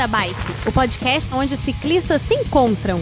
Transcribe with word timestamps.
da 0.00 0.06
Bike, 0.06 0.66
o 0.66 0.72
podcast 0.72 1.34
onde 1.34 1.52
os 1.52 1.60
ciclistas 1.60 2.22
se 2.22 2.32
encontram. 2.32 2.98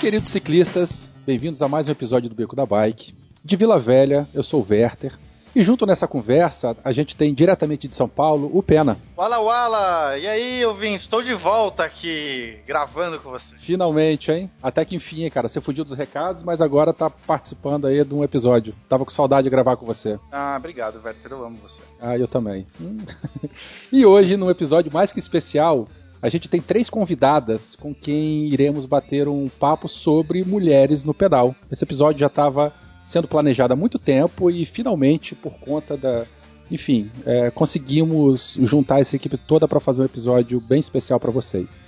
Queridos 0.00 0.28
ciclistas, 0.28 1.10
bem-vindos 1.26 1.60
a 1.60 1.66
mais 1.66 1.88
um 1.88 1.90
episódio 1.90 2.28
do 2.28 2.36
Beco 2.36 2.54
da 2.54 2.64
Bike. 2.64 3.12
De 3.44 3.56
Vila 3.56 3.80
Velha, 3.80 4.28
eu 4.32 4.44
sou 4.44 4.62
o 4.62 4.66
Werther. 4.70 5.18
E 5.54 5.62
junto 5.62 5.86
nessa 5.86 6.06
conversa, 6.06 6.76
a 6.84 6.92
gente 6.92 7.16
tem 7.16 7.34
diretamente 7.34 7.88
de 7.88 7.94
São 7.94 8.08
Paulo 8.08 8.50
o 8.52 8.62
Pena. 8.62 8.98
Wala 9.16 9.40
Wala! 9.40 10.18
E 10.18 10.26
aí, 10.26 10.64
ouvintes? 10.64 11.02
Estou 11.02 11.22
de 11.22 11.34
volta 11.34 11.84
aqui, 11.84 12.58
gravando 12.66 13.18
com 13.18 13.30
você. 13.30 13.56
Finalmente, 13.56 14.30
hein? 14.30 14.50
Até 14.62 14.84
que 14.84 14.96
enfim, 14.96 15.28
cara. 15.30 15.48
Você 15.48 15.60
fugiu 15.60 15.84
dos 15.84 15.96
recados, 15.96 16.42
mas 16.44 16.60
agora 16.60 16.92
tá 16.92 17.10
participando 17.10 17.86
aí 17.86 18.04
de 18.04 18.14
um 18.14 18.22
episódio. 18.22 18.74
Tava 18.88 19.04
com 19.04 19.10
saudade 19.10 19.44
de 19.44 19.50
gravar 19.50 19.76
com 19.76 19.86
você. 19.86 20.18
Ah, 20.30 20.56
obrigado, 20.58 21.00
Werther. 21.02 21.32
Eu 21.32 21.44
amo 21.44 21.56
você. 21.56 21.80
Ah, 22.00 22.16
eu 22.16 22.28
também. 22.28 22.66
Hum. 22.80 22.98
e 23.92 24.04
hoje, 24.04 24.36
num 24.36 24.50
episódio 24.50 24.92
mais 24.92 25.12
que 25.12 25.18
especial, 25.18 25.88
a 26.20 26.28
gente 26.28 26.48
tem 26.48 26.60
três 26.60 26.90
convidadas 26.90 27.76
com 27.76 27.94
quem 27.94 28.48
iremos 28.48 28.84
bater 28.86 29.28
um 29.28 29.48
papo 29.48 29.88
sobre 29.88 30.44
mulheres 30.44 31.04
no 31.04 31.14
pedal. 31.14 31.54
Esse 31.70 31.84
episódio 31.84 32.20
já 32.20 32.26
estava 32.26 32.72
sendo 33.08 33.26
planejado 33.26 33.72
há 33.72 33.76
muito 33.76 33.98
tempo 33.98 34.50
e 34.50 34.66
finalmente, 34.66 35.34
por 35.34 35.54
conta 35.54 35.96
da. 35.96 36.26
Enfim, 36.70 37.10
é, 37.24 37.50
conseguimos 37.50 38.58
juntar 38.60 39.00
essa 39.00 39.16
equipe 39.16 39.38
toda 39.38 39.66
para 39.66 39.80
fazer 39.80 40.02
um 40.02 40.04
episódio 40.04 40.60
bem 40.60 40.78
especial 40.78 41.18
para 41.18 41.30
vocês. 41.30 41.80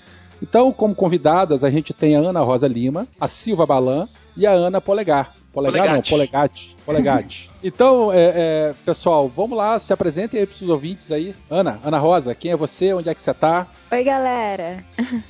Então, 0.43 0.73
como 0.73 0.95
convidadas, 0.95 1.63
a 1.63 1.69
gente 1.69 1.93
tem 1.93 2.17
a 2.17 2.21
Ana 2.21 2.41
Rosa 2.41 2.67
Lima, 2.67 3.07
a 3.21 3.29
Silva 3.29 3.67
Balan 3.67 4.09
e 4.35 4.47
a 4.47 4.53
Ana 4.53 4.81
Polegar. 4.81 5.35
Polegar 5.53 5.83
Polegate. 5.83 6.11
não, 6.11 6.17
Polegate. 6.17 6.77
Polegate. 6.87 7.51
então, 7.63 8.11
é, 8.11 8.33
é, 8.35 8.75
pessoal, 8.87 9.29
vamos 9.29 9.59
lá, 9.59 9.79
se 9.79 9.93
apresentem 9.93 10.41
aí 10.41 10.47
para 10.47 10.55
os 10.55 10.71
ouvintes 10.71 11.13
aí. 11.13 11.35
Ana, 11.51 11.79
Ana 11.85 11.99
Rosa, 11.99 12.35
quem 12.35 12.53
é 12.53 12.57
você? 12.57 12.95
Onde 12.95 13.11
é 13.11 13.15
que 13.15 13.21
você 13.21 13.33
está? 13.33 13.67
Oi, 13.93 14.03
galera. 14.03 14.83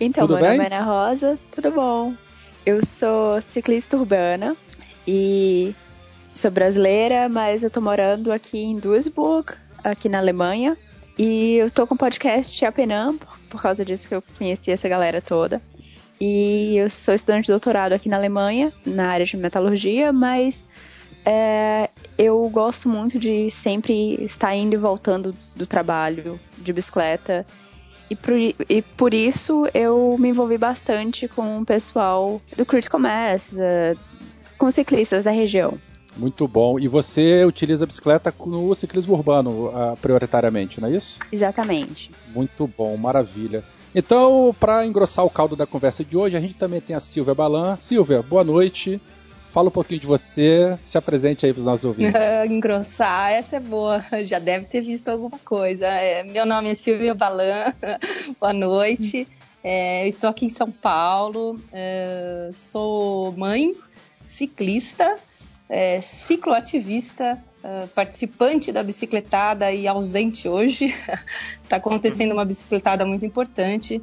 Então, 0.00 0.26
tudo 0.26 0.34
meu 0.34 0.48
bem? 0.48 0.58
nome 0.58 0.68
é 0.68 0.76
Ana 0.76 0.84
Rosa, 0.84 1.38
tudo 1.54 1.70
bom? 1.70 2.12
Eu 2.64 2.84
sou 2.84 3.40
ciclista 3.40 3.96
urbana, 3.96 4.56
e 5.06 5.74
sou 6.34 6.50
brasileira, 6.50 7.28
mas 7.28 7.62
eu 7.62 7.70
tô 7.70 7.80
morando 7.80 8.32
aqui 8.32 8.58
em 8.58 8.78
Duisburg, 8.78 9.52
aqui 9.82 10.08
na 10.08 10.18
Alemanha. 10.18 10.76
E 11.18 11.56
eu 11.56 11.70
tô 11.70 11.86
com 11.86 11.94
o 11.94 11.98
podcast 11.98 12.64
Apenam, 12.64 13.18
por 13.50 13.60
causa 13.60 13.84
disso 13.84 14.08
que 14.08 14.14
eu 14.14 14.22
conheci 14.38 14.70
essa 14.70 14.88
galera 14.88 15.20
toda. 15.20 15.60
E 16.20 16.76
eu 16.76 16.88
sou 16.88 17.14
estudante 17.14 17.46
de 17.46 17.52
doutorado 17.52 17.92
aqui 17.92 18.08
na 18.08 18.16
Alemanha, 18.16 18.72
na 18.86 19.08
área 19.08 19.26
de 19.26 19.36
metalurgia, 19.36 20.12
mas 20.12 20.64
é, 21.24 21.90
eu 22.16 22.48
gosto 22.48 22.88
muito 22.88 23.18
de 23.18 23.50
sempre 23.50 24.24
estar 24.24 24.54
indo 24.54 24.74
e 24.74 24.78
voltando 24.78 25.34
do 25.56 25.66
trabalho 25.66 26.38
de 26.58 26.72
bicicleta. 26.72 27.44
E 28.08 28.16
por, 28.16 28.34
e 28.36 28.82
por 28.96 29.14
isso 29.14 29.66
eu 29.72 30.16
me 30.18 30.28
envolvi 30.28 30.58
bastante 30.58 31.26
com 31.26 31.60
o 31.60 31.64
pessoal 31.64 32.40
do 32.56 32.64
Critical 32.64 33.00
Mass, 33.00 33.54
com 34.62 34.70
ciclistas 34.70 35.24
da 35.24 35.32
região. 35.32 35.76
Muito 36.16 36.46
bom. 36.46 36.78
E 36.78 36.86
você 36.86 37.44
utiliza 37.44 37.82
a 37.82 37.86
bicicleta 37.86 38.32
no 38.46 38.72
ciclismo 38.76 39.12
urbano, 39.12 39.66
uh, 39.66 39.96
prioritariamente, 40.00 40.80
não 40.80 40.86
é 40.86 40.92
isso? 40.92 41.18
Exatamente. 41.32 42.12
Muito 42.32 42.70
bom, 42.78 42.96
maravilha. 42.96 43.64
Então, 43.92 44.54
para 44.60 44.86
engrossar 44.86 45.24
o 45.24 45.30
caldo 45.30 45.56
da 45.56 45.66
conversa 45.66 46.04
de 46.04 46.16
hoje, 46.16 46.36
a 46.36 46.40
gente 46.40 46.54
também 46.54 46.80
tem 46.80 46.94
a 46.94 47.00
Silvia 47.00 47.34
Balan. 47.34 47.74
Silvia, 47.74 48.22
boa 48.22 48.44
noite. 48.44 49.00
Fala 49.50 49.66
um 49.66 49.72
pouquinho 49.72 49.98
de 49.98 50.06
você, 50.06 50.78
se 50.80 50.96
apresente 50.96 51.44
aí 51.44 51.52
para 51.52 51.58
os 51.58 51.66
nossos 51.66 51.84
ouvintes. 51.84 52.14
Engrossar, 52.48 53.32
essa 53.32 53.56
é 53.56 53.60
boa, 53.60 54.00
já 54.22 54.38
deve 54.38 54.66
ter 54.66 54.80
visto 54.80 55.08
alguma 55.08 55.40
coisa. 55.40 55.88
É, 55.88 56.22
meu 56.22 56.46
nome 56.46 56.70
é 56.70 56.74
Silvia 56.74 57.14
Balan, 57.14 57.74
boa 58.40 58.52
noite. 58.52 59.26
É, 59.64 60.04
eu 60.04 60.08
estou 60.08 60.30
aqui 60.30 60.46
em 60.46 60.50
São 60.50 60.70
Paulo, 60.70 61.58
é, 61.72 62.50
sou 62.52 63.32
mãe, 63.32 63.74
ciclista, 64.42 65.16
é, 65.68 66.00
cicloativista, 66.00 67.42
é, 67.62 67.86
participante 67.94 68.72
da 68.72 68.82
bicicletada 68.82 69.70
e 69.72 69.86
ausente 69.86 70.48
hoje. 70.48 70.86
Está 71.62 71.76
acontecendo 71.78 72.32
uma 72.32 72.44
bicicletada 72.44 73.06
muito 73.06 73.24
importante. 73.24 74.02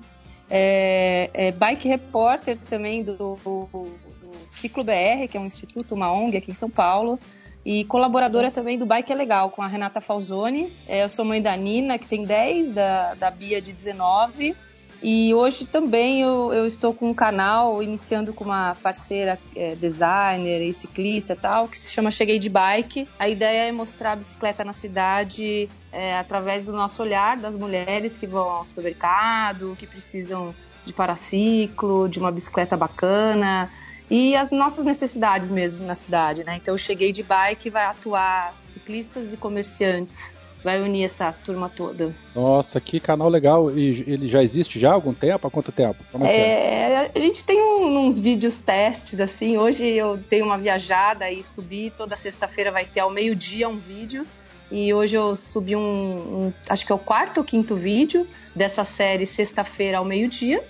É, 0.50 1.30
é, 1.34 1.52
bike 1.52 1.88
repórter 1.88 2.58
também 2.70 3.04
do, 3.04 3.16
do, 3.16 3.36
do, 3.44 4.00
Ciclo 4.46 4.84
BR, 4.84 5.28
que 5.30 5.38
é 5.38 5.40
um 5.40 5.46
instituto, 5.46 5.94
uma 5.94 6.12
ONG 6.12 6.38
aqui 6.38 6.52
em 6.52 6.56
São 6.56 6.70
Paulo. 6.70 7.20
E 7.66 7.84
colaboradora 7.84 8.50
também 8.50 8.80
do 8.80 8.86
Bike 8.86 9.12
é 9.12 9.16
Legal, 9.16 9.52
com 9.52 9.62
a 9.62 9.68
Renata 9.68 10.00
Falzoni. 10.00 10.72
É, 10.88 11.04
eu 11.04 11.10
sou 11.10 11.26
mãe 11.26 11.42
da 11.42 11.56
Nina, 11.56 12.00
que 12.00 12.08
tem 12.08 12.24
10, 12.24 12.72
da, 12.72 13.14
da 13.14 13.30
Bia 13.30 13.62
de 13.62 13.74
19 13.74 14.56
e 15.02 15.34
hoje 15.34 15.66
também 15.66 16.22
eu, 16.22 16.52
eu, 16.54 16.68
estou 16.68 16.94
com 16.94 17.10
um 17.10 17.14
canal, 17.14 17.82
iniciando 17.82 18.34
com 18.34 18.44
uma 18.44 18.76
parceira 18.76 19.40
é, 19.56 19.74
designer 19.76 20.62
e 20.62 20.74
ciclista 20.74 21.36
tal, 21.36 21.70
que 21.70 21.78
se 21.78 21.90
chama 21.90 22.12
Cheguei 22.12 22.38
de 22.38 22.50
Bike. 22.50 23.08
A 23.18 23.30
ideia 23.30 23.70
é 23.70 23.72
mostrar 23.72 24.12
a 24.12 24.16
bicicleta 24.18 24.64
na 24.66 24.74
cidade 24.74 25.70
é, 25.92 26.18
através 26.18 26.66
do 26.66 26.74
nosso 26.74 27.02
olhar 27.02 27.38
das 27.38 27.56
mulheres 27.56 28.18
que 28.18 28.28
vão 28.28 28.50
ao 28.50 28.66
supermercado, 28.66 29.76
que 29.80 29.88
precisam 29.88 30.54
de 30.86 30.92
paraciclo, 30.92 32.10
de 32.10 32.20
uma 32.20 32.32
bicicleta 32.32 32.76
bacana 32.76 33.72
e 34.10 34.36
as 34.36 34.52
nossas 34.52 34.84
necessidades 34.84 35.52
mesmo 35.52 35.86
na 35.86 35.96
cidade, 35.96 36.44
né? 36.44 36.58
Então, 36.62 36.74
eu 36.74 36.78
cheguei 36.78 37.12
de 37.12 37.22
bike 37.22 37.70
vai 37.70 37.86
atuar 37.86 38.56
ciclistas 38.66 39.34
e 39.34 39.38
comerciantes 39.38 40.39
vai 40.64 40.82
unir 40.82 41.04
essa 41.04 41.32
turma 41.32 41.70
toda. 41.70 42.14
Nossa, 42.36 42.80
que 42.80 43.00
canal 43.00 43.30
legal. 43.30 43.72
E 43.72 44.04
ele 44.08 44.28
já 44.28 44.44
existe 44.44 44.80
já 44.80 44.90
há 44.92 44.94
algum 44.94 45.14
tempo? 45.14 45.48
Há 45.48 45.52
quanto 45.52 45.72
tempo? 45.72 46.04
É, 46.22 46.28
é, 46.28 46.92
é? 46.92 47.12
A 47.16 47.20
gente 47.20 47.44
tem 47.44 47.62
um, 47.62 48.06
uns 48.06 48.20
vídeos 48.20 48.60
testes, 48.60 49.20
assim. 49.20 49.58
Hoje 49.58 49.86
eu 49.86 50.20
tenho 50.30 50.46
uma 50.46 50.58
viajada 50.58 51.30
e 51.32 51.44
subi. 51.44 51.92
Toda 51.96 52.18
sexta-feira 52.18 52.72
vai 52.72 52.86
ter 52.86 53.00
ao 53.00 53.10
meio-dia 53.10 53.70
um 53.70 53.78
vídeo. 53.78 54.26
E 54.72 54.94
hoje 54.94 55.16
eu 55.16 55.36
subi 55.36 55.76
um, 55.76 55.80
um, 55.82 56.54
acho 56.70 56.86
que 56.86 56.92
é 56.92 56.96
o 56.96 57.00
quarto 57.00 57.40
ou 57.40 57.44
quinto 57.44 57.76
vídeo 57.76 58.28
dessa 58.56 58.84
série 58.84 59.26
sexta-feira 59.26 59.98
ao 59.98 60.06
meio-dia. 60.06 60.64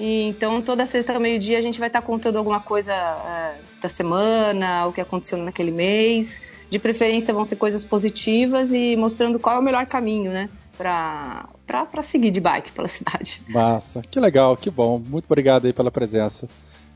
E 0.00 0.22
então 0.22 0.62
toda 0.62 0.86
sexta 0.86 1.12
ao 1.12 1.20
meio-dia 1.20 1.58
a 1.58 1.60
gente 1.60 1.78
vai 1.78 1.88
estar 1.88 2.00
contando 2.00 2.38
alguma 2.38 2.60
coisa 2.60 2.94
é, 2.94 3.56
da 3.80 3.90
semana, 3.90 4.86
o 4.86 4.92
que 4.92 5.02
aconteceu 5.02 5.36
naquele 5.36 5.70
mês 5.70 6.40
de 6.72 6.78
preferência 6.78 7.34
vão 7.34 7.44
ser 7.44 7.56
coisas 7.56 7.84
positivas 7.84 8.72
e 8.72 8.96
mostrando 8.96 9.38
qual 9.38 9.56
é 9.56 9.58
o 9.58 9.62
melhor 9.62 9.84
caminho, 9.84 10.32
né? 10.32 10.48
Pra, 10.78 11.46
pra, 11.66 11.84
pra 11.84 12.02
seguir 12.02 12.30
de 12.30 12.40
bike 12.40 12.72
pela 12.72 12.88
cidade. 12.88 13.42
Massa, 13.46 14.00
que 14.00 14.18
legal, 14.18 14.56
que 14.56 14.70
bom. 14.70 14.98
Muito 14.98 15.26
obrigado 15.26 15.66
aí 15.66 15.72
pela 15.74 15.90
presença. 15.90 16.48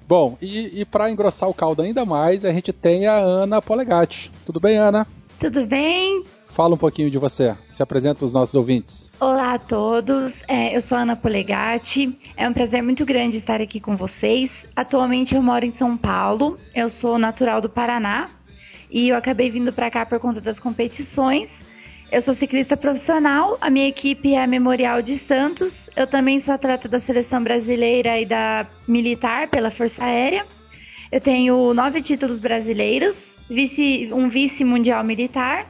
Bom, 0.08 0.38
e, 0.40 0.80
e 0.80 0.84
para 0.86 1.10
engrossar 1.10 1.46
o 1.46 1.52
caldo 1.52 1.82
ainda 1.82 2.06
mais, 2.06 2.42
a 2.46 2.52
gente 2.52 2.72
tem 2.72 3.06
a 3.06 3.18
Ana 3.18 3.60
Polegatti. 3.60 4.32
Tudo 4.46 4.58
bem, 4.58 4.78
Ana? 4.78 5.06
Tudo 5.38 5.66
bem? 5.66 6.24
Fala 6.48 6.74
um 6.74 6.78
pouquinho 6.78 7.10
de 7.10 7.18
você. 7.18 7.54
Se 7.68 7.82
apresenta 7.82 8.14
para 8.14 8.24
os 8.24 8.32
nossos 8.32 8.54
ouvintes. 8.54 9.10
Olá 9.20 9.52
a 9.52 9.58
todos, 9.58 10.32
é, 10.48 10.74
eu 10.74 10.80
sou 10.80 10.96
a 10.96 11.02
Ana 11.02 11.16
Polegatti. 11.16 12.18
É 12.34 12.48
um 12.48 12.54
prazer 12.54 12.82
muito 12.82 13.04
grande 13.04 13.36
estar 13.36 13.60
aqui 13.60 13.78
com 13.78 13.94
vocês. 13.94 14.64
Atualmente 14.74 15.34
eu 15.34 15.42
moro 15.42 15.66
em 15.66 15.72
São 15.72 15.98
Paulo. 15.98 16.58
Eu 16.74 16.88
sou 16.88 17.18
natural 17.18 17.60
do 17.60 17.68
Paraná, 17.68 18.30
e 18.90 19.08
eu 19.08 19.16
acabei 19.16 19.50
vindo 19.50 19.72
para 19.72 19.90
cá 19.90 20.06
por 20.06 20.18
conta 20.18 20.40
das 20.40 20.58
competições. 20.58 21.50
Eu 22.10 22.22
sou 22.22 22.34
ciclista 22.34 22.76
profissional, 22.76 23.58
a 23.60 23.68
minha 23.68 23.88
equipe 23.88 24.32
é 24.32 24.42
a 24.42 24.46
Memorial 24.46 25.02
de 25.02 25.18
Santos. 25.18 25.90
Eu 25.96 26.06
também 26.06 26.38
sou 26.38 26.54
atleta 26.54 26.88
da 26.88 27.00
seleção 27.00 27.42
brasileira 27.42 28.20
e 28.20 28.24
da 28.24 28.66
militar 28.86 29.48
pela 29.48 29.72
Força 29.72 30.04
Aérea. 30.04 30.46
Eu 31.10 31.20
tenho 31.20 31.74
nove 31.74 32.00
títulos 32.00 32.38
brasileiros, 32.38 33.36
vice, 33.50 34.08
um 34.12 34.28
vice 34.28 34.64
mundial 34.64 35.04
militar. 35.04 35.66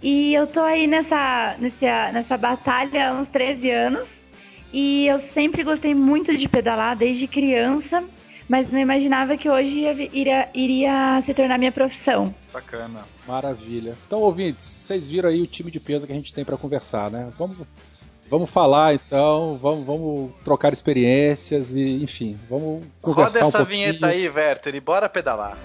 E 0.00 0.32
eu 0.32 0.46
tô 0.46 0.60
aí 0.60 0.86
nessa, 0.86 1.56
nessa, 1.58 2.12
nessa 2.12 2.36
batalha 2.36 3.10
há 3.10 3.14
uns 3.14 3.28
13 3.28 3.70
anos. 3.70 4.08
E 4.72 5.06
eu 5.06 5.18
sempre 5.18 5.64
gostei 5.64 5.92
muito 5.94 6.36
de 6.36 6.48
pedalar 6.48 6.96
desde 6.96 7.26
criança 7.26 8.04
mas 8.48 8.70
não 8.70 8.78
imaginava 8.78 9.36
que 9.36 9.48
hoje 9.48 9.80
iria, 10.12 10.48
iria 10.54 11.20
se 11.22 11.34
tornar 11.34 11.58
minha 11.58 11.72
profissão. 11.72 12.34
Bacana, 12.52 13.00
maravilha. 13.26 13.94
Então, 14.06 14.20
ouvintes, 14.20 14.66
vocês 14.66 15.08
viram 15.08 15.28
aí 15.28 15.42
o 15.42 15.46
time 15.46 15.70
de 15.70 15.78
peso 15.78 16.06
que 16.06 16.12
a 16.12 16.16
gente 16.16 16.32
tem 16.32 16.44
para 16.44 16.56
conversar, 16.56 17.10
né? 17.10 17.28
Vamos, 17.38 17.58
vamos 18.30 18.50
falar 18.50 18.94
então, 18.94 19.58
vamos, 19.60 19.84
vamos 19.84 20.30
trocar 20.42 20.72
experiências 20.72 21.76
e, 21.76 22.02
enfim, 22.02 22.38
vamos 22.48 22.84
conversar 23.02 23.40
Roda 23.40 23.48
essa 23.48 23.62
um 23.62 23.66
vinheta 23.66 24.06
aí, 24.06 24.28
Werther, 24.28 24.74
e 24.74 24.80
bora 24.80 25.08
pedalar. 25.08 25.58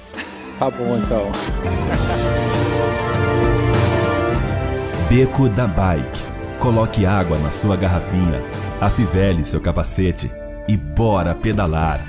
Tá 0.60 0.70
bom 0.70 0.98
então. 0.98 1.32
Beco 5.10 5.50
da 5.50 5.68
Bike. 5.68 6.34
Coloque 6.60 7.06
água 7.06 7.38
na 7.40 7.52
sua 7.52 7.76
garrafinha 7.76 8.42
afivele 8.82 9.46
seu 9.46 9.62
capacete 9.62 10.32
e 10.68 10.76
bora 10.76 11.36
pedalar. 11.36 12.00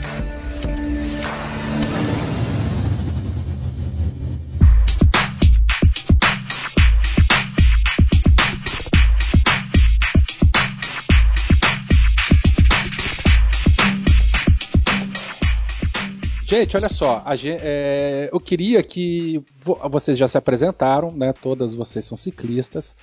Gente, 16.54 16.76
olha 16.76 16.88
só, 16.88 17.20
gente, 17.34 17.58
é, 17.60 18.28
eu 18.32 18.38
queria 18.38 18.80
que 18.80 19.42
vocês 19.90 20.16
já 20.16 20.28
se 20.28 20.38
apresentaram, 20.38 21.10
né? 21.10 21.32
Todas 21.32 21.74
vocês 21.74 22.04
são 22.04 22.16
ciclistas. 22.16 22.94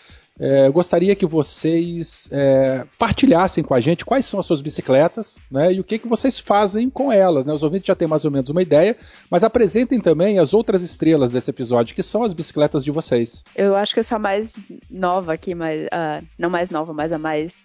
É, 0.41 0.65
eu 0.65 0.73
gostaria 0.73 1.15
que 1.15 1.25
vocês 1.27 2.27
é, 2.31 2.83
partilhassem 2.97 3.63
com 3.63 3.75
a 3.75 3.79
gente 3.79 4.03
quais 4.03 4.25
são 4.25 4.39
as 4.39 4.45
suas 4.47 4.59
bicicletas, 4.59 5.37
né? 5.51 5.71
E 5.71 5.79
o 5.79 5.83
que, 5.83 5.99
que 5.99 6.07
vocês 6.07 6.39
fazem 6.39 6.89
com 6.89 7.11
elas, 7.11 7.45
né? 7.45 7.53
Os 7.53 7.61
ouvintes 7.61 7.85
já 7.85 7.95
têm 7.95 8.07
mais 8.07 8.25
ou 8.25 8.31
menos 8.31 8.49
uma 8.49 8.63
ideia, 8.63 8.97
mas 9.29 9.43
apresentem 9.43 10.01
também 10.01 10.39
as 10.39 10.51
outras 10.51 10.81
estrelas 10.81 11.29
desse 11.29 11.51
episódio, 11.51 11.93
que 11.93 12.01
são 12.01 12.23
as 12.23 12.33
bicicletas 12.33 12.83
de 12.83 12.89
vocês. 12.89 13.43
Eu 13.55 13.75
acho 13.75 13.93
que 13.93 13.99
eu 13.99 14.03
sou 14.03 14.15
a 14.15 14.19
mais 14.19 14.55
nova 14.89 15.31
aqui, 15.31 15.53
mas 15.53 15.83
uh, 15.83 16.25
não 16.39 16.49
mais 16.49 16.71
nova, 16.71 16.91
mas 16.91 17.11
a 17.11 17.19
mais 17.19 17.63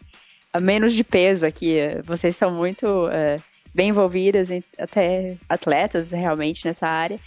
a 0.52 0.60
menos 0.60 0.92
de 0.92 1.02
peso 1.02 1.46
aqui. 1.46 1.78
Vocês 2.04 2.36
são 2.36 2.50
muito 2.50 2.86
uh, 2.86 3.42
bem 3.74 3.88
envolvidas, 3.88 4.50
até 4.78 5.38
atletas 5.48 6.10
realmente 6.10 6.66
nessa 6.66 6.86
área. 6.86 7.18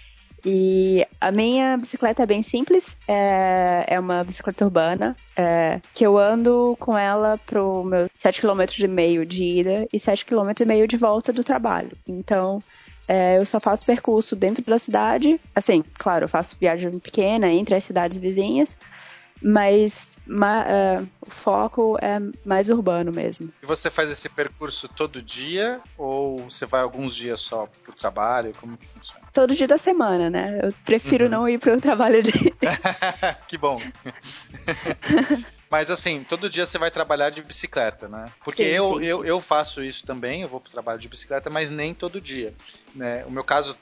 E 0.45 1.05
a 1.19 1.31
minha 1.31 1.77
bicicleta 1.77 2.23
é 2.23 2.25
bem 2.25 2.41
simples, 2.41 2.95
é, 3.07 3.85
é 3.87 3.99
uma 3.99 4.23
bicicleta 4.23 4.65
urbana, 4.65 5.15
é, 5.35 5.81
que 5.93 6.05
eu 6.05 6.17
ando 6.17 6.75
com 6.79 6.97
ela 6.97 7.37
pro 7.45 7.83
meu 7.83 8.09
7 8.17 8.41
km 8.41 8.61
e 8.79 8.87
meio 8.87 9.25
de 9.25 9.43
ida 9.43 9.87
e 9.91 9.99
7 9.99 10.25
km 10.25 10.51
e 10.59 10.65
meio 10.65 10.87
de 10.87 10.97
volta 10.97 11.33
do 11.33 11.43
trabalho. 11.43 11.91
Então, 12.07 12.59
é, 13.07 13.37
eu 13.37 13.45
só 13.45 13.59
faço 13.59 13.85
percurso 13.85 14.35
dentro 14.35 14.63
da 14.63 14.77
cidade, 14.77 15.39
assim, 15.55 15.83
claro, 15.97 16.25
eu 16.25 16.29
faço 16.29 16.55
viagem 16.59 16.97
pequena 16.99 17.51
entre 17.51 17.75
as 17.75 17.83
cidades 17.83 18.17
vizinhas, 18.17 18.77
mas 19.41 20.15
ma, 20.29 20.63
uh, 20.63 21.09
o 21.27 21.29
foco 21.29 21.97
é 22.01 22.19
mais 22.45 22.69
urbano 22.69 23.11
mesmo. 23.11 23.51
E 23.61 23.65
você 23.65 23.89
faz 23.89 24.09
esse 24.11 24.29
percurso 24.29 24.87
todo 24.87 25.21
dia 25.21 25.81
ou 25.97 26.37
você 26.49 26.65
vai 26.65 26.81
alguns 26.81 27.15
dias 27.15 27.41
só 27.41 27.67
pro 27.83 27.91
trabalho? 27.93 28.53
Como 28.59 28.77
que 28.77 28.85
funciona? 28.87 29.25
Todo 29.33 29.55
dia 29.55 29.67
da 29.67 29.77
semana, 29.77 30.29
né? 30.29 30.59
Eu 30.63 30.73
prefiro 30.85 31.25
uhum. 31.25 31.31
não 31.31 31.49
ir 31.49 31.57
pro 31.57 31.79
trabalho 31.81 32.21
de. 32.21 32.31
que 33.47 33.57
bom. 33.57 33.81
Mas 35.69 35.91
assim, 35.91 36.25
todo 36.27 36.49
dia 36.49 36.65
você 36.65 36.79
vai 36.79 36.89
trabalhar 36.89 37.29
de 37.29 37.43
bicicleta, 37.43 38.07
né? 38.07 38.25
Porque 38.43 38.63
sim, 38.63 38.69
eu, 38.69 38.97
sim, 38.97 39.05
eu, 39.05 39.23
eu 39.23 39.39
faço 39.39 39.83
isso 39.83 40.03
também, 40.03 40.41
eu 40.41 40.47
vou 40.47 40.59
pro 40.59 40.71
trabalho 40.71 40.99
de 40.99 41.07
bicicleta, 41.07 41.47
mas 41.49 41.69
nem 41.69 41.93
todo 41.93 42.19
dia. 42.19 42.55
Né? 42.95 43.23
O 43.25 43.31
meu 43.31 43.43
caso, 43.43 43.77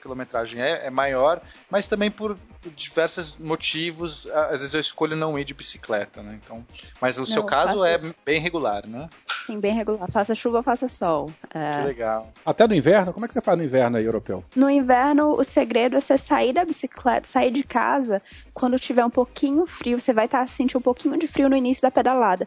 quilometragem 0.00 0.60
é, 0.60 0.86
é 0.86 0.90
maior, 0.90 1.40
mas 1.70 1.86
também 1.86 2.10
por, 2.10 2.36
por, 2.60 2.72
diversos 2.72 3.36
motivos, 3.36 4.26
às 4.28 4.60
vezes 4.60 4.74
eu 4.74 4.80
escolho 4.80 5.16
não 5.16 5.38
ir 5.38 5.44
de 5.44 5.54
bicicleta, 5.54 6.22
né? 6.22 6.38
Então, 6.42 6.64
mas 7.00 7.16
o 7.16 7.20
não, 7.20 7.26
seu 7.26 7.44
caso 7.44 7.74
faço... 7.74 7.84
é 7.84 8.00
bem 8.24 8.40
regular, 8.40 8.86
né? 8.88 9.08
Sim, 9.46 9.58
bem 9.58 9.74
regular. 9.74 10.10
Faça 10.10 10.34
chuva, 10.34 10.62
faça 10.62 10.88
sol. 10.88 11.30
É... 11.52 11.70
Que 11.70 11.86
legal. 11.86 12.32
Até 12.44 12.66
no 12.66 12.74
inverno? 12.74 13.12
Como 13.12 13.24
é 13.24 13.28
que 13.28 13.34
você 13.34 13.40
faz 13.40 13.58
no 13.58 13.64
inverno 13.64 13.96
aí, 13.96 14.04
europeu? 14.04 14.44
No 14.54 14.70
inverno, 14.70 15.32
o 15.32 15.44
segredo 15.44 15.96
é 15.96 16.00
você 16.00 16.16
sair 16.16 16.52
da 16.52 16.64
bicicleta, 16.64 17.26
sair 17.26 17.52
de 17.52 17.62
casa 17.62 18.22
quando 18.54 18.78
tiver 18.78 19.04
um 19.04 19.10
pouquinho 19.10 19.66
frio. 19.66 20.00
Você 20.00 20.12
vai 20.12 20.26
estar 20.26 20.40
tá, 20.40 20.46
sentindo 20.46 20.78
um 20.78 20.82
pouquinho 20.82 21.18
de 21.18 21.26
frio 21.26 21.48
no 21.48 21.56
início 21.56 21.82
da 21.82 21.90
pedalada 21.90 22.46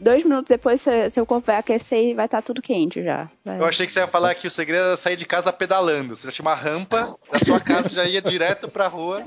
dois 0.00 0.24
minutos 0.24 0.48
depois 0.48 0.84
seu 1.10 1.24
corpo 1.24 1.46
vai 1.46 1.56
aquecer 1.56 2.10
e 2.10 2.14
vai 2.14 2.26
estar 2.26 2.42
tá 2.42 2.46
tudo 2.46 2.62
quente 2.62 3.02
já. 3.02 3.28
Vai. 3.44 3.58
Eu 3.58 3.64
achei 3.64 3.86
que 3.86 3.92
você 3.92 4.00
ia 4.00 4.06
falar 4.06 4.34
que 4.34 4.46
o 4.46 4.50
segredo 4.50 4.84
era 4.84 4.96
sair 4.96 5.16
de 5.16 5.26
casa 5.26 5.52
pedalando. 5.52 6.16
Você 6.16 6.26
já 6.26 6.32
tinha 6.32 6.44
uma 6.44 6.54
rampa 6.54 7.16
da 7.32 7.38
sua 7.38 7.60
casa 7.60 7.88
já 7.88 8.04
ia 8.04 8.20
direto 8.20 8.68
pra 8.68 8.88
rua. 8.88 9.22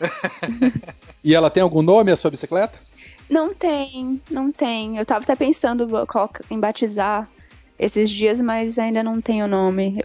e 1.22 1.34
ela 1.34 1.50
tem 1.50 1.62
algum 1.62 1.82
nome, 1.82 2.10
a 2.10 2.16
sua 2.16 2.30
bicicleta? 2.30 2.78
Não 3.28 3.54
tem, 3.54 4.20
não 4.30 4.52
tem. 4.52 4.98
Eu 4.98 5.06
tava 5.06 5.24
até 5.24 5.34
pensando 5.34 5.86
em 6.50 6.60
batizar 6.60 7.28
esses 7.78 8.10
dias, 8.10 8.40
mas 8.40 8.78
ainda 8.78 9.02
não 9.02 9.20
tenho 9.20 9.46
nome. 9.46 9.98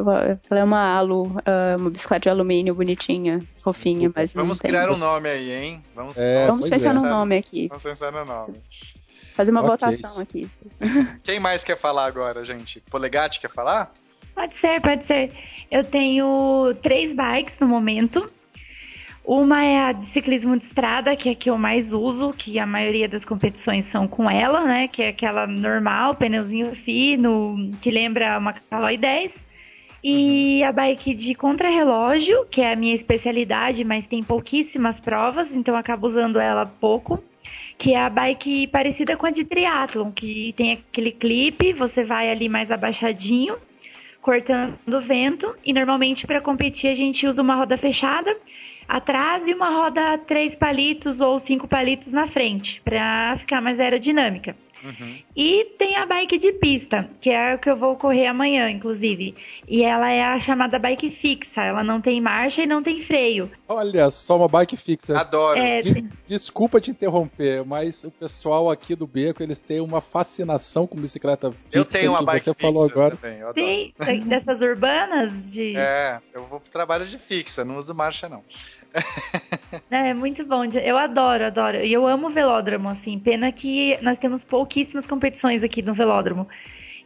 Ela 0.50 0.60
é 0.60 0.64
uma 0.64 0.96
alu, 0.96 1.32
ah, 1.46 1.76
uma 1.78 1.90
bicicleta 1.90 2.24
de 2.24 2.30
alumínio 2.30 2.74
bonitinha, 2.74 3.42
fofinha, 3.62 4.12
mas 4.16 4.34
Vamos 4.34 4.60
criar 4.60 4.90
um 4.90 4.98
nome 4.98 5.30
aí, 5.30 5.52
hein? 5.52 5.82
Vamos, 5.94 6.18
é, 6.18 6.48
vamos 6.48 6.70
pensar 6.70 6.92
é. 6.92 6.94
no 6.94 7.02
nome 7.02 7.38
aqui. 7.38 7.68
Vamos 7.68 7.84
pensar 7.84 8.12
no 8.12 8.26
nome. 8.26 8.54
Fazer 9.40 9.52
uma 9.52 9.62
okay. 9.62 9.72
votação 9.72 10.22
aqui. 10.22 10.50
Quem 11.24 11.40
mais 11.40 11.64
quer 11.64 11.78
falar 11.78 12.08
agora, 12.08 12.44
gente? 12.44 12.82
Polegate 12.92 13.40
quer 13.40 13.50
falar? 13.50 13.90
Pode 14.36 14.52
ser, 14.52 14.82
pode 14.82 15.06
ser. 15.06 15.32
Eu 15.72 15.86
tenho 15.86 16.76
três 16.84 17.16
bikes 17.16 17.58
no 17.58 17.66
momento. 17.66 18.30
Uma 19.24 19.64
é 19.64 19.80
a 19.80 19.92
de 19.94 20.04
ciclismo 20.04 20.58
de 20.58 20.66
estrada, 20.66 21.16
que 21.16 21.30
é 21.30 21.32
a 21.32 21.36
que 21.36 21.50
eu 21.50 21.58
mais 21.58 21.94
uso, 21.94 22.34
que 22.34 22.60
a 22.60 22.66
maioria 22.66 23.08
das 23.08 23.24
competições 23.24 23.86
são 23.86 24.10
com 24.10 24.30
ela, 24.30 24.66
né? 24.66 24.90
Que 24.90 25.04
é 25.04 25.08
aquela 25.08 25.48
normal, 25.48 26.16
pneuzinho 26.16 26.76
fino, 26.76 27.72
que 27.82 27.90
lembra 27.90 28.38
uma 28.38 28.52
Caloi 28.52 28.98
10. 28.98 29.34
E 30.04 30.60
uhum. 30.64 30.68
a 30.68 30.72
bike 30.74 31.14
de 31.14 31.34
contrarrelógio, 31.34 32.46
que 32.48 32.60
é 32.60 32.74
a 32.74 32.76
minha 32.76 32.94
especialidade, 32.94 33.86
mas 33.86 34.06
tem 34.06 34.22
pouquíssimas 34.22 35.00
provas, 35.00 35.56
então 35.56 35.76
eu 35.76 35.80
acabo 35.80 36.08
usando 36.08 36.42
ela 36.42 36.66
pouco 36.66 37.24
que 37.80 37.94
é 37.94 37.98
a 37.98 38.10
bike 38.10 38.68
parecida 38.68 39.16
com 39.16 39.26
a 39.26 39.32
de 39.32 39.46
triatlon, 39.46 40.12
que 40.12 40.54
tem 40.58 40.74
aquele 40.74 41.14
clipe, 41.14 41.72
você 41.72 42.04
vai 42.04 42.30
ali 42.30 42.50
mais 42.50 42.70
abaixadinho, 42.70 43.58
cortando 44.22 44.76
o 44.86 45.02
vento, 45.02 45.56
e 45.66 45.72
normalmente 45.72 46.28
para 46.28 46.42
competir 46.42 46.90
a 46.90 46.94
gente 46.94 47.26
usa 47.26 47.42
uma 47.42 47.56
roda 47.56 47.78
fechada 47.78 48.36
atrás 48.86 49.48
e 49.48 49.54
uma 49.54 49.70
roda 49.70 50.18
três 50.18 50.54
palitos 50.56 51.22
ou 51.22 51.40
cinco 51.40 51.70
palitos 51.70 52.12
na 52.12 52.28
frente, 52.28 52.82
para 52.82 53.38
ficar 53.38 53.62
mais 53.62 53.80
aerodinâmica. 53.80 54.58
Uhum. 54.84 55.20
E 55.36 55.66
tem 55.78 55.96
a 55.96 56.06
bike 56.06 56.38
de 56.38 56.54
pista, 56.54 57.08
que 57.20 57.30
é 57.30 57.56
o 57.56 57.60
que 57.60 57.70
eu 57.70 57.76
vou 57.76 57.96
correr 57.96 58.28
amanhã, 58.28 58.70
inclusive. 58.70 59.36
E 59.68 59.84
ela 59.84 60.10
é 60.10 60.24
a 60.24 60.40
chamada 60.40 60.80
bike 60.80 61.10
fixa. 61.10 61.62
Ela 61.62 61.84
não 61.84 62.02
tem 62.02 62.22
marcha 62.22 62.64
e 62.64 62.68
não 62.68 62.82
tem 62.82 63.02
freio. 63.02 63.50
Olha 63.68 64.10
só, 64.10 64.38
uma 64.38 64.48
bike 64.48 64.78
fixa. 64.78 65.18
Adoro. 65.18 65.60
É... 65.60 65.80
De 65.82 66.10
desculpa 66.26 66.80
te 66.80 66.92
interromper, 66.92 67.66
mas 67.66 68.04
o 68.04 68.12
pessoal 68.12 68.70
aqui 68.70 68.96
do 68.96 69.08
Beco, 69.08 69.42
eles 69.42 69.60
têm 69.60 69.80
uma 69.82 70.02
fascinação 70.02 70.86
com 70.88 71.00
bicicleta 71.00 71.52
fixa. 71.52 71.78
Eu 71.78 71.86
tenho 71.86 72.12
uma 72.12 72.24
bike 72.24 72.44
você 72.44 72.54
fixa 72.54 72.68
falou 72.68 72.90
agora. 72.90 73.16
também. 73.16 73.94
Tem, 73.98 74.20
dessas 74.22 74.62
urbanas? 74.62 75.52
De... 75.52 75.76
É, 75.76 76.20
eu 76.34 76.46
vou 76.46 76.60
pro 76.60 76.72
trabalho 76.72 77.06
de 77.06 77.18
fixa, 77.18 77.66
não 77.66 77.78
uso 77.78 77.94
marcha 77.94 78.30
não. 78.30 78.44
É, 79.92 80.14
muito 80.14 80.46
bom. 80.46 80.64
Eu 80.66 80.98
adoro, 80.98 81.46
adoro. 81.46 81.78
E 81.84 81.92
eu 81.92 82.08
amo 82.08 82.30
velódromo, 82.30 82.90
assim. 82.90 83.18
Pena 83.20 83.52
que 83.52 83.98
nós 84.02 84.18
temos 84.18 84.44
pouquíssimas 84.44 85.08
competições 85.08 85.64
aqui 85.64 85.82
no 85.82 85.94
velódromo. 85.94 86.48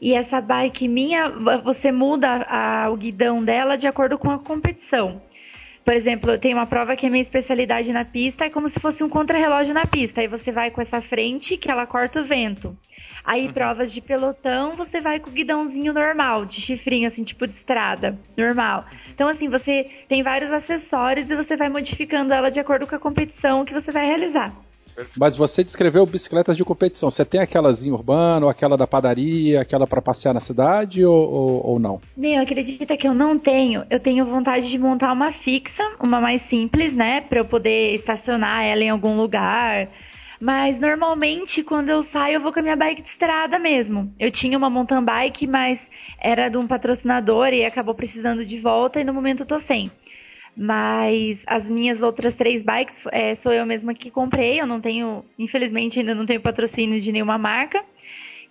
E 0.01 0.13
essa 0.13 0.41
bike 0.41 0.87
minha, 0.87 1.29
você 1.63 1.91
muda 1.91 2.45
a, 2.49 2.89
o 2.89 2.97
guidão 2.97 3.43
dela 3.43 3.77
de 3.77 3.87
acordo 3.87 4.17
com 4.17 4.29
a 4.29 4.39
competição. 4.39 5.21
Por 5.85 5.93
exemplo, 5.93 6.31
eu 6.31 6.39
tenho 6.39 6.57
uma 6.57 6.65
prova 6.65 6.95
que 6.95 7.05
é 7.05 7.09
minha 7.09 7.21
especialidade 7.21 7.91
na 7.91 8.05
pista, 8.05 8.45
é 8.45 8.49
como 8.49 8.69
se 8.69 8.79
fosse 8.79 9.03
um 9.03 9.09
contrarrelógio 9.09 9.73
na 9.73 9.85
pista. 9.85 10.21
Aí 10.21 10.27
você 10.27 10.51
vai 10.51 10.71
com 10.71 10.81
essa 10.81 11.01
frente 11.01 11.57
que 11.57 11.69
ela 11.69 11.85
corta 11.85 12.21
o 12.21 12.23
vento. 12.23 12.77
Aí 13.24 13.48
uhum. 13.48 13.53
provas 13.53 13.94
de 13.94 14.01
pelotão, 14.01 14.75
você 14.75 15.00
vai 15.00 15.20
com 15.20 15.30
o 15.30 15.34
guidãozinho 15.34 15.94
normal, 15.94 16.46
de 16.46 16.60
chifrinho, 16.60 17.08
assim, 17.08 17.24
tipo 17.24 17.48
de 17.48 17.53
estrada, 17.53 18.20
normal. 18.38 18.82
Uhum. 18.82 18.98
Então, 19.13 19.27
assim, 19.30 19.50
você 19.50 19.86
tem 20.08 20.22
vários 20.22 20.51
acessórios 20.51 21.32
e 21.32 21.36
você 21.36 21.56
vai 21.56 21.70
modificando 21.70 22.34
ela 22.34 22.50
de 22.50 22.60
acordo 22.60 22.86
com 22.86 22.96
a 22.96 23.00
competição 23.00 23.63
que 23.63 23.74
você 23.74 23.92
vai 23.92 24.06
realizar. 24.06 24.53
Mas 25.18 25.36
você 25.36 25.63
descreveu 25.63 26.06
bicicletas 26.06 26.56
de 26.56 26.63
competição. 26.63 27.10
Você 27.10 27.25
tem 27.25 27.42
aquelas 27.42 27.86
em 27.86 27.92
urbano, 27.92 28.48
aquela 28.48 28.77
da 28.77 28.86
padaria, 28.86 29.62
aquela 29.62 29.88
para 29.88 30.01
passear 30.01 30.34
na 30.34 30.39
cidade 30.39 31.03
ou, 31.03 31.18
ou, 31.18 31.68
ou, 31.68 31.80
não? 31.80 32.00
Meu, 32.15 32.42
acredita 32.42 32.96
que 32.96 33.08
eu 33.08 33.13
não 33.13 33.38
tenho. 33.38 33.86
Eu 33.89 34.00
tenho 34.00 34.25
vontade 34.25 34.70
de 34.70 34.77
montar 34.77 35.12
uma 35.12 35.32
fixa, 35.32 35.84
uma 36.00 36.22
mais 36.22 36.42
simples, 36.44 36.96
né? 36.96 37.22
Para 37.22 37.39
eu 37.39 37.46
poder 37.46 37.94
estacionar 37.94 38.63
ela 38.63 38.84
em 38.84 38.89
algum 38.89 39.18
lugar. 39.18 39.88
Mas 40.43 40.77
normalmente 40.77 41.63
quando 41.63 41.88
eu 41.88 42.03
saio 42.03 42.33
eu 42.33 42.41
vou 42.41 42.51
com 42.51 42.59
a 42.59 42.62
minha 42.62 42.75
bike 42.75 43.01
de 43.01 43.07
estrada 43.07 43.57
mesmo. 43.57 44.13
Eu 44.19 44.29
tinha 44.29 44.57
uma 44.57 44.69
mountain 44.69 45.01
bike, 45.01 45.47
mas 45.47 45.89
era 46.19 46.50
de 46.50 46.57
um 46.57 46.67
patrocinador 46.67 47.53
e 47.53 47.63
acabou 47.63 47.95
precisando 47.95 48.45
de 48.45 48.59
volta 48.59 49.00
e 49.00 49.05
no 49.05 49.13
momento 49.13 49.43
eu 49.43 49.45
tô 49.45 49.57
sem. 49.57 49.89
Mas 50.53 51.45
as 51.47 51.69
minhas 51.69 52.03
outras 52.03 52.35
três 52.35 52.62
bikes 52.62 53.01
é, 53.13 53.33
sou 53.35 53.53
eu 53.53 53.65
mesma 53.65 53.93
que 53.93 54.12
comprei. 54.12 54.59
Eu 54.59 54.67
não 54.67 54.81
tenho, 54.81 55.23
infelizmente, 55.39 56.01
ainda 56.01 56.13
não 56.13 56.25
tenho 56.25 56.41
patrocínio 56.41 57.00
de 57.00 57.13
nenhuma 57.13 57.38
marca. 57.38 57.81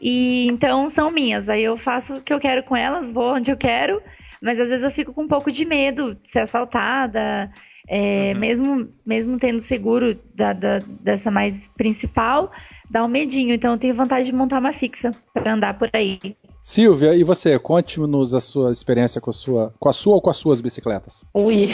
E 0.00 0.46
então 0.46 0.88
são 0.88 1.10
minhas. 1.10 1.50
Aí 1.50 1.62
eu 1.62 1.76
faço 1.76 2.14
o 2.14 2.22
que 2.22 2.32
eu 2.32 2.40
quero 2.40 2.62
com 2.62 2.74
elas, 2.74 3.12
vou 3.12 3.34
onde 3.34 3.50
eu 3.50 3.56
quero. 3.58 4.02
Mas 4.40 4.58
às 4.58 4.70
vezes 4.70 4.82
eu 4.82 4.90
fico 4.90 5.12
com 5.12 5.24
um 5.24 5.28
pouco 5.28 5.52
de 5.52 5.66
medo 5.66 6.14
de 6.14 6.30
ser 6.30 6.40
assaltada. 6.40 7.52
É, 7.88 8.32
uhum. 8.32 8.40
mesmo, 8.40 8.88
mesmo 9.04 9.38
tendo 9.38 9.58
seguro 9.58 10.16
da, 10.34 10.52
da, 10.52 10.78
dessa 11.00 11.30
mais 11.30 11.68
principal, 11.76 12.50
dá 12.90 13.04
um 13.04 13.08
medinho. 13.08 13.54
Então 13.54 13.72
eu 13.72 13.78
tenho 13.78 13.94
vontade 13.94 14.26
de 14.26 14.32
montar 14.32 14.60
uma 14.60 14.72
fixa 14.72 15.10
para 15.32 15.54
andar 15.54 15.78
por 15.78 15.90
aí. 15.92 16.36
Silvia, 16.64 17.14
e 17.14 17.24
você? 17.24 17.58
Conte-nos 17.58 18.34
a 18.34 18.40
sua 18.40 18.70
experiência 18.70 19.20
com 19.20 19.30
a 19.30 19.32
sua, 19.32 19.74
com 19.80 19.88
a 19.88 19.92
sua 19.92 20.14
ou 20.14 20.22
com 20.22 20.30
as 20.30 20.36
suas 20.36 20.60
bicicletas. 20.60 21.24
Ui, 21.34 21.68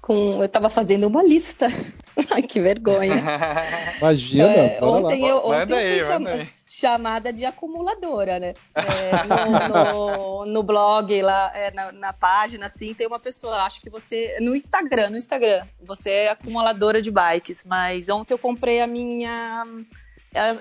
com, 0.00 0.38
eu 0.38 0.44
estava 0.44 0.70
fazendo 0.70 1.06
uma 1.06 1.22
lista. 1.22 1.66
Ai, 2.30 2.42
que 2.42 2.58
vergonha. 2.58 3.22
Imagina. 3.98 4.48
É, 4.48 4.78
ontem 4.82 5.28
eu, 5.28 5.44
ontem 5.44 5.74
aí, 5.74 5.98
eu 5.98 6.04
fui 6.06 6.12
chamada 6.14 6.48
de 7.34 7.44
acumuladora, 7.44 8.38
né? 8.38 8.54
É, 8.74 9.12
no, 9.24 10.44
no, 10.44 10.44
no, 10.46 10.62
blog, 10.62 11.22
lá 11.22 11.52
é, 11.54 11.70
na, 11.72 11.92
na, 11.92 12.12
página, 12.12 12.66
assim, 12.66 12.92
tem 12.94 13.06
uma 13.06 13.18
pessoa, 13.18 13.62
acho 13.62 13.80
que 13.80 13.88
você. 13.88 14.36
No 14.40 14.54
Instagram, 14.54 15.10
no 15.10 15.16
Instagram, 15.16 15.66
você 15.82 16.10
é 16.10 16.30
acumuladora 16.30 17.00
de 17.00 17.10
bikes, 17.10 17.64
mas 17.64 18.08
ontem 18.08 18.34
eu 18.34 18.38
comprei 18.38 18.80
a 18.80 18.86
minha. 18.86 19.62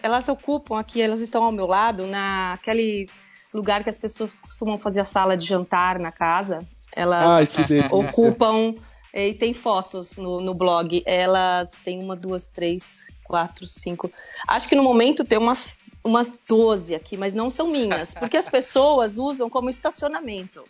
Elas 0.04 0.30
ocupam 0.30 0.80
aqui, 0.80 1.02
elas 1.02 1.20
estão 1.20 1.44
ao 1.44 1.52
meu 1.52 1.66
lado, 1.66 2.06
naquele 2.06 3.10
lugar 3.54 3.84
que 3.84 3.90
as 3.90 3.98
pessoas 3.98 4.40
costumam 4.40 4.78
fazer 4.78 5.02
a 5.02 5.06
sala 5.06 5.36
de 5.36 5.46
jantar 5.46 5.98
na 6.00 6.12
casa. 6.12 6.60
Elas 6.96 7.26
Ai, 7.26 7.48
ocupam 7.92 8.76
e 9.14 9.34
tem 9.34 9.54
fotos 9.54 10.18
no, 10.18 10.42
no 10.42 10.54
blog. 10.54 11.04
Elas 11.06 11.72
têm 11.84 12.04
uma, 12.04 12.16
duas, 12.16 12.48
três, 12.48 13.08
quatro, 13.24 13.68
cinco. 13.68 14.12
Acho 14.48 14.68
que 14.68 14.76
no 14.76 14.84
momento 14.84 15.24
tem 15.24 15.38
umas, 15.38 15.78
umas 16.04 16.40
12 16.48 16.96
aqui, 16.96 17.16
mas 17.16 17.34
não 17.34 17.50
são 17.50 17.68
minhas, 17.68 18.14
porque 18.16 18.38
as 18.38 18.50
pessoas 18.50 19.18
usam 19.18 19.50
como 19.50 19.70
estacionamento. 19.70 20.64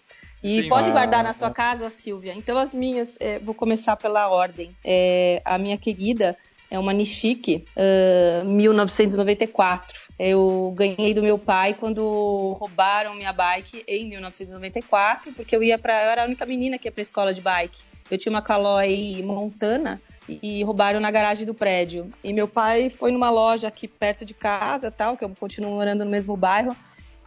E 0.44 0.64
Sim, 0.64 0.70
pode 0.70 0.92
guardar 0.92 1.24
na 1.24 1.32
sua 1.32 1.50
casa, 1.50 1.90
Silvia. 1.90 2.34
Então 2.36 2.58
as 2.58 2.74
minhas, 2.74 3.16
é, 3.22 3.40
vou 3.40 3.56
começar 3.56 3.96
pela 3.96 4.30
ordem. 4.30 4.76
É, 4.84 5.42
a 5.46 5.58
minha 5.58 5.78
querida 5.78 6.38
é 6.70 6.78
uma 6.78 6.92
Nishiki, 6.92 7.64
uh, 7.78 8.50
1994. 8.50 10.03
Eu 10.26 10.74
ganhei 10.74 11.14
do 11.14 11.22
meu 11.22 11.38
pai 11.38 11.74
quando 11.74 12.56
roubaram 12.58 13.14
minha 13.14 13.34
bike 13.34 13.84
em 13.86 14.08
1994, 14.08 15.34
porque 15.34 15.54
eu 15.54 15.62
ia 15.62 15.78
para, 15.78 16.02
eu 16.06 16.12
era 16.12 16.24
a 16.24 16.26
única 16.26 16.46
menina 16.46 16.78
que 16.78 16.88
ia 16.88 16.92
para 16.94 17.02
escola 17.02 17.34
de 17.34 17.42
bike. 17.42 17.84
Eu 18.10 18.18
tinha 18.18 18.32
uma 18.32 18.42
Caloi 18.42 19.22
Montana 19.22 20.02
e 20.30 20.64
roubaram 20.64 21.02
na 21.02 21.12
garagem 21.12 21.46
do 21.46 21.54
prédio. 21.54 22.10
E 22.24 22.32
meu 22.32 22.48
pai 22.48 22.90
foi 22.90 23.12
numa 23.12 23.30
loja 23.30 23.68
aqui 23.68 23.86
perto 23.86 24.24
de 24.24 24.34
casa, 24.34 24.90
tal, 24.90 25.18
que 25.18 25.26
eu 25.26 25.30
continuo 25.38 25.74
morando 25.74 26.06
no 26.06 26.12
mesmo 26.12 26.38
bairro. 26.38 26.74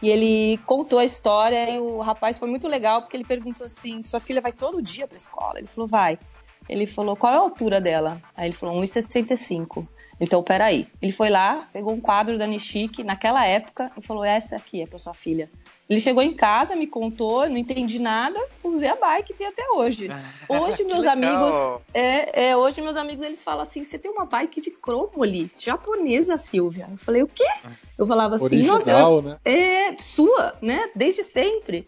E 0.01 0.09
ele 0.09 0.57
contou 0.65 0.97
a 0.97 1.05
história 1.05 1.69
e 1.69 1.77
o 1.77 1.99
rapaz 1.99 2.39
foi 2.39 2.49
muito 2.49 2.67
legal 2.67 3.03
porque 3.03 3.15
ele 3.15 3.23
perguntou 3.23 3.67
assim: 3.67 4.01
"Sua 4.01 4.19
filha 4.19 4.41
vai 4.41 4.51
todo 4.51 4.81
dia 4.81 5.07
para 5.07 5.17
escola?" 5.17 5.59
Ele 5.59 5.67
falou: 5.67 5.87
"Vai". 5.87 6.17
Ele 6.69 6.85
falou, 6.85 7.15
qual 7.15 7.33
é 7.33 7.35
a 7.37 7.39
altura 7.39 7.79
dela? 7.79 8.21
Aí 8.35 8.47
ele 8.47 8.55
falou, 8.55 8.75
1,65. 8.81 9.87
Então, 10.19 10.41
peraí. 10.41 10.87
Ele 11.01 11.11
foi 11.11 11.29
lá, 11.29 11.59
pegou 11.71 11.93
um 11.93 12.01
quadro 12.01 12.37
da 12.37 12.47
Nishiki, 12.47 13.03
naquela 13.03 13.45
época, 13.45 13.91
e 13.97 14.01
falou, 14.01 14.23
essa 14.23 14.55
aqui 14.55 14.81
é 14.81 14.87
pra 14.87 14.99
sua 14.99 15.13
filha. 15.13 15.49
Ele 15.89 16.01
chegou 16.01 16.21
em 16.21 16.33
casa, 16.33 16.75
me 16.75 16.85
contou, 16.85 17.47
não 17.47 17.55
entendi 17.55 17.97
nada, 17.97 18.37
usei 18.61 18.89
a 18.89 18.95
bike 18.95 19.31
e 19.31 19.35
tem 19.35 19.47
até 19.47 19.63
hoje. 19.71 20.09
Hoje 20.49 20.83
meus 20.83 21.05
amigos, 21.05 21.55
é, 21.93 22.49
é, 22.49 22.57
hoje 22.57 22.81
meus 22.81 22.97
amigos 22.97 23.25
eles 23.25 23.43
falam 23.43 23.61
assim, 23.61 23.83
você 23.83 23.97
tem 23.97 24.11
uma 24.11 24.25
bike 24.25 24.61
de 24.61 24.71
cromoli, 24.71 25.51
japonesa, 25.57 26.37
Silvia. 26.37 26.87
Eu 26.89 26.97
falei, 26.97 27.23
o 27.23 27.27
quê? 27.27 27.45
Eu 27.97 28.05
falava 28.05 28.35
assim, 28.35 28.45
Original, 28.45 28.75
nossa, 28.75 28.91
eu, 28.91 29.21
né? 29.21 29.37
é 29.45 29.95
sua, 30.01 30.53
né? 30.61 30.89
Desde 30.95 31.23
sempre. 31.23 31.85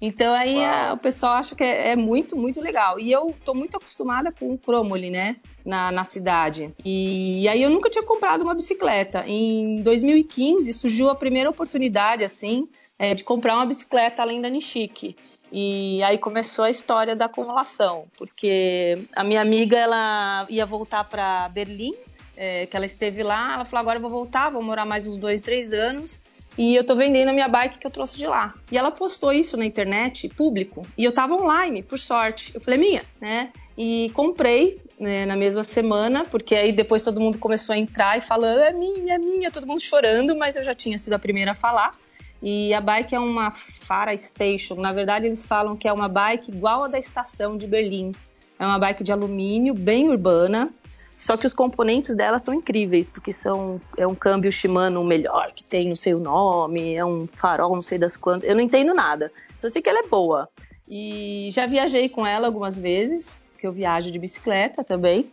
Então 0.00 0.32
aí 0.34 0.64
a, 0.64 0.92
o 0.92 0.96
pessoal 0.96 1.34
acha 1.34 1.54
que 1.54 1.64
é, 1.64 1.90
é, 1.90 1.96
muito, 1.96 2.36
muito 2.36 2.60
legal. 2.60 3.00
E 3.00 3.10
eu 3.10 3.34
tô 3.44 3.54
muito 3.54 3.76
acostumada 3.76 4.30
com 4.30 4.52
o 4.52 4.58
Cromoli, 4.58 5.10
né? 5.10 5.36
Na, 5.64 5.92
na 5.92 6.04
cidade. 6.04 6.72
E, 6.84 7.42
e 7.42 7.48
aí 7.48 7.62
eu 7.62 7.68
nunca 7.68 7.90
tinha 7.90 8.04
comprado 8.04 8.42
uma 8.42 8.54
bicicleta. 8.54 9.24
Em 9.26 9.82
2015 9.82 10.72
surgiu 10.72 11.10
a 11.10 11.14
primeira 11.14 11.50
oportunidade, 11.50 12.24
assim, 12.24 12.68
é, 12.98 13.14
de 13.14 13.24
comprar 13.24 13.54
uma 13.56 13.66
bicicleta 13.66 14.22
além 14.22 14.40
da 14.40 14.48
Nishiki. 14.48 15.16
E 15.50 16.02
aí 16.02 16.16
começou 16.16 16.64
a 16.64 16.70
história 16.70 17.16
da 17.16 17.24
acumulação, 17.24 18.06
porque 18.16 19.06
a 19.16 19.24
minha 19.24 19.40
amiga 19.40 19.78
ela 19.78 20.46
ia 20.48 20.66
voltar 20.66 21.04
para 21.04 21.48
Berlim, 21.48 21.94
é, 22.36 22.66
que 22.66 22.76
ela 22.76 22.84
esteve 22.84 23.22
lá, 23.22 23.54
ela 23.54 23.64
falou 23.64 23.80
agora 23.80 23.96
eu 23.96 24.02
vou 24.02 24.10
voltar, 24.10 24.50
vou 24.50 24.62
morar 24.62 24.84
mais 24.84 25.06
uns 25.06 25.16
dois, 25.18 25.40
três 25.40 25.72
anos 25.72 26.20
e 26.58 26.74
eu 26.74 26.82
tô 26.82 26.96
vendendo 26.96 27.28
a 27.28 27.32
minha 27.32 27.46
bike 27.46 27.78
que 27.78 27.86
eu 27.86 27.90
trouxe 27.90 28.18
de 28.18 28.26
lá. 28.26 28.52
E 28.70 28.76
ela 28.76 28.90
postou 28.90 29.32
isso 29.32 29.56
na 29.56 29.64
internet, 29.64 30.28
público, 30.28 30.84
e 30.98 31.04
eu 31.04 31.12
tava 31.12 31.34
online, 31.34 31.84
por 31.84 32.00
sorte. 32.00 32.52
Eu 32.52 32.60
falei, 32.60 32.80
minha, 32.80 33.04
né? 33.20 33.50
E 33.76 34.10
comprei 34.12 34.82
né, 34.98 35.24
na 35.24 35.36
mesma 35.36 35.62
semana, 35.62 36.24
porque 36.24 36.56
aí 36.56 36.72
depois 36.72 37.04
todo 37.04 37.20
mundo 37.20 37.38
começou 37.38 37.72
a 37.72 37.78
entrar 37.78 38.18
e 38.18 38.20
falando, 38.20 38.58
é 38.58 38.72
minha, 38.72 39.14
é 39.14 39.18
minha, 39.18 39.52
todo 39.52 39.68
mundo 39.68 39.80
chorando, 39.80 40.36
mas 40.36 40.56
eu 40.56 40.64
já 40.64 40.74
tinha 40.74 40.98
sido 40.98 41.12
a 41.12 41.18
primeira 41.18 41.52
a 41.52 41.54
falar. 41.54 41.92
E 42.42 42.74
a 42.74 42.80
bike 42.80 43.14
é 43.14 43.20
uma 43.20 43.52
Fara 43.52 44.16
Station. 44.16 44.74
Na 44.76 44.92
verdade, 44.92 45.26
eles 45.26 45.46
falam 45.46 45.76
que 45.76 45.86
é 45.86 45.92
uma 45.92 46.08
bike 46.08 46.50
igual 46.50 46.84
a 46.84 46.88
da 46.88 46.98
estação 46.98 47.56
de 47.56 47.68
Berlim. 47.68 48.12
É 48.58 48.66
uma 48.66 48.78
bike 48.80 49.04
de 49.04 49.12
alumínio, 49.12 49.74
bem 49.74 50.08
urbana, 50.08 50.70
só 51.18 51.36
que 51.36 51.48
os 51.48 51.52
componentes 51.52 52.14
dela 52.14 52.38
são 52.38 52.54
incríveis, 52.54 53.10
porque 53.10 53.32
são 53.32 53.80
é 53.96 54.06
um 54.06 54.14
câmbio 54.14 54.52
Shimano 54.52 55.02
melhor 55.02 55.50
que 55.52 55.64
tem, 55.64 55.88
não 55.88 55.96
sei 55.96 56.14
o 56.14 56.20
nome, 56.20 56.94
é 56.94 57.04
um 57.04 57.26
farol, 57.26 57.74
não 57.74 57.82
sei 57.82 57.98
das 57.98 58.16
quantas. 58.16 58.48
Eu 58.48 58.54
não 58.54 58.62
entendo 58.62 58.94
nada. 58.94 59.32
Só 59.56 59.68
sei 59.68 59.82
que 59.82 59.88
ela 59.88 59.98
é 59.98 60.06
boa. 60.06 60.48
E 60.88 61.48
já 61.50 61.66
viajei 61.66 62.08
com 62.08 62.24
ela 62.24 62.46
algumas 62.46 62.78
vezes, 62.78 63.42
que 63.58 63.66
eu 63.66 63.72
viajo 63.72 64.12
de 64.12 64.18
bicicleta 64.18 64.84
também. 64.84 65.28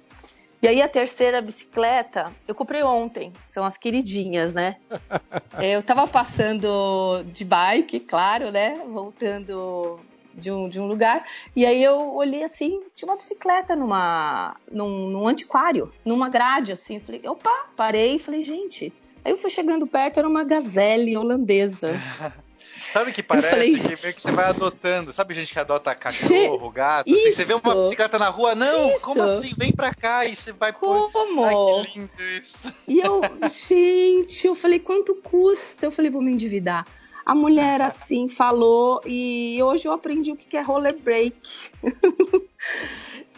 E 0.60 0.68
aí 0.68 0.82
a 0.82 0.90
terceira 0.90 1.40
bicicleta, 1.40 2.34
eu 2.48 2.56
comprei 2.56 2.82
ontem, 2.82 3.32
são 3.48 3.64
as 3.64 3.78
queridinhas, 3.78 4.56
né? 4.56 4.78
eu 5.62 5.84
tava 5.84 6.08
passando 6.08 7.24
de 7.32 7.46
bike, 7.46 8.00
claro, 8.00 8.52
né? 8.52 8.82
Voltando 8.92 10.00
de 10.36 10.52
um, 10.52 10.70
de 10.70 10.80
um 10.80 10.86
lugar. 10.86 11.26
E 11.56 11.66
aí 11.66 11.84
eu 11.84 12.14
olhei 12.14 12.44
assim, 12.44 12.82
tinha 12.94 13.10
uma 13.10 13.18
bicicleta 13.18 13.76
numa, 13.76 14.56
num, 14.72 15.08
num 15.10 15.28
antiquário, 15.28 15.92
numa 16.04 16.30
grade, 16.30 16.72
assim. 16.72 17.00
Falei, 17.00 17.22
opa, 17.26 17.68
parei 17.76 18.16
e 18.16 18.20
falei, 18.20 18.44
gente. 18.44 18.94
Aí 19.24 19.32
eu 19.32 19.38
fui 19.38 19.50
chegando 19.50 19.88
perto, 19.88 20.20
era 20.20 20.28
uma 20.28 20.44
gazelle 20.44 21.18
holandesa. 21.18 21.94
Sabe 22.76 23.14
que 23.14 23.24
parece 23.24 23.50
falei... 23.50 23.74
que 23.74 23.88
meio 23.88 24.14
que 24.14 24.22
você 24.22 24.32
vai 24.32 24.46
adotando. 24.46 25.14
Sabe 25.14 25.34
gente 25.34 25.52
que 25.52 25.60
adota 25.60 25.96
cachorro, 25.96 26.70
gato? 26.72 27.14
Assim, 27.14 27.32
você 27.32 27.46
vê 27.46 27.54
uma 27.54 27.76
bicicleta 27.76 28.20
na 28.20 28.30
rua, 28.30 28.54
não, 28.54 28.92
isso. 28.92 29.06
como 29.06 29.24
assim? 29.24 29.54
Vem 29.58 29.72
pra 29.72 29.94
cá 29.94 30.26
e 30.26 30.36
você 30.36 30.52
vai 30.52 30.74
Como? 30.74 31.10
Por... 31.10 31.46
Ai, 31.46 31.86
que 31.86 32.00
lindo 32.00 32.12
isso. 32.42 32.74
E 32.88 33.00
eu, 33.00 33.22
gente, 33.50 34.46
eu 34.46 34.56
falei, 34.56 34.80
quanto 34.80 35.16
custa? 35.16 35.86
Eu 35.86 35.92
falei, 35.92 36.12
vou 36.12 36.22
me 36.22 36.32
endividar. 36.32 36.86
A 37.26 37.34
mulher 37.34 37.82
assim 37.82 38.30
falou 38.30 39.02
e 39.06 39.58
hoje 39.64 39.88
eu 39.88 39.92
aprendi 39.92 40.32
o 40.32 40.36
que 40.36 40.56
é 40.56 40.62
roller 40.62 40.96
brake. 41.02 41.72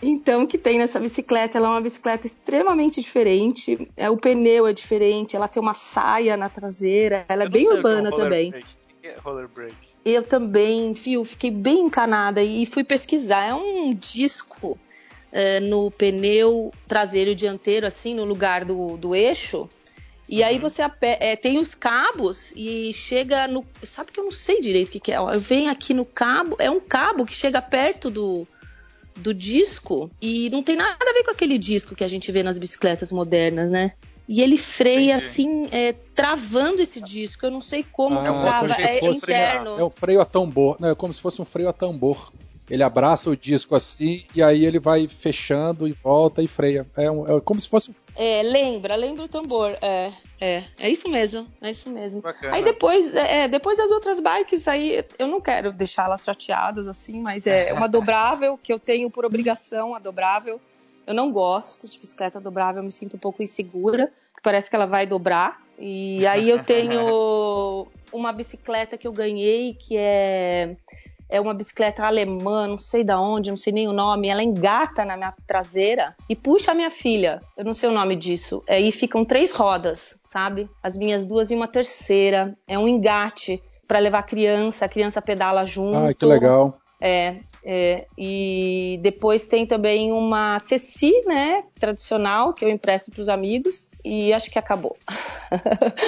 Então, 0.02 0.44
o 0.44 0.48
que 0.48 0.60
tem 0.60 0.78
nessa 0.78 1.00
bicicleta? 1.00 1.58
Ela 1.58 1.70
é 1.70 1.72
uma 1.72 1.82
bicicleta 1.82 2.28
extremamente 2.28 3.02
diferente. 3.02 3.90
É, 3.98 4.10
o 4.10 4.16
pneu 4.16 4.68
é 4.68 4.74
diferente, 4.74 5.36
ela 5.36 5.48
tem 5.48 5.62
uma 5.62 5.74
saia 5.74 6.38
na 6.38 6.50
traseira, 6.50 7.26
ela 7.28 7.46
é 7.46 7.50
bem 7.50 7.66
é 7.66 7.74
urbana 7.74 8.10
é 8.10 8.12
também. 8.12 8.52
Brake. 8.52 8.68
O 8.68 9.02
que 9.02 9.08
é 9.08 9.18
roller 9.18 9.48
brake? 9.48 9.76
Eu 10.06 10.24
também, 10.24 10.94
fio, 10.94 11.26
fiquei 11.26 11.50
bem 11.50 11.80
encanada 11.80 12.44
e 12.44 12.66
fui 12.66 12.84
pesquisar. 12.84 13.44
É 13.44 13.54
um 13.54 13.94
disco 13.94 14.78
é, 15.32 15.60
no 15.60 15.90
pneu 15.92 16.72
traseiro 16.88 17.32
e 17.32 17.36
dianteiro, 17.36 17.86
assim, 17.86 18.14
no 18.14 18.24
lugar 18.24 18.64
do, 18.64 18.98
do 18.98 19.16
eixo, 19.16 19.68
e 20.30 20.44
aí 20.44 20.60
você 20.60 20.84
é, 21.02 21.36
tem 21.36 21.58
os 21.58 21.74
cabos 21.74 22.54
e 22.56 22.92
chega 22.94 23.48
no. 23.48 23.66
Sabe 23.84 24.12
que 24.12 24.20
eu 24.20 24.26
não 24.26 24.32
sei 24.32 24.60
direito 24.60 24.90
o 24.90 24.92
que, 24.92 25.00
que 25.00 25.12
é? 25.12 25.18
Eu 25.18 25.40
venho 25.40 25.72
aqui 25.72 25.94
no 25.94 26.06
cabo, 26.06 26.56
é 26.60 26.70
um 26.70 26.80
cabo 26.80 27.26
que 27.26 27.34
chega 27.34 27.62
perto 27.62 28.10
do, 28.10 28.46
do 29.16 29.34
disco 29.34 30.12
e 30.22 30.50
não 30.50 30.62
tem 30.62 30.76
nada 30.76 30.98
a 31.00 31.14
ver 31.14 31.24
com 31.24 31.32
aquele 31.32 31.58
disco 31.58 31.96
que 31.96 32.04
a 32.04 32.08
gente 32.08 32.32
vê 32.32 32.44
nas 32.44 32.58
bicicletas 32.58 33.12
modernas, 33.12 33.70
né? 33.70 33.94
E 34.28 34.42
ele 34.42 34.58
freia 34.58 35.16
Entendi. 35.16 35.26
assim, 35.26 35.70
é, 35.72 35.94
travando 36.14 36.82
esse 36.82 37.00
disco. 37.00 37.46
Eu 37.46 37.52
não 37.52 37.62
sei 37.62 37.86
como 37.90 38.20
ah, 38.20 38.42
trava, 38.42 38.74
é 38.74 39.00
interno. 39.10 39.80
É 39.80 39.84
um 39.84 39.90
freio 39.90 40.20
a 40.20 40.26
tambor, 40.26 40.76
não, 40.82 40.90
é 40.90 40.96
como 40.96 41.14
se 41.14 41.22
fosse 41.22 41.42
um 41.42 41.46
freio 41.46 41.70
a 41.70 41.74
tambor. 41.74 42.34
Ele 42.70 42.84
abraça 42.84 43.30
o 43.30 43.36
disco 43.36 43.76
assim 43.76 44.26
e 44.36 44.44
aí 44.44 44.66
ele 44.66 44.80
vai 44.80 45.08
fechando 45.08 45.88
e 45.88 45.94
volta 45.94 46.42
e 46.42 46.48
freia. 46.48 46.86
É, 46.98 47.10
um, 47.10 47.38
é 47.38 47.42
como 47.42 47.62
se 47.62 47.70
fosse. 47.70 47.94
É, 48.16 48.44
lembra, 48.44 48.96
lembra 48.96 49.24
o 49.24 49.28
tambor. 49.28 49.78
É, 49.82 50.12
é, 50.40 50.64
é 50.80 50.90
isso 50.90 51.10
mesmo, 51.10 51.48
é 51.62 51.72
isso 51.72 51.90
mesmo. 51.90 52.22
Bacana. 52.22 52.56
Aí 52.56 52.64
depois, 52.64 53.16
é, 53.16 53.44
é, 53.44 53.48
depois 53.48 53.78
das 53.78 53.90
outras 53.90 54.20
bikes, 54.20 54.68
aí 54.68 55.04
eu 55.18 55.28
não 55.28 55.40
quero 55.40 55.72
deixá-las 55.72 56.24
chateadas 56.24 56.88
assim, 56.88 57.22
mas 57.22 57.48
é 57.48 57.72
uma 57.74 57.88
dobrável 57.88 58.58
que 58.62 58.74
eu 58.74 58.80
tenho 58.80 59.10
por 59.10 59.26
obrigação, 59.26 59.96
a 59.96 60.00
dobrável. 60.00 60.60
Eu 61.06 61.14
não 61.14 61.32
gosto 61.32 61.88
de 61.88 61.98
bicicleta 61.98 62.40
dobrável, 62.40 62.82
eu 62.82 62.86
me 62.86 62.92
sinto 62.92 63.16
um 63.16 63.20
pouco 63.20 63.42
insegura, 63.42 64.12
que 64.36 64.42
parece 64.44 64.70
que 64.70 64.76
ela 64.76 64.86
vai 64.86 65.08
dobrar. 65.08 65.62
E 65.80 66.28
aí 66.28 66.50
eu 66.50 66.62
tenho 66.62 67.88
uma 68.12 68.34
bicicleta 68.34 68.98
que 68.98 69.08
eu 69.08 69.14
ganhei 69.14 69.74
que 69.74 69.96
é 69.96 70.76
é 71.30 71.40
uma 71.40 71.54
bicicleta 71.54 72.06
alemã, 72.06 72.68
não 72.68 72.80
sei 72.80 73.04
da 73.04 73.20
onde, 73.20 73.50
não 73.50 73.58
sei 73.58 73.74
nem 73.74 73.88
o 73.88 73.94
nome. 73.94 74.30
Ela 74.30 74.44
engata 74.44 75.04
na 75.04 75.18
minha 75.18 75.34
traseira 75.46 76.16
e 76.30 76.36
puxa 76.36 76.72
a 76.72 76.76
minha 76.76 76.92
filha. 76.92 77.42
Eu 77.56 77.66
não 77.66 77.74
sei 77.74 77.90
o 77.90 77.94
nome 77.94 78.16
disso. 78.16 78.64
Aí 78.68 78.92
ficam 78.92 79.26
três 79.26 79.52
rodas, 79.52 80.20
sabe? 80.24 80.70
As 80.82 80.96
minhas 80.96 81.26
duas 81.26 81.52
e 81.52 81.56
uma 81.56 81.68
terceira. 81.68 82.58
É 82.68 82.78
um 82.78 82.88
engate 82.88 83.62
para 83.88 84.00
levar 84.00 84.20
a 84.20 84.24
criança, 84.24 84.86
a 84.86 84.90
criança 84.90 85.22
pedala 85.22 85.66
junto. 85.66 85.98
Ah, 85.98 86.14
que 86.14 86.26
legal. 86.26 86.78
É, 87.00 87.38
é, 87.64 88.08
e 88.18 89.00
depois 89.04 89.46
tem 89.46 89.66
também 89.66 90.12
uma 90.12 90.58
Ceci, 90.58 91.14
né, 91.26 91.64
tradicional, 91.80 92.54
que 92.54 92.66
eu 92.66 92.70
empresto 92.70 93.12
para 93.12 93.22
os 93.22 93.30
amigos, 93.30 93.90
e 94.04 94.34
acho 94.34 94.50
que 94.50 94.58
acabou. 94.58 94.98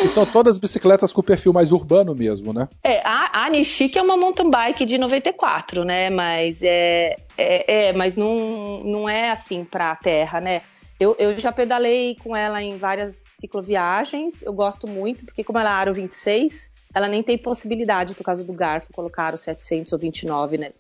e 0.03 0.08
são 0.08 0.25
todas 0.25 0.58
bicicletas 0.58 1.12
com 1.12 1.22
perfil 1.22 1.53
mais 1.53 1.72
urbano 1.72 2.15
mesmo, 2.15 2.53
né? 2.53 2.67
É, 2.84 3.01
a, 3.05 3.46
a 3.46 3.50
Nishiki 3.50 4.00
é 4.00 4.01
uma 4.01 4.17
mountain 4.17 4.50
bike 4.50 4.86
de 4.86 4.98
94, 4.98 5.84
né, 5.84 6.10
mas 6.10 6.62
é, 6.63 7.15
é, 7.38 7.89
é 7.89 7.93
mas 7.93 8.17
não, 8.17 8.84
não 8.84 9.10
é 9.10 9.29
assim 9.29 9.63
para 9.63 9.96
terra, 9.96 10.41
né? 10.41 10.62
Eu, 11.00 11.15
eu 11.17 11.39
já 11.39 11.51
pedalei 11.51 12.17
com 12.22 12.36
ela 12.36 12.62
em 12.62 12.77
várias 12.77 13.15
cicloviagens, 13.39 14.43
eu 14.43 14.51
gosto 14.51 14.86
muito, 14.86 15.24
porque 15.24 15.46
como 15.46 15.58
ela 15.58 15.69
é 15.69 15.74
aro 15.74 15.93
26, 15.93 16.69
ela 16.93 17.08
nem 17.08 17.22
tem 17.22 17.38
possibilidade 17.38 18.15
por 18.15 18.24
causa 18.24 18.43
do 18.43 18.53
garfo 18.53 18.91
colocar 18.93 19.34
o 19.34 19.38
729, 19.38 20.58
né? 20.58 20.72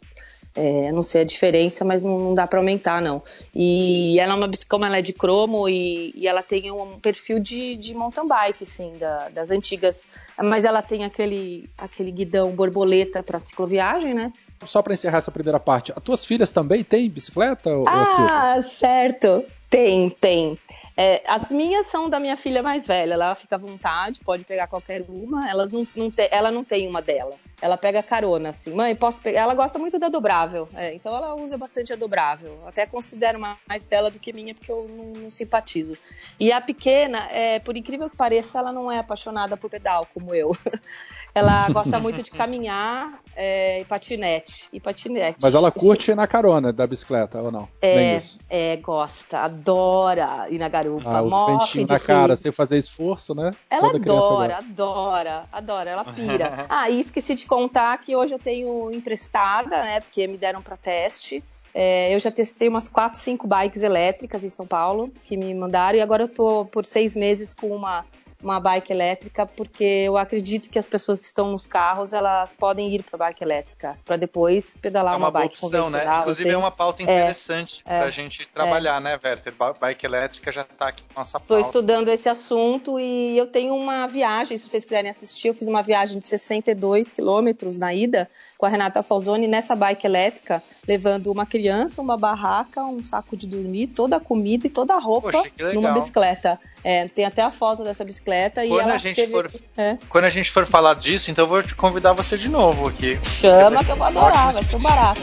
É, 0.55 0.91
não 0.91 1.03
sei 1.03 1.21
a 1.21 1.25
diferença, 1.25 1.85
mas 1.85 2.01
não, 2.03 2.19
não 2.19 2.33
dá 2.33 2.47
para 2.47 2.59
aumentar, 2.59 3.01
não. 3.01 3.21
E 3.55 4.19
ela 4.19 4.33
é 4.33 4.35
uma 4.35 4.49
como 4.67 4.83
ela 4.83 4.97
é 4.97 5.01
de 5.01 5.13
cromo 5.13 5.69
e, 5.69 6.11
e 6.15 6.27
ela 6.27 6.41
tem 6.41 6.71
um 6.71 6.99
perfil 6.99 7.39
de, 7.39 7.77
de 7.77 7.93
mountain 7.93 8.27
bike, 8.27 8.63
assim, 8.63 8.91
da, 8.93 9.29
das 9.29 9.51
antigas. 9.51 10.07
Mas 10.37 10.65
ela 10.65 10.81
tem 10.81 11.05
aquele, 11.05 11.69
aquele 11.77 12.11
guidão 12.11 12.51
borboleta 12.51 13.21
para 13.21 13.37
cicloviagem, 13.37 14.13
né? 14.13 14.33
Só 14.65 14.81
para 14.81 14.93
encerrar 14.93 15.19
essa 15.19 15.31
primeira 15.31 15.59
parte, 15.59 15.93
as 15.95 16.03
tuas 16.03 16.25
filhas 16.25 16.51
também 16.51 16.83
têm 16.83 17.09
bicicleta? 17.09 17.69
Ah, 17.87 18.61
certo. 18.61 19.45
Tem, 19.69 20.09
tem. 20.09 20.57
É, 21.01 21.23
as 21.25 21.49
minhas 21.49 21.85
são 21.85 22.09
da 22.09 22.19
minha 22.19 22.35
filha 22.35 22.61
mais 22.61 22.85
velha, 22.85 23.13
ela 23.13 23.33
fica 23.33 23.55
à 23.55 23.57
vontade, 23.57 24.19
pode 24.19 24.43
pegar 24.43 24.67
qualquer 24.67 25.05
uma. 25.07 25.49
Elas 25.49 25.71
não, 25.71 25.87
não 25.95 26.11
te, 26.11 26.27
ela 26.29 26.51
não 26.51 26.61
tem 26.61 26.89
uma 26.89 27.01
dela. 27.01 27.39
Ela 27.61 27.77
pega 27.77 28.01
carona, 28.01 28.49
assim, 28.49 28.71
mãe, 28.71 28.95
posso 28.95 29.21
pegar? 29.21 29.41
Ela 29.41 29.55
gosta 29.55 29.77
muito 29.77 29.99
da 29.99 30.09
dobrável, 30.09 30.69
é, 30.73 30.93
então 30.93 31.15
ela 31.15 31.35
usa 31.35 31.57
bastante 31.57 31.91
a 31.91 31.95
dobrável. 31.95 32.59
Até 32.65 32.85
considero 32.85 33.39
mais 33.39 33.83
dela 33.83 34.09
do 34.09 34.19
que 34.19 34.31
minha, 34.31 34.53
porque 34.53 34.71
eu 34.71 34.87
não, 34.89 35.23
não 35.23 35.29
simpatizo. 35.29 35.95
E 36.39 36.51
a 36.51 36.61
pequena, 36.61 37.27
é, 37.31 37.59
por 37.59 37.75
incrível 37.75 38.09
que 38.09 38.15
pareça, 38.15 38.59
ela 38.59 38.71
não 38.71 38.91
é 38.91 38.99
apaixonada 38.99 39.57
por 39.57 39.69
pedal, 39.69 40.07
como 40.13 40.33
eu. 40.33 40.55
ela 41.33 41.69
gosta 41.69 41.99
muito 41.99 42.23
de 42.23 42.31
caminhar 42.31 43.19
é, 43.35 43.81
e 43.81 43.85
patinete. 43.85 44.67
E 44.71 44.79
patinete. 44.79 45.37
Mas 45.41 45.55
ela 45.55 45.71
curte 45.71 46.11
ir 46.11 46.15
na 46.15 46.27
carona 46.27 46.73
da 46.73 46.87
bicicleta, 46.87 47.41
ou 47.41 47.51
não? 47.51 47.67
É, 47.81 48.19
é 48.49 48.77
gosta, 48.77 49.39
adora 49.39 50.47
ir 50.49 50.59
na 50.59 50.67
garupa. 50.69 51.09
Ah, 51.09 51.21
o 51.21 51.57
ventinho 51.57 51.87
na 51.87 51.99
cara, 51.99 52.35
sem 52.35 52.51
fazer 52.51 52.77
esforço, 52.77 53.33
né? 53.35 53.51
Ela 53.69 53.91
Toda 53.91 53.97
adora, 53.97 54.57
adora, 54.57 55.41
adora, 55.51 55.89
ela 55.89 56.03
pira. 56.05 56.65
ah, 56.69 56.89
e 56.89 56.99
esqueci 56.99 57.35
de 57.35 57.45
contar 57.49 57.97
que 57.97 58.15
hoje 58.15 58.35
eu 58.35 58.39
tenho 58.39 58.91
emprestada, 58.91 59.81
né? 59.81 59.99
Porque 60.01 60.27
me 60.27 60.37
deram 60.37 60.61
para 60.61 60.77
teste. 60.77 61.43
É, 61.73 62.13
eu 62.13 62.19
já 62.19 62.31
testei 62.31 62.67
umas 62.67 62.87
4, 62.87 63.19
5 63.19 63.47
bikes 63.47 63.81
elétricas 63.81 64.43
em 64.43 64.49
São 64.49 64.65
Paulo 64.65 65.11
que 65.23 65.35
me 65.35 65.53
mandaram 65.53 65.97
e 65.97 66.01
agora 66.01 66.23
eu 66.23 66.27
tô 66.27 66.65
por 66.65 66.85
seis 66.85 67.15
meses 67.15 67.53
com 67.53 67.67
uma 67.67 68.05
uma 68.43 68.59
bike 68.59 68.91
elétrica, 68.91 69.45
porque 69.45 69.83
eu 69.83 70.17
acredito 70.17 70.69
que 70.69 70.79
as 70.79 70.87
pessoas 70.87 71.19
que 71.19 71.27
estão 71.27 71.51
nos 71.51 71.65
carros 71.65 72.13
elas 72.13 72.53
podem 72.53 72.93
ir 72.93 73.03
para 73.03 73.17
bike 73.17 73.43
elétrica 73.43 73.97
para 74.05 74.15
depois 74.15 74.77
pedalar 74.77 75.13
é 75.13 75.17
uma, 75.17 75.25
uma 75.27 75.31
bike 75.31 75.55
opção, 75.55 75.69
né? 75.69 75.77
convencional. 75.77 76.15
Né? 76.15 76.21
Inclusive 76.21 76.49
é 76.49 76.57
uma 76.57 76.71
pauta 76.71 77.01
é, 77.01 77.03
interessante 77.03 77.81
é, 77.85 77.99
para 77.99 78.07
a 78.07 78.11
gente 78.11 78.47
trabalhar, 78.47 78.97
é. 78.97 79.03
né, 79.03 79.19
Werther? 79.23 79.53
Bike 79.79 80.05
elétrica 80.05 80.51
já 80.51 80.61
está 80.61 80.87
aqui 80.87 81.03
na 81.09 81.21
nossa 81.21 81.39
pauta. 81.39 81.53
Estou 81.53 81.59
estudando 81.59 82.07
esse 82.09 82.29
assunto 82.29 82.99
e 82.99 83.37
eu 83.37 83.47
tenho 83.47 83.75
uma 83.75 84.07
viagem, 84.07 84.57
se 84.57 84.67
vocês 84.67 84.83
quiserem 84.83 85.09
assistir, 85.09 85.49
eu 85.49 85.53
fiz 85.53 85.67
uma 85.67 85.81
viagem 85.81 86.19
de 86.19 86.27
62 86.27 87.11
quilômetros 87.11 87.77
na 87.77 87.93
ida 87.93 88.29
com 88.59 88.65
a 88.65 88.69
Renata 88.69 89.01
Falzoni 89.01 89.47
nessa 89.47 89.73
bike 89.73 90.05
elétrica, 90.05 90.61
levando 90.85 91.31
uma 91.31 91.45
criança, 91.45 92.01
uma 92.01 92.17
barraca, 92.17 92.83
um 92.83 93.01
saco 93.01 93.37
de 93.37 93.47
dormir, 93.47 93.87
toda 93.87 94.17
a 94.17 94.19
comida 94.19 94.67
e 94.67 94.69
toda 94.69 94.93
a 94.95 94.99
roupa 94.99 95.31
Poxa, 95.31 95.73
numa 95.73 95.93
bicicleta. 95.93 96.59
É, 96.83 97.07
tem 97.07 97.23
até 97.23 97.41
a 97.41 97.51
foto 97.51 97.85
dessa 97.85 98.03
bicicleta 98.03 98.61
quando 98.67 98.77
e 98.77 98.79
ela 98.81 98.93
a 98.95 98.97
gente 98.97 99.15
teve... 99.15 99.31
for 99.31 99.49
é. 99.77 99.97
Quando 100.09 100.25
a 100.25 100.29
gente 100.29 100.51
for 100.51 100.65
falar 100.65 100.95
disso, 100.95 101.31
então 101.31 101.45
eu 101.45 101.49
vou 101.49 101.63
te 101.63 101.73
convidar 101.73 102.11
você 102.11 102.37
de 102.37 102.49
novo 102.49 102.89
aqui. 102.89 103.17
Chama 103.23 103.81
que 103.81 103.91
eu 103.91 103.95
vou 103.95 104.05
adorar, 104.05 104.51
vai 104.51 104.61
ser 104.61 104.75
um 104.75 104.81
barato. 104.81 105.21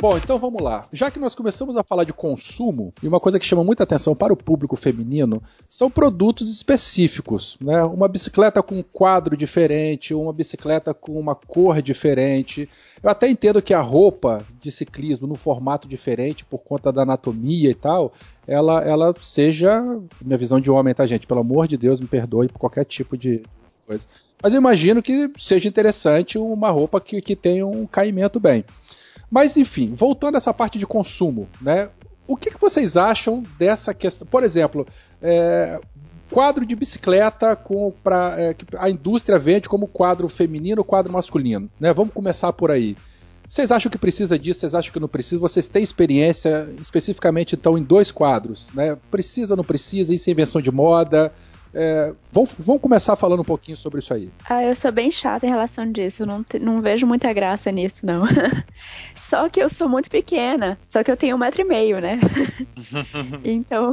Bom, 0.00 0.16
então 0.16 0.38
vamos 0.38 0.62
lá. 0.62 0.86
Já 0.92 1.10
que 1.10 1.18
nós 1.18 1.34
começamos 1.34 1.76
a 1.76 1.82
falar 1.82 2.04
de 2.04 2.12
consumo, 2.12 2.94
e 3.02 3.08
uma 3.08 3.18
coisa 3.18 3.36
que 3.36 3.44
chama 3.44 3.64
muita 3.64 3.82
atenção 3.82 4.14
para 4.14 4.32
o 4.32 4.36
público 4.36 4.76
feminino 4.76 5.42
são 5.68 5.90
produtos 5.90 6.48
específicos, 6.54 7.56
né? 7.60 7.82
Uma 7.82 8.06
bicicleta 8.06 8.62
com 8.62 8.76
um 8.76 8.82
quadro 8.82 9.36
diferente, 9.36 10.14
uma 10.14 10.32
bicicleta 10.32 10.94
com 10.94 11.18
uma 11.18 11.34
cor 11.34 11.82
diferente. 11.82 12.68
Eu 13.02 13.10
até 13.10 13.28
entendo 13.28 13.60
que 13.60 13.74
a 13.74 13.80
roupa 13.80 14.46
de 14.60 14.70
ciclismo 14.70 15.26
no 15.26 15.34
formato 15.34 15.88
diferente, 15.88 16.44
por 16.44 16.58
conta 16.58 16.92
da 16.92 17.02
anatomia 17.02 17.68
e 17.68 17.74
tal, 17.74 18.12
ela, 18.46 18.80
ela 18.84 19.12
seja, 19.20 19.82
minha 20.22 20.38
visão 20.38 20.60
de 20.60 20.70
homem, 20.70 20.94
tá, 20.94 21.06
gente? 21.06 21.26
Pelo 21.26 21.40
amor 21.40 21.66
de 21.66 21.76
Deus, 21.76 22.00
me 22.00 22.06
perdoe 22.06 22.46
por 22.46 22.60
qualquer 22.60 22.84
tipo 22.84 23.16
de 23.16 23.42
coisa. 23.84 24.06
Mas 24.40 24.54
eu 24.54 24.60
imagino 24.60 25.02
que 25.02 25.28
seja 25.36 25.68
interessante 25.68 26.38
uma 26.38 26.70
roupa 26.70 27.00
que, 27.00 27.20
que 27.20 27.34
tenha 27.34 27.66
um 27.66 27.84
caimento 27.84 28.38
bem. 28.38 28.64
Mas 29.30 29.56
enfim, 29.56 29.94
voltando 29.94 30.34
a 30.34 30.38
essa 30.38 30.54
parte 30.54 30.78
de 30.78 30.86
consumo, 30.86 31.48
né? 31.60 31.90
O 32.26 32.36
que, 32.36 32.50
que 32.50 32.60
vocês 32.60 32.96
acham 32.96 33.42
dessa 33.58 33.94
questão? 33.94 34.26
Por 34.26 34.44
exemplo, 34.44 34.86
é, 35.22 35.80
quadro 36.30 36.64
de 36.66 36.76
bicicleta 36.76 37.56
com 37.56 37.90
pra, 38.02 38.34
é, 38.36 38.54
que 38.54 38.64
a 38.76 38.90
indústria 38.90 39.38
vende 39.38 39.68
como 39.68 39.88
quadro 39.88 40.28
feminino 40.28 40.84
quadro 40.84 41.12
masculino, 41.12 41.70
né? 41.80 41.92
Vamos 41.92 42.12
começar 42.12 42.52
por 42.52 42.70
aí. 42.70 42.96
Vocês 43.46 43.72
acham 43.72 43.90
que 43.90 43.96
precisa 43.96 44.38
disso? 44.38 44.60
Vocês 44.60 44.74
acham 44.74 44.92
que 44.92 45.00
não 45.00 45.08
precisa? 45.08 45.40
Vocês 45.40 45.68
têm 45.68 45.82
experiência 45.82 46.68
especificamente 46.78 47.54
então 47.54 47.78
em 47.78 47.82
dois 47.82 48.10
quadros, 48.10 48.68
né? 48.74 48.96
Precisa, 49.10 49.56
não 49.56 49.64
precisa? 49.64 50.14
Isso 50.14 50.28
é 50.28 50.32
invenção 50.32 50.60
de 50.60 50.70
moda? 50.70 51.32
É, 51.74 52.14
vamos, 52.32 52.54
vamos, 52.58 52.80
começar 52.80 53.14
falando 53.16 53.40
um 53.40 53.44
pouquinho 53.44 53.76
sobre 53.76 54.00
isso 54.00 54.14
aí. 54.14 54.30
Ah, 54.48 54.64
eu 54.64 54.74
sou 54.74 54.90
bem 54.90 55.10
chata 55.10 55.46
em 55.46 55.50
relação 55.50 55.90
disso. 55.90 56.24
Não, 56.24 56.42
te, 56.42 56.58
não 56.58 56.80
vejo 56.80 57.06
muita 57.06 57.32
graça 57.32 57.70
nisso, 57.70 58.04
não. 58.04 58.24
só 59.14 59.48
que 59.48 59.60
eu 59.60 59.68
sou 59.68 59.88
muito 59.88 60.10
pequena. 60.10 60.78
Só 60.88 61.02
que 61.02 61.10
eu 61.10 61.16
tenho 61.16 61.36
um 61.36 61.38
metro 61.38 61.60
e 61.60 61.64
meio, 61.64 62.00
né? 62.00 62.18
então. 63.44 63.92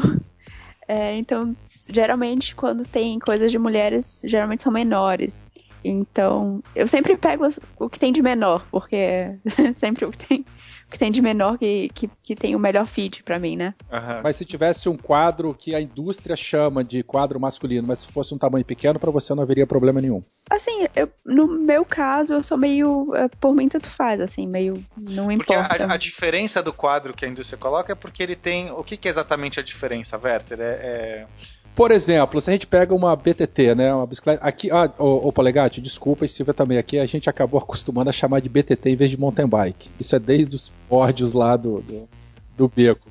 É, 0.88 1.16
então, 1.16 1.56
geralmente, 1.90 2.56
quando 2.56 2.86
tem 2.86 3.18
coisas 3.18 3.52
de 3.52 3.58
mulheres, 3.58 4.22
geralmente 4.26 4.62
são 4.62 4.72
menores. 4.72 5.44
Então, 5.84 6.64
eu 6.76 6.88
sempre 6.88 7.16
pego 7.18 7.48
o 7.78 7.90
que 7.90 8.00
tem 8.00 8.12
de 8.12 8.22
menor, 8.22 8.66
porque 8.72 8.96
é 8.96 9.38
sempre 9.74 10.06
o 10.06 10.12
que 10.12 10.28
tem 10.28 10.46
que 10.96 11.00
tem 11.00 11.12
de 11.12 11.22
menor 11.22 11.58
que, 11.58 11.90
que, 11.94 12.10
que 12.24 12.36
tem 12.38 12.56
o 12.56 12.60
melhor 12.60 12.86
feed 12.86 13.22
para 13.22 13.38
mim, 13.38 13.58
né? 13.58 13.74
Uhum. 13.92 14.22
Mas 14.24 14.38
se 14.38 14.46
tivesse 14.46 14.88
um 14.88 14.96
quadro 14.96 15.54
que 15.54 15.76
a 15.76 15.82
indústria 15.82 16.38
chama 16.38 16.86
de 16.86 17.04
quadro 17.04 17.38
masculino, 17.38 17.86
mas 17.86 18.00
se 18.00 18.08
fosse 18.08 18.34
um 18.34 18.38
tamanho 18.38 18.64
pequeno, 18.64 18.98
para 18.98 19.12
você 19.12 19.36
não 19.36 19.44
haveria 19.44 19.68
problema 19.68 20.00
nenhum. 20.00 20.24
Assim, 20.50 20.88
eu, 20.96 21.12
no 21.26 21.48
meu 21.48 21.84
caso, 21.84 22.36
eu 22.36 22.42
sou 22.42 22.58
meio. 22.58 23.14
É, 23.14 23.28
por 23.28 23.54
mim, 23.54 23.68
tanto 23.68 23.90
faz, 23.90 24.22
assim, 24.22 24.48
meio. 24.48 24.82
Não 24.98 25.30
importa. 25.30 25.68
Porque 25.68 25.84
a, 25.84 25.94
a, 25.94 25.98
diferença 25.98 26.64
do 26.64 26.72
quadro 26.72 27.14
que 27.14 27.26
a 27.26 27.28
indústria 27.28 27.58
coloca 27.58 27.92
é 27.92 27.96
porque 27.96 28.24
ele 28.24 28.38
tem. 28.38 28.72
O 28.72 28.82
que, 28.82 28.96
que 28.96 29.10
é 29.10 29.12
exatamente 29.12 29.60
a 29.60 29.64
diferença, 29.64 30.18
Werther? 30.18 30.62
é... 30.62 30.64
é... 30.64 31.28
Por 31.76 31.92
exemplo, 31.92 32.40
se 32.40 32.50
a 32.50 32.54
gente 32.54 32.66
pega 32.66 32.96
uma 32.96 33.14
BTT, 33.16 33.76
né, 33.76 33.94
uma 33.94 34.08
bicicleta, 34.08 34.42
aqui, 34.42 34.72
ah, 34.72 34.90
ô, 34.98 35.28
ô 35.28 35.34
Polegatti, 35.34 35.82
desculpa 35.82 36.24
e 36.24 36.28
Silvia 36.30 36.54
também, 36.54 36.78
aqui 36.78 36.98
a 36.98 37.06
gente 37.06 37.30
acabou 37.30 37.60
acostumando 37.62 38.10
a 38.10 38.14
chamar 38.14 38.40
de 38.40 38.48
BTT 38.48 38.92
em 38.92 38.96
vez 38.96 39.12
de 39.12 39.20
mountain 39.20 39.48
bike. 39.48 39.90
Isso 40.00 40.16
é 40.16 40.20
desde 40.20 40.56
os 40.56 40.70
pódios 40.88 41.34
lá 41.34 41.58
do, 41.58 41.82
do, 41.82 42.08
do 42.56 42.68
beco. 42.70 43.10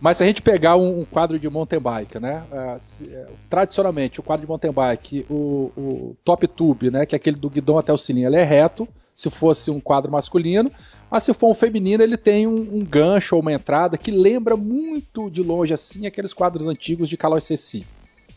Mas 0.00 0.18
se 0.18 0.22
a 0.22 0.26
gente 0.26 0.42
pegar 0.42 0.76
um, 0.76 1.00
um 1.00 1.04
quadro 1.04 1.40
de 1.40 1.48
mountain 1.48 1.80
bike, 1.80 2.20
né, 2.20 2.44
uh, 2.52 2.78
se, 2.78 3.04
uh, 3.04 3.26
tradicionalmente 3.50 4.20
o 4.20 4.22
quadro 4.22 4.46
de 4.46 4.48
mountain 4.48 4.70
bike, 4.70 5.26
o, 5.28 5.72
o, 5.76 6.16
top 6.24 6.46
tube, 6.46 6.90
né, 6.92 7.06
que 7.06 7.16
é 7.16 7.18
aquele 7.18 7.36
do 7.36 7.50
guidão 7.50 7.78
até 7.78 7.92
o 7.92 7.98
cilindro, 7.98 8.30
ele 8.30 8.36
é 8.36 8.44
reto, 8.44 8.86
se 9.16 9.28
fosse 9.28 9.72
um 9.72 9.80
quadro 9.80 10.12
masculino, 10.12 10.70
mas 11.10 11.24
se 11.24 11.34
for 11.34 11.50
um 11.50 11.54
feminino, 11.54 12.02
ele 12.02 12.16
tem 12.16 12.46
um, 12.46 12.76
um 12.76 12.84
gancho 12.84 13.34
ou 13.34 13.42
uma 13.42 13.52
entrada 13.52 13.98
que 13.98 14.10
lembra 14.10 14.56
muito 14.56 15.28
de 15.30 15.42
longe 15.42 15.72
assim 15.72 16.06
aqueles 16.06 16.32
quadros 16.32 16.66
antigos 16.68 17.08
de 17.08 17.16
Caloi 17.16 17.40
Ceci. 17.40 17.84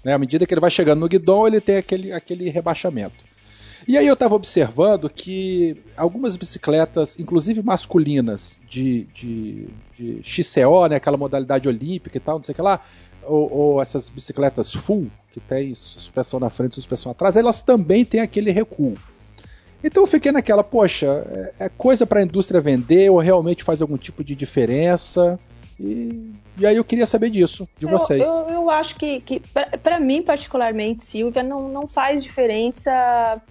Né? 0.08 0.14
À 0.14 0.18
medida 0.18 0.48
que 0.48 0.54
ele 0.54 0.62
vai 0.62 0.72
chegando 0.72 1.02
no 1.02 1.10
guidon, 1.10 1.48
ele 1.48 1.60
tem 1.60 1.76
aquele, 1.76 2.14
aquele 2.14 2.50
rebaixamento. 2.50 3.26
E 3.86 3.98
aí 3.98 4.08
eu 4.08 4.14
estava 4.14 4.36
observando 4.36 5.10
que 5.10 5.76
algumas 5.98 6.38
bicicletas, 6.38 7.20
inclusive 7.20 7.62
masculinas, 7.62 8.58
de, 8.70 9.04
de, 9.14 9.68
de 10.00 10.22
XCO, 10.24 10.88
né, 10.88 10.96
aquela 10.96 11.18
modalidade 11.18 11.68
olímpica 11.68 12.16
e 12.16 12.22
tal, 12.22 12.38
não 12.38 12.44
sei 12.44 12.54
o 12.54 12.56
que 12.56 12.62
lá, 12.62 12.80
ou, 13.22 13.52
ou, 13.52 13.82
essas 13.82 14.08
bicicletas 14.08 14.74
full, 14.74 15.12
que 15.34 15.42
tem 15.42 15.76
suspensão 15.76 16.40
na 16.40 16.50
frente 16.50 16.72
e 16.72 16.76
suspensão 16.76 17.12
atrás, 17.12 17.36
elas 17.36 17.60
também 17.60 18.06
têm 18.06 18.22
aquele 18.22 18.50
recuo. 18.50 18.94
Então 19.84 20.04
eu 20.04 20.08
fiquei 20.08 20.32
naquela, 20.32 20.64
poxa, 20.64 21.52
é, 21.60 21.66
é 21.66 21.70
coisa 21.70 22.08
para 22.08 22.22
a 22.22 22.24
indústria 22.24 22.62
vender 22.62 23.10
ou 23.10 23.20
realmente 23.20 23.62
faz 23.62 23.82
algum 23.82 23.98
tipo 23.98 24.24
de 24.24 24.36
diferença? 24.36 25.38
E, 25.80 26.34
e 26.58 26.66
aí 26.66 26.76
eu 26.76 26.84
queria 26.84 27.06
saber 27.06 27.30
disso, 27.30 27.68
de 27.78 27.86
vocês. 27.86 28.26
Eu, 28.26 28.50
eu 28.50 28.70
acho 28.70 28.96
que, 28.96 29.22
que 29.22 29.42
para 29.84 30.00
mim, 30.00 30.24
particularmente, 30.24 31.04
Silvia, 31.04 31.44
não, 31.44 31.68
não 31.68 31.88
faz 31.88 32.24
diferença, 32.24 33.42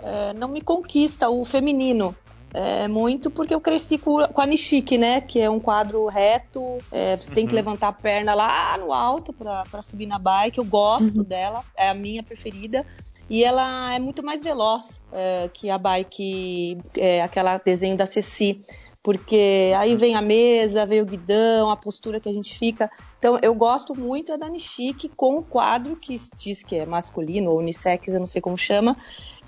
é, 0.00 0.32
não 0.34 0.48
me 0.48 0.60
conquista 0.60 1.28
o 1.28 1.44
feminino. 1.44 2.14
É, 2.52 2.88
muito 2.88 3.30
porque 3.30 3.54
eu 3.54 3.60
cresci 3.60 3.96
com, 3.96 4.26
com 4.26 4.40
a 4.40 4.46
Nishiki, 4.46 4.98
né? 4.98 5.20
Que 5.20 5.40
é 5.40 5.48
um 5.48 5.60
quadro 5.60 6.06
reto, 6.06 6.78
é, 6.90 7.16
você 7.16 7.28
uhum. 7.28 7.34
tem 7.34 7.46
que 7.46 7.52
uhum. 7.52 7.56
levantar 7.56 7.88
a 7.88 7.92
perna 7.92 8.34
lá 8.34 8.76
no 8.76 8.92
alto 8.92 9.32
para 9.32 9.82
subir 9.82 10.06
na 10.06 10.18
bike. 10.18 10.58
Eu 10.58 10.64
gosto 10.64 11.18
uhum. 11.18 11.24
dela, 11.24 11.62
é 11.76 11.88
a 11.88 11.94
minha 11.94 12.22
preferida. 12.22 12.84
E 13.28 13.44
ela 13.44 13.94
é 13.94 14.00
muito 14.00 14.24
mais 14.24 14.42
veloz 14.42 15.00
é, 15.12 15.48
que 15.54 15.70
a 15.70 15.78
bike, 15.78 16.78
é, 16.96 17.22
aquela 17.22 17.58
desenho 17.58 17.96
da 17.96 18.04
Ceci 18.04 18.60
porque 19.02 19.72
aí 19.76 19.96
vem 19.96 20.14
a 20.14 20.20
mesa, 20.20 20.84
vem 20.84 21.00
o 21.00 21.06
guidão, 21.06 21.70
a 21.70 21.76
postura 21.76 22.20
que 22.20 22.28
a 22.28 22.32
gente 22.32 22.58
fica. 22.58 22.90
Então, 23.18 23.38
eu 23.42 23.54
gosto 23.54 23.94
muito 23.94 24.32
é 24.32 24.38
da 24.38 24.48
Nishiki 24.48 25.08
com 25.08 25.38
o 25.38 25.42
quadro 25.42 25.96
que 25.96 26.14
diz 26.36 26.62
que 26.62 26.76
é 26.76 26.86
masculino 26.86 27.50
ou 27.50 27.58
unissex, 27.58 28.12
eu 28.12 28.20
não 28.20 28.26
sei 28.26 28.40
como 28.42 28.56
chama, 28.56 28.96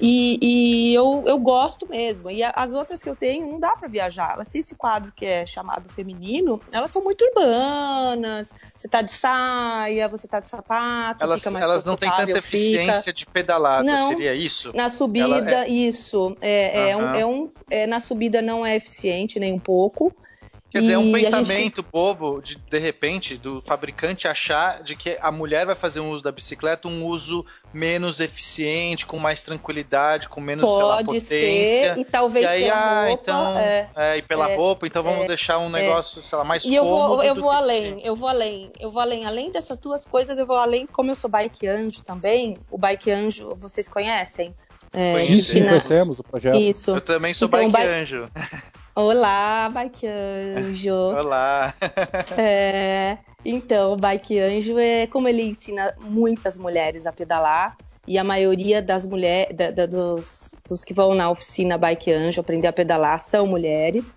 e, 0.05 0.39
e 0.43 0.95
eu, 0.95 1.23
eu, 1.29 1.39
gosto 1.39 1.89
mesmo. 1.89 2.29
E 2.29 2.43
as 2.43 2.73
outras 2.73 3.01
que 3.01 3.09
eu 3.09 3.15
tenho, 3.15 3.47
não 3.47 3.61
dá 3.61 3.77
para 3.77 3.87
viajar. 3.87 4.33
Elas 4.33 4.49
têm 4.49 4.61
esse 4.61 4.75
quadro 4.75 5.13
que 5.15 5.25
é 5.25 5.47
chamado 5.47 5.89
feminino, 5.91 6.61
elas 6.73 6.91
são 6.91 7.05
muito 7.05 7.25
urbanas. 7.25 8.53
Você 8.77 8.89
tá 8.89 9.01
de 9.01 9.13
saia, 9.13 10.09
você 10.09 10.27
tá 10.27 10.41
de 10.41 10.49
sapato, 10.49 11.25
elas, 11.25 11.41
fica 11.41 11.53
mais 11.53 11.65
Elas 11.65 11.85
não 11.85 11.95
têm 11.95 12.11
tanta 12.11 12.37
eficiência 12.37 13.13
de 13.13 13.25
pedalada, 13.25 13.85
não, 13.85 14.09
seria 14.09 14.35
isso? 14.35 14.73
Na 14.75 14.89
subida, 14.89 15.65
é... 15.65 15.69
isso. 15.69 16.37
É, 16.41 16.75
uhum. 16.75 16.83
é, 16.83 16.97
um, 16.97 17.15
é, 17.15 17.27
um, 17.27 17.53
é, 17.71 17.87
na 17.87 18.01
subida 18.01 18.43
não 18.43 18.67
é 18.67 18.75
eficiente 18.75 19.39
nem 19.39 19.53
um 19.53 19.59
pouco. 19.61 20.13
Quer 20.73 20.81
dizer, 20.81 20.95
é 20.95 20.99
um 20.99 21.13
pensamento 21.13 21.83
gente... 21.83 21.93
bobo, 21.93 22.41
de, 22.41 22.57
de 22.57 22.79
repente, 22.79 23.37
do 23.37 23.61
fabricante 23.61 24.27
achar 24.27 24.83
de 24.83 24.97
que 24.97 25.19
a 25.21 25.31
mulher 25.31 25.67
vai 25.67 25.75
fazer 25.75 26.01
um 26.01 26.11
uso 26.11 26.23
da 26.23 26.33
bicicleta 26.33 26.89
um 26.89 27.05
uso 27.05 27.45
menos 27.75 28.21
eficiente, 28.21 29.05
com 29.05 29.19
mais 29.19 29.43
tranquilidade, 29.43 30.31
com 30.31 30.41
menos 30.41 30.65
Pode 30.65 30.83
lá, 30.83 31.05
potência. 31.05 31.95
ser, 31.95 31.99
e 31.99 32.05
talvez 32.07 32.47
e 32.47 32.49
aí, 32.49 32.71
ah, 32.71 33.09
roupa, 33.09 33.23
então, 33.23 33.59
é, 33.59 33.91
é, 33.95 34.17
e 34.17 34.23
pela 34.23 34.51
é, 34.51 34.57
roupa, 34.57 34.87
então 34.87 35.03
vamos 35.03 35.25
é, 35.25 35.29
deixar 35.29 35.59
um 35.59 35.69
é. 35.77 35.83
negócio, 35.83 36.23
sei 36.23 36.39
lá, 36.39 36.45
mais 36.45 36.65
e 36.65 36.75
eu 36.75 36.85
vou, 36.85 37.23
eu 37.23 37.35
vou 37.35 37.51
além, 37.51 38.01
eu 38.03 38.17
vou 38.17 38.29
além, 38.29 38.73
eu 38.81 38.91
vou 38.91 39.03
além. 39.03 39.27
Além 39.27 39.53
dessas 39.53 39.79
duas 39.79 40.07
coisas, 40.07 40.39
eu 40.39 40.47
vou 40.47 40.57
além, 40.57 40.87
como 40.87 41.11
eu 41.11 41.15
sou 41.15 41.29
bike 41.29 41.67
anjo 41.67 42.03
também, 42.03 42.57
o 42.71 42.79
bike 42.79 43.11
anjo, 43.11 43.55
vocês 43.61 43.89
conhecem? 43.91 44.55
É, 44.95 45.25
sim, 45.41 45.65
conhecemos 45.65 46.19
o 46.19 46.23
projeto. 46.23 46.59
Isso. 46.59 46.93
Eu 46.93 47.01
também 47.01 47.35
sou 47.35 47.49
então, 47.49 47.71
bike 47.71 47.87
anjo. 47.87 48.27
Olá, 48.95 49.71
Bike 49.73 50.07
Anjo. 50.07 50.93
Olá. 51.17 51.73
é, 52.37 53.17
então, 53.43 53.95
o 53.95 53.97
Bike 53.97 54.39
Anjo 54.39 54.79
é 54.79 55.07
como 55.07 55.29
ele 55.29 55.43
ensina 55.43 55.95
muitas 55.99 56.59
mulheres 56.59 57.07
a 57.07 57.13
pedalar. 57.13 57.77
E 58.07 58.19
a 58.19 58.25
maioria 58.25 58.83
das 58.83 59.07
mulheres, 59.07 59.57
da, 59.57 59.71
da, 59.71 59.87
dos, 59.87 60.55
dos 60.69 60.85
que 60.85 60.93
vão 60.93 61.15
na 61.15 61.31
oficina 61.31 61.79
Bike 61.79 62.13
Anjo 62.13 62.41
aprender 62.41 62.67
a 62.67 62.73
pedalar 62.73 63.19
são 63.19 63.47
mulheres 63.47 64.15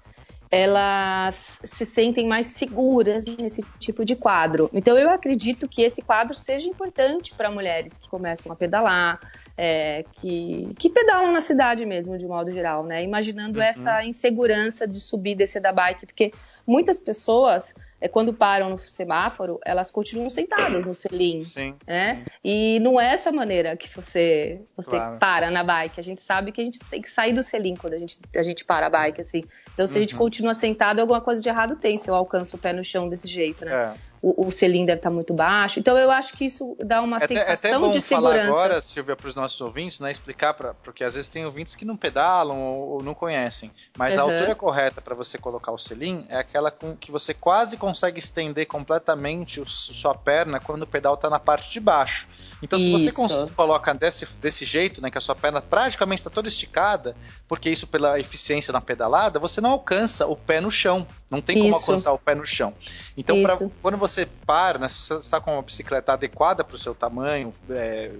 elas 0.56 1.60
se 1.66 1.86
sentem 1.86 2.26
mais 2.26 2.48
seguras 2.48 3.26
nesse 3.26 3.62
tipo 3.78 4.06
de 4.06 4.16
quadro. 4.16 4.70
Então 4.72 4.98
eu 4.98 5.10
acredito 5.10 5.68
que 5.68 5.82
esse 5.82 6.02
quadro 6.02 6.34
seja 6.34 6.70
importante 6.70 7.36
para 7.36 7.52
mulheres 7.52 7.98
que 7.98 8.08
começam 8.08 8.50
a 8.54 8.56
pedalar, 8.56 9.20
é, 9.58 10.06
que, 10.14 10.74
que 10.80 10.90
pedalam 10.90 11.34
na 11.34 11.42
cidade 11.42 11.86
mesmo, 11.86 12.18
de 12.18 12.26
modo 12.26 12.54
geral, 12.54 12.86
né? 12.86 13.04
Imaginando 13.04 13.60
uhum. 13.60 13.66
essa 13.66 14.02
insegurança 14.06 14.88
de 14.88 14.98
subir 14.98 15.32
e 15.32 15.36
descer 15.36 15.62
da 15.62 15.74
bike, 15.74 16.06
porque 16.06 16.32
muitas 16.66 17.00
pessoas 17.00 17.76
é 18.06 18.08
quando 18.08 18.32
param 18.32 18.70
no 18.70 18.78
semáforo, 18.78 19.60
elas 19.66 19.90
continuam 19.90 20.30
sentadas 20.30 20.86
no 20.86 20.94
selim. 20.94 21.40
Sim, 21.40 21.74
né? 21.88 22.18
Sim. 22.18 22.32
E 22.44 22.80
não 22.80 23.02
é 23.02 23.12
essa 23.12 23.32
maneira 23.32 23.76
que 23.76 23.90
você, 23.90 24.62
você 24.78 24.92
claro. 24.92 25.18
para 25.18 25.50
na 25.50 25.64
bike. 25.64 26.00
A 26.00 26.04
gente 26.04 26.22
sabe 26.22 26.52
que 26.52 26.62
a 26.62 26.64
gente 26.64 26.80
tem 26.80 27.02
que 27.02 27.10
sair 27.10 27.34
do 27.34 27.42
selim 27.42 27.76
quando 27.76 27.94
a 27.94 27.98
gente, 27.98 28.20
a 28.36 28.44
gente 28.44 28.64
para 28.64 28.86
a 28.86 28.90
bike, 28.92 29.22
assim. 29.22 29.44
Então, 29.74 29.88
se 29.88 29.98
a 29.98 30.02
gente 30.02 30.14
uhum. 30.14 30.20
continua 30.20 30.54
sentado, 30.54 31.00
alguma 31.00 31.20
coisa 31.20 31.42
de 31.42 31.50
errado 31.50 31.78
tem 31.78 31.98
se 31.98 32.08
eu 32.08 32.14
alcanço 32.14 32.58
o 32.58 32.60
pé 32.60 32.74
no 32.74 32.84
chão 32.84 33.10
desse 33.10 33.28
jeito, 33.28 33.66
né? 33.66 33.74
É 33.74 34.15
o, 34.26 34.48
o 34.48 34.52
selim 34.52 34.88
deve 34.88 34.98
estar 34.98 35.12
muito 35.12 35.36
baixo. 35.36 35.80
Então 35.80 35.96
eu 36.00 36.10
acho 36.10 36.36
que 36.36 36.46
isso 36.46 36.76
dá 36.84 37.00
uma 37.00 37.18
é 37.18 37.28
sensação 37.28 37.54
até, 37.54 37.68
é 37.68 37.72
até 37.72 37.80
bom 37.80 37.90
de 37.92 38.02
segurança. 38.02 38.40
falar 38.40 38.48
agora, 38.48 38.82
Silvia, 38.82 39.16
para 39.16 39.28
os 39.28 39.36
nossos 39.36 39.62
ouvintes, 39.62 40.00
né, 40.00 40.10
explicar 40.10 40.56
para 40.56 40.74
porque 40.74 41.04
às 41.04 41.14
vezes 41.14 41.30
tem 41.30 41.46
ouvintes 41.46 41.76
que 41.76 41.86
não 41.86 41.96
pedalam 41.96 42.60
ou, 42.60 42.90
ou 42.94 43.04
não 43.04 43.14
conhecem. 43.14 43.70
Mas 43.96 44.16
uhum. 44.16 44.22
a 44.22 44.24
altura 44.24 44.56
correta 44.56 45.00
para 45.00 45.14
você 45.14 45.38
colocar 45.38 45.72
o 45.72 45.78
selim 45.78 46.26
é 46.28 46.38
aquela 46.38 46.72
com 46.72 46.96
que 46.96 47.12
você 47.12 47.36
quase 47.36 47.78
consegue 47.78 48.18
estender 48.18 48.66
completamente 48.66 49.62
o, 49.62 49.70
sua 49.70 50.16
perna 50.16 50.60
quando 50.60 50.82
o 50.82 50.88
pedal 50.88 51.14
está 51.14 51.30
na 51.30 51.40
parte 51.40 51.72
de 51.72 51.80
baixo. 51.80 52.28
Então, 52.64 52.80
se 52.80 52.90
isso. 52.96 53.28
você 53.28 53.52
coloca 53.54 53.94
desse, 53.94 54.26
desse 54.38 54.66
jeito, 54.66 55.02
né, 55.02 55.12
que 55.12 55.18
a 55.18 55.22
sua 55.22 55.36
perna 55.36 55.62
praticamente 55.62 56.22
está 56.22 56.30
toda 56.32 56.48
esticada, 56.48 57.16
porque 57.48 57.70
isso 57.70 57.86
pela 57.86 58.20
eficiência 58.20 58.72
na 58.72 58.82
pedalada, 58.82 59.38
você 59.38 59.62
não 59.62 59.72
alcança 59.72 60.26
o 60.26 60.36
pé 60.36 60.60
no 60.60 60.72
chão. 60.72 61.06
Não 61.30 61.42
tem 61.42 61.58
como 61.58 61.70
isso. 61.70 61.80
alcançar 61.80 62.14
o 62.14 62.18
pé 62.18 62.34
no 62.34 62.46
chão. 62.46 62.74
Então, 63.18 63.42
pra, 63.44 63.58
quando 63.82 63.98
você 63.98 64.28
para, 64.46 64.78
né, 64.78 64.90
se 64.90 65.08
você 65.08 65.14
está 65.16 65.40
com 65.40 65.54
uma 65.54 65.62
bicicleta 65.62 66.14
adequada 66.14 66.64
para 66.64 66.76
o 66.76 66.80
seu 66.80 66.94
tamanho, 66.94 67.54
é, 67.70 68.12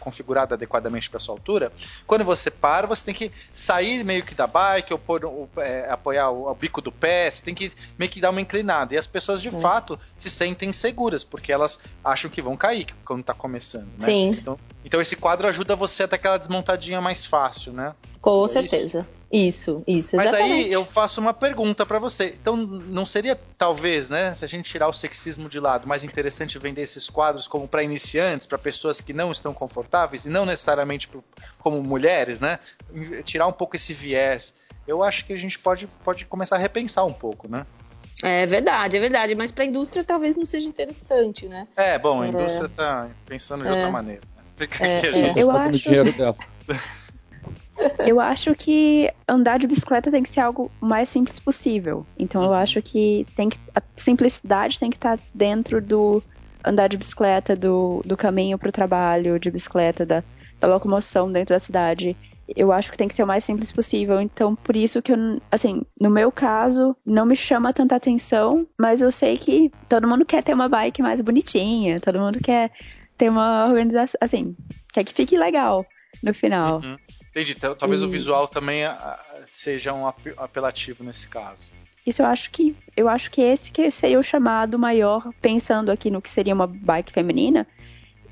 configurada 0.00 0.54
adequadamente 0.54 1.10
para 1.10 1.18
sua 1.18 1.34
altura, 1.34 1.72
quando 2.06 2.24
você 2.24 2.50
para, 2.50 2.86
você 2.86 3.04
tem 3.04 3.14
que 3.14 3.32
sair 3.52 4.04
meio 4.04 4.24
que 4.24 4.34
da 4.34 4.46
bike 4.46 4.92
ou 4.92 4.98
pôr, 4.98 5.48
é, 5.58 5.90
apoiar 5.90 6.30
o, 6.30 6.50
o, 6.50 6.54
bico 6.54 6.80
do 6.80 6.92
pé, 6.92 7.28
você 7.30 7.42
tem 7.42 7.54
que 7.54 7.72
meio 7.98 8.10
que 8.10 8.20
dar 8.20 8.30
uma 8.30 8.40
inclinada. 8.40 8.94
E 8.94 8.98
as 8.98 9.06
pessoas 9.06 9.42
de 9.42 9.50
fato 9.50 9.98
se 10.16 10.30
sentem 10.30 10.72
seguras, 10.72 11.24
porque 11.24 11.52
elas 11.52 11.78
acham 12.04 12.30
que 12.30 12.40
vão 12.40 12.56
cair 12.56 12.86
quando 13.04 13.20
está 13.20 13.34
começando. 13.34 13.86
Né? 13.86 14.06
Sim. 14.06 14.30
Então, 14.30 14.58
então, 14.88 15.02
esse 15.02 15.16
quadro 15.16 15.46
ajuda 15.46 15.76
você 15.76 16.04
a 16.04 16.08
ter 16.08 16.16
aquela 16.16 16.38
desmontadinha 16.38 16.98
mais 16.98 17.22
fácil, 17.22 17.74
né? 17.74 17.94
Com 18.22 18.42
é 18.42 18.48
certeza. 18.48 19.06
Isso, 19.30 19.82
isso, 19.86 20.16
Mas 20.16 20.32
aí 20.32 20.72
eu 20.72 20.82
faço 20.82 21.20
uma 21.20 21.34
pergunta 21.34 21.84
para 21.84 21.98
você. 21.98 22.34
Então, 22.40 22.56
não 22.56 23.04
seria 23.04 23.38
talvez, 23.58 24.08
né, 24.08 24.32
se 24.32 24.46
a 24.46 24.48
gente 24.48 24.70
tirar 24.70 24.88
o 24.88 24.94
sexismo 24.94 25.46
de 25.46 25.60
lado, 25.60 25.86
mais 25.86 26.04
interessante 26.04 26.58
vender 26.58 26.80
esses 26.80 27.10
quadros 27.10 27.46
como 27.46 27.68
para 27.68 27.82
iniciantes, 27.82 28.46
para 28.46 28.56
pessoas 28.56 28.98
que 29.02 29.12
não 29.12 29.30
estão 29.30 29.52
confortáveis 29.52 30.24
e 30.24 30.30
não 30.30 30.46
necessariamente 30.46 31.06
pro, 31.06 31.22
como 31.58 31.82
mulheres, 31.82 32.40
né? 32.40 32.58
Tirar 33.24 33.46
um 33.46 33.52
pouco 33.52 33.76
esse 33.76 33.92
viés. 33.92 34.54
Eu 34.86 35.02
acho 35.02 35.26
que 35.26 35.34
a 35.34 35.38
gente 35.38 35.58
pode, 35.58 35.86
pode 36.02 36.24
começar 36.24 36.56
a 36.56 36.58
repensar 36.58 37.04
um 37.04 37.12
pouco, 37.12 37.46
né? 37.46 37.66
É 38.22 38.46
verdade, 38.46 38.96
é 38.96 39.00
verdade. 39.00 39.34
Mas 39.34 39.52
para 39.52 39.64
a 39.64 39.66
indústria 39.66 40.02
talvez 40.02 40.34
não 40.34 40.46
seja 40.46 40.66
interessante, 40.66 41.46
né? 41.46 41.68
É, 41.76 41.98
bom, 41.98 42.22
a 42.22 42.26
é. 42.26 42.28
indústria 42.30 42.66
está 42.68 43.10
pensando 43.26 43.64
de 43.64 43.68
é. 43.68 43.72
outra 43.72 43.90
maneira. 43.90 44.37
É, 44.80 45.06
é. 45.06 45.34
Eu 45.36 45.50
acho... 45.56 45.78
dinheiro 45.78 46.12
dela. 46.12 46.36
Eu 47.98 48.20
acho 48.20 48.54
que 48.54 49.08
andar 49.26 49.58
de 49.58 49.66
bicicleta 49.66 50.10
tem 50.10 50.22
que 50.22 50.30
ser 50.30 50.40
algo 50.40 50.70
mais 50.80 51.08
simples 51.08 51.38
possível. 51.38 52.04
Então 52.18 52.42
eu 52.42 52.48
uhum. 52.48 52.54
acho 52.54 52.82
que 52.82 53.24
tem 53.36 53.48
que 53.48 53.58
a 53.74 53.80
simplicidade 53.96 54.80
tem 54.80 54.90
que 54.90 54.96
estar 54.96 55.18
dentro 55.32 55.80
do 55.80 56.22
andar 56.64 56.88
de 56.88 56.96
bicicleta, 56.96 57.54
do, 57.54 58.02
do 58.04 58.16
caminho 58.16 58.58
para 58.58 58.68
o 58.68 58.72
trabalho 58.72 59.38
de 59.38 59.50
bicicleta, 59.50 60.04
da, 60.04 60.22
da 60.58 60.66
locomoção 60.66 61.30
dentro 61.30 61.54
da 61.54 61.58
cidade. 61.58 62.16
Eu 62.56 62.72
acho 62.72 62.90
que 62.90 62.96
tem 62.96 63.06
que 63.06 63.14
ser 63.14 63.22
o 63.22 63.26
mais 63.26 63.44
simples 63.44 63.70
possível. 63.70 64.20
Então, 64.20 64.56
por 64.56 64.74
isso 64.74 65.02
que 65.02 65.12
eu, 65.12 65.40
assim, 65.50 65.82
no 66.00 66.10
meu 66.10 66.32
caso, 66.32 66.96
não 67.04 67.26
me 67.26 67.36
chama 67.36 67.74
tanta 67.74 67.94
atenção, 67.94 68.66
mas 68.78 69.02
eu 69.02 69.12
sei 69.12 69.36
que 69.36 69.70
todo 69.88 70.08
mundo 70.08 70.24
quer 70.24 70.42
ter 70.42 70.54
uma 70.54 70.68
bike 70.68 71.02
mais 71.02 71.20
bonitinha, 71.20 72.00
todo 72.00 72.18
mundo 72.18 72.40
quer 72.40 72.72
ter 73.18 73.28
uma 73.28 73.66
organização, 73.66 74.18
assim, 74.20 74.56
quer 74.92 75.04
que 75.04 75.12
fique 75.12 75.36
legal 75.36 75.84
no 76.22 76.32
final. 76.32 76.80
Uhum. 76.80 76.96
Entendi. 77.30 77.54
Talvez 77.54 78.00
e... 78.00 78.04
o 78.04 78.08
visual 78.08 78.48
também 78.48 78.84
seja 79.52 79.92
um 79.92 80.06
apelativo 80.06 81.04
nesse 81.04 81.28
caso. 81.28 81.62
Isso 82.06 82.22
eu 82.22 82.26
acho 82.26 82.50
que 82.50 82.74
eu 82.96 83.06
acho 83.06 83.30
que 83.30 83.42
esse 83.42 83.70
que 83.70 83.90
seria 83.90 84.18
o 84.18 84.22
chamado 84.22 84.78
maior, 84.78 85.30
pensando 85.42 85.90
aqui 85.90 86.10
no 86.10 86.22
que 86.22 86.30
seria 86.30 86.54
uma 86.54 86.66
bike 86.66 87.12
feminina, 87.12 87.66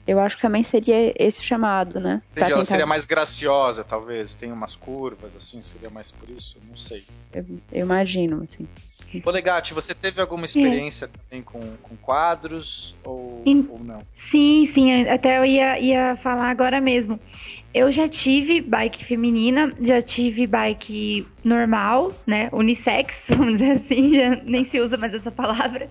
Eu 0.06 0.20
acho 0.20 0.36
que 0.36 0.42
também 0.42 0.62
seria 0.62 1.12
esse 1.18 1.42
chamado, 1.42 1.98
né? 1.98 2.22
Entendi, 2.32 2.52
ela 2.52 2.64
seria 2.64 2.86
mais 2.86 3.04
graciosa, 3.04 3.82
talvez. 3.82 4.34
Tem 4.34 4.52
umas 4.52 4.76
curvas, 4.76 5.34
assim, 5.34 5.60
seria 5.62 5.90
mais 5.90 6.10
por 6.10 6.30
isso? 6.30 6.58
Não 6.68 6.76
sei. 6.76 7.04
Eu, 7.32 7.44
eu 7.72 7.80
imagino, 7.80 8.42
assim. 8.42 8.68
Ô 9.24 9.30
Legati, 9.30 9.72
você 9.72 9.94
teve 9.94 10.20
alguma 10.20 10.44
experiência 10.44 11.06
é. 11.06 11.08
também 11.08 11.42
com, 11.42 11.60
com 11.82 11.96
quadros 11.96 12.94
ou, 13.04 13.42
In... 13.46 13.66
ou, 13.70 13.78
não? 13.78 14.02
Sim, 14.14 14.68
sim, 14.72 15.02
até 15.08 15.38
eu 15.38 15.44
ia, 15.44 15.78
ia 15.78 16.16
falar 16.16 16.50
agora 16.50 16.80
mesmo. 16.80 17.18
Eu 17.72 17.90
já 17.90 18.08
tive 18.08 18.60
bike 18.60 19.04
feminina, 19.04 19.70
já 19.80 20.00
tive 20.00 20.46
bike 20.46 21.26
normal, 21.44 22.12
né? 22.26 22.48
Unissex, 22.52 23.26
vamos 23.30 23.58
dizer 23.58 23.72
assim, 23.72 24.14
já 24.14 24.30
nem 24.44 24.64
se 24.64 24.80
usa 24.80 24.96
mais 24.96 25.14
essa 25.14 25.30
palavra. 25.30 25.88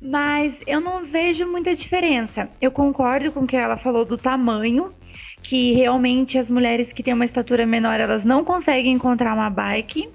Mas 0.00 0.54
eu 0.66 0.80
não 0.80 1.04
vejo 1.04 1.46
muita 1.46 1.74
diferença. 1.74 2.48
Eu 2.60 2.70
concordo 2.70 3.32
com 3.32 3.40
o 3.40 3.46
que 3.46 3.56
ela 3.56 3.76
falou 3.76 4.04
do 4.04 4.16
tamanho, 4.16 4.88
que 5.42 5.72
realmente 5.72 6.38
as 6.38 6.48
mulheres 6.48 6.92
que 6.92 7.02
têm 7.02 7.14
uma 7.14 7.24
estatura 7.24 7.66
menor, 7.66 7.98
elas 7.98 8.24
não 8.24 8.44
conseguem 8.44 8.92
encontrar 8.92 9.34
uma 9.34 9.50
bike. 9.50 10.08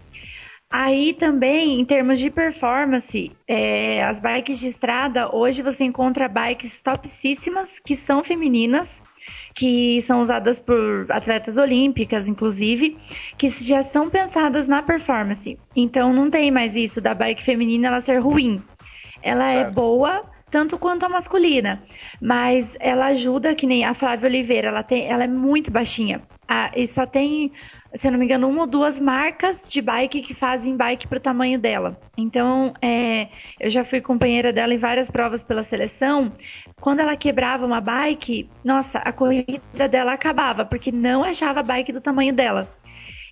Aí 0.72 1.13
também, 1.13 1.80
em 1.80 1.86
termos 1.86 2.17
de 2.17 2.32
performance, 2.32 3.32
é, 3.48 4.04
as 4.04 4.19
bikes 4.19 4.58
de 4.58 4.69
estrada, 4.69 5.30
hoje 5.36 5.62
você 5.62 5.84
encontra 5.84 6.28
bikes 6.28 6.82
topíssimas, 6.82 7.80
que 7.86 7.96
são 7.96 8.24
femininas, 8.24 9.00
que 9.54 10.02
são 10.02 10.19
usadas 10.19 10.60
por 10.60 11.06
atletas 11.12 11.58
olímpicas, 11.58 12.28
inclusive, 12.28 12.98
que 13.38 13.50
já 13.50 13.84
são 13.84 14.10
pensadas 14.10 14.67
na 14.67 14.82
performance. 14.82 15.60
Então 15.76 16.12
não 16.12 16.32
tem 16.32 16.50
mais 16.50 16.76
isso 16.76 17.00
da 17.00 17.13
bike 17.13 17.43
feminina 17.43 17.89
ela 17.89 18.00
ser 18.00 18.17
ruim. 18.17 18.60
Ela 19.23 19.49
é 19.49 19.53
certo. 19.55 19.69
é 19.69 19.71
boa 19.71 20.23
tanto 20.51 20.77
quanto 20.77 21.03
a 21.03 21.09
masculina, 21.09 21.81
mas 22.21 22.77
ela 22.79 23.07
ajuda, 23.07 23.55
que 23.55 23.65
nem 23.65 23.83
a 23.83 23.95
Flávia 23.95 24.29
Oliveira, 24.29 24.67
ela, 24.67 24.83
tem, 24.83 25.07
ela 25.07 25.23
é 25.23 25.27
muito 25.27 25.71
baixinha. 25.71 26.21
Ah, 26.47 26.69
e 26.75 26.86
só 26.86 27.07
tem 27.07 27.51
se 27.95 28.07
eu 28.07 28.12
não 28.12 28.17
me 28.17 28.25
engano, 28.25 28.49
uma 28.49 28.62
ou 28.62 28.67
duas 28.67 28.99
marcas 28.99 29.67
de 29.69 29.81
bike 29.81 30.21
que 30.21 30.33
fazem 30.33 30.75
bike 30.75 31.07
para 31.07 31.17
o 31.17 31.21
tamanho 31.21 31.59
dela. 31.59 31.99
Então, 32.17 32.73
é, 32.81 33.27
eu 33.59 33.69
já 33.69 33.83
fui 33.83 34.01
companheira 34.01 34.51
dela 34.51 34.73
em 34.73 34.77
várias 34.77 35.09
provas 35.12 35.43
pela 35.43 35.62
seleção. 35.62 36.31
Quando 36.81 37.01
ela 37.01 37.15
quebrava 37.15 37.65
uma 37.65 37.79
bike, 37.79 38.49
nossa, 38.63 38.97
a 38.99 39.13
corrida 39.13 39.88
dela 39.88 40.13
acabava, 40.13 40.65
porque 40.65 40.91
não 40.91 41.23
achava 41.23 41.59
a 41.59 41.63
bike 41.63 41.91
do 41.91 42.01
tamanho 42.01 42.33
dela. 42.33 42.67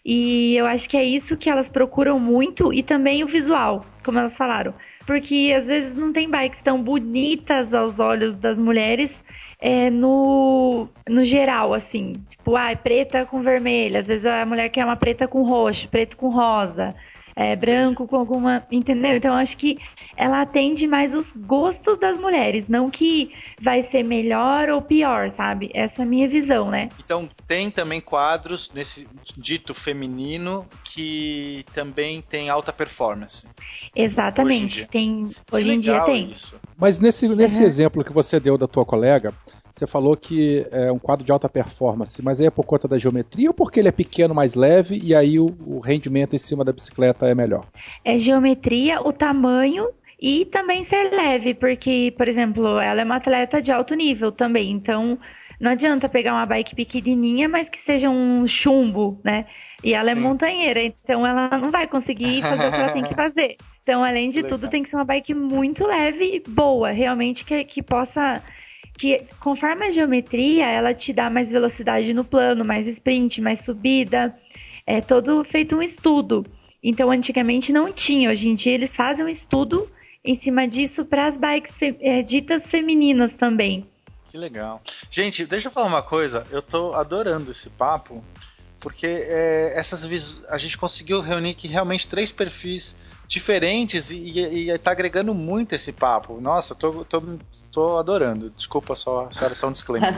E 0.06 0.56
eu 0.56 0.66
acho 0.68 0.88
que 0.88 0.98
é 0.98 1.04
isso 1.04 1.38
que 1.38 1.50
elas 1.50 1.68
procuram 1.68 2.20
muito 2.20 2.72
e 2.74 2.84
também 2.84 3.24
o 3.24 3.28
visual, 3.28 3.86
como 4.04 4.20
elas 4.20 4.38
falaram. 4.38 4.74
Porque 5.12 5.54
às 5.54 5.68
vezes 5.68 5.94
não 5.94 6.14
tem 6.14 6.32
bikes 6.32 6.62
tão 6.62 6.82
bonitas 6.82 7.74
aos 7.74 8.00
olhos 8.00 8.38
das 8.38 8.58
mulheres 8.58 9.22
é, 9.60 9.90
no, 9.90 10.88
no 11.06 11.26
geral, 11.26 11.74
assim. 11.74 12.14
Tipo, 12.30 12.56
ah, 12.56 12.72
é 12.72 12.78
preta 12.78 13.26
com 13.26 13.42
vermelho. 13.42 14.00
Às 14.00 14.08
vezes 14.08 14.26
a 14.26 14.46
mulher 14.46 14.70
quer 14.70 14.86
uma 14.86 14.96
preta 14.96 15.28
com 15.28 15.44
roxo, 15.44 15.90
preto 15.90 16.16
com 16.16 16.30
rosa 16.30 16.96
é, 17.36 17.54
branco 17.58 18.08
com 18.08 18.16
alguma. 18.16 18.66
Entendeu? 18.72 19.18
Então 19.18 19.36
acho 19.36 19.58
que 19.58 19.78
ela 20.16 20.42
atende 20.42 20.88
mais 20.88 21.14
os 21.14 21.32
gostos 21.32 21.98
das 21.98 22.18
mulheres, 22.18 22.68
não 22.68 22.90
que 22.90 23.32
vai 23.60 23.82
ser 23.82 24.04
melhor 24.04 24.70
ou 24.70 24.82
pior, 24.82 25.30
sabe? 25.30 25.70
Essa 25.74 26.02
é 26.02 26.04
a 26.04 26.08
minha 26.08 26.28
visão, 26.28 26.70
né? 26.70 26.90
Então 27.04 27.28
tem 27.48 27.70
também 27.72 28.02
quadros 28.02 28.72
nesse 28.74 29.08
dito 29.38 29.74
feminino 29.74 30.66
que 30.84 31.66
também 31.74 32.22
tem 32.22 32.50
alta 32.50 32.72
performance. 32.74 33.48
Exatamente. 33.96 34.80
Hoje 34.80 34.88
tem. 34.88 35.32
Hoje 35.52 35.72
em 35.72 35.80
dia 35.80 36.02
tem. 36.02 36.32
Isso. 36.32 36.60
Mas 36.78 36.98
nesse, 37.00 37.28
nesse 37.30 37.60
uhum. 37.60 37.66
exemplo 37.66 38.04
que 38.04 38.14
você 38.14 38.40
deu 38.40 38.58
da 38.58 38.68
tua 38.68 38.86
colega, 38.86 39.34
você 39.74 39.88
falou 39.88 40.18
que 40.18 40.66
é 40.72 40.92
um 40.92 41.00
quadro 41.00 41.26
de 41.26 41.32
alta 41.32 41.48
performance, 41.48 42.22
mas 42.22 42.40
aí 42.40 42.48
é 42.48 42.52
por 42.52 42.66
conta 42.66 42.88
da 42.88 42.98
geometria 42.98 43.50
ou 43.50 43.54
porque 43.54 43.80
ele 43.80 43.88
é 43.88 43.92
pequeno, 43.92 44.36
mais 44.36 44.54
leve 44.54 45.00
e 45.02 45.16
aí 45.16 45.40
o, 45.40 45.46
o 45.66 45.80
rendimento 45.80 46.36
em 46.36 46.40
cima 46.40 46.64
da 46.64 46.74
bicicleta 46.74 47.26
é 47.28 47.34
melhor? 47.34 47.66
É 48.04 48.18
geometria, 48.18 49.02
o 49.02 49.14
tamanho 49.14 49.90
e 50.22 50.46
também 50.46 50.84
ser 50.84 51.10
leve, 51.10 51.56
porque, 51.56 52.14
por 52.16 52.28
exemplo, 52.28 52.80
ela 52.80 53.02
é 53.02 53.04
uma 53.04 53.16
atleta 53.16 53.60
de 53.60 53.72
alto 53.72 53.96
nível 53.96 54.32
também, 54.32 54.70
então 54.70 55.18
não 55.60 55.72
adianta 55.72 56.08
pegar 56.08 56.34
uma 56.34 56.46
bike 56.46 56.76
pequenininha, 56.76 57.50
mas 57.50 57.70
que 57.70 57.80
seja 57.80 58.08
um 58.08 58.46
chumbo, 58.46 59.20
né? 59.24 59.48
E 59.84 59.96
ela 59.96 60.12
é 60.12 60.14
Sim. 60.14 60.20
é 60.20 60.24
montanheira, 60.24 60.84
então 60.84 61.26
ela 61.26 61.50
não 61.58 61.70
vai 61.70 61.88
conseguir 61.88 62.44
fazer 62.44 62.68
o 62.68 62.70
que 62.70 62.76
ela 62.76 62.92
tem 62.92 63.04
que 63.04 63.16
fazer. 63.16 63.58
Então, 63.82 64.04
além 64.04 64.30
de 64.30 64.44
Legal. 64.44 64.60
tudo, 64.60 64.70
tem 64.70 64.84
que 64.84 64.90
ser 64.90 64.96
uma 64.96 65.06
bike 65.06 65.34
muito 65.34 65.88
leve 65.88 66.36
e 66.36 66.40
boa, 66.48 66.92
realmente 66.92 67.44
que, 67.44 67.64
que 67.64 67.82
possa 67.82 68.42
que 69.00 69.24
conforme 69.40 69.88
a 69.88 69.90
geometria, 69.90 70.68
ela 70.70 70.94
te 70.94 71.12
dá 71.12 71.28
mais 71.28 71.50
velocidade 71.50 72.14
no 72.14 72.24
plano, 72.24 72.64
mais 72.64 72.86
sprint, 72.86 73.42
mais 73.42 73.62
subida. 73.62 74.36
É 74.86 75.02
todo 75.02 75.44
feito 75.44 75.76
um 75.76 75.82
estudo. 75.82 76.46
Então, 76.84 77.10
antigamente 77.10 77.74
não 77.74 77.92
tinha. 77.92 78.30
Hoje 78.30 78.50
em 78.50 78.54
dia, 78.54 78.74
eles 78.74 78.96
fazem 78.96 79.26
um 79.26 79.30
estudo 79.30 79.90
em 80.24 80.36
cima 80.36 80.68
disso 80.68 81.06
para 81.06 81.28
as 81.28 81.38
bikes 81.38 81.78
é, 81.82 82.22
ditas 82.22 82.68
femininas 82.68 83.34
também. 83.34 83.86
Que 84.30 84.38
legal. 84.38 84.82
Gente, 85.10 85.46
deixa 85.46 85.68
eu 85.68 85.72
falar 85.72 85.88
uma 85.88 86.02
coisa. 86.02 86.46
Eu 86.52 86.62
tô 86.62 86.94
adorando 86.94 87.52
esse 87.52 87.70
papo, 87.70 88.24
porque 88.80 89.06
é, 89.06 89.74
essas 89.76 90.08
a 90.48 90.58
gente 90.58 90.78
conseguiu 90.78 91.20
reunir 91.22 91.52
aqui 91.52 91.68
realmente 91.68 92.08
três 92.08 92.32
perfis 92.32 92.96
diferentes 93.28 94.12
e, 94.12 94.18
e, 94.18 94.72
e 94.72 94.78
tá 94.78 94.92
agregando 94.92 95.34
muito 95.34 95.74
esse 95.74 95.92
papo. 95.92 96.40
Nossa, 96.40 96.74
tô, 96.76 97.04
tô 97.04 97.22
tô 97.72 97.98
adorando. 97.98 98.50
Desculpa 98.52 98.96
só, 98.96 99.30
só 99.32 99.46
era 99.46 99.56
só 99.56 99.68
um 99.68 99.72
disclaimer. 99.72 100.12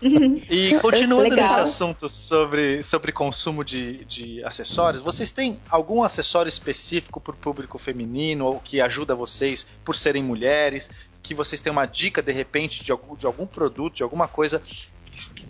e 0.50 0.78
continuando 0.80 1.22
Legal. 1.22 1.48
nesse 1.48 1.60
assunto 1.60 2.08
sobre, 2.08 2.82
sobre 2.84 3.12
consumo 3.12 3.64
de, 3.64 4.04
de 4.04 4.44
acessórios, 4.44 5.02
vocês 5.02 5.32
têm 5.32 5.58
algum 5.68 6.02
acessório 6.02 6.48
específico 6.48 7.20
para 7.20 7.32
o 7.32 7.36
público 7.36 7.78
feminino 7.78 8.46
ou 8.46 8.60
que 8.60 8.80
ajuda 8.80 9.14
vocês 9.14 9.66
por 9.84 9.96
serem 9.96 10.22
mulheres? 10.22 10.90
Que 11.22 11.34
vocês 11.34 11.62
têm 11.62 11.72
uma 11.72 11.86
dica 11.86 12.20
de 12.22 12.32
repente 12.32 12.84
de 12.84 12.92
algum, 12.92 13.16
de 13.16 13.26
algum 13.26 13.46
produto, 13.46 13.96
de 13.96 14.02
alguma 14.02 14.28
coisa 14.28 14.62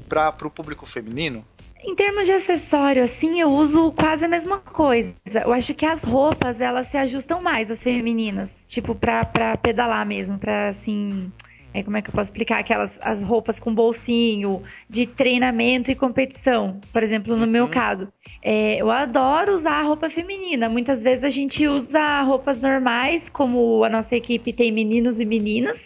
para 0.08 0.46
o 0.46 0.50
público 0.50 0.86
feminino? 0.86 1.44
Em 1.84 1.96
termos 1.96 2.26
de 2.26 2.32
acessório, 2.32 3.02
assim, 3.02 3.40
eu 3.40 3.48
uso 3.48 3.90
quase 3.92 4.24
a 4.24 4.28
mesma 4.28 4.58
coisa. 4.58 5.14
Eu 5.44 5.52
acho 5.52 5.74
que 5.74 5.84
as 5.84 6.02
roupas, 6.02 6.60
elas 6.60 6.86
se 6.86 6.96
ajustam 6.96 7.42
mais 7.42 7.70
às 7.70 7.82
femininas. 7.82 8.64
Tipo, 8.68 8.94
pra, 8.94 9.24
pra 9.24 9.56
pedalar 9.56 10.06
mesmo, 10.06 10.38
pra, 10.38 10.68
assim... 10.68 11.30
É, 11.74 11.82
como 11.82 11.96
é 11.96 12.02
que 12.02 12.10
eu 12.10 12.12
posso 12.12 12.30
explicar? 12.30 12.58
Aquelas 12.58 12.98
as 13.00 13.22
roupas 13.22 13.58
com 13.58 13.74
bolsinho, 13.74 14.62
de 14.90 15.06
treinamento 15.06 15.90
e 15.90 15.94
competição. 15.94 16.78
Por 16.92 17.02
exemplo, 17.02 17.34
no 17.34 17.46
uhum. 17.46 17.50
meu 17.50 17.68
caso. 17.68 18.08
É, 18.42 18.76
eu 18.76 18.90
adoro 18.90 19.54
usar 19.54 19.80
roupa 19.80 20.10
feminina. 20.10 20.68
Muitas 20.68 21.02
vezes 21.02 21.24
a 21.24 21.30
gente 21.30 21.66
usa 21.66 22.20
roupas 22.22 22.60
normais, 22.60 23.30
como 23.30 23.82
a 23.84 23.88
nossa 23.88 24.14
equipe 24.14 24.52
tem 24.52 24.70
meninos 24.70 25.18
e 25.18 25.24
meninas. 25.24 25.80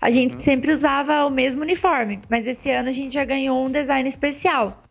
A 0.00 0.10
gente 0.10 0.34
uhum. 0.34 0.40
sempre 0.40 0.72
usava 0.72 1.24
o 1.24 1.30
mesmo 1.30 1.62
uniforme, 1.62 2.18
mas 2.28 2.44
esse 2.44 2.68
ano 2.70 2.88
a 2.88 2.92
gente 2.92 3.14
já 3.14 3.24
ganhou 3.24 3.64
um 3.64 3.70
design 3.70 4.08
especial. 4.08 4.81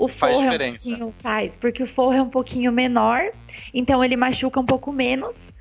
O 0.00 0.08
faz 0.08 0.34
forro 0.34 0.44
diferença. 0.46 0.90
É 0.90 0.94
um 0.94 0.96
pouquinho, 0.96 1.14
faz, 1.20 1.56
porque 1.56 1.82
o 1.82 1.86
forro 1.86 2.14
é 2.14 2.22
um 2.22 2.30
pouquinho 2.30 2.72
menor, 2.72 3.30
então 3.74 4.02
ele 4.02 4.16
machuca 4.16 4.58
um 4.58 4.64
pouco 4.64 4.90
menos. 4.90 5.52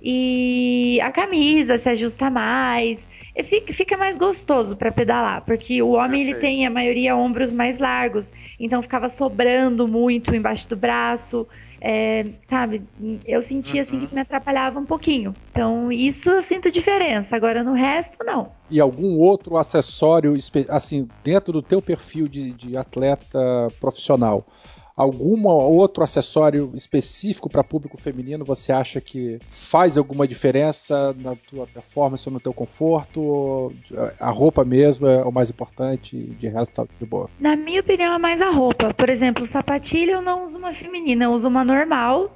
E 0.00 0.98
a 1.02 1.12
camisa 1.12 1.76
se 1.76 1.88
ajusta 1.90 2.30
mais. 2.30 3.06
E 3.36 3.42
fica, 3.44 3.72
fica 3.72 3.96
mais 3.96 4.16
gostoso 4.16 4.76
para 4.76 4.90
pedalar, 4.90 5.42
porque 5.44 5.80
o 5.82 5.90
homem 5.90 6.24
Perfeito. 6.24 6.44
ele 6.44 6.54
tem 6.54 6.66
a 6.66 6.70
maioria 6.70 7.14
ombros 7.16 7.52
mais 7.52 7.78
largos, 7.78 8.32
então 8.58 8.82
ficava 8.82 9.08
sobrando 9.08 9.86
muito 9.86 10.34
embaixo 10.34 10.68
do 10.68 10.76
braço 10.76 11.46
é, 11.84 12.24
sabe, 12.46 12.84
eu 13.26 13.42
sentia 13.42 13.80
assim, 13.80 13.98
uhum. 13.98 14.06
que 14.06 14.14
me 14.14 14.20
atrapalhava 14.20 14.78
um 14.78 14.86
pouquinho. 14.86 15.34
Então, 15.50 15.90
isso 15.90 16.30
eu 16.30 16.40
sinto 16.40 16.70
diferença. 16.70 17.34
Agora, 17.34 17.64
no 17.64 17.72
resto, 17.72 18.24
não. 18.24 18.52
E 18.70 18.80
algum 18.80 19.18
outro 19.18 19.56
acessório, 19.56 20.34
assim, 20.68 21.08
dentro 21.24 21.52
do 21.52 21.60
teu 21.60 21.82
perfil 21.82 22.28
de, 22.28 22.52
de 22.52 22.76
atleta 22.76 23.66
profissional, 23.80 24.46
algum 24.96 25.46
outro 25.46 26.02
acessório 26.04 26.72
específico 26.74 27.48
para 27.48 27.64
público 27.64 27.96
feminino 27.96 28.44
você 28.44 28.72
acha 28.72 29.00
que 29.00 29.38
faz 29.50 29.96
alguma 29.96 30.26
diferença 30.26 31.14
na 31.18 31.34
tua 31.34 31.66
performance 31.66 32.28
ou 32.28 32.32
no 32.32 32.40
teu 32.40 32.52
conforto? 32.52 33.72
A 34.20 34.30
roupa 34.30 34.64
mesmo 34.64 35.06
é 35.06 35.24
o 35.24 35.32
mais 35.32 35.50
importante, 35.50 36.16
de 36.16 36.48
resto 36.48 36.74
tá 36.74 36.86
de 36.98 37.06
boa? 37.06 37.28
Na 37.40 37.56
minha 37.56 37.80
opinião 37.80 38.14
é 38.14 38.18
mais 38.18 38.40
a 38.40 38.50
roupa. 38.50 38.92
Por 38.94 39.08
exemplo, 39.08 39.46
sapatilha 39.46 40.12
eu 40.12 40.22
não 40.22 40.44
uso 40.44 40.58
uma 40.58 40.72
feminina, 40.74 41.24
eu 41.24 41.32
uso 41.32 41.48
uma 41.48 41.64
normal, 41.64 42.30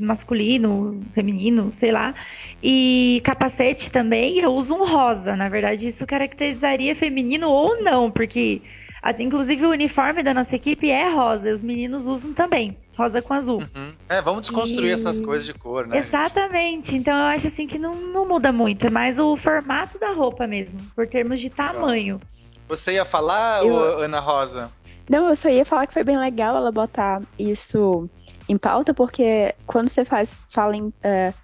masculino, 0.00 1.00
feminino, 1.12 1.70
sei 1.72 1.92
lá. 1.92 2.14
E 2.62 3.20
capacete 3.24 3.90
também, 3.90 4.38
eu 4.38 4.52
uso 4.52 4.74
um 4.74 4.84
rosa. 4.84 5.36
Na 5.36 5.48
verdade, 5.48 5.88
isso 5.88 6.06
caracterizaria 6.06 6.94
feminino 6.94 7.48
ou 7.48 7.82
não, 7.82 8.10
porque 8.10 8.60
Inclusive 9.18 9.66
o 9.66 9.70
uniforme 9.70 10.22
da 10.22 10.32
nossa 10.32 10.54
equipe 10.54 10.90
é 10.90 11.10
rosa, 11.10 11.48
e 11.48 11.52
os 11.52 11.60
meninos 11.60 12.06
usam 12.06 12.32
também, 12.32 12.76
rosa 12.96 13.20
com 13.20 13.34
azul. 13.34 13.62
Uhum. 13.74 13.88
É, 14.08 14.20
vamos 14.20 14.42
desconstruir 14.42 14.90
e... 14.90 14.92
essas 14.92 15.20
coisas 15.20 15.46
de 15.46 15.54
cor, 15.54 15.86
né? 15.86 15.98
Exatamente. 15.98 16.72
Gente? 16.72 16.96
Então 16.96 17.14
eu 17.14 17.24
acho 17.26 17.46
assim 17.48 17.66
que 17.66 17.78
não, 17.78 17.94
não 17.94 18.26
muda 18.26 18.52
muito, 18.52 18.86
é 18.86 18.90
mais 18.90 19.18
o 19.18 19.36
formato 19.36 19.98
da 19.98 20.12
roupa 20.12 20.46
mesmo, 20.46 20.78
por 20.94 21.06
termos 21.06 21.40
de 21.40 21.50
tamanho. 21.50 22.20
Você 22.68 22.92
ia 22.92 23.04
falar, 23.04 23.64
eu... 23.64 24.00
Ana 24.00 24.20
Rosa? 24.20 24.70
Não, 25.08 25.28
eu 25.28 25.36
só 25.36 25.48
ia 25.48 25.64
falar 25.64 25.86
que 25.86 25.92
foi 25.92 26.04
bem 26.04 26.18
legal 26.18 26.56
ela 26.56 26.70
botar 26.70 27.20
isso 27.38 28.08
em 28.48 28.56
pauta, 28.56 28.94
porque 28.94 29.54
quando 29.66 29.88
você 29.88 30.04
faz, 30.04 30.38
fala 30.50 30.76
em 30.76 30.86
uh, 30.86 31.34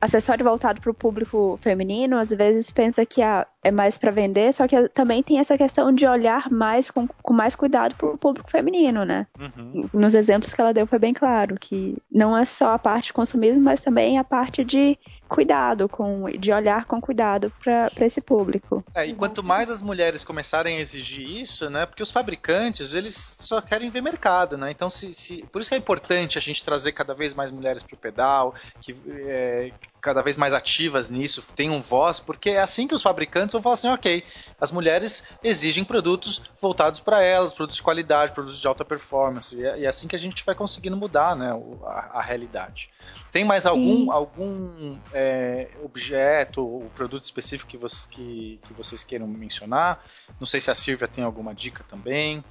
acessório 0.00 0.44
voltado 0.44 0.80
para 0.80 0.90
o 0.90 0.94
público 0.94 1.58
feminino, 1.62 2.18
às 2.18 2.30
vezes 2.30 2.70
pensa 2.70 3.04
que 3.04 3.20
ah, 3.20 3.46
é 3.62 3.70
mais 3.70 3.98
para 3.98 4.10
vender, 4.10 4.52
só 4.54 4.66
que 4.66 4.88
também 4.88 5.22
tem 5.22 5.38
essa 5.38 5.56
questão 5.56 5.92
de 5.92 6.06
olhar 6.06 6.50
mais 6.50 6.90
com, 6.90 7.06
com 7.06 7.34
mais 7.34 7.54
cuidado 7.54 7.94
para 7.94 8.08
o 8.08 8.18
público 8.18 8.50
feminino, 8.50 9.04
né? 9.04 9.26
Uhum. 9.38 9.88
Nos 9.92 10.14
exemplos 10.14 10.54
que 10.54 10.60
ela 10.60 10.72
deu 10.72 10.86
foi 10.86 10.98
bem 10.98 11.12
claro 11.12 11.56
que 11.58 11.96
não 12.10 12.36
é 12.36 12.44
só 12.44 12.72
a 12.72 12.78
parte 12.78 13.06
de 13.06 13.12
consumismo, 13.12 13.62
mas 13.62 13.82
também 13.82 14.18
a 14.18 14.24
parte 14.24 14.64
de 14.64 14.98
cuidado, 15.28 15.88
com, 15.88 16.28
de 16.30 16.52
olhar 16.52 16.86
com 16.86 17.00
cuidado 17.00 17.52
para 17.62 18.04
esse 18.04 18.20
público. 18.20 18.82
É, 18.92 19.06
e 19.06 19.14
quanto 19.14 19.44
mais 19.44 19.70
as 19.70 19.80
mulheres 19.80 20.24
começarem 20.24 20.78
a 20.78 20.80
exigir 20.80 21.24
isso, 21.24 21.70
né? 21.70 21.86
Porque 21.86 22.02
os 22.02 22.10
fabricantes, 22.10 22.94
eles 22.94 23.36
só 23.38 23.60
querem 23.60 23.90
ver 23.90 24.02
mercado, 24.02 24.58
né? 24.58 24.72
Então, 24.72 24.90
se, 24.90 25.14
se 25.14 25.44
por 25.52 25.60
isso 25.60 25.70
que 25.70 25.76
é 25.76 25.78
importante 25.78 26.36
a 26.36 26.40
gente 26.40 26.64
trazer 26.64 26.90
cada 26.92 27.14
vez 27.14 27.32
mais 27.32 27.52
mulheres 27.52 27.82
para 27.82 27.94
o 27.94 27.98
pedal, 27.98 28.54
que 28.80 28.96
é, 29.06 29.70
cada 30.00 30.22
vez 30.22 30.36
mais 30.36 30.52
ativas 30.52 31.10
nisso, 31.10 31.42
tenham 31.54 31.80
voz, 31.82 32.20
porque 32.20 32.50
é 32.50 32.60
assim 32.60 32.86
que 32.86 32.94
os 32.94 33.02
fabricantes 33.02 33.52
vão 33.52 33.62
falar 33.62 33.74
assim, 33.74 33.88
ok, 33.88 34.24
as 34.60 34.72
mulheres 34.72 35.24
exigem 35.42 35.84
produtos 35.84 36.42
voltados 36.60 37.00
para 37.00 37.22
elas, 37.22 37.52
produtos 37.52 37.76
de 37.76 37.82
qualidade, 37.82 38.32
produtos 38.32 38.60
de 38.60 38.66
alta 38.66 38.84
performance, 38.84 39.54
e 39.56 39.64
é, 39.64 39.84
é 39.84 39.86
assim 39.86 40.08
que 40.08 40.16
a 40.16 40.18
gente 40.18 40.44
vai 40.44 40.54
conseguindo 40.54 40.96
mudar, 40.96 41.36
né, 41.36 41.52
a, 41.84 42.18
a 42.18 42.22
realidade. 42.22 42.88
Tem 43.32 43.44
mais 43.44 43.64
algum, 43.64 44.10
algum 44.10 44.98
é, 45.12 45.68
objeto 45.84 46.66
ou 46.66 46.90
produto 46.96 47.24
específico 47.24 47.70
que, 47.70 47.76
você, 47.76 48.08
que, 48.10 48.58
que 48.64 48.72
vocês 48.72 49.04
queiram 49.04 49.26
mencionar? 49.26 50.04
Não 50.40 50.46
sei 50.46 50.60
se 50.60 50.70
a 50.70 50.74
Silvia 50.74 51.06
tem 51.06 51.22
alguma 51.22 51.54
dica 51.54 51.84
também. 51.88 52.44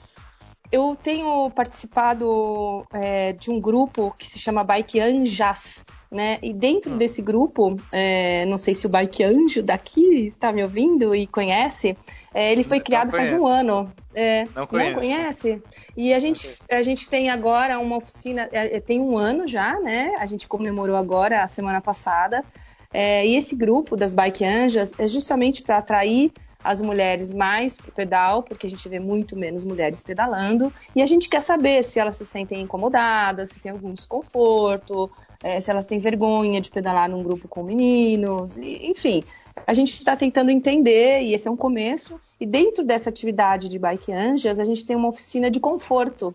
Eu 0.71 0.95
tenho 0.95 1.49
participado 1.49 2.85
é, 2.93 3.33
de 3.33 3.49
um 3.49 3.59
grupo 3.59 4.13
que 4.17 4.27
se 4.27 4.37
chama 4.37 4.63
Bike 4.63 4.99
Anjas, 4.99 5.83
né? 6.11 6.37
E 6.43 6.53
dentro 6.53 6.93
hum. 6.93 6.97
desse 6.97 7.23
grupo, 7.23 7.75
é, 7.91 8.45
não 8.45 8.57
sei 8.57 8.75
se 8.75 8.85
o 8.85 8.89
Bike 8.89 9.23
Anjo 9.23 9.63
daqui 9.63 10.27
está 10.27 10.51
me 10.51 10.61
ouvindo 10.61 11.15
e 11.15 11.25
conhece, 11.25 11.97
é, 12.33 12.51
ele 12.51 12.63
foi 12.63 12.79
criado 12.79 13.11
faz 13.11 13.33
um 13.33 13.47
ano. 13.47 13.91
É, 14.13 14.45
não, 14.55 14.67
conhece. 14.67 14.91
não 14.91 14.99
conhece. 14.99 15.63
E 15.97 16.13
a 16.13 16.19
gente, 16.19 16.49
a 16.69 16.83
gente 16.83 17.07
tem 17.07 17.31
agora 17.31 17.79
uma 17.79 17.97
oficina, 17.97 18.47
é, 18.51 18.77
é, 18.77 18.79
tem 18.79 19.01
um 19.01 19.17
ano 19.17 19.47
já, 19.47 19.79
né? 19.79 20.13
A 20.19 20.25
gente 20.27 20.47
comemorou 20.47 20.95
agora, 20.95 21.43
a 21.43 21.47
semana 21.47 21.81
passada. 21.81 22.43
E 22.91 23.35
esse 23.35 23.55
grupo 23.55 23.95
das 23.95 24.15
Bike 24.15 24.43
Anjas 24.43 24.93
é 24.97 25.07
justamente 25.07 25.61
para 25.61 25.77
atrair 25.77 26.31
as 26.63 26.81
mulheres 26.81 27.31
mais 27.31 27.77
para 27.77 27.89
o 27.89 27.93
pedal, 27.93 28.43
porque 28.43 28.67
a 28.67 28.69
gente 28.69 28.87
vê 28.89 28.99
muito 28.99 29.35
menos 29.35 29.63
mulheres 29.63 30.03
pedalando, 30.03 30.71
e 30.95 31.01
a 31.01 31.05
gente 31.05 31.29
quer 31.29 31.41
saber 31.41 31.83
se 31.83 31.99
elas 31.99 32.17
se 32.17 32.25
sentem 32.25 32.61
incomodadas, 32.61 33.49
se 33.49 33.59
tem 33.59 33.71
algum 33.71 33.93
desconforto, 33.93 35.09
é, 35.41 35.61
se 35.61 35.71
elas 35.71 35.87
têm 35.87 35.99
vergonha 35.99 36.59
de 36.59 36.69
pedalar 36.69 37.09
num 37.09 37.23
grupo 37.23 37.47
com 37.47 37.63
meninos, 37.63 38.57
e, 38.57 38.87
enfim. 38.87 39.23
A 39.65 39.73
gente 39.73 39.93
está 39.93 40.15
tentando 40.15 40.51
entender, 40.51 41.21
e 41.21 41.33
esse 41.33 41.47
é 41.47 41.51
um 41.51 41.55
começo, 41.55 42.19
e 42.39 42.45
dentro 42.45 42.83
dessa 42.83 43.09
atividade 43.09 43.69
de 43.69 43.79
Bike 43.79 44.11
Angels, 44.11 44.59
a 44.59 44.65
gente 44.65 44.85
tem 44.85 44.95
uma 44.95 45.07
oficina 45.07 45.49
de 45.49 45.59
conforto. 45.59 46.33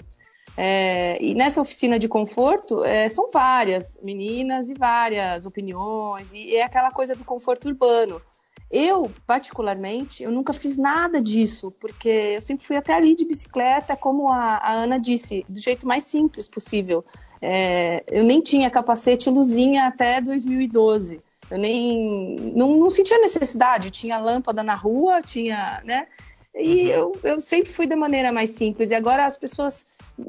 É, 0.56 1.18
e 1.20 1.34
nessa 1.34 1.60
oficina 1.60 1.98
de 1.98 2.06
conforto 2.06 2.84
é, 2.84 3.08
são 3.08 3.28
várias 3.30 3.98
meninas 4.02 4.70
e 4.70 4.74
várias 4.74 5.44
opiniões, 5.44 6.32
e 6.32 6.56
é 6.56 6.62
aquela 6.62 6.90
coisa 6.90 7.14
do 7.14 7.24
conforto 7.24 7.68
urbano. 7.68 8.22
Eu, 8.70 9.10
particularmente, 9.26 10.22
eu 10.22 10.30
nunca 10.30 10.52
fiz 10.52 10.76
nada 10.76 11.22
disso, 11.22 11.70
porque 11.80 12.08
eu 12.08 12.40
sempre 12.40 12.66
fui 12.66 12.76
até 12.76 12.94
ali 12.94 13.14
de 13.14 13.24
bicicleta, 13.24 13.96
como 13.96 14.32
a, 14.32 14.56
a 14.56 14.72
Ana 14.72 14.98
disse, 14.98 15.44
do 15.48 15.60
jeito 15.60 15.86
mais 15.86 16.04
simples 16.04 16.48
possível. 16.48 17.04
É, 17.40 18.02
eu 18.08 18.24
nem 18.24 18.40
tinha 18.40 18.70
capacete 18.70 19.30
luzinha 19.30 19.86
até 19.86 20.20
2012. 20.20 21.20
Eu 21.50 21.58
nem 21.58 22.36
não, 22.54 22.76
não 22.76 22.90
sentia 22.90 23.18
necessidade, 23.18 23.90
tinha 23.90 24.18
lâmpada 24.18 24.62
na 24.62 24.74
rua, 24.74 25.20
tinha, 25.22 25.82
né? 25.84 26.06
E 26.54 26.84
uhum. 26.84 26.88
eu, 26.88 27.18
eu 27.24 27.40
sempre 27.40 27.72
fui 27.72 27.86
da 27.86 27.96
maneira 27.96 28.30
mais 28.32 28.50
simples. 28.50 28.90
E 28.90 28.94
agora 28.94 29.26
as 29.26 29.36
pessoas 29.36 29.86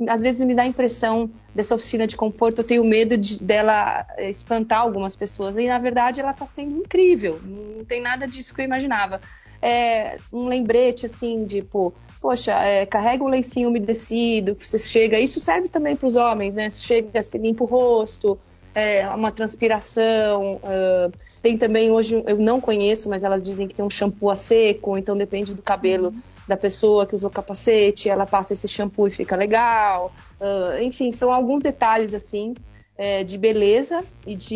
às 0.08 0.22
vezes 0.22 0.46
me 0.46 0.56
dá 0.56 0.64
a 0.64 0.68
impressão 0.68 1.30
dessa 1.54 1.76
oficina 1.76 2.08
de 2.08 2.18
conforto, 2.18 2.62
eu 2.62 2.64
tenho 2.64 2.84
medo 2.84 3.16
de, 3.16 3.42
dela 3.42 4.06
espantar 4.18 4.80
algumas 4.82 5.16
pessoas. 5.16 5.58
E 5.58 5.68
na 5.68 5.78
verdade 5.78 6.20
ela 6.20 6.32
está 6.32 6.46
sendo 6.46 6.78
incrível. 6.78 7.40
Não 7.44 7.86
tem 7.86 8.02
nada 8.02 8.28
disso 8.28 8.54
que 8.54 8.62
eu 8.62 8.66
imaginava. 8.66 9.22
É 9.62 10.18
um 10.34 10.48
lembrete 10.48 11.06
assim, 11.06 11.46
tipo, 11.46 11.94
poxa, 12.20 12.54
é, 12.54 12.86
carrega 12.86 13.24
um 13.24 13.28
lencinho 13.28 13.70
umedecido, 13.70 14.58
você 14.60 14.80
chega. 14.80 15.20
Isso 15.20 15.40
serve 15.40 15.70
também 15.70 15.96
para 15.96 16.08
os 16.08 16.16
homens, 16.16 16.56
né? 16.56 16.70
Você 16.70 16.82
chega, 16.82 17.22
você 17.22 17.38
limpa 17.38 17.64
o 17.64 17.68
rosto, 17.68 18.38
é, 18.76 19.08
uma 19.10 19.32
transpiração. 19.32 20.56
Uh, 20.58 21.12
tem 21.42 21.58
também 21.58 21.90
hoje, 21.90 22.22
eu 22.28 22.38
não 22.38 22.62
conheço, 22.62 23.10
mas 23.10 23.24
elas 23.24 23.42
dizem 23.42 23.68
que 23.68 23.74
tem 23.74 23.84
um 23.84 23.90
shampoo 23.90 24.30
a 24.30 24.36
seco, 24.36 24.98
então 24.98 25.18
depende 25.18 25.54
do 25.54 25.62
cabelo. 25.62 26.10
Uhum 26.10 26.36
da 26.48 26.56
pessoa 26.56 27.06
que 27.06 27.16
usou 27.16 27.30
capacete, 27.30 28.10
ela 28.10 28.26
passa 28.26 28.54
esse 28.54 28.68
shampoo 28.68 29.08
e 29.08 29.12
fica 29.12 29.36
legal. 29.36 30.14
Uh, 30.40 30.82
enfim, 30.82 31.12
são 31.12 31.32
alguns 31.32 31.62
detalhes 31.62 32.14
assim 32.14 32.54
é, 32.98 33.24
de 33.24 33.38
beleza 33.38 34.04
e 34.26 34.36
de 34.36 34.56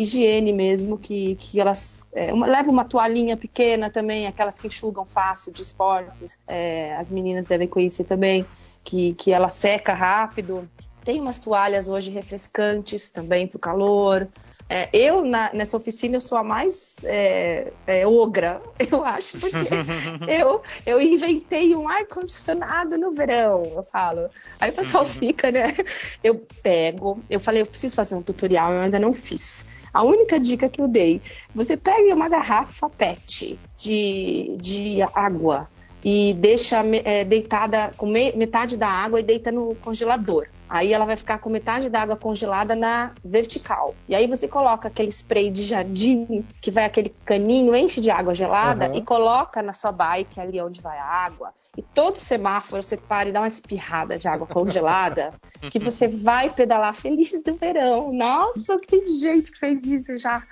higiene 0.00 0.52
mesmo 0.52 0.96
que, 0.96 1.34
que 1.36 1.60
elas 1.60 2.06
é, 2.12 2.32
uma, 2.32 2.46
leva 2.46 2.70
uma 2.70 2.84
toalhinha 2.84 3.36
pequena 3.36 3.90
também, 3.90 4.26
aquelas 4.26 4.58
que 4.58 4.66
enxugam 4.66 5.04
fácil 5.04 5.52
de 5.52 5.62
esportes. 5.62 6.38
É, 6.46 6.96
as 6.96 7.10
meninas 7.10 7.46
devem 7.46 7.68
conhecer 7.68 8.04
também 8.04 8.46
que, 8.82 9.14
que 9.14 9.32
ela 9.32 9.48
seca 9.48 9.92
rápido. 9.92 10.68
Tem 11.04 11.20
umas 11.20 11.38
toalhas 11.38 11.88
hoje 11.88 12.10
refrescantes 12.10 13.10
também 13.10 13.46
para 13.46 13.56
o 13.56 13.60
calor. 13.60 14.28
É, 14.68 14.88
eu, 14.94 15.24
na, 15.24 15.52
nessa 15.52 15.76
oficina, 15.76 16.16
eu 16.16 16.20
sou 16.20 16.38
a 16.38 16.42
mais 16.42 17.04
é, 17.04 17.70
é, 17.86 18.06
ogra, 18.06 18.62
eu 18.90 19.04
acho, 19.04 19.38
porque 19.38 19.68
eu, 20.26 20.62
eu 20.86 21.00
inventei 21.00 21.76
um 21.76 21.86
ar-condicionado 21.86 22.96
no 22.96 23.12
verão, 23.12 23.62
eu 23.76 23.82
falo. 23.82 24.30
Aí 24.58 24.70
o 24.70 24.74
pessoal 24.74 25.04
fica, 25.04 25.50
né? 25.50 25.74
Eu 26.22 26.46
pego, 26.62 27.20
eu 27.28 27.38
falei, 27.38 27.60
eu 27.60 27.66
preciso 27.66 27.94
fazer 27.94 28.14
um 28.14 28.22
tutorial, 28.22 28.72
eu 28.72 28.80
ainda 28.80 28.98
não 28.98 29.12
fiz. 29.12 29.66
A 29.92 30.02
única 30.02 30.40
dica 30.40 30.68
que 30.68 30.80
eu 30.80 30.88
dei, 30.88 31.20
você 31.54 31.76
pega 31.76 32.14
uma 32.14 32.28
garrafa 32.28 32.88
PET 32.88 33.58
de, 33.76 34.56
de 34.58 35.02
água 35.14 35.68
e 36.02 36.34
deixa 36.34 36.84
é, 37.04 37.24
deitada 37.24 37.92
com 37.96 38.06
me, 38.06 38.32
metade 38.32 38.76
da 38.76 38.88
água 38.88 39.20
e 39.20 39.22
deita 39.22 39.52
no 39.52 39.74
congelador. 39.76 40.46
Aí 40.74 40.92
ela 40.92 41.04
vai 41.04 41.16
ficar 41.16 41.38
com 41.38 41.48
metade 41.48 41.88
da 41.88 42.02
água 42.02 42.16
congelada 42.16 42.74
na 42.74 43.12
vertical. 43.24 43.94
E 44.08 44.14
aí 44.14 44.26
você 44.26 44.48
coloca 44.48 44.88
aquele 44.88 45.08
spray 45.08 45.48
de 45.48 45.62
jardim, 45.62 46.44
que 46.60 46.68
vai 46.68 46.84
aquele 46.84 47.14
caninho, 47.24 47.76
enche 47.76 48.00
de 48.00 48.10
água 48.10 48.34
gelada 48.34 48.88
uhum. 48.88 48.96
e 48.96 49.00
coloca 49.00 49.62
na 49.62 49.72
sua 49.72 49.92
bike 49.92 50.40
ali 50.40 50.60
onde 50.60 50.80
vai 50.80 50.98
a 50.98 51.04
água. 51.04 51.54
E 51.76 51.82
todo 51.82 52.18
semáforo 52.18 52.82
você 52.82 52.96
para 52.96 53.28
e 53.28 53.32
dá 53.32 53.42
uma 53.42 53.46
espirrada 53.46 54.18
de 54.18 54.26
água 54.26 54.48
congelada, 54.48 55.32
que 55.70 55.78
você 55.78 56.08
vai 56.08 56.50
pedalar 56.50 56.96
feliz 56.96 57.40
do 57.44 57.54
verão. 57.54 58.12
Nossa, 58.12 58.76
que 58.80 58.88
tem 58.88 59.06
gente 59.20 59.52
que 59.52 59.58
fez 59.60 59.86
isso 59.86 60.18
já. 60.18 60.42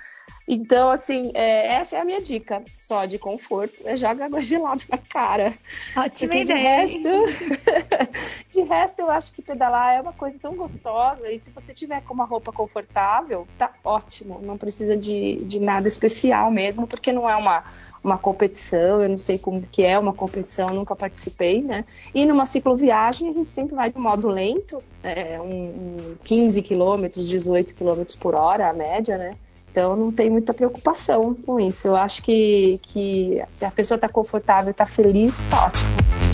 Então, 0.47 0.91
assim, 0.91 1.31
é, 1.33 1.73
essa 1.75 1.95
é 1.95 2.01
a 2.01 2.05
minha 2.05 2.21
dica. 2.21 2.63
Só 2.75 3.05
de 3.05 3.17
conforto, 3.17 3.83
é 3.85 3.95
joga 3.95 4.25
água 4.25 4.41
gelada 4.41 4.83
na 4.89 4.97
cara. 4.97 5.57
Ótimo 5.95 6.31
de 6.43 6.53
resto, 6.53 7.09
de 8.49 8.61
resto, 8.61 8.99
eu 8.99 9.09
acho 9.09 9.33
que 9.33 9.41
pedalar 9.41 9.95
é 9.95 10.01
uma 10.01 10.13
coisa 10.13 10.37
tão 10.39 10.55
gostosa. 10.55 11.31
E 11.31 11.39
se 11.39 11.49
você 11.49 11.73
tiver 11.73 12.01
com 12.01 12.13
uma 12.13 12.25
roupa 12.25 12.51
confortável, 12.51 13.47
tá 13.57 13.71
ótimo. 13.83 14.39
Não 14.41 14.57
precisa 14.57 14.97
de, 14.97 15.43
de 15.45 15.59
nada 15.59 15.87
especial 15.87 16.51
mesmo, 16.51 16.85
porque 16.85 17.13
não 17.13 17.29
é 17.29 17.35
uma, 17.35 17.63
uma 18.03 18.17
competição. 18.17 19.01
Eu 19.01 19.09
não 19.09 19.17
sei 19.17 19.37
como 19.37 19.61
que 19.61 19.83
é 19.83 19.97
uma 19.97 20.13
competição, 20.13 20.67
nunca 20.67 20.93
participei, 20.93 21.61
né? 21.61 21.85
E 22.13 22.25
numa 22.25 22.45
cicloviagem, 22.45 23.29
a 23.29 23.33
gente 23.33 23.49
sempre 23.49 23.75
vai 23.75 23.89
de 23.89 23.97
modo 23.97 24.27
lento, 24.27 24.79
é, 25.01 25.39
um, 25.39 26.11
um 26.11 26.15
15 26.25 26.61
quilômetros, 26.61 27.29
18 27.29 27.73
quilômetros 27.73 28.17
por 28.17 28.35
hora, 28.35 28.69
a 28.69 28.73
média, 28.73 29.17
né? 29.17 29.35
Então 29.73 29.95
não 29.95 30.11
tem 30.11 30.29
muita 30.29 30.53
preocupação 30.53 31.33
com 31.33 31.59
isso. 31.59 31.87
Eu 31.87 31.95
acho 31.95 32.21
que, 32.21 32.79
que 32.83 33.43
se 33.49 33.65
a 33.65 33.71
pessoa 33.71 33.95
está 33.95 34.07
confortável, 34.07 34.69
está 34.69 34.85
feliz, 34.85 35.39
está 35.39 35.65
ótimo. 35.65 36.32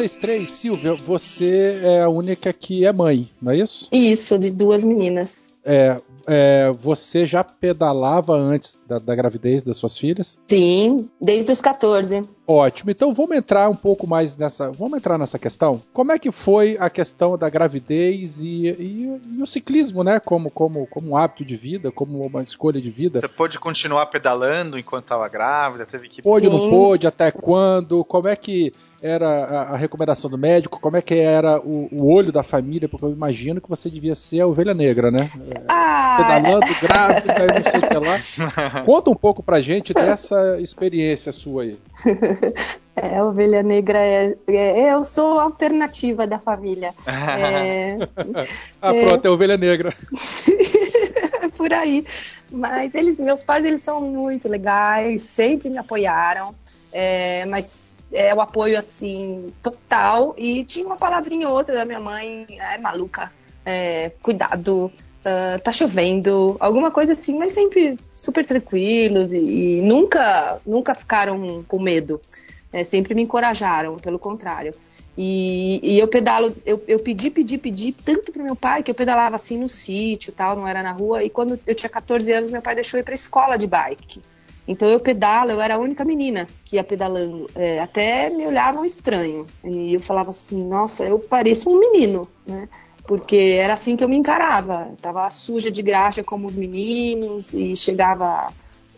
Vocês 0.00 0.16
três, 0.16 0.48
Silvia, 0.48 0.94
você 0.94 1.78
é 1.82 2.00
a 2.00 2.08
única 2.08 2.54
que 2.54 2.86
é 2.86 2.92
mãe, 2.92 3.28
não 3.40 3.52
é 3.52 3.58
isso? 3.58 3.86
Isso, 3.92 4.38
de 4.38 4.50
duas 4.50 4.82
meninas. 4.82 5.50
É, 5.62 6.00
é, 6.26 6.70
você 6.70 7.26
já 7.26 7.44
pedalava 7.44 8.32
antes 8.34 8.78
da, 8.88 8.98
da, 8.98 9.14
gravidez 9.14 9.62
das 9.62 9.76
suas 9.76 9.98
filhas? 9.98 10.38
Sim, 10.48 11.06
desde 11.20 11.52
os 11.52 11.60
14. 11.60 12.26
Ótimo. 12.46 12.90
Então 12.90 13.12
vamos 13.12 13.36
entrar 13.36 13.68
um 13.68 13.76
pouco 13.76 14.06
mais 14.06 14.38
nessa. 14.38 14.70
Vamos 14.72 14.96
entrar 14.96 15.18
nessa 15.18 15.38
questão. 15.38 15.82
Como 15.92 16.12
é 16.12 16.18
que 16.18 16.32
foi 16.32 16.78
a 16.80 16.88
questão 16.88 17.36
da 17.36 17.50
gravidez 17.50 18.40
e, 18.40 18.70
e, 18.70 19.20
e 19.36 19.42
o 19.42 19.46
ciclismo, 19.46 20.02
né? 20.02 20.18
Como, 20.18 20.50
como, 20.50 20.86
como 20.86 21.10
um 21.10 21.16
hábito 21.16 21.44
de 21.44 21.56
vida, 21.56 21.92
como 21.92 22.26
uma 22.26 22.42
escolha 22.42 22.80
de 22.80 22.90
vida. 22.90 23.20
Você 23.20 23.28
pôde 23.28 23.58
continuar 23.58 24.06
pedalando 24.06 24.78
enquanto 24.78 25.04
estava 25.04 25.28
grávida? 25.28 25.84
Teve 25.84 26.08
que. 26.08 26.22
Pôde, 26.22 26.46
ou 26.46 26.52
não 26.54 26.70
pôde? 26.70 27.06
Até 27.06 27.30
quando? 27.30 28.02
Como 28.02 28.28
é 28.28 28.34
que 28.34 28.72
era 29.02 29.26
a, 29.26 29.62
a, 29.74 29.76
recomendação 29.76 30.30
do 30.30 30.36
médico, 30.36 30.78
como 30.78 30.96
é 30.96 31.02
que 31.02 31.14
era 31.14 31.58
o, 31.58 31.88
o, 31.90 32.12
olho 32.12 32.30
da 32.30 32.42
família, 32.42 32.88
porque 32.88 33.06
eu 33.06 33.10
imagino 33.10 33.60
que 33.60 33.68
você 33.68 33.88
devia 33.88 34.14
ser 34.14 34.40
a 34.40 34.46
ovelha 34.46 34.74
negra, 34.74 35.10
né? 35.10 35.30
Ah, 35.68 36.16
Pedalando, 36.18 36.66
é... 36.66 36.86
grávida 36.86 37.34
e 37.34 37.54
não 37.54 37.70
sei 37.70 37.80
o 37.80 37.88
que 37.88 38.68
lá. 38.74 38.82
Conta 38.84 39.10
um 39.10 39.14
pouco 39.14 39.42
pra 39.42 39.60
gente 39.60 39.94
dessa 39.94 40.58
experiência 40.60 41.32
sua 41.32 41.62
aí. 41.62 41.78
É, 42.96 43.16
a 43.16 43.24
ovelha 43.24 43.62
negra 43.62 43.98
é, 43.98 44.36
é, 44.48 44.92
Eu 44.92 45.04
sou 45.04 45.38
a 45.38 45.44
alternativa 45.44 46.26
da 46.26 46.38
família. 46.38 46.92
É, 47.06 47.96
ah, 48.82 48.92
pronto, 48.92 49.24
é, 49.24 49.28
é 49.28 49.30
ovelha 49.30 49.56
negra. 49.56 49.94
Por 51.56 51.72
aí. 51.72 52.04
Mas 52.50 52.94
eles, 52.94 53.18
meus 53.20 53.42
pais, 53.42 53.64
eles 53.64 53.80
são 53.80 54.00
muito 54.00 54.48
legais, 54.48 55.22
sempre 55.22 55.70
me 55.70 55.78
apoiaram. 55.78 56.54
É, 56.92 57.46
mas 57.46 57.89
é, 58.12 58.34
o 58.34 58.40
apoio 58.40 58.78
assim 58.78 59.52
total 59.62 60.34
e 60.36 60.64
tinha 60.64 60.86
uma 60.86 60.96
palavrinha 60.96 61.48
ou 61.48 61.54
outra 61.54 61.74
da 61.74 61.84
minha 61.84 62.00
mãe, 62.00 62.46
é 62.48 62.78
maluca, 62.78 63.32
é, 63.64 64.10
cuidado, 64.22 64.86
uh, 65.20 65.60
tá 65.62 65.72
chovendo, 65.72 66.56
alguma 66.58 66.90
coisa 66.90 67.12
assim, 67.12 67.38
mas 67.38 67.52
sempre 67.52 67.98
super 68.12 68.44
tranquilos 68.44 69.32
e, 69.32 69.38
e 69.38 69.82
nunca 69.82 70.60
nunca 70.66 70.94
ficaram 70.94 71.64
com 71.66 71.80
medo, 71.80 72.20
é, 72.72 72.84
sempre 72.84 73.14
me 73.14 73.22
encorajaram, 73.22 73.96
pelo 73.96 74.18
contrário. 74.18 74.74
E, 75.18 75.80
e 75.82 75.98
eu 75.98 76.08
pedalo, 76.08 76.56
eu, 76.64 76.82
eu, 76.86 76.98
pedi, 76.98 77.30
pedi, 77.30 77.58
pedi 77.58 77.92
tanto 77.92 78.32
pro 78.32 78.42
meu 78.42 78.56
pai 78.56 78.82
que 78.82 78.90
eu 78.90 78.94
pedalava 78.94 79.36
assim 79.36 79.58
no 79.58 79.68
sítio, 79.68 80.32
tal, 80.32 80.56
não 80.56 80.66
era 80.66 80.82
na 80.82 80.92
rua. 80.92 81.22
E 81.22 81.28
quando 81.28 81.58
eu 81.66 81.74
tinha 81.74 81.90
14 81.90 82.32
anos, 82.32 82.50
meu 82.50 82.62
pai 82.62 82.74
deixou 82.74 82.96
eu 82.96 83.02
ir 83.02 83.04
para 83.04 83.14
escola 83.14 83.58
de 83.58 83.66
bike. 83.66 84.22
Então 84.70 84.88
eu 84.88 85.00
pedalo, 85.00 85.50
eu 85.50 85.60
era 85.60 85.74
a 85.74 85.78
única 85.78 86.04
menina 86.04 86.46
que 86.64 86.76
ia 86.76 86.84
pedalando. 86.84 87.48
É, 87.56 87.80
até 87.80 88.30
me 88.30 88.46
olhavam 88.46 88.84
estranho. 88.84 89.44
E 89.64 89.94
eu 89.94 90.00
falava 90.00 90.30
assim, 90.30 90.64
nossa, 90.64 91.04
eu 91.04 91.18
pareço 91.18 91.68
um 91.68 91.80
menino, 91.80 92.28
né? 92.46 92.68
Porque 93.04 93.58
era 93.60 93.74
assim 93.74 93.96
que 93.96 94.04
eu 94.04 94.08
me 94.08 94.16
encarava. 94.16 94.92
Tava 95.02 95.28
suja 95.28 95.72
de 95.72 95.82
graxa 95.82 96.22
como 96.22 96.46
os 96.46 96.54
meninos 96.54 97.52
e 97.52 97.74
chegava 97.74 98.46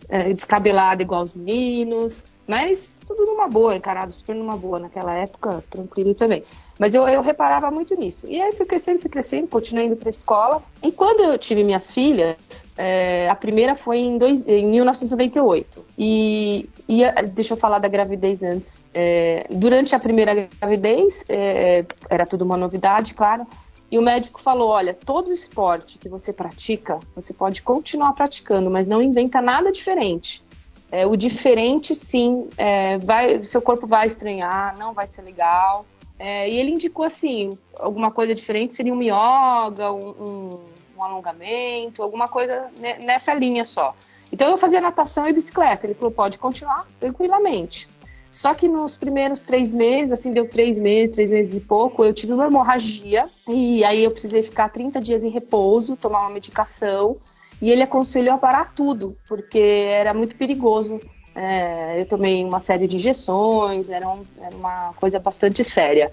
é, 0.07 0.31
descabelada 0.31 1.01
igual 1.01 1.23
os 1.23 1.33
meninos. 1.33 2.23
Mas 2.47 2.95
tudo 3.07 3.25
numa 3.25 3.47
boa, 3.47 3.75
encarado 3.75 4.11
super 4.11 4.35
numa 4.35 4.55
boa 4.55 4.77
naquela 4.77 5.15
época, 5.15 5.63
tranquilo 5.71 6.13
também. 6.13 6.43
Mas 6.77 6.93
eu, 6.93 7.07
eu 7.07 7.23
reparava 7.23 7.71
muito 7.71 7.95
nisso. 7.95 8.27
E 8.29 8.39
aí 8.39 8.53
fui 8.53 8.67
crescendo, 8.67 8.99
fui 8.99 9.09
crescendo, 9.09 9.47
continuei 9.47 9.87
indo 9.87 9.95
para 9.95 10.11
escola. 10.11 10.61
E 10.83 10.91
quando 10.91 11.23
eu 11.23 11.35
tive 11.39 11.63
minhas 11.63 11.91
filhas, 11.91 12.35
é, 12.77 13.29
a 13.29 13.35
primeira 13.35 13.75
foi 13.75 13.99
em, 13.99 14.17
dois, 14.17 14.47
em 14.47 14.65
1998. 14.65 15.85
E, 15.97 16.69
e, 16.87 17.03
deixa 17.31 17.53
eu 17.53 17.57
falar 17.57 17.79
da 17.79 17.87
gravidez 17.87 18.41
antes. 18.41 18.83
É, 18.93 19.47
durante 19.51 19.93
a 19.93 19.99
primeira 19.99 20.47
gravidez, 20.59 21.23
é, 21.29 21.85
era 22.09 22.25
tudo 22.25 22.43
uma 22.43 22.57
novidade, 22.57 23.13
claro. 23.13 23.45
E 23.91 23.99
o 23.99 24.01
médico 24.01 24.41
falou: 24.41 24.69
olha, 24.69 24.93
todo 24.93 25.31
esporte 25.31 25.99
que 25.99 26.09
você 26.09 26.33
pratica, 26.33 26.99
você 27.15 27.33
pode 27.33 27.61
continuar 27.61 28.13
praticando, 28.13 28.69
mas 28.69 28.87
não 28.87 29.01
inventa 29.01 29.39
nada 29.39 29.71
diferente. 29.71 30.43
É, 30.91 31.05
o 31.05 31.15
diferente, 31.15 31.95
sim, 31.95 32.47
é, 32.57 32.97
vai, 32.99 33.43
seu 33.43 33.61
corpo 33.61 33.87
vai 33.87 34.07
estranhar, 34.07 34.75
não 34.77 34.93
vai 34.93 35.07
ser 35.07 35.21
legal. 35.21 35.85
É, 36.19 36.49
e 36.49 36.55
ele 36.57 36.71
indicou 36.71 37.05
assim, 37.05 37.57
alguma 37.79 38.11
coisa 38.11 38.33
diferente 38.33 38.73
seria 38.75 38.93
um 38.93 39.01
yoga, 39.01 39.91
um, 39.91 40.09
um, 40.09 40.59
um 41.03 41.11
alongamento, 41.11 42.01
alguma 42.01 42.27
coisa 42.27 42.69
nessa 42.99 43.33
linha 43.33 43.65
só. 43.65 43.95
Então 44.31 44.49
eu 44.49 44.57
fazia 44.57 44.81
natação 44.81 45.27
e 45.27 45.33
bicicleta. 45.33 45.85
Ele 45.85 45.93
falou, 45.93 46.11
pode 46.11 46.39
continuar 46.39 46.87
tranquilamente. 46.99 47.87
Só 48.31 48.53
que 48.55 48.67
nos 48.67 48.97
primeiros 48.97 49.43
três 49.43 49.73
meses, 49.73 50.11
assim, 50.11 50.31
deu 50.31 50.49
três 50.49 50.79
meses, 50.79 51.13
três 51.13 51.29
meses 51.29 51.55
e 51.55 51.59
pouco, 51.59 52.03
eu 52.03 52.13
tive 52.13 52.33
uma 52.33 52.47
hemorragia. 52.47 53.25
E 53.47 53.83
aí 53.85 54.03
eu 54.03 54.11
precisei 54.11 54.41
ficar 54.41 54.69
30 54.69 54.99
dias 54.99 55.23
em 55.23 55.29
repouso, 55.29 55.95
tomar 55.95 56.21
uma 56.21 56.31
medicação. 56.31 57.17
E 57.61 57.69
ele 57.69 57.83
aconselhou 57.83 58.33
a 58.33 58.39
parar 58.39 58.73
tudo, 58.73 59.15
porque 59.27 59.59
era 59.59 60.13
muito 60.13 60.35
perigoso 60.35 60.99
é, 61.35 61.99
eu 61.99 62.05
tomei 62.05 62.43
uma 62.43 62.59
série 62.59 62.87
de 62.87 62.95
injeções, 62.95 63.89
era, 63.89 64.07
um, 64.07 64.23
era, 64.39 64.55
uma 64.55 64.93
coisa 64.93 65.19
bastante 65.19 65.63
séria. 65.63 66.11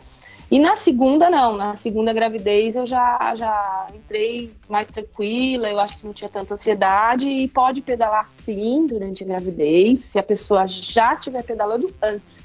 E 0.50 0.58
na 0.58 0.76
segunda, 0.76 1.30
não. 1.30 1.56
Na 1.56 1.76
segunda 1.76 2.12
gravidez 2.12 2.74
eu 2.74 2.84
já, 2.84 3.34
já 3.36 3.86
entrei 3.94 4.52
mais 4.68 4.88
tranquila, 4.88 5.68
eu 5.68 5.78
acho 5.78 5.98
que 5.98 6.04
não 6.04 6.12
tinha 6.12 6.28
tanta 6.28 6.54
ansiedade 6.54 7.28
e 7.28 7.46
pode 7.46 7.80
pedalar 7.80 8.28
sim 8.42 8.84
durante 8.86 9.22
a 9.22 9.26
gravidez, 9.26 10.00
se 10.06 10.18
a 10.18 10.22
pessoa 10.22 10.66
já 10.66 11.12
estiver 11.12 11.44
pedalando 11.44 11.94
antes, 12.02 12.38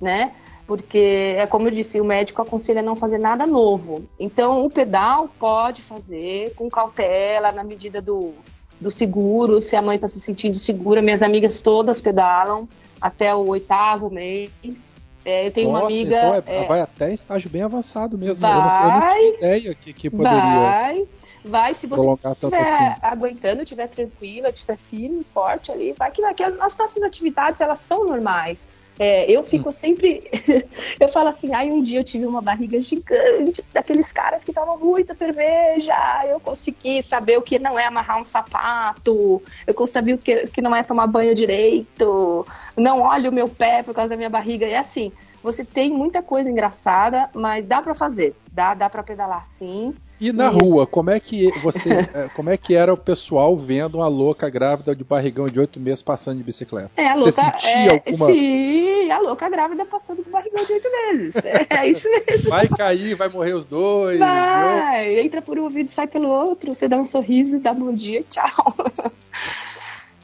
né? 0.00 0.34
Porque 0.68 1.34
é 1.36 1.46
como 1.46 1.66
eu 1.66 1.72
disse, 1.72 2.00
o 2.00 2.04
médico 2.04 2.42
aconselha 2.42 2.82
não 2.82 2.94
fazer 2.94 3.18
nada 3.18 3.44
novo. 3.44 4.06
Então 4.20 4.64
o 4.64 4.70
pedal 4.70 5.28
pode 5.38 5.82
fazer 5.82 6.54
com 6.54 6.68
cautela, 6.68 7.50
na 7.50 7.64
medida 7.64 8.00
do, 8.00 8.34
do 8.80 8.90
seguro, 8.90 9.60
se 9.60 9.74
a 9.74 9.82
mãe 9.82 9.96
está 9.96 10.06
se 10.06 10.20
sentindo 10.20 10.58
segura. 10.58 11.02
Minhas 11.02 11.22
amigas 11.22 11.60
todas 11.60 12.00
pedalam 12.00 12.68
até 13.00 13.34
o 13.34 13.48
oitavo 13.48 14.10
mês. 14.10 14.97
É, 15.28 15.46
eu 15.46 15.50
tenho 15.50 15.70
Nossa, 15.70 15.84
uma 15.84 15.86
amiga. 15.88 16.16
Então 16.16 16.34
é, 16.34 16.64
é, 16.64 16.66
vai 16.66 16.80
até 16.80 17.12
estágio 17.12 17.50
bem 17.50 17.60
avançado 17.60 18.16
mesmo. 18.16 18.40
Vai, 18.40 18.50
eu, 18.50 18.56
não, 18.56 18.94
eu 18.94 19.00
não 19.00 19.08
tinha 19.08 19.34
ideia 19.34 19.74
que, 19.74 19.92
que 19.92 20.08
poderia. 20.08 20.40
Vai, 20.40 21.08
vai. 21.44 21.74
Se 21.74 21.86
você 21.86 22.10
estiver 22.32 22.60
assim. 22.60 23.00
aguentando, 23.02 23.62
estiver 23.62 23.88
tranquila, 23.88 24.48
estiver 24.48 24.78
firme, 24.78 25.22
forte 25.34 25.70
ali, 25.70 25.92
vai 25.92 26.10
que 26.10 26.22
vai. 26.22 26.32
Que 26.32 26.42
as 26.42 26.56
nossas 26.56 27.02
atividades 27.02 27.60
elas 27.60 27.80
são 27.80 28.06
normais. 28.06 28.66
É, 28.98 29.30
eu 29.30 29.44
fico 29.44 29.70
sempre. 29.70 30.20
eu 30.98 31.08
falo 31.08 31.28
assim, 31.28 31.54
ai, 31.54 31.70
um 31.70 31.82
dia 31.82 32.00
eu 32.00 32.04
tive 32.04 32.26
uma 32.26 32.42
barriga 32.42 32.80
gigante, 32.80 33.64
daqueles 33.72 34.10
caras 34.12 34.42
que 34.42 34.52
tomam 34.52 34.78
muita 34.78 35.14
cerveja. 35.14 35.94
Eu 36.26 36.40
consegui 36.40 37.02
saber 37.02 37.38
o 37.38 37.42
que 37.42 37.58
não 37.58 37.78
é 37.78 37.86
amarrar 37.86 38.18
um 38.18 38.24
sapato, 38.24 39.42
eu 39.66 39.74
consegui 39.74 40.14
o 40.14 40.18
que, 40.18 40.48
que 40.48 40.60
não 40.60 40.74
é 40.74 40.82
tomar 40.82 41.06
banho 41.06 41.34
direito, 41.34 42.44
não 42.76 43.02
olho 43.02 43.30
o 43.30 43.34
meu 43.34 43.48
pé 43.48 43.82
por 43.82 43.94
causa 43.94 44.10
da 44.10 44.16
minha 44.16 44.30
barriga. 44.30 44.66
E 44.66 44.74
assim, 44.74 45.12
você 45.42 45.64
tem 45.64 45.90
muita 45.90 46.22
coisa 46.22 46.50
engraçada, 46.50 47.30
mas 47.34 47.64
dá 47.64 47.80
para 47.80 47.94
fazer. 47.94 48.34
Dá, 48.52 48.74
dá 48.74 48.90
para 48.90 49.02
pedalar 49.02 49.46
sim. 49.50 49.94
E 50.20 50.32
na 50.32 50.52
e... 50.52 50.56
rua, 50.62 50.86
como 50.86 51.10
é 51.10 51.20
que 51.20 51.50
você, 51.62 51.90
é, 51.90 52.28
como 52.34 52.50
é 52.50 52.56
que 52.56 52.74
era 52.74 52.92
o 52.92 52.96
pessoal 52.96 53.56
vendo 53.56 53.98
uma 53.98 54.08
louca 54.08 54.48
grávida 54.48 54.94
de 54.94 55.04
barrigão 55.04 55.46
de 55.46 55.60
oito 55.60 55.78
meses 55.78 56.02
passando 56.02 56.38
de 56.38 56.44
bicicleta? 56.44 56.90
É, 56.96 57.08
a 57.08 57.14
louca, 57.14 57.30
você 57.30 57.40
sentia 57.40 57.70
é, 57.70 57.90
alguma... 57.92 58.26
Sim, 58.32 59.10
a 59.10 59.18
louca 59.20 59.48
grávida 59.48 59.84
passando 59.84 60.22
de 60.22 60.30
barrigão 60.30 60.64
de 60.64 60.72
oito 60.72 60.88
meses. 60.90 61.36
É, 61.36 61.66
é, 61.70 61.88
isso 61.88 62.08
mesmo. 62.28 62.50
Vai 62.50 62.68
cair, 62.68 63.14
vai 63.14 63.28
morrer 63.28 63.54
os 63.54 63.66
dois. 63.66 64.18
Vai, 64.18 65.18
eu... 65.18 65.24
entra 65.24 65.40
por 65.40 65.58
um 65.58 65.64
ouvido 65.64 65.88
e 65.88 65.92
sai 65.92 66.06
pelo 66.06 66.28
outro. 66.28 66.74
Você 66.74 66.88
dá 66.88 66.96
um 66.96 67.04
sorriso, 67.04 67.58
dá 67.60 67.72
bom 67.72 67.92
dia, 67.92 68.22
tchau. 68.28 68.74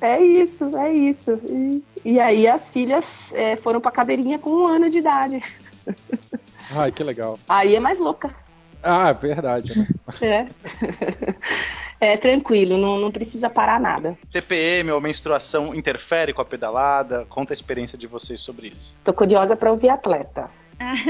É 0.01 0.21
isso, 0.21 0.77
é 0.77 0.93
isso. 0.93 1.41
E, 1.49 1.83
e 2.05 2.21
aí 2.21 2.47
as 2.47 2.69
filhas 2.69 3.33
é, 3.33 3.57
foram 3.57 3.81
pra 3.81 3.91
cadeirinha 3.91 4.39
com 4.39 4.51
um 4.51 4.67
ano 4.67 4.91
de 4.91 4.99
idade. 4.99 5.43
Ai, 6.71 6.93
que 6.93 7.03
legal. 7.03 7.39
Aí 7.49 7.75
é 7.75 7.81
mais 7.81 7.99
louca. 7.99 8.35
Ah, 8.85 9.13
verdade, 9.13 9.79
né? 9.79 9.89
É. 10.21 10.47
É 12.01 12.19
tranquilo, 12.19 12.77
não, 12.77 12.99
não 12.99 13.11
precisa 13.11 13.49
parar 13.49 13.81
nada. 13.81 14.19
TPM 14.31 14.91
ou 14.91 15.01
menstruação 15.01 15.75
interfere 15.75 16.35
com 16.35 16.43
a 16.43 16.45
pedalada? 16.45 17.25
Conta 17.31 17.53
a 17.53 17.55
experiência 17.55 17.97
de 17.97 18.07
vocês 18.07 18.41
sobre 18.43 18.69
isso. 18.69 18.95
Tô 19.03 19.13
curiosa 19.15 19.57
para 19.57 19.71
ouvir 19.71 19.89
atleta. 19.89 20.51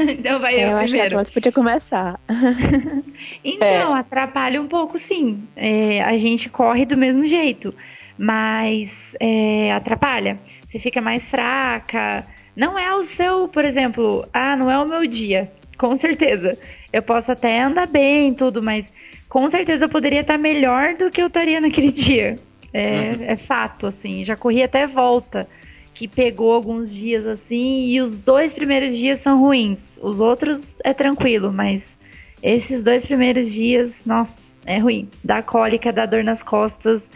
então 0.08 0.38
vai 0.38 0.54
eu, 0.54 0.68
eu 0.68 0.76
acho 0.76 0.92
que 0.92 1.00
a 1.00 1.24
podia 1.24 1.50
começar. 1.52 2.20
então, 3.42 3.96
é. 3.96 3.98
atrapalha 3.98 4.60
um 4.60 4.68
pouco 4.68 4.98
sim. 4.98 5.48
É, 5.56 6.02
a 6.02 6.16
gente 6.16 6.48
corre 6.48 6.84
do 6.84 6.96
mesmo 6.96 7.26
jeito, 7.26 7.74
mas 8.16 9.16
é, 9.18 9.72
atrapalha. 9.72 10.38
Você 10.68 10.78
fica 10.78 11.00
mais 11.00 11.28
fraca. 11.28 12.24
Não 12.54 12.78
é 12.78 12.94
o 12.94 13.02
seu, 13.02 13.48
por 13.48 13.64
exemplo, 13.64 14.28
ah, 14.32 14.54
não 14.54 14.70
é 14.70 14.78
o 14.78 14.88
meu 14.88 15.06
dia. 15.08 15.50
Com 15.76 15.98
certeza. 15.98 16.58
Eu 16.92 17.02
posso 17.02 17.32
até 17.32 17.62
andar 17.62 17.88
bem 17.88 18.32
tudo, 18.34 18.62
mas 18.62 18.86
com 19.28 19.48
certeza 19.48 19.86
eu 19.86 19.88
poderia 19.88 20.20
estar 20.20 20.38
melhor 20.38 20.94
do 20.94 21.10
que 21.10 21.20
eu 21.20 21.26
estaria 21.26 21.60
naquele 21.60 21.90
dia. 21.92 22.36
É, 22.72 23.10
uhum. 23.10 23.24
é 23.24 23.36
fato, 23.36 23.86
assim. 23.86 24.24
Já 24.24 24.36
corri 24.36 24.62
até 24.62 24.86
volta. 24.86 25.48
que 25.94 26.08
pegou 26.08 26.52
alguns 26.52 26.92
dias 26.92 27.24
assim, 27.24 27.86
e 27.86 28.00
os 28.00 28.18
dois 28.18 28.52
primeiros 28.52 28.96
dias 28.96 29.20
são 29.20 29.38
ruins. 29.38 29.98
Os 30.02 30.18
outros 30.20 30.76
é 30.84 30.92
tranquilo, 30.92 31.52
mas 31.52 31.96
esses 32.42 32.82
dois 32.82 33.06
primeiros 33.06 33.52
dias, 33.52 34.00
nossa, 34.04 34.34
é 34.66 34.78
ruim. 34.78 35.08
Dá 35.22 35.40
cólica, 35.42 35.92
dá 35.92 36.04
dor 36.04 36.24
nas 36.24 36.42
costas, 36.42 37.08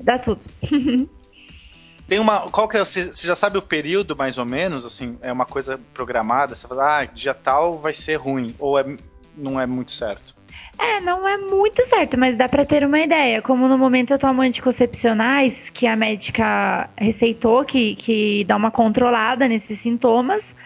dá 0.00 0.18
tudo. 0.18 0.40
Tem 2.10 2.18
uma. 2.18 2.40
Qual 2.50 2.66
que 2.68 2.76
é. 2.76 2.80
Você 2.80 3.08
já 3.14 3.36
sabe 3.36 3.56
o 3.56 3.62
período, 3.62 4.16
mais 4.16 4.36
ou 4.36 4.44
menos? 4.44 4.84
Assim, 4.84 5.16
é 5.22 5.32
uma 5.32 5.46
coisa 5.46 5.78
programada? 5.94 6.56
Você 6.56 6.66
fala, 6.66 7.02
ah, 7.02 7.04
dia 7.04 7.32
tal 7.32 7.74
vai 7.74 7.92
ser 7.92 8.16
ruim. 8.16 8.52
Ou 8.58 8.76
é, 8.76 8.84
não 9.36 9.60
é 9.60 9.64
muito 9.64 9.92
certo? 9.92 10.34
É, 10.76 11.00
não 11.00 11.28
é 11.28 11.38
muito 11.38 11.84
certo, 11.84 12.18
mas 12.18 12.36
dá 12.36 12.48
para 12.48 12.66
ter 12.66 12.84
uma 12.84 12.98
ideia. 12.98 13.40
Como 13.40 13.68
no 13.68 13.78
momento 13.78 14.10
eu 14.12 14.18
tomo 14.18 14.42
anticoncepcionais, 14.42 15.70
que 15.70 15.86
a 15.86 15.94
médica 15.94 16.90
receitou, 16.98 17.64
que, 17.64 17.94
que 17.94 18.42
dá 18.44 18.56
uma 18.56 18.72
controlada 18.72 19.46
nesses 19.46 19.78
sintomas. 19.78 20.56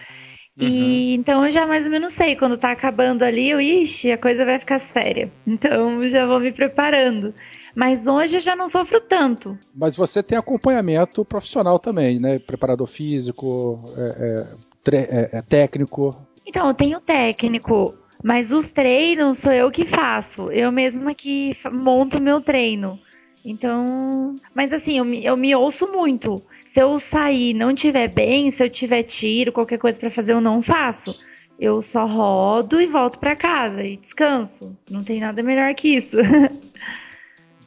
Uhum. 0.59 0.67
E 0.67 1.13
então 1.13 1.45
eu 1.45 1.51
já 1.51 1.67
mais 1.67 1.85
ou 1.85 1.91
menos 1.91 2.13
sei, 2.13 2.35
quando 2.35 2.57
tá 2.57 2.71
acabando 2.71 3.21
ali, 3.21 3.51
eu, 3.51 3.61
ixi, 3.61 4.11
a 4.11 4.17
coisa 4.17 4.43
vai 4.45 4.57
ficar 4.57 4.79
séria. 4.79 5.31
Então 5.45 6.07
já 6.07 6.25
vou 6.25 6.39
me 6.39 6.51
preparando. 6.51 7.35
Mas 7.75 8.07
hoje 8.07 8.37
eu 8.37 8.41
já 8.41 8.55
não 8.55 8.69
sofro 8.69 9.01
tanto. 9.01 9.57
Mas 9.75 9.95
você 9.95 10.23
tem 10.23 10.37
acompanhamento 10.37 11.25
profissional 11.25 11.77
também, 11.77 12.19
né? 12.19 12.39
Preparador 12.39 12.87
físico, 12.87 13.83
é, 13.97 14.47
é, 14.87 14.97
é, 14.97 15.29
é 15.33 15.41
técnico. 15.41 16.15
Então, 16.45 16.67
eu 16.67 16.73
tenho 16.73 17.01
técnico, 17.01 17.93
mas 18.23 18.51
os 18.51 18.71
treinos 18.71 19.39
sou 19.39 19.51
eu 19.51 19.69
que 19.69 19.85
faço. 19.85 20.49
Eu 20.51 20.71
mesma 20.71 21.13
que 21.13 21.51
monto 21.71 22.21
meu 22.21 22.39
treino. 22.39 22.97
Então, 23.43 24.35
mas 24.53 24.73
assim, 24.73 24.97
eu 24.97 25.05
me, 25.05 25.23
eu 25.23 25.35
me 25.35 25.53
ouço 25.53 25.85
muito. 25.91 26.41
Se 26.65 26.79
eu 26.79 26.97
sair 26.97 27.53
não 27.53 27.75
tiver 27.75 28.07
bem, 28.07 28.49
se 28.49 28.63
eu 28.63 28.69
tiver 28.69 29.03
tiro, 29.03 29.51
qualquer 29.51 29.77
coisa 29.77 29.99
para 29.99 30.09
fazer, 30.09 30.33
eu 30.33 30.41
não 30.41 30.61
faço. 30.61 31.15
Eu 31.59 31.81
só 31.81 32.05
rodo 32.05 32.81
e 32.81 32.87
volto 32.87 33.19
para 33.19 33.35
casa 33.35 33.83
e 33.83 33.97
descanso. 33.97 34.75
Não 34.89 35.03
tem 35.03 35.19
nada 35.19 35.43
melhor 35.43 35.73
que 35.75 35.89
isso. 35.89 36.17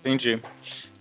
Entendi. 0.09 0.40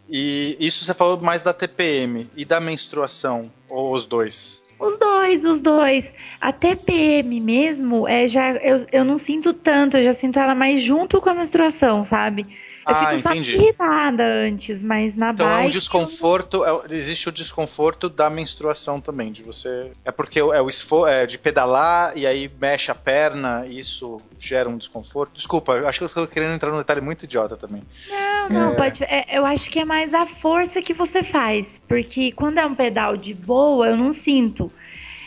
E 0.10 0.58
isso 0.60 0.84
você 0.84 0.94
falou 0.94 1.20
mais 1.20 1.42
da 1.42 1.54
TPM 1.54 2.30
e 2.36 2.46
da 2.46 2.60
menstruação, 2.60 3.52
ou 3.70 3.94
os 3.94 4.06
dois? 4.06 4.64
Os 4.80 4.98
dois, 4.98 5.44
os 5.44 5.62
dois. 5.62 6.14
A 6.40 6.54
TPM 6.54 7.40
mesmo, 7.40 8.08
é, 8.08 8.28
já, 8.28 8.52
eu, 8.58 8.86
eu 8.92 9.04
não 9.04 9.18
sinto 9.18 9.54
tanto, 9.54 9.98
eu 9.98 10.04
já 10.04 10.14
sinto 10.14 10.40
ela 10.40 10.54
mais 10.54 10.84
junto 10.84 11.20
com 11.20 11.30
a 11.30 11.34
menstruação, 11.34 12.04
sabe? 12.04 12.46
Eu 12.88 12.96
ah, 12.96 13.00
fico 13.00 13.30
entendi. 13.30 13.56
só 13.58 13.62
irritada 13.64 14.24
antes, 14.24 14.82
mas 14.82 15.16
na 15.16 15.32
então 15.32 15.46
bike... 15.46 15.64
é 15.64 15.68
um 15.68 15.70
desconforto, 15.70 16.64
é, 16.64 16.96
existe 16.96 17.28
o 17.28 17.32
desconforto 17.32 18.08
da 18.08 18.30
menstruação 18.30 19.02
também, 19.02 19.32
de 19.32 19.44
você... 19.44 19.92
É 20.06 20.12
porque 20.12 20.40
é 20.40 20.62
o 20.62 20.70
esforço, 20.70 21.08
é 21.08 21.26
de 21.26 21.38
pedalar 21.38 22.18
e 22.18 22.26
aí 22.26 22.50
mexe 22.60 22.90
a 22.90 22.96
perna, 22.96 23.66
isso 23.68 24.22
gera 24.40 24.70
um 24.70 24.78
desconforto. 24.78 25.34
Desculpa, 25.34 25.74
acho 25.88 26.00
que 26.00 26.04
eu 26.06 26.08
estou 26.08 26.28
querendo 26.28 26.54
entrar 26.54 26.72
num 26.72 26.78
detalhe 26.78 27.02
muito 27.02 27.26
idiota 27.26 27.58
também. 27.58 27.84
Não, 28.10 28.50
não, 28.50 28.72
é... 28.72 28.76
pode... 28.76 29.04
É, 29.04 29.26
eu 29.38 29.46
acho 29.46 29.70
que 29.70 29.80
é 29.80 29.86
mais 29.86 30.14
a 30.14 30.26
força 30.26 30.82
que 30.82 30.94
você 30.94 31.22
faz, 31.24 31.82
porque 31.88 32.32
quando 32.32 32.58
é 32.58 32.66
um 32.66 32.74
pedal 32.74 33.18
de 33.18 33.34
boa, 33.34 33.88
eu 33.88 33.98
não 33.98 34.14
sinto. 34.14 34.72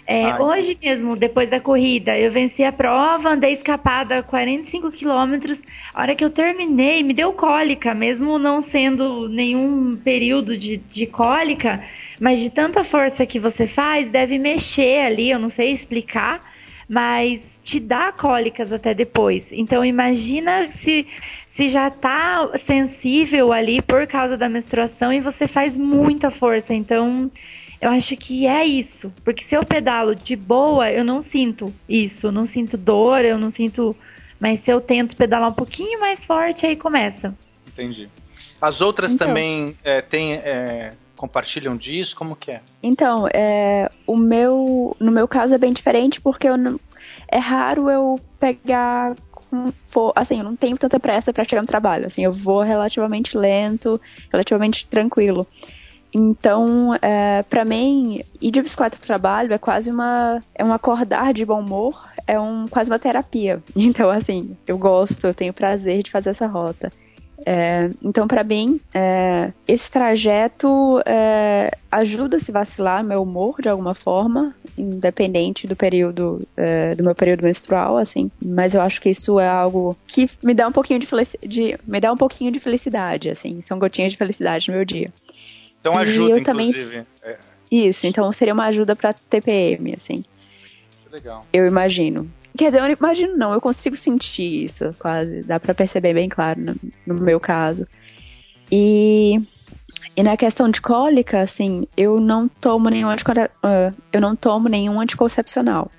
É, 0.07 0.35
hoje 0.43 0.77
mesmo, 0.83 1.15
depois 1.15 1.51
da 1.51 1.61
corrida, 1.61 2.19
eu 2.19 2.31
venci 2.31 2.65
a 2.65 2.73
prova, 2.73 3.31
andei 3.31 3.53
escapada 3.53 4.23
45 4.23 4.91
quilômetros. 4.91 5.63
A 5.95 6.03
hora 6.03 6.15
que 6.15 6.25
eu 6.25 6.31
terminei, 6.31 7.03
me 7.03 7.15
deu 7.15 7.33
cólica, 7.33 7.95
mesmo 7.95 8.39
não 8.39 8.61
sendo 8.61 9.29
nenhum 9.29 9.97
período 9.97 10.57
de, 10.57 10.79
de 10.79 11.07
cólica, 11.07 11.85
mas 12.21 12.41
de 12.41 12.51
tanta 12.51 12.83
força 12.83 13.25
que 13.25 13.39
você 13.39 13.67
faz, 13.67 14.11
deve 14.11 14.39
mexer 14.39 15.03
ali, 15.03 15.31
eu 15.31 15.39
não 15.39 15.51
sei 15.51 15.73
explicar, 15.73 16.41
mas 16.89 17.49
te 17.63 17.79
dá 17.79 18.11
cólicas 18.11 18.73
até 18.73 18.93
depois. 18.93 19.53
Então 19.53 19.85
imagina 19.85 20.67
se 20.69 21.07
se 21.61 21.69
já 21.69 21.89
está 21.89 22.57
sensível 22.57 23.53
ali 23.53 23.83
por 23.83 24.07
causa 24.07 24.35
da 24.35 24.49
menstruação 24.49 25.13
e 25.13 25.21
você 25.21 25.47
faz 25.49 25.77
muita 25.77 26.31
força. 26.31 26.73
Então, 26.73 27.31
eu 27.81 27.91
acho 27.91 28.17
que 28.17 28.47
é 28.47 28.65
isso. 28.65 29.13
Porque 29.25 29.43
se 29.43 29.55
eu 29.55 29.65
pedalo 29.65 30.15
de 30.15 30.37
boa, 30.37 30.91
eu 30.91 31.05
não 31.05 31.23
sinto 31.23 31.73
isso. 31.89 32.27
Eu 32.27 32.33
não 32.33 32.47
sinto 32.47 32.77
dor, 32.77 33.25
eu 33.25 33.39
não 33.39 33.51
sinto. 33.51 33.97
Mas 34.39 34.61
se 34.61 34.71
eu 34.71 34.81
tento 34.81 35.17
pedalar 35.17 35.49
um 35.49 35.55
pouquinho 35.55 35.99
mais 35.99 36.25
forte, 36.25 36.67
aí 36.67 36.77
começa. 36.77 37.35
Entendi. 37.67 38.09
As 38.61 38.81
outras 38.81 39.15
então, 39.15 39.29
também 39.29 39.77
é, 39.83 40.03
tem, 40.03 40.35
é, 40.35 40.91
compartilham 41.17 41.77
disso? 41.77 42.15
Como 42.15 42.37
que 42.37 42.51
é? 42.51 42.61
Então, 42.83 43.27
é, 43.33 43.91
o 44.07 44.17
meu, 44.17 44.95
no 45.01 45.11
meu 45.11 45.27
caso 45.27 45.55
é 45.55 45.59
bem 45.59 45.73
diferente 45.73 46.21
porque 46.21 46.47
eu 46.47 46.59
não, 46.59 46.79
é 47.29 47.39
raro 47.39 47.89
eu 47.89 48.21
pegar 48.39 49.17
com, 49.33 49.73
assim, 50.15 50.39
eu 50.39 50.45
não 50.45 50.57
tenho 50.57 50.77
tanta 50.77 51.01
pressa 51.01 51.33
para 51.33 51.45
chegar 51.45 51.63
no 51.63 51.69
trabalho. 51.69 52.07
Assim, 52.07 52.25
eu 52.25 52.33
vou 52.33 52.63
relativamente 52.63 53.37
lento, 53.37 54.01
relativamente 54.31 54.87
tranquilo. 54.87 55.47
Então, 56.13 56.95
é, 57.01 57.43
para 57.45 57.65
mim, 57.65 58.21
ir 58.41 58.51
de 58.51 58.63
bicicleta 58.63 58.97
pro 58.97 59.07
trabalho 59.07 59.53
é 59.53 59.59
quase 59.59 59.91
uma. 59.91 60.41
É 60.55 60.65
um 60.65 60.73
acordar 60.73 61.33
de 61.33 61.45
bom 61.45 61.61
humor, 61.61 62.09
é 62.27 62.39
um, 62.39 62.67
quase 62.69 62.91
uma 62.91 62.99
terapia. 62.99 63.63
Então, 63.77 64.11
assim, 64.11 64.57
eu 64.67 64.79
gosto, 64.79 65.27
eu 65.27 65.35
tenho 65.35 65.53
prazer 65.53 66.03
de 66.03 66.11
fazer 66.11 66.31
essa 66.31 66.47
rota. 66.47 66.93
É, 67.47 67.91
então, 68.03 68.29
para 68.29 68.45
mim, 68.45 68.81
é, 68.93 69.53
esse 69.67 69.91
trajeto 69.91 71.01
é, 71.07 71.71
ajuda 71.91 72.37
a 72.37 72.41
se 72.41 72.53
vacilar 72.53 73.03
meu 73.03 73.23
humor 73.23 73.57
de 73.61 73.69
alguma 73.69 73.95
forma, 73.95 74.55
independente 74.77 75.67
do 75.67 75.75
período 75.75 76.41
é, 76.57 76.95
do 76.95 77.03
meu 77.03 77.15
período 77.15 77.45
menstrual, 77.45 77.97
assim. 77.97 78.31
Mas 78.45 78.75
eu 78.75 78.83
acho 78.83 79.01
que 79.01 79.11
isso 79.11 79.41
é 79.41 79.49
algo 79.49 79.97
que 80.07 80.29
me 80.43 80.55
dá 80.55 80.69
um 80.69 80.73
pouquinho 80.73 81.01
de, 81.01 81.09
de 81.47 81.79
me 81.87 82.01
dá 82.01 82.13
um 82.13 82.17
pouquinho 82.17 82.53
de 82.53 82.61
felicidade, 82.61 83.31
assim. 83.31 83.61
São 83.63 83.79
gotinhas 83.79 84.13
de 84.13 84.19
felicidade 84.19 84.69
no 84.69 84.77
meu 84.77 84.85
dia. 84.85 85.11
Então 85.81 85.97
ajuda, 85.97 86.39
inclusive. 86.39 86.91
Também... 86.91 87.07
É. 87.23 87.37
Isso, 87.71 88.07
então 88.07 88.31
seria 88.33 88.53
uma 88.53 88.67
ajuda 88.67 88.97
para 88.97 89.13
TPM, 89.13 89.95
assim. 89.97 90.25
Legal. 91.11 91.43
Eu 91.53 91.67
imagino. 91.67 92.31
Quer 92.57 92.67
dizer, 92.67 92.81
eu 92.81 92.91
imagino 92.91 93.37
não, 93.37 93.53
eu 93.53 93.61
consigo 93.61 93.97
sentir 93.97 94.65
isso, 94.65 94.95
quase. 94.99 95.43
Dá 95.43 95.61
para 95.61 95.75
perceber 95.75 96.13
bem 96.13 96.29
claro 96.29 96.61
no, 96.61 96.77
no, 97.07 97.23
meu 97.23 97.39
caso. 97.39 97.87
E, 98.71 99.41
e 100.17 100.23
na 100.23 100.37
questão 100.37 100.69
de 100.69 100.81
cólica, 100.81 101.41
assim, 101.41 101.87
eu 101.97 102.21
não 102.21 102.49
tomo 102.49 102.89
nenhum, 102.89 103.09
eu 104.13 104.21
não 104.21 104.35
tomo 104.35 104.69
nenhum 104.69 105.01
anticoncepcional. 105.01 105.91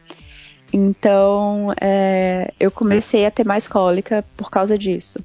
Então, 0.74 1.74
é, 1.80 2.54
eu 2.60 2.72
comecei 2.72 3.26
a 3.26 3.32
ter 3.32 3.46
mais 3.46 3.68
cólica 3.68 4.24
por 4.38 4.50
causa 4.50 4.78
disso. 4.78 5.20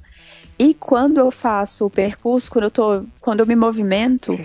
E 0.59 0.72
quando 0.72 1.18
eu 1.18 1.30
faço 1.30 1.84
o 1.86 1.90
percurso, 1.90 2.50
quando 2.50 2.64
eu, 2.64 2.70
tô, 2.70 3.04
quando 3.20 3.40
eu 3.40 3.46
me 3.46 3.54
movimento, 3.54 4.38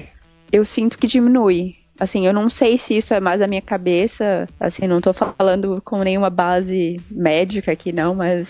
eu 0.52 0.66
sinto 0.66 0.98
que 0.98 1.08
diminui. 1.08 1.76
Assim, 2.00 2.26
eu 2.26 2.34
não 2.34 2.50
sei 2.50 2.78
se 2.78 2.98
isso 2.98 3.14
é 3.14 3.20
mais 3.20 3.40
da 3.40 3.48
minha 3.48 3.62
cabeça, 3.62 4.48
assim, 4.60 4.88
não 4.88 5.00
tô 5.00 5.14
falando 5.14 5.82
com 5.86 6.00
nenhuma 6.00 6.30
base 6.30 7.00
médica 7.10 7.72
aqui 7.72 7.92
não, 7.92 8.16
mas 8.16 8.50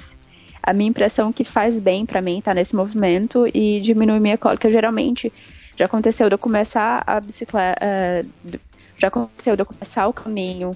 a 0.63 0.73
minha 0.73 0.89
impressão 0.89 1.29
é 1.29 1.33
que 1.33 1.43
faz 1.43 1.77
bem 1.77 2.05
para 2.05 2.21
mim 2.21 2.39
estar 2.39 2.51
tá 2.51 2.55
nesse 2.55 2.75
movimento 2.75 3.45
e 3.53 3.79
diminui 3.81 4.19
minha 4.19 4.37
cólica. 4.37 4.71
Geralmente, 4.71 5.31
já 5.77 5.85
aconteceu 5.85 6.29
de 6.29 6.35
eu 6.35 6.39
começar 6.39 7.03
a 7.05 7.19
bicicleta, 7.19 7.79
uh, 7.83 8.59
já 8.97 9.07
aconteceu 9.07 9.55
de 9.55 9.61
eu 9.61 9.65
começar 9.65 10.07
o 10.07 10.13
caminho 10.13 10.71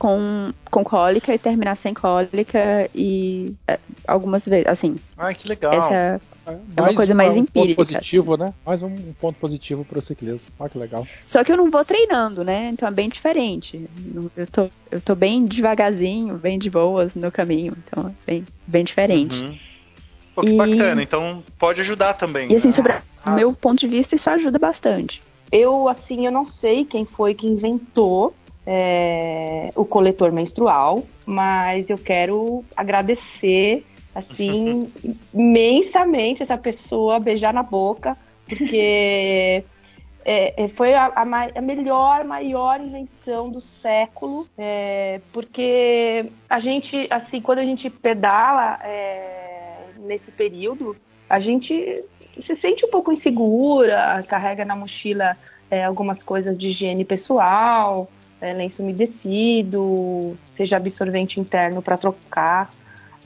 com, 0.00 0.50
com 0.70 0.82
cólica 0.82 1.34
e 1.34 1.38
terminar 1.38 1.76
sem 1.76 1.92
cólica 1.92 2.88
e 2.94 3.54
é, 3.68 3.78
algumas 4.08 4.48
vezes, 4.48 4.66
assim. 4.66 4.96
Ai, 5.18 5.34
que 5.34 5.46
legal. 5.46 5.74
Essa 5.74 5.94
é, 5.94 6.20
é 6.46 6.82
uma 6.82 6.94
coisa 6.94 7.14
mais 7.14 7.36
um 7.36 7.40
empírica. 7.40 7.76
Ponto 7.76 7.88
positivo, 7.88 8.36
né? 8.38 8.54
Mais 8.64 8.82
um, 8.82 8.96
ponto 9.20 9.38
positivo 9.38 9.84
para 9.84 9.98
o 9.98 10.02
ciclismo. 10.02 10.50
Olha 10.58 10.70
que 10.70 10.78
legal. 10.78 11.06
Só 11.26 11.44
que 11.44 11.52
eu 11.52 11.56
não 11.58 11.70
vou 11.70 11.84
treinando, 11.84 12.42
né? 12.42 12.70
Então 12.72 12.88
é 12.88 12.90
bem 12.90 13.10
diferente. 13.10 13.86
Eu 14.34 14.46
tô, 14.46 14.70
eu 14.90 15.00
tô 15.02 15.14
bem 15.14 15.44
devagarzinho, 15.44 16.38
bem 16.38 16.58
de 16.58 16.70
boas 16.70 17.14
no 17.14 17.30
caminho. 17.30 17.74
Então 17.86 18.08
é 18.08 18.12
bem, 18.26 18.46
bem 18.66 18.84
diferente. 18.84 19.44
Uhum. 19.44 19.58
Pô, 20.34 20.40
que 20.40 20.48
e... 20.48 20.56
bacana. 20.56 21.02
Então 21.02 21.44
pode 21.58 21.82
ajudar 21.82 22.14
também. 22.14 22.50
E 22.50 22.56
assim, 22.56 22.68
né? 22.68 22.72
sobre 22.72 22.94
o 23.26 23.30
meu 23.32 23.52
ponto 23.52 23.78
de 23.78 23.86
vista, 23.86 24.14
isso 24.14 24.30
ajuda 24.30 24.58
bastante. 24.58 25.20
Eu, 25.52 25.88
assim, 25.88 26.24
eu 26.24 26.32
não 26.32 26.46
sei 26.58 26.86
quem 26.86 27.04
foi 27.04 27.34
que 27.34 27.46
inventou 27.46 28.34
é, 28.66 29.70
o 29.74 29.84
coletor 29.84 30.32
menstrual, 30.32 31.02
mas 31.26 31.88
eu 31.88 31.98
quero 31.98 32.64
agradecer 32.76 33.84
assim 34.14 34.92
imensamente 35.32 36.42
essa 36.42 36.58
pessoa, 36.58 37.20
beijar 37.20 37.52
na 37.52 37.62
boca, 37.62 38.16
porque 38.46 39.64
é, 40.24 40.64
é 40.64 40.68
foi 40.70 40.94
a, 40.94 41.12
a, 41.14 41.60
melhor, 41.60 42.24
maior 42.24 42.80
invenção 42.80 43.50
do 43.50 43.62
século, 43.80 44.46
é, 44.58 45.20
porque 45.32 46.26
a 46.48 46.60
gente, 46.60 47.06
assim, 47.10 47.40
quando 47.40 47.60
a 47.60 47.64
gente 47.64 47.88
pedala 47.88 48.78
é, 48.82 49.84
nesse 49.98 50.30
período, 50.32 50.96
a 51.28 51.40
gente 51.40 52.04
se 52.46 52.56
sente 52.56 52.84
um 52.84 52.90
pouco 52.90 53.12
insegura, 53.12 54.22
carrega 54.28 54.64
na 54.64 54.76
mochila 54.76 55.36
é, 55.70 55.84
algumas 55.84 56.22
coisas 56.22 56.56
de 56.58 56.68
higiene 56.68 57.04
pessoal, 57.04 58.08
é, 58.40 58.52
lenço 58.52 58.82
umedecido, 58.82 60.36
seja 60.56 60.76
absorvente 60.76 61.38
interno 61.38 61.82
para 61.82 61.96
trocar, 61.96 62.70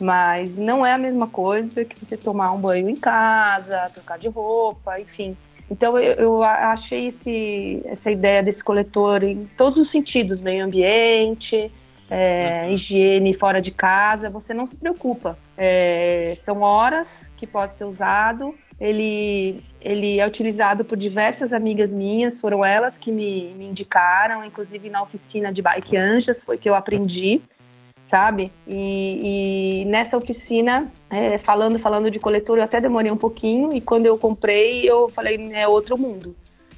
mas 0.01 0.55
não 0.57 0.85
é 0.85 0.93
a 0.93 0.99
mesma 0.99 1.29
coisa 1.29 1.85
que 1.85 1.99
você 1.99 2.17
tomar 2.17 2.53
um 2.53 2.61
banho 2.61 2.89
em 2.89 2.97
casa, 2.97 3.91
trocar 3.95 4.19
de 4.19 4.29
roupa, 4.29 5.01
enfim. 5.01 5.37
Então 5.71 5.99
eu, 5.99 6.15
eu 6.15 6.43
achei 6.43 7.09
esse, 7.09 7.83
essa 7.87 8.11
ideia 8.11 8.43
desse 8.43 8.62
coletor 8.62 9.23
em 9.23 9.49
todos 9.57 9.85
os 9.85 9.91
sentidos, 9.91 10.41
meio 10.41 10.65
ambiente, 10.65 11.71
é, 12.11 12.65
uhum. 12.67 12.75
higiene 12.75 13.35
fora 13.35 13.62
de 13.62 13.71
casa, 13.71 14.29
você 14.29 14.53
não 14.53 14.67
se 14.67 14.77
preocupa. 14.77 15.39
É, 15.57 16.37
são 16.45 16.61
horas 16.61 17.07
que 17.37 17.47
pode 17.47 17.77
ser 17.77 17.85
usado. 17.85 18.55
Ele, 18.81 19.61
ele 19.81 20.18
é 20.18 20.27
utilizado 20.27 20.85
por 20.85 20.99
diversas 20.99 21.53
amigas 21.53 21.91
minhas, 21.91 22.39
foram 22.41 22.64
elas 22.64 22.93
que 23.01 23.12
me, 23.12 23.55
me 23.55 23.66
indicaram, 23.66 24.45
inclusive 24.45 24.91
na 24.91 25.03
oficina 25.03 25.53
de 25.53 25.62
Bike 25.62 25.97
Anjas, 25.97 26.37
foi 26.45 26.59
que 26.59 26.68
eu 26.68 26.75
aprendi 26.75 27.41
sabe? 28.11 28.49
E, 28.68 29.81
e 29.83 29.85
nessa 29.87 30.16
oficina, 30.16 30.89
é, 31.11 31.39
falando, 31.39 31.81
falando 31.81 32.09
de 32.09 32.20
coletor, 32.20 32.59
eu 32.59 32.62
até 32.62 32.81
demorei 32.81 33.11
um 33.11 33.16
pouquinho 33.16 33.75
e 33.75 33.81
quando 33.81 34.07
eu 34.07 34.16
comprei, 34.16 34.89
eu 34.89 35.09
falei, 35.09 35.37
é 35.53 35.66
outro 35.66 35.99
mundo. 35.99 36.35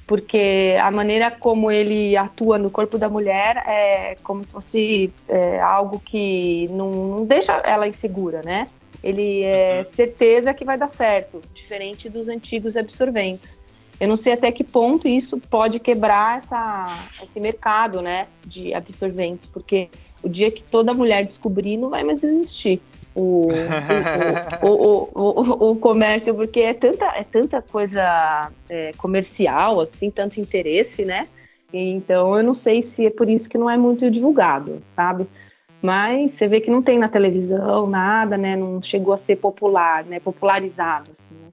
Porque 0.07 0.75
a 0.81 0.91
maneira 0.91 1.31
como 1.31 1.71
ele 1.71 2.17
atua 2.17 2.57
no 2.57 2.71
corpo 2.71 2.97
da 2.97 3.09
mulher 3.09 3.57
é 3.67 4.15
como 4.23 4.45
se 4.45 4.51
fosse 4.51 5.13
é, 5.29 5.61
algo 5.61 6.01
que 6.01 6.69
não, 6.71 6.91
não 6.91 7.27
deixa 7.27 7.53
ela 7.65 7.87
insegura, 7.87 8.41
né? 8.43 8.67
Ele 9.03 9.43
é 9.45 9.81
uhum. 9.81 9.93
certeza 9.93 10.55
que 10.55 10.65
vai 10.65 10.79
dar 10.79 10.95
certo, 10.95 11.43
diferente 11.67 12.09
dos 12.09 12.29
antigos 12.29 12.77
absorventes. 12.77 13.57
Eu 13.99 14.09
não 14.09 14.17
sei 14.17 14.35
até 14.35 14.53
que 14.53 14.63
ponto 14.63 15.09
isso 15.09 15.39
pode 15.51 15.81
quebrar 15.81 16.39
essa, 16.39 17.09
esse 17.23 17.41
mercado, 17.41 18.01
né, 18.01 18.29
de 18.47 18.73
absorventes, 18.75 19.49
porque 19.51 19.89
o 20.23 20.29
dia 20.29 20.51
que 20.51 20.63
toda 20.63 20.95
mulher 20.95 21.27
descobrir, 21.27 21.77
não 21.77 21.91
vai 21.91 22.05
mais 22.05 22.23
existir 22.23 22.81
o, 23.15 23.49
o, 24.63 25.09
o, 25.15 25.71
o, 25.71 25.77
comércio, 25.77 26.35
porque 26.35 26.61
é 26.61 26.75
tanta, 26.75 27.07
é 27.17 27.25
tanta 27.25 27.63
coisa 27.63 28.51
é, 28.69 28.91
comercial, 28.99 29.81
assim, 29.81 30.11
tanto 30.11 30.39
interesse, 30.39 31.05
né? 31.05 31.27
Então 31.73 32.37
eu 32.37 32.43
não 32.43 32.55
sei 32.57 32.91
se 32.95 33.07
é 33.07 33.11
por 33.11 33.29
isso 33.29 33.49
que 33.49 33.57
não 33.57 33.71
é 33.71 33.77
muito 33.79 34.11
divulgado, 34.11 34.83
sabe? 34.95 35.27
Mas 35.81 36.31
você 36.37 36.47
vê 36.47 36.61
que 36.61 36.71
não 36.71 36.83
tem 36.83 36.99
na 36.99 37.09
televisão 37.09 37.87
nada, 37.87 38.37
né? 38.37 38.57
Não 38.57 38.83
chegou 38.83 39.15
a 39.15 39.19
ser 39.19 39.37
popular, 39.37 40.05
né? 40.05 40.21
Popularizado. 40.21 41.11
Assim? 41.11 41.46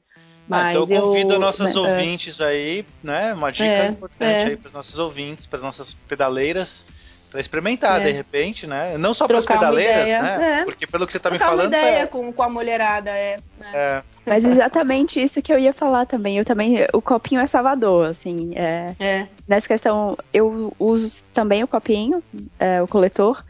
Mas 0.48 0.66
ah, 0.66 0.70
então 0.72 0.88
eu 0.90 1.02
convido 1.02 1.34
eu, 1.34 1.40
nossos 1.40 1.74
né, 1.74 1.82
ouvintes 1.82 2.42
aí, 2.42 2.86
né? 3.02 3.34
Uma 3.34 3.52
dica 3.52 3.66
é, 3.66 3.88
importante 3.88 4.44
é. 4.44 4.46
aí 4.46 4.58
para 4.58 4.68
os 4.68 4.74
nossos 4.74 5.00
ouvintes, 5.00 5.46
para 5.46 5.58
as 5.58 5.64
nossas 5.64 5.94
pedaleiras 5.94 6.86
Pra 7.34 7.42
experimentar, 7.42 8.00
é. 8.00 8.04
de 8.04 8.12
repente, 8.12 8.68
né? 8.68 8.96
Não 8.96 9.12
só 9.12 9.26
para 9.26 9.40
as 9.40 9.46
pedaleiras, 9.48 10.08
né? 10.08 10.60
É. 10.60 10.64
Porque 10.66 10.86
pelo 10.86 11.08
que 11.08 11.14
você 11.14 11.20
tá 11.20 11.30
Trocar 11.30 11.46
me 11.46 11.50
falando. 11.50 11.74
Uma 11.74 11.80
ideia 11.80 12.04
é... 12.04 12.06
com, 12.06 12.32
com 12.32 12.44
a 12.44 12.48
mulherada, 12.48 13.10
é, 13.10 13.38
né? 13.60 13.72
é. 13.74 14.04
Mas 14.24 14.46
exatamente 14.46 15.20
isso 15.20 15.42
que 15.42 15.52
eu 15.52 15.58
ia 15.58 15.74
falar 15.74 16.06
também. 16.06 16.38
Eu 16.38 16.46
também. 16.46 16.86
O 16.94 17.02
copinho 17.02 17.42
é 17.42 17.48
Salvador, 17.48 18.06
assim. 18.06 18.52
É, 18.56 18.94
é. 19.00 19.28
Nessa 19.48 19.68
questão, 19.68 20.16
eu 20.32 20.76
uso 20.78 21.24
também 21.34 21.64
o 21.64 21.68
copinho, 21.68 22.24
é, 22.60 22.84
o 22.84 22.88
coletor. 22.88 23.44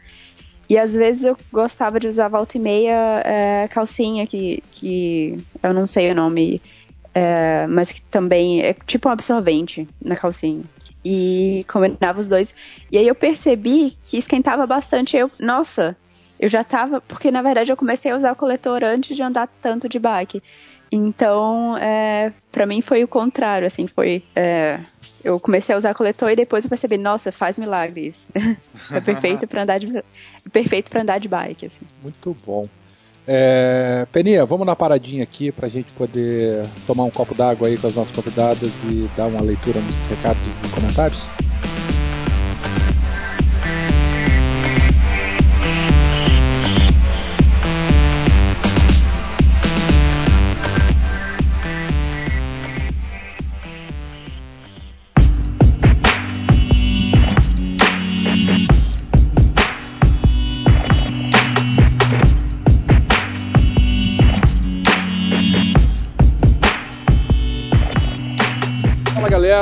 E 0.66 0.78
às 0.78 0.94
vezes 0.94 1.24
eu 1.24 1.36
gostava 1.52 2.00
de 2.00 2.08
usar 2.08 2.28
volta 2.28 2.56
e 2.56 2.60
meia 2.60 3.20
é, 3.22 3.68
calcinha, 3.68 4.26
que, 4.26 4.62
que 4.72 5.36
eu 5.62 5.74
não 5.74 5.86
sei 5.86 6.10
o 6.10 6.14
nome, 6.14 6.62
é, 7.14 7.66
mas 7.68 7.92
que 7.92 8.02
também 8.02 8.62
é 8.62 8.74
tipo 8.86 9.08
um 9.08 9.12
absorvente 9.12 9.88
na 10.02 10.16
calcinha 10.16 10.64
e 11.04 11.64
combinava 11.68 12.18
os 12.18 12.26
dois. 12.26 12.54
E 12.90 12.98
aí 12.98 13.06
eu 13.06 13.14
percebi 13.14 13.90
que 13.90 14.16
esquentava 14.16 14.66
bastante. 14.66 15.16
Eu, 15.16 15.30
nossa, 15.38 15.96
eu 16.40 16.48
já 16.48 16.64
tava. 16.64 17.00
Porque 17.00 17.30
na 17.30 17.42
verdade 17.42 17.70
eu 17.70 17.76
comecei 17.76 18.10
a 18.10 18.16
usar 18.16 18.32
o 18.32 18.36
coletor 18.36 18.82
antes 18.82 19.14
de 19.14 19.22
andar 19.22 19.48
tanto 19.60 19.88
de 19.88 19.98
bike. 19.98 20.42
Então, 20.90 21.76
é, 21.78 22.32
para 22.52 22.66
mim 22.66 22.80
foi 22.80 23.02
o 23.02 23.08
contrário, 23.08 23.66
assim, 23.66 23.86
foi. 23.86 24.22
É, 24.34 24.80
eu 25.22 25.40
comecei 25.40 25.74
a 25.74 25.78
usar 25.78 25.94
coletor 25.94 26.30
e 26.30 26.36
depois 26.36 26.64
eu 26.64 26.68
percebi, 26.68 26.96
nossa, 26.96 27.32
faz 27.32 27.58
milagres. 27.58 28.28
é 28.92 29.00
perfeito 29.00 29.46
para 29.46 29.62
andar 29.62 29.78
de 29.78 30.02
perfeito 30.52 30.90
para 30.90 31.02
andar 31.02 31.18
de 31.18 31.28
bike, 31.28 31.66
assim. 31.66 31.86
Muito 32.02 32.36
bom. 32.46 32.68
É, 33.26 34.06
Peninha, 34.12 34.44
vamos 34.44 34.66
na 34.66 34.76
paradinha 34.76 35.22
aqui 35.24 35.50
para 35.50 35.66
a 35.66 35.70
gente 35.70 35.92
poder 35.94 36.76
tomar 36.84 37.04
um 37.04 37.10
copo 37.10 37.34
d'água 37.34 37.68
aí 37.68 37.78
com 37.78 37.86
as 37.86 37.94
nossas 37.94 38.12
convidadas 38.12 38.82
e 38.82 39.08
dar 39.08 39.28
uma 39.28 39.42
leitura 39.42 39.80
nos 39.80 40.04
recados 40.06 40.62
e 40.62 40.68
comentários? 40.68 41.34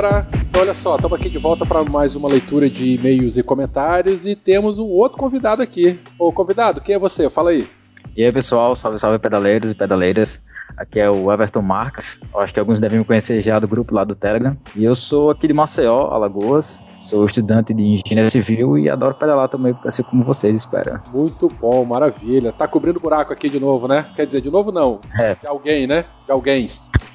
Galera. 0.02 0.26
Então, 0.48 0.60
olha 0.60 0.74
só, 0.74 0.96
estamos 0.96 1.18
aqui 1.18 1.30
de 1.30 1.38
volta 1.38 1.64
para 1.64 1.84
mais 1.84 2.16
uma 2.16 2.28
leitura 2.28 2.68
de 2.68 2.94
e-mails 2.94 3.36
e 3.36 3.42
comentários 3.42 4.26
e 4.26 4.34
temos 4.34 4.78
um 4.78 4.84
outro 4.84 5.16
convidado 5.16 5.62
aqui. 5.62 5.98
Ô, 6.18 6.32
convidado, 6.32 6.80
quem 6.80 6.96
é 6.96 6.98
você? 6.98 7.30
Fala 7.30 7.50
aí. 7.50 7.68
E 8.16 8.24
aí, 8.24 8.32
pessoal, 8.32 8.74
salve, 8.74 8.98
salve 8.98 9.18
pedaleiros 9.18 9.70
e 9.70 9.74
pedaleiras. 9.74 10.42
Aqui 10.76 10.98
é 10.98 11.08
o 11.08 11.32
Everton 11.32 11.62
Marques. 11.62 12.20
Acho 12.34 12.52
que 12.52 12.58
alguns 12.58 12.80
devem 12.80 12.98
me 12.98 13.04
conhecer 13.04 13.40
já 13.40 13.58
do 13.58 13.68
grupo 13.68 13.94
lá 13.94 14.04
do 14.04 14.14
Telegram. 14.14 14.56
E 14.74 14.84
eu 14.84 14.94
sou 14.94 15.30
aqui 15.30 15.46
de 15.46 15.54
Maceió, 15.54 16.08
Alagoas. 16.10 16.82
Sou 17.12 17.26
estudante 17.26 17.74
de 17.74 17.82
engenharia 17.82 18.30
civil 18.30 18.78
e 18.78 18.88
adoro 18.88 19.14
pedalar 19.14 19.46
também, 19.46 19.76
assim 19.84 20.02
como 20.02 20.24
vocês 20.24 20.56
esperam. 20.56 20.98
Muito 21.12 21.46
bom, 21.46 21.84
maravilha. 21.84 22.52
Tá 22.52 22.66
cobrindo 22.66 22.98
buraco 22.98 23.34
aqui 23.34 23.50
de 23.50 23.60
novo, 23.60 23.86
né? 23.86 24.06
Quer 24.16 24.24
dizer, 24.24 24.40
de 24.40 24.50
novo 24.50 24.72
não. 24.72 24.98
É. 25.14 25.34
De 25.34 25.46
alguém, 25.46 25.86
né? 25.86 26.06
De 26.24 26.32
alguém. 26.32 26.64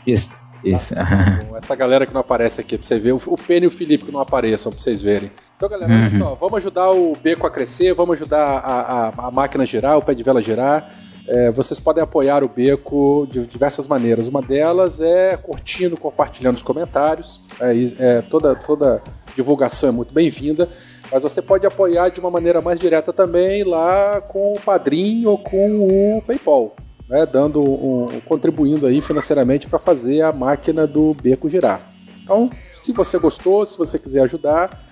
Isso, 0.05 0.47
isso. 0.63 0.93
Tá. 0.93 1.39
essa 1.57 1.75
galera 1.75 2.05
que 2.05 2.13
não 2.13 2.21
aparece 2.21 2.61
aqui, 2.61 2.77
pra 2.77 2.85
você 2.85 2.99
ver. 2.99 3.13
O 3.13 3.37
Penny 3.37 3.63
e 3.65 3.67
o 3.69 3.71
Felipe 3.71 4.05
que 4.05 4.11
não 4.11 4.19
apareçam, 4.19 4.71
pra 4.71 4.79
vocês 4.79 5.01
verem. 5.01 5.31
Então, 5.55 5.67
galera, 5.67 5.91
uhum. 5.91 6.01
olha 6.01 6.19
só, 6.19 6.35
vamos 6.35 6.57
ajudar 6.59 6.91
o 6.91 7.15
beco 7.15 7.47
a 7.47 7.49
crescer, 7.49 7.95
vamos 7.95 8.21
ajudar 8.21 8.43
a, 8.43 9.07
a, 9.07 9.27
a 9.27 9.31
máquina 9.31 9.63
a 9.63 9.65
girar, 9.65 9.97
o 9.97 10.03
pé 10.03 10.13
de 10.13 10.21
vela 10.21 10.41
a 10.41 10.43
girar. 10.43 10.93
É, 11.27 11.51
vocês 11.51 11.77
podem 11.77 12.01
apoiar 12.01 12.41
o 12.41 12.47
Beco 12.47 13.27
de 13.29 13.45
diversas 13.45 13.85
maneiras. 13.85 14.27
Uma 14.27 14.41
delas 14.41 15.01
é 15.01 15.35
curtindo, 15.35 15.97
compartilhando 15.97 16.55
os 16.55 16.63
comentários. 16.63 17.41
É, 17.59 17.73
é, 17.99 18.21
toda, 18.21 18.55
toda 18.55 19.01
divulgação 19.35 19.89
é 19.89 19.91
muito 19.91 20.13
bem-vinda. 20.13 20.69
Mas 21.11 21.23
você 21.23 21.41
pode 21.41 21.65
apoiar 21.65 22.09
de 22.09 22.19
uma 22.19 22.31
maneira 22.31 22.61
mais 22.61 22.79
direta 22.79 23.11
também 23.11 23.63
lá 23.63 24.21
com 24.21 24.53
o 24.53 24.59
Padrim 24.59 25.25
ou 25.25 25.37
com 25.37 26.17
o 26.17 26.21
PayPal. 26.21 26.75
Né, 27.09 27.25
dando 27.25 27.61
um, 27.61 28.19
contribuindo 28.25 28.85
aí 28.85 28.99
financeiramente 28.99 29.65
para 29.65 29.79
fazer 29.79 30.21
a 30.23 30.33
máquina 30.33 30.85
do 30.85 31.13
beco 31.13 31.47
girar. 31.47 31.79
Então, 32.21 32.49
se 32.75 32.91
você 32.91 33.17
gostou, 33.17 33.65
se 33.65 33.77
você 33.77 33.97
quiser 33.97 34.23
ajudar, 34.23 34.83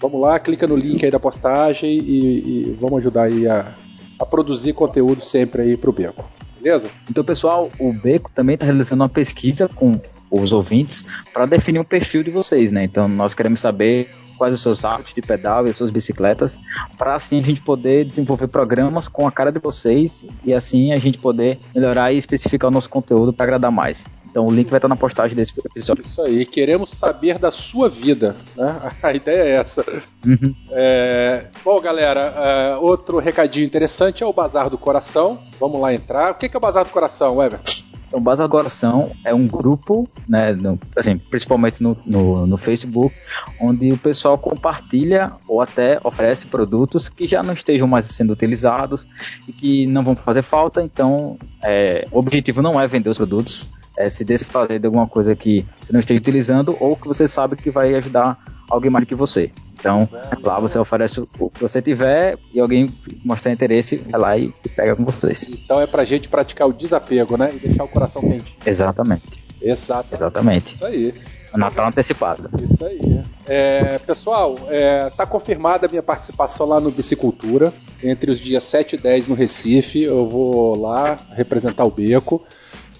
vamos 0.00 0.20
lá, 0.20 0.36
clica 0.40 0.66
no 0.66 0.74
link 0.74 1.04
aí 1.04 1.12
da 1.12 1.20
postagem 1.20 1.92
e, 1.92 2.64
e 2.70 2.76
vamos 2.80 2.98
ajudar 2.98 3.22
aí 3.22 3.46
a, 3.46 3.72
a 4.20 4.26
produzir 4.26 4.74
conteúdo 4.74 5.24
sempre 5.24 5.62
aí 5.62 5.76
pro 5.76 5.92
Beco. 5.92 6.28
Beleza? 6.60 6.90
Então, 7.10 7.24
pessoal, 7.24 7.70
o 7.78 7.92
Beco 7.92 8.30
também 8.34 8.54
está 8.54 8.66
realizando 8.66 9.02
uma 9.02 9.08
pesquisa 9.08 9.66
com 9.66 9.98
os 10.30 10.52
ouvintes 10.52 11.06
para 11.32 11.46
definir 11.46 11.80
um 11.80 11.84
perfil 11.84 12.22
de 12.22 12.30
vocês, 12.30 12.70
né? 12.70 12.84
Então, 12.84 13.08
nós 13.08 13.32
queremos 13.32 13.60
saber 13.60 14.10
quais 14.36 14.54
os 14.54 14.62
seus 14.62 14.84
hábitos 14.84 15.12
de 15.12 15.20
pedal 15.20 15.66
e 15.66 15.70
as 15.70 15.76
suas 15.76 15.90
bicicletas, 15.90 16.58
para 16.96 17.14
assim 17.14 17.38
a 17.38 17.42
gente 17.42 17.60
poder 17.60 18.06
desenvolver 18.06 18.46
programas 18.46 19.06
com 19.06 19.26
a 19.26 19.32
cara 19.32 19.50
de 19.52 19.58
vocês 19.58 20.24
e 20.42 20.54
assim 20.54 20.92
a 20.92 20.98
gente 20.98 21.18
poder 21.18 21.58
melhorar 21.74 22.12
e 22.12 22.16
especificar 22.16 22.70
o 22.70 22.72
nosso 22.72 22.88
conteúdo 22.88 23.34
para 23.34 23.44
agradar 23.44 23.70
mais. 23.70 24.06
Então 24.30 24.46
o 24.46 24.52
link 24.52 24.70
vai 24.70 24.78
estar 24.78 24.88
na 24.88 24.96
postagem 24.96 25.36
desse 25.36 25.52
episódio. 25.58 26.04
Isso 26.06 26.22
aí, 26.22 26.46
queremos 26.46 26.90
saber 26.90 27.38
da 27.38 27.50
sua 27.50 27.88
vida, 27.88 28.36
né? 28.56 28.92
A 29.02 29.12
ideia 29.12 29.42
é 29.42 29.50
essa. 29.56 29.84
Uhum. 30.24 30.54
É... 30.70 31.46
Bom, 31.64 31.80
galera, 31.80 32.20
é... 32.20 32.76
outro 32.76 33.18
recadinho 33.18 33.66
interessante 33.66 34.22
é 34.22 34.26
o 34.26 34.32
Bazar 34.32 34.70
do 34.70 34.78
Coração. 34.78 35.38
Vamos 35.58 35.80
lá 35.80 35.92
entrar. 35.92 36.30
O 36.30 36.34
que 36.34 36.46
é 36.46 36.56
o 36.56 36.60
Bazar 36.60 36.84
do 36.84 36.90
Coração, 36.90 37.42
Everton? 37.42 37.90
Então, 38.10 38.20
Bazar 38.20 38.48
do 38.48 38.50
Coração 38.50 39.12
é 39.24 39.32
um 39.32 39.46
grupo, 39.46 40.08
né, 40.28 40.52
no, 40.52 40.76
assim, 40.96 41.16
principalmente 41.16 41.80
no, 41.80 41.96
no, 42.04 42.44
no, 42.44 42.56
Facebook, 42.56 43.14
onde 43.60 43.92
o 43.92 43.96
pessoal 43.96 44.36
compartilha 44.36 45.30
ou 45.46 45.62
até 45.62 45.96
oferece 46.02 46.48
produtos 46.48 47.08
que 47.08 47.28
já 47.28 47.40
não 47.40 47.54
estejam 47.54 47.86
mais 47.86 48.06
sendo 48.06 48.32
utilizados 48.32 49.06
e 49.46 49.52
que 49.52 49.86
não 49.86 50.02
vão 50.02 50.16
fazer 50.16 50.42
falta. 50.42 50.82
Então, 50.82 51.38
é, 51.62 52.04
o 52.10 52.18
objetivo 52.18 52.60
não 52.60 52.80
é 52.80 52.88
vender 52.88 53.10
os 53.10 53.16
produtos, 53.16 53.68
é, 54.00 54.10
se 54.10 54.24
desfazer 54.24 54.78
de 54.78 54.86
alguma 54.86 55.06
coisa 55.06 55.36
que 55.36 55.64
você 55.80 55.92
não 55.92 56.00
esteja 56.00 56.20
utilizando 56.20 56.76
ou 56.80 56.96
que 56.96 57.06
você 57.06 57.28
sabe 57.28 57.56
que 57.56 57.70
vai 57.70 57.94
ajudar 57.94 58.38
alguém 58.68 58.90
mais 58.90 59.04
do 59.04 59.08
que 59.08 59.14
você. 59.14 59.50
Então, 59.78 60.08
lá 60.42 60.58
você 60.60 60.78
oferece 60.78 61.20
o 61.38 61.50
que 61.50 61.62
você 61.62 61.80
tiver 61.80 62.38
e 62.52 62.60
alguém 62.60 62.88
mostrar 63.24 63.50
interesse, 63.50 63.96
vai 63.96 64.20
lá 64.20 64.38
e, 64.38 64.52
pega 64.76 64.94
com 64.94 65.04
vocês. 65.04 65.48
Então 65.48 65.80
é 65.80 65.86
pra 65.86 66.04
gente 66.04 66.28
praticar 66.28 66.68
o 66.68 66.72
desapego, 66.72 67.36
né? 67.36 67.50
E 67.54 67.58
deixar 67.58 67.84
o 67.84 67.88
coração 67.88 68.22
quente. 68.22 68.56
Exatamente. 68.64 69.42
Exato. 69.60 70.14
Exatamente. 70.14 70.74
Isso 70.74 70.84
aí. 70.84 71.14
Natal 71.54 71.88
antecipado. 71.88 72.48
Isso 72.70 72.84
aí. 72.84 73.22
É, 73.46 73.98
pessoal, 73.98 74.56
é, 74.68 75.10
tá 75.10 75.26
confirmada 75.26 75.86
a 75.86 75.88
minha 75.88 76.02
participação 76.02 76.66
lá 76.66 76.78
no 76.78 76.90
Bicicultura. 76.90 77.72
Entre 78.02 78.30
os 78.30 78.38
dias 78.38 78.62
7 78.64 78.94
e 78.94 78.98
10 78.98 79.28
no 79.28 79.34
Recife. 79.34 80.02
Eu 80.02 80.28
vou 80.28 80.80
lá 80.80 81.18
representar 81.32 81.84
o 81.84 81.90
Beco. 81.90 82.42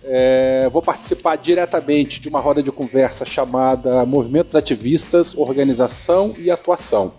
É, 0.03 0.69
vou 0.73 0.81
participar 0.81 1.37
diretamente 1.37 2.21
de 2.21 2.29
uma 2.29 2.41
roda 2.41 2.63
de 2.63 2.73
conversa 2.73 3.25
chamada 3.25 4.05
Movimentos 4.07 4.55
Ativistas, 4.55 5.37
Organização 5.37 6.35
e 6.39 6.51
Atuação. 6.51 7.13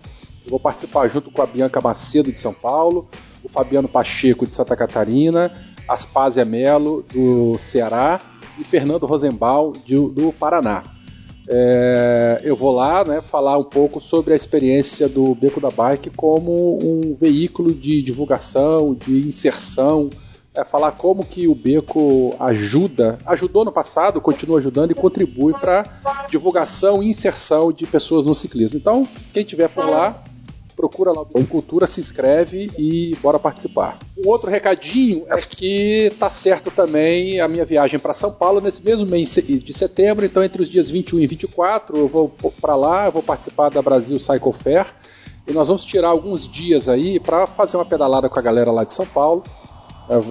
Eu 0.44 0.50
vou 0.50 0.60
participar 0.60 1.08
junto 1.08 1.30
com 1.30 1.42
a 1.42 1.46
Bianca 1.46 1.80
Macedo 1.80 2.32
de 2.32 2.40
São 2.40 2.54
Paulo, 2.54 3.08
o 3.44 3.50
Fabiano 3.50 3.88
Pacheco 3.88 4.48
de 4.48 4.56
Santa 4.56 4.76
Catarina, 4.76 5.52
Aspásia 5.88 6.44
Melo 6.44 7.06
do 7.14 7.58
Ceará 7.60 8.20
e 8.58 8.64
Fernando 8.64 9.06
Rosenbaum 9.06 9.74
de, 9.86 9.96
do 9.96 10.34
Paraná. 10.34 10.84
É, 11.48 12.42
eu 12.44 12.56
vou 12.56 12.72
lá 12.72 13.04
né, 13.04 13.22
falar 13.22 13.58
um 13.58 13.64
pouco 13.64 14.00
sobre 14.00 14.34
a 14.34 14.36
experiência 14.36 15.10
do 15.10 15.36
Beco 15.36 15.60
da 15.60 15.70
Bike 15.70 16.10
como 16.12 16.80
um 16.82 17.16
veículo 17.20 17.74
de 17.74 18.02
divulgação, 18.02 18.96
de 18.96 19.28
inserção 19.28 20.10
é 20.54 20.64
falar 20.66 20.92
como 20.92 21.26
que 21.26 21.48
o 21.48 21.56
Beco 21.56 22.36
ajuda, 22.40 23.18
ajudou 23.26 23.64
no 23.64 23.72
passado, 23.72 24.20
continua 24.20 24.60
ajudando 24.60 24.92
e 24.92 24.96
contribui 24.96 25.54
para 25.54 25.86
divulgação 26.30 27.02
e 27.02 27.10
inserção 27.10 27.72
de 27.72 27.88
pessoas 27.88 28.26
no 28.26 28.36
ciclismo. 28.36 28.78
Então, 28.78 29.08
quem 29.34 29.46
tiver 29.46 29.70
por 29.70 29.86
lá, 29.86 30.22
procura 30.76 31.12
lá 31.12 31.22
o 31.22 31.46
Cultura, 31.46 31.88
se 31.88 32.02
inscreve 32.02 32.70
e 32.78 33.16
bora 33.22 33.40
participar. 33.40 34.00
Um 34.18 34.28
outro 34.28 34.50
recadinho 34.50 35.26
é 35.30 35.38
que 35.38 36.12
tá 36.20 36.30
certo 36.30 36.70
também 36.70 37.40
a 37.40 37.48
minha 37.48 37.64
viagem 37.64 37.98
para 37.98 38.14
São 38.14 38.34
Paulo 38.34 38.60
nesse 38.60 38.84
mesmo 38.84 39.06
mês 39.06 39.34
de 39.34 39.74
setembro, 39.74 40.26
então 40.26 40.44
entre 40.44 40.62
os 40.62 40.70
dias 40.70 40.90
21 40.90 41.20
e 41.20 41.28
24 41.28 41.98
eu 41.98 42.08
vou 42.10 42.34
para 42.60 42.76
lá, 42.76 43.10
vou 43.10 43.24
participar 43.24 43.70
da 43.70 43.82
Brasil 43.82 44.20
Cycle 44.20 44.54
Fair 44.54 44.88
e 45.48 45.54
nós 45.54 45.68
vamos 45.68 45.86
tirar 45.86 46.10
alguns 46.10 46.48
dias 46.48 46.90
aí 46.90 47.20
para 47.20 47.48
fazer 47.48 47.78
uma 47.78 47.86
pedalada 47.86 48.28
com 48.30 48.38
a 48.38 48.42
galera 48.42 48.72
lá 48.72 48.84
de 48.84 48.94
São 48.94 49.06
Paulo 49.06 49.44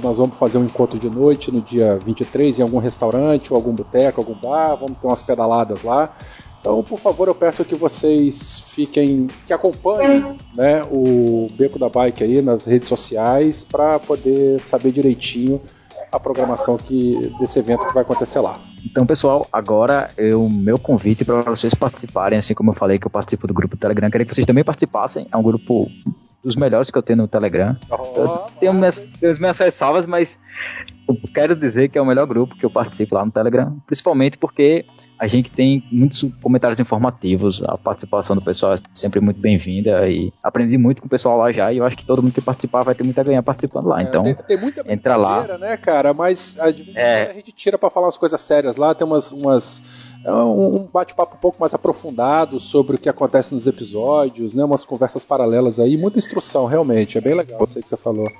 nós 0.02 0.16
vamos 0.16 0.36
fazer 0.36 0.58
um 0.58 0.64
encontro 0.64 0.98
de 0.98 1.08
noite 1.08 1.50
no 1.50 1.60
dia 1.60 1.96
23 2.04 2.58
em 2.58 2.62
algum 2.62 2.78
restaurante 2.78 3.52
ou 3.52 3.56
algum 3.56 3.72
boteco, 3.72 4.20
algum 4.20 4.34
bar, 4.34 4.76
vamos 4.76 4.98
ter 4.98 5.06
umas 5.06 5.22
pedaladas 5.22 5.82
lá. 5.82 6.14
Então, 6.60 6.82
por 6.82 6.98
favor, 6.98 7.26
eu 7.26 7.34
peço 7.34 7.64
que 7.64 7.74
vocês 7.74 8.62
fiquem, 8.66 9.28
que 9.46 9.52
acompanhem 9.52 10.36
né, 10.54 10.84
o 10.90 11.48
Beco 11.52 11.78
da 11.78 11.88
Bike 11.88 12.22
aí 12.22 12.42
nas 12.42 12.66
redes 12.66 12.88
sociais 12.88 13.64
para 13.64 13.98
poder 13.98 14.60
saber 14.60 14.92
direitinho 14.92 15.60
a 16.12 16.20
programação 16.20 16.76
que, 16.76 17.32
desse 17.38 17.58
evento 17.58 17.86
que 17.86 17.94
vai 17.94 18.02
acontecer 18.02 18.40
lá. 18.40 18.58
Então, 18.84 19.06
pessoal, 19.06 19.46
agora 19.50 20.10
é 20.18 20.34
o 20.34 20.50
meu 20.50 20.78
convite 20.78 21.24
para 21.24 21.42
vocês 21.42 21.72
participarem, 21.72 22.38
assim 22.38 22.52
como 22.52 22.70
eu 22.70 22.74
falei 22.74 22.98
que 22.98 23.06
eu 23.06 23.10
participo 23.10 23.46
do 23.46 23.54
grupo 23.54 23.76
Telegram, 23.76 24.10
queria 24.10 24.26
que 24.26 24.34
vocês 24.34 24.46
também 24.46 24.64
participassem. 24.64 25.26
É 25.32 25.36
um 25.36 25.42
grupo 25.42 25.88
dos 26.42 26.56
melhores 26.56 26.90
que 26.90 26.96
eu 26.98 27.02
tenho 27.02 27.18
no 27.18 27.28
Telegram. 27.28 27.76
Oh, 27.90 28.16
eu 28.16 28.28
tenho 28.58 28.74
minhas, 28.74 29.00
tenho 29.00 29.38
minhas 29.38 29.58
ressalvas, 29.58 30.06
mas 30.06 30.38
eu 31.08 31.16
quero 31.34 31.54
dizer 31.54 31.88
que 31.88 31.98
é 31.98 32.02
o 32.02 32.06
melhor 32.06 32.26
grupo 32.26 32.56
que 32.56 32.64
eu 32.64 32.70
participo 32.70 33.14
lá 33.14 33.24
no 33.24 33.32
Telegram, 33.32 33.78
principalmente 33.86 34.38
porque 34.38 34.84
a 35.20 35.26
gente 35.26 35.50
tem 35.50 35.82
muitos 35.92 36.24
comentários 36.40 36.80
informativos, 36.80 37.62
a 37.66 37.76
participação 37.76 38.34
do 38.34 38.40
pessoal 38.40 38.72
é 38.72 38.78
sempre 38.94 39.20
muito 39.20 39.38
bem-vinda 39.38 40.08
e 40.08 40.32
aprendi 40.42 40.78
muito 40.78 41.02
com 41.02 41.08
o 41.08 41.10
pessoal 41.10 41.36
lá 41.36 41.52
já 41.52 41.70
e 41.70 41.76
eu 41.76 41.84
acho 41.84 41.94
que 41.94 42.06
todo 42.06 42.22
mundo 42.22 42.32
que 42.32 42.40
participar 42.40 42.82
vai 42.84 42.94
ter 42.94 43.04
muito 43.04 43.20
a 43.20 43.22
ganhar 43.22 43.42
participando 43.42 43.88
lá. 43.88 44.00
É, 44.00 44.04
então, 44.04 44.22
tem, 44.22 44.34
tem 44.34 44.58
muita 44.58 44.82
entra 44.90 45.16
lá. 45.16 45.58
né, 45.58 45.76
cara? 45.76 46.14
Mas 46.14 46.56
a, 46.58 46.70
é. 46.98 47.32
a 47.32 47.34
gente 47.34 47.52
tira 47.52 47.76
para 47.76 47.90
falar 47.90 48.06
umas 48.06 48.16
coisas 48.16 48.40
sérias 48.40 48.76
lá, 48.76 48.94
tem 48.94 49.06
umas, 49.06 49.30
umas 49.30 49.82
um, 50.26 50.88
bate-papo 50.92 51.36
um 51.36 51.38
pouco 51.38 51.58
mais 51.60 51.72
aprofundado 51.72 52.60
sobre 52.60 52.96
o 52.96 52.98
que 52.98 53.08
acontece 53.08 53.54
nos 53.54 53.66
episódios, 53.66 54.54
né? 54.54 54.64
Umas 54.64 54.84
conversas 54.84 55.24
paralelas 55.24 55.80
aí, 55.80 55.96
muita 55.96 56.18
instrução, 56.18 56.66
realmente. 56.66 57.16
É 57.16 57.20
bem 57.20 57.34
legal 57.34 57.64
isso 57.64 57.78
aí 57.78 57.82
que 57.82 57.88
você 57.88 57.96
falou. 57.96 58.30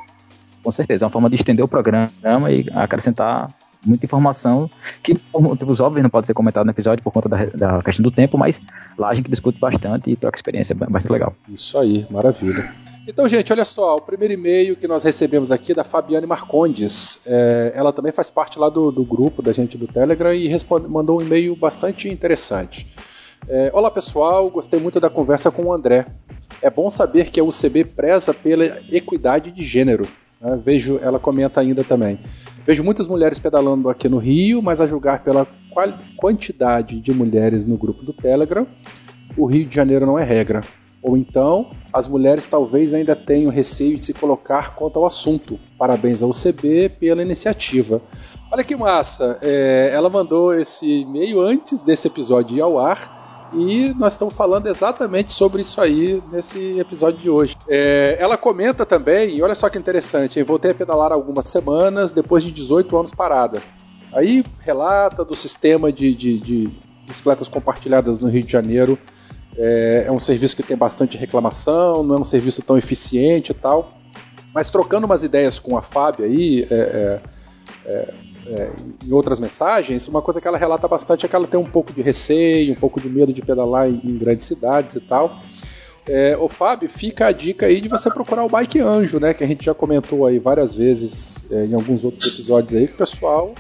Com 0.62 0.72
certeza, 0.72 1.05
é 1.05 1.07
uma 1.07 1.12
forma 1.12 1.31
de 1.31 1.37
estender 1.37 1.64
o 1.64 1.68
programa 1.68 2.11
e 2.51 2.66
acrescentar 2.74 3.51
muita 3.85 4.05
informação 4.05 4.70
que, 5.03 5.14
por 5.14 5.41
motivos 5.41 5.81
óbvios, 5.81 6.03
não 6.03 6.11
pode 6.11 6.26
ser 6.26 6.35
comentado 6.35 6.66
no 6.66 6.70
episódio 6.70 7.03
por 7.03 7.12
conta 7.12 7.28
da, 7.28 7.47
da 7.47 7.83
questão 7.83 8.03
do 8.03 8.11
tempo, 8.11 8.37
mas 8.37 8.61
lá 8.99 9.09
a 9.09 9.14
gente 9.14 9.31
discute 9.31 9.59
bastante 9.59 10.11
e 10.11 10.16
troca 10.16 10.37
experiência, 10.37 10.74
é 10.74 10.76
bastante 10.76 11.12
legal. 11.12 11.33
Isso 11.49 11.78
aí, 11.78 12.07
maravilha. 12.11 12.70
Então, 13.11 13.28
gente, 13.28 13.52
olha 13.52 13.64
só, 13.64 13.96
o 13.96 14.00
primeiro 14.00 14.34
e-mail 14.34 14.76
que 14.76 14.86
nós 14.86 15.02
recebemos 15.02 15.50
aqui 15.50 15.72
é 15.72 15.74
da 15.74 15.82
Fabiane 15.82 16.28
Marcondes. 16.28 17.20
É, 17.26 17.72
ela 17.74 17.92
também 17.92 18.12
faz 18.12 18.30
parte 18.30 18.56
lá 18.56 18.68
do, 18.68 18.92
do, 18.92 19.04
grupo 19.04 19.42
da 19.42 19.52
gente 19.52 19.76
do 19.76 19.88
Telegram 19.88 20.32
e 20.32 20.46
responde, 20.46 20.86
mandou 20.86 21.18
um 21.18 21.20
e-mail 21.20 21.56
bastante 21.56 22.08
interessante. 22.08 22.86
É, 23.48 23.68
Olá 23.74 23.90
pessoal, 23.90 24.48
gostei 24.48 24.78
muito 24.78 25.00
da 25.00 25.11
conversa 25.11 25.50
com 25.50 25.64
o 25.64 25.72
André. 25.72 26.06
É 26.62 26.70
bom 26.70 26.88
saber 26.88 27.30
que 27.30 27.40
a 27.40 27.42
UCB 27.42 27.84
preza 27.84 28.32
pela 28.32 28.78
equidade 28.92 29.50
de 29.50 29.64
gênero. 29.64 30.06
Né? 30.40 30.61
Vejo, 30.64 31.00
ela 31.02 31.18
comenta 31.18 31.61
ainda 31.61 31.82
também. 31.82 32.16
Vejo 32.64 32.84
muitas 32.84 33.08
mulheres 33.08 33.40
pedalando 33.40 33.88
aqui 33.88 34.08
no 34.08 34.18
Rio, 34.18 34.62
mas 34.62 34.80
a 34.80 34.86
julgar 34.86 35.24
pela 35.24 35.48
quantidade 36.16 37.00
de 37.00 37.12
mulheres 37.12 37.66
no 37.66 37.76
grupo 37.76 38.04
do 38.04 38.12
Telegram, 38.12 38.64
o 39.36 39.46
Rio 39.46 39.66
de 39.66 39.74
Janeiro 39.74 40.06
não 40.06 40.16
é 40.16 40.22
regra. 40.22 40.61
Ou 41.03 41.16
então, 41.16 41.70
as 41.92 42.07
mulheres 42.07 42.46
talvez 42.46 42.92
ainda 42.92 43.16
tenham 43.16 43.51
receio 43.51 43.98
de 43.98 44.07
se 44.07 44.14
colocar 44.14 44.74
quanto 44.74 44.98
ao 44.98 45.07
assunto. 45.07 45.59
Parabéns 45.78 46.22
ao 46.22 46.30
CB 46.30 46.90
pela 47.01 47.22
iniciativa. 47.22 48.03
Olha 48.53 48.62
que 48.62 48.76
massa! 48.76 49.38
É, 49.40 49.90
ela 49.94 50.11
mandou 50.11 50.55
esse 50.55 50.86
e-mail 50.86 51.40
antes 51.40 51.82
desse 51.82 52.07
episódio 52.07 52.57
ir 52.57 52.61
ao 52.61 52.78
ar. 52.78 53.18
E 53.55 53.92
nós 53.98 54.12
estamos 54.12 54.34
falando 54.34 54.68
exatamente 54.68 55.32
sobre 55.32 55.62
isso 55.62 55.80
aí 55.80 56.22
nesse 56.30 56.78
episódio 56.78 57.18
de 57.18 57.30
hoje. 57.30 57.57
É, 57.68 58.16
ela 58.20 58.36
comenta 58.36 58.86
também, 58.86 59.36
e 59.36 59.42
olha 59.42 59.57
só 59.57 59.68
que 59.68 59.78
interessante, 59.78 60.38
eu 60.38 60.46
voltei 60.46 60.70
a 60.70 60.74
pedalar 60.74 61.11
algumas 61.11 61.48
semanas 61.48 62.12
depois 62.12 62.44
de 62.44 62.53
18 62.53 62.96
anos 62.96 63.11
parada. 63.11 63.61
Aí 64.12 64.44
relata 64.61 65.24
do 65.24 65.34
sistema 65.34 65.92
de, 65.92 66.14
de, 66.14 66.38
de 66.38 66.70
bicicletas 67.07 67.48
compartilhadas 67.48 68.20
no 68.20 68.28
Rio 68.28 68.42
de 68.42 68.53
Janeiro 68.53 68.96
é, 69.62 70.04
é 70.06 70.11
um 70.11 70.18
serviço 70.18 70.56
que 70.56 70.62
tem 70.62 70.76
bastante 70.76 71.18
reclamação, 71.18 72.02
não 72.02 72.14
é 72.14 72.18
um 72.18 72.24
serviço 72.24 72.62
tão 72.62 72.78
eficiente 72.78 73.52
e 73.52 73.54
tal. 73.54 73.92
Mas 74.54 74.70
trocando 74.70 75.04
umas 75.04 75.22
ideias 75.22 75.58
com 75.58 75.76
a 75.76 75.82
Fábio 75.82 76.24
aí, 76.24 76.66
é, 76.70 76.74
é, 76.74 77.20
é, 77.84 78.14
é, 78.46 78.70
em 79.04 79.12
outras 79.12 79.38
mensagens, 79.38 80.08
uma 80.08 80.22
coisa 80.22 80.40
que 80.40 80.48
ela 80.48 80.56
relata 80.56 80.88
bastante 80.88 81.26
é 81.26 81.28
que 81.28 81.36
ela 81.36 81.46
tem 81.46 81.61
um 81.61 81.66
pouco 81.66 81.92
de 81.92 82.00
receio, 82.00 82.72
um 82.72 82.76
pouco 82.76 82.98
de 82.98 83.08
medo 83.08 83.34
de 83.34 83.42
pedalar 83.42 83.86
em, 83.86 84.00
em 84.02 84.16
grandes 84.16 84.46
cidades 84.46 84.96
e 84.96 85.00
tal. 85.00 85.30
É, 86.08 86.34
ô 86.38 86.48
Fábio, 86.48 86.88
fica 86.88 87.26
a 87.26 87.32
dica 87.32 87.66
aí 87.66 87.82
de 87.82 87.88
você 87.88 88.11
procurar 88.11 88.44
o 88.44 88.48
Bike 88.48 88.80
Anjo, 88.80 89.20
né? 89.20 89.34
Que 89.34 89.44
a 89.44 89.46
gente 89.46 89.66
já 89.66 89.74
comentou 89.74 90.26
aí 90.26 90.38
várias 90.38 90.74
vezes 90.74 91.52
é, 91.52 91.66
em 91.66 91.74
alguns 91.74 92.02
outros 92.02 92.26
episódios 92.32 92.74
aí, 92.74 92.88
que 92.88 92.94
o 92.94 92.98
pessoal 92.98 93.54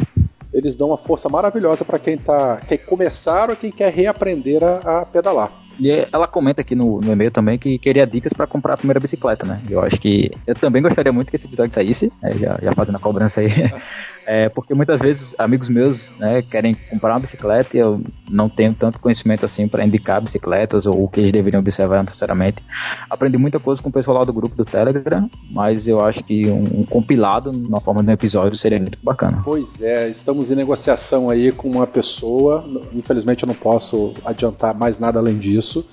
eles 0.52 0.74
dão 0.74 0.88
uma 0.88 0.98
força 0.98 1.28
maravilhosa 1.28 1.84
para 1.84 1.98
quem 1.98 2.16
tá 2.16 2.56
quer 2.56 2.78
começar 2.78 3.50
ou 3.50 3.56
quem 3.56 3.70
quer 3.70 3.92
reaprender 3.92 4.64
a, 4.64 5.02
a 5.02 5.06
pedalar. 5.06 5.52
E 5.80 6.06
ela 6.12 6.28
comenta 6.28 6.60
aqui 6.60 6.74
no, 6.74 7.00
no 7.00 7.10
e-mail 7.10 7.30
também 7.30 7.58
que 7.58 7.78
queria 7.78 8.06
dicas 8.06 8.34
para 8.34 8.46
comprar 8.46 8.74
a 8.74 8.76
primeira 8.76 9.00
bicicleta, 9.00 9.46
né? 9.46 9.60
Eu 9.68 9.80
acho 9.80 9.98
que 9.98 10.30
eu 10.46 10.54
também 10.54 10.82
gostaria 10.82 11.10
muito 11.10 11.30
que 11.30 11.36
esse 11.36 11.46
episódio 11.46 11.72
saísse, 11.72 12.12
né? 12.22 12.34
já, 12.38 12.58
já 12.62 12.74
fazendo 12.74 12.96
a 12.96 13.00
cobrança 13.00 13.40
aí. 13.40 13.48
É, 14.32 14.48
porque 14.48 14.72
muitas 14.74 15.00
vezes 15.00 15.34
amigos 15.36 15.68
meus 15.68 16.12
né, 16.16 16.40
querem 16.40 16.72
comprar 16.88 17.14
uma 17.14 17.18
bicicleta 17.18 17.76
e 17.76 17.80
eu 17.80 18.00
não 18.30 18.48
tenho 18.48 18.72
tanto 18.72 19.00
conhecimento 19.00 19.44
assim 19.44 19.66
para 19.66 19.84
indicar 19.84 20.20
bicicletas 20.20 20.86
ou 20.86 21.02
o 21.02 21.08
que 21.08 21.18
eles 21.18 21.32
deveriam 21.32 21.58
observar 21.58 22.04
necessariamente. 22.04 22.62
Aprendi 23.10 23.36
muita 23.36 23.58
coisa 23.58 23.82
com 23.82 23.88
o 23.88 23.92
pessoal 23.92 24.18
lá 24.18 24.24
do 24.24 24.32
grupo 24.32 24.54
do 24.54 24.64
Telegram, 24.64 25.28
mas 25.50 25.88
eu 25.88 26.00
acho 26.04 26.22
que 26.22 26.46
um, 26.46 26.82
um 26.82 26.84
compilado 26.84 27.50
na 27.52 27.80
forma 27.80 28.04
de 28.04 28.10
um 28.10 28.12
episódio 28.12 28.56
seria 28.56 28.78
muito 28.78 29.00
bacana. 29.02 29.42
Pois 29.44 29.82
é, 29.82 30.08
estamos 30.08 30.52
em 30.52 30.54
negociação 30.54 31.28
aí 31.28 31.50
com 31.50 31.68
uma 31.68 31.88
pessoa, 31.88 32.64
infelizmente 32.94 33.42
eu 33.42 33.48
não 33.48 33.54
posso 33.56 34.14
adiantar 34.24 34.76
mais 34.76 34.96
nada 35.00 35.18
além 35.18 35.38
disso 35.38 35.84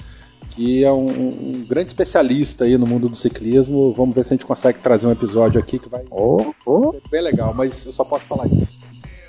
que 0.58 0.84
é 0.84 0.92
um, 0.92 1.08
um, 1.08 1.66
grande 1.68 1.90
especialista 1.90 2.66
aí 2.66 2.76
no 2.80 2.88
mundo 2.88 3.08
do 3.08 3.16
ciclismo. 3.16 3.94
Vamos 3.94 4.16
ver 4.16 4.24
se 4.24 4.34
a 4.34 4.36
gente 4.36 4.46
consegue 4.46 4.80
trazer 4.80 5.06
um 5.06 5.12
episódio 5.12 5.60
aqui 5.60 5.78
que 5.78 5.88
vai 5.88 6.04
oh, 6.10 6.52
oh. 6.66 6.94
ser 6.94 7.02
bem 7.12 7.22
legal, 7.22 7.54
mas 7.54 7.86
eu 7.86 7.92
só 7.92 8.04
posso 8.04 8.26
falar 8.26 8.48
isso. 8.48 8.68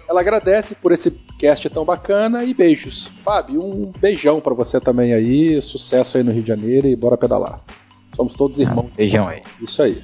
Ela 0.09 0.23
agradece 0.23 0.75
por 0.75 0.91
esse 0.91 1.11
cast 1.39 1.69
tão 1.69 1.85
bacana 1.85 2.45
e 2.45 2.55
beijos. 2.55 3.09
Fábio, 3.23 3.63
um 3.63 3.93
beijão 4.01 4.41
para 4.41 4.55
você 4.55 4.81
também 4.81 5.13
aí, 5.13 5.61
sucesso 5.61 6.17
aí 6.17 6.23
no 6.23 6.33
Rio 6.33 6.43
de 6.43 6.49
Janeiro 6.49 6.87
e 6.87 6.97
bora 6.97 7.19
pedalar. 7.19 7.61
Somos 8.17 8.33
todos 8.33 8.59
irmãos. 8.59 8.89
Ah, 8.93 8.97
beijão 8.97 9.29
aí. 9.29 9.43
Isso 9.61 9.83
aí. 9.83 10.03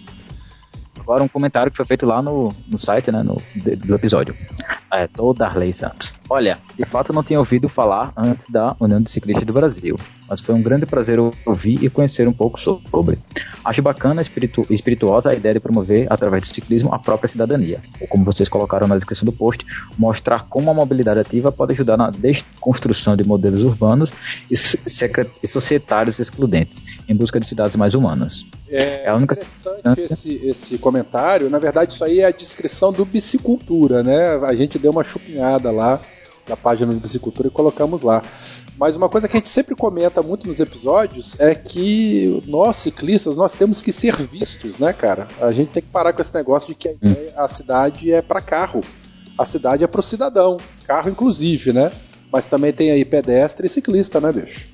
Agora 1.04 1.22
um 1.22 1.28
comentário 1.28 1.70
que 1.70 1.76
foi 1.76 1.84
feito 1.84 2.06
lá 2.06 2.22
no, 2.22 2.50
no 2.66 2.78
site, 2.78 3.12
né, 3.12 3.22
no, 3.22 3.40
do 3.54 3.94
episódio. 3.94 4.34
É, 4.90 5.06
tô 5.06 5.34
Darley 5.34 5.72
Santos. 5.72 6.14
Olha, 6.30 6.58
de 6.78 6.84
fato 6.86 7.12
não 7.12 7.22
tinha 7.22 7.38
ouvido 7.38 7.68
falar 7.68 8.10
antes 8.16 8.48
da 8.48 8.74
União 8.80 9.02
de 9.02 9.10
Ciclistas 9.10 9.44
do 9.44 9.52
Brasil, 9.52 9.98
mas 10.26 10.40
foi 10.40 10.54
um 10.54 10.62
grande 10.62 10.86
prazer 10.86 11.18
ouvir 11.18 11.84
e 11.84 11.90
conhecer 11.90 12.26
um 12.26 12.32
pouco 12.32 12.58
sobre. 12.58 13.18
Acho 13.62 13.82
bacana 13.82 14.22
e 14.22 14.24
espiritu 14.24 14.64
espirituosa 14.70 15.30
a 15.30 15.34
ideia 15.34 15.54
de 15.54 15.60
promover, 15.60 16.06
através 16.10 16.44
do 16.44 16.54
ciclismo, 16.54 16.94
a 16.94 16.98
própria 16.98 17.28
cidadania. 17.28 17.80
Ou 18.00 18.06
como 18.08 18.24
vocês 18.24 18.48
colocaram 18.48 18.88
na 18.88 18.94
descrição 18.94 19.26
do 19.26 19.32
post, 19.32 19.64
mostrar 19.98 20.44
como 20.48 20.70
a 20.70 20.74
mobilidade 20.74 21.20
ativa 21.20 21.52
pode 21.52 21.72
ajudar 21.72 21.98
na 21.98 22.10
desconstrução 22.10 23.14
de 23.14 23.24
modelos 23.24 23.62
urbanos 23.62 24.10
e, 24.50 24.54
e 24.54 25.48
societários 25.48 26.18
excludentes, 26.18 26.82
em 27.06 27.14
busca 27.14 27.38
de 27.38 27.46
cidades 27.46 27.76
mais 27.76 27.94
humanas. 27.94 28.44
É, 28.74 29.04
é 29.04 29.08
a 29.08 29.14
única 29.14 29.34
interessante 29.34 30.12
esse, 30.12 30.34
esse 30.46 30.78
comentário. 30.78 31.48
Na 31.48 31.58
verdade, 31.58 31.94
isso 31.94 32.04
aí 32.04 32.20
é 32.20 32.26
a 32.26 32.30
descrição 32.30 32.92
do 32.92 33.04
Bicicultura, 33.04 34.02
né? 34.02 34.36
A 34.44 34.54
gente 34.54 34.78
deu 34.78 34.90
uma 34.90 35.04
chupinhada 35.04 35.70
lá 35.70 36.00
da 36.46 36.56
página 36.56 36.92
do 36.92 37.00
Bicicultura 37.00 37.48
e 37.48 37.50
colocamos 37.50 38.02
lá. 38.02 38.22
Mas 38.76 38.96
uma 38.96 39.08
coisa 39.08 39.28
que 39.28 39.36
a 39.36 39.38
gente 39.38 39.48
sempre 39.48 39.74
comenta 39.74 40.20
muito 40.20 40.48
nos 40.48 40.58
episódios 40.58 41.38
é 41.38 41.54
que 41.54 42.42
nós, 42.46 42.78
ciclistas, 42.78 43.36
nós 43.36 43.54
temos 43.54 43.80
que 43.80 43.92
ser 43.92 44.16
vistos, 44.16 44.78
né, 44.78 44.92
cara? 44.92 45.28
A 45.40 45.52
gente 45.52 45.70
tem 45.70 45.82
que 45.82 45.88
parar 45.88 46.12
com 46.12 46.20
esse 46.20 46.34
negócio 46.34 46.68
de 46.68 46.74
que 46.74 46.88
a, 46.88 46.92
hum. 46.92 47.14
a 47.36 47.46
cidade 47.46 48.12
é 48.12 48.20
para 48.20 48.40
carro. 48.40 48.80
A 49.38 49.46
cidade 49.46 49.84
é 49.84 49.86
para 49.86 50.00
o 50.00 50.02
cidadão. 50.02 50.56
Carro, 50.86 51.08
inclusive, 51.08 51.72
né? 51.72 51.90
Mas 52.32 52.46
também 52.46 52.72
tem 52.72 52.90
aí 52.90 53.04
pedestre 53.04 53.66
e 53.66 53.70
ciclista, 53.70 54.20
né, 54.20 54.32
bicho? 54.32 54.73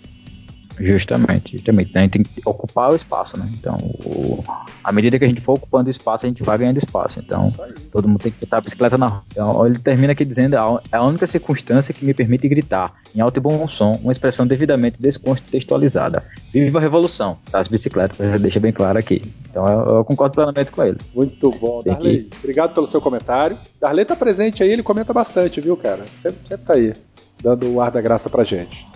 Justamente, 0.81 1.59
justamente. 1.59 1.97
A 1.97 2.01
gente 2.01 2.11
tem 2.13 2.23
que 2.23 2.41
ocupar 2.45 2.91
o 2.93 2.97
espaço, 2.97 3.39
né? 3.39 3.47
Então, 3.53 3.77
o, 4.05 4.43
à 4.83 4.91
medida 4.91 5.19
que 5.19 5.25
a 5.25 5.29
gente 5.29 5.41
for 5.41 5.55
ocupando 5.55 5.89
o 5.89 5.91
espaço, 5.91 6.25
a 6.25 6.29
gente 6.29 6.43
vai 6.43 6.57
ganhando 6.57 6.79
espaço. 6.79 7.21
Então, 7.21 7.53
todo 7.93 8.09
mundo 8.09 8.21
tem 8.21 8.33
que 8.33 8.41
botar 8.41 8.59
a 8.59 8.61
bicicleta 8.61 8.97
na 8.97 9.07
rua. 9.07 9.23
Então, 9.31 9.67
ele 9.67 9.79
termina 9.79 10.13
aqui 10.13 10.25
dizendo: 10.25 10.55
é 10.55 10.97
a 10.97 11.05
única 11.05 11.27
circunstância 11.27 11.93
que 11.93 12.05
me 12.05 12.15
permite 12.15 12.49
gritar, 12.49 12.95
em 13.15 13.21
alto 13.21 13.37
e 13.37 13.41
bom 13.41 13.69
som, 13.69 13.93
uma 14.03 14.13
expressão 14.13 14.47
devidamente 14.47 14.97
descontextualizada. 14.99 16.25
Viva 16.53 16.79
a 16.79 16.83
revolução 16.83 17.39
das 17.51 17.69
bicicletas, 17.69 18.41
deixa 18.41 18.59
bem 18.59 18.73
claro 18.73 18.99
aqui. 18.99 19.23
Então, 19.51 19.69
eu, 19.69 19.97
eu 19.97 20.05
concordo 20.05 20.35
plenamente 20.35 20.71
com 20.71 20.83
ele. 20.83 20.99
Muito 21.15 21.51
bom, 21.53 21.83
tem 21.83 21.93
Darley. 21.93 22.25
Que... 22.25 22.37
Obrigado 22.39 22.75
pelo 22.75 22.87
seu 22.87 23.01
comentário. 23.01 23.57
Darley 23.81 24.05
tá 24.05 24.17
presente 24.17 24.63
aí, 24.63 24.71
ele 24.71 24.83
comenta 24.83 25.13
bastante, 25.13 25.61
viu, 25.61 25.77
cara? 25.77 26.05
Sempre, 26.23 26.41
sempre 26.47 26.67
tá 26.67 26.75
aí, 26.75 26.95
dando 27.43 27.69
o 27.71 27.81
ar 27.81 27.91
da 27.91 28.01
graça 28.01 28.31
pra 28.31 28.45
gente. 28.45 28.87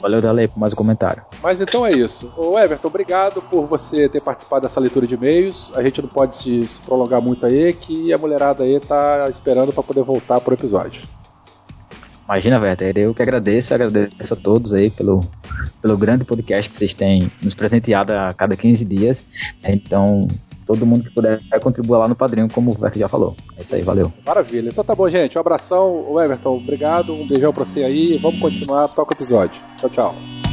Valeu, 0.00 0.22
Dalei, 0.22 0.46
por 0.46 0.58
mais 0.58 0.72
um 0.72 0.76
comentário. 0.76 1.22
Mas 1.42 1.60
então 1.60 1.84
é 1.84 1.90
isso. 1.90 2.32
Ô 2.36 2.58
Everton, 2.58 2.88
obrigado 2.88 3.42
por 3.42 3.66
você 3.66 4.08
ter 4.08 4.20
participado 4.20 4.62
dessa 4.62 4.78
leitura 4.78 5.06
de 5.06 5.14
e-mails. 5.14 5.72
A 5.74 5.82
gente 5.82 6.00
não 6.00 6.08
pode 6.08 6.36
se, 6.36 6.68
se 6.68 6.80
prolongar 6.80 7.20
muito 7.20 7.44
aí, 7.44 7.72
que 7.72 8.12
a 8.12 8.18
mulherada 8.18 8.62
aí 8.62 8.78
tá 8.78 9.28
esperando 9.28 9.72
para 9.72 9.82
poder 9.82 10.02
voltar 10.02 10.40
pro 10.40 10.54
episódio. 10.54 11.02
Imagina, 12.28 12.60
Werther, 12.60 12.96
eu 12.98 13.14
que 13.14 13.22
agradeço, 13.22 13.72
agradeço 13.72 14.34
a 14.34 14.36
todos 14.36 14.74
aí 14.74 14.90
pelo, 14.90 15.20
pelo 15.80 15.96
grande 15.96 16.24
podcast 16.24 16.70
que 16.70 16.76
vocês 16.76 16.92
têm 16.92 17.32
nos 17.42 17.54
presenteado 17.54 18.12
a 18.12 18.34
cada 18.34 18.54
15 18.54 18.84
dias. 18.84 19.24
Então, 19.64 20.28
todo 20.68 20.84
mundo 20.84 21.04
que 21.04 21.10
puder 21.10 21.40
contribuir 21.62 21.96
lá 21.96 22.06
no 22.06 22.14
padrinho, 22.14 22.46
como 22.52 22.70
o 22.70 22.74
Everton 22.74 23.00
já 23.00 23.08
falou. 23.08 23.34
É 23.56 23.62
isso 23.62 23.74
aí, 23.74 23.82
valeu. 23.82 24.12
Maravilha. 24.24 24.68
Então 24.68 24.84
tá 24.84 24.94
bom, 24.94 25.08
gente. 25.08 25.36
Um 25.38 25.40
abração, 25.40 26.02
o 26.06 26.20
Everton. 26.20 26.58
Obrigado, 26.58 27.14
um 27.14 27.26
beijão 27.26 27.52
pra 27.52 27.64
você 27.64 27.82
aí. 27.82 28.18
Vamos 28.18 28.38
continuar, 28.38 28.88
toca 28.88 29.14
o 29.14 29.16
episódio. 29.16 29.60
Tchau, 29.78 29.88
tchau. 29.88 30.47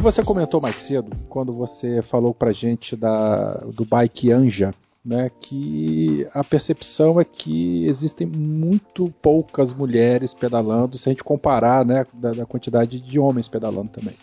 Você 0.00 0.22
comentou 0.22 0.60
mais 0.60 0.76
cedo, 0.76 1.10
quando 1.28 1.52
você 1.52 2.02
falou 2.02 2.32
pra 2.32 2.52
gente 2.52 2.96
da, 2.96 3.54
do 3.74 3.84
bike 3.84 4.30
Anja, 4.30 4.74
né, 5.04 5.30
que 5.40 6.26
a 6.34 6.44
percepção 6.44 7.20
é 7.20 7.24
que 7.24 7.86
existem 7.86 8.26
muito 8.26 9.12
poucas 9.22 9.72
mulheres 9.72 10.34
pedalando, 10.34 10.98
se 10.98 11.08
a 11.08 11.12
gente 11.12 11.24
comparar 11.24 11.84
né, 11.84 12.06
da, 12.12 12.32
da 12.32 12.46
quantidade 12.46 13.00
de 13.00 13.18
homens 13.18 13.48
pedalando 13.48 13.88
também. 13.88 14.14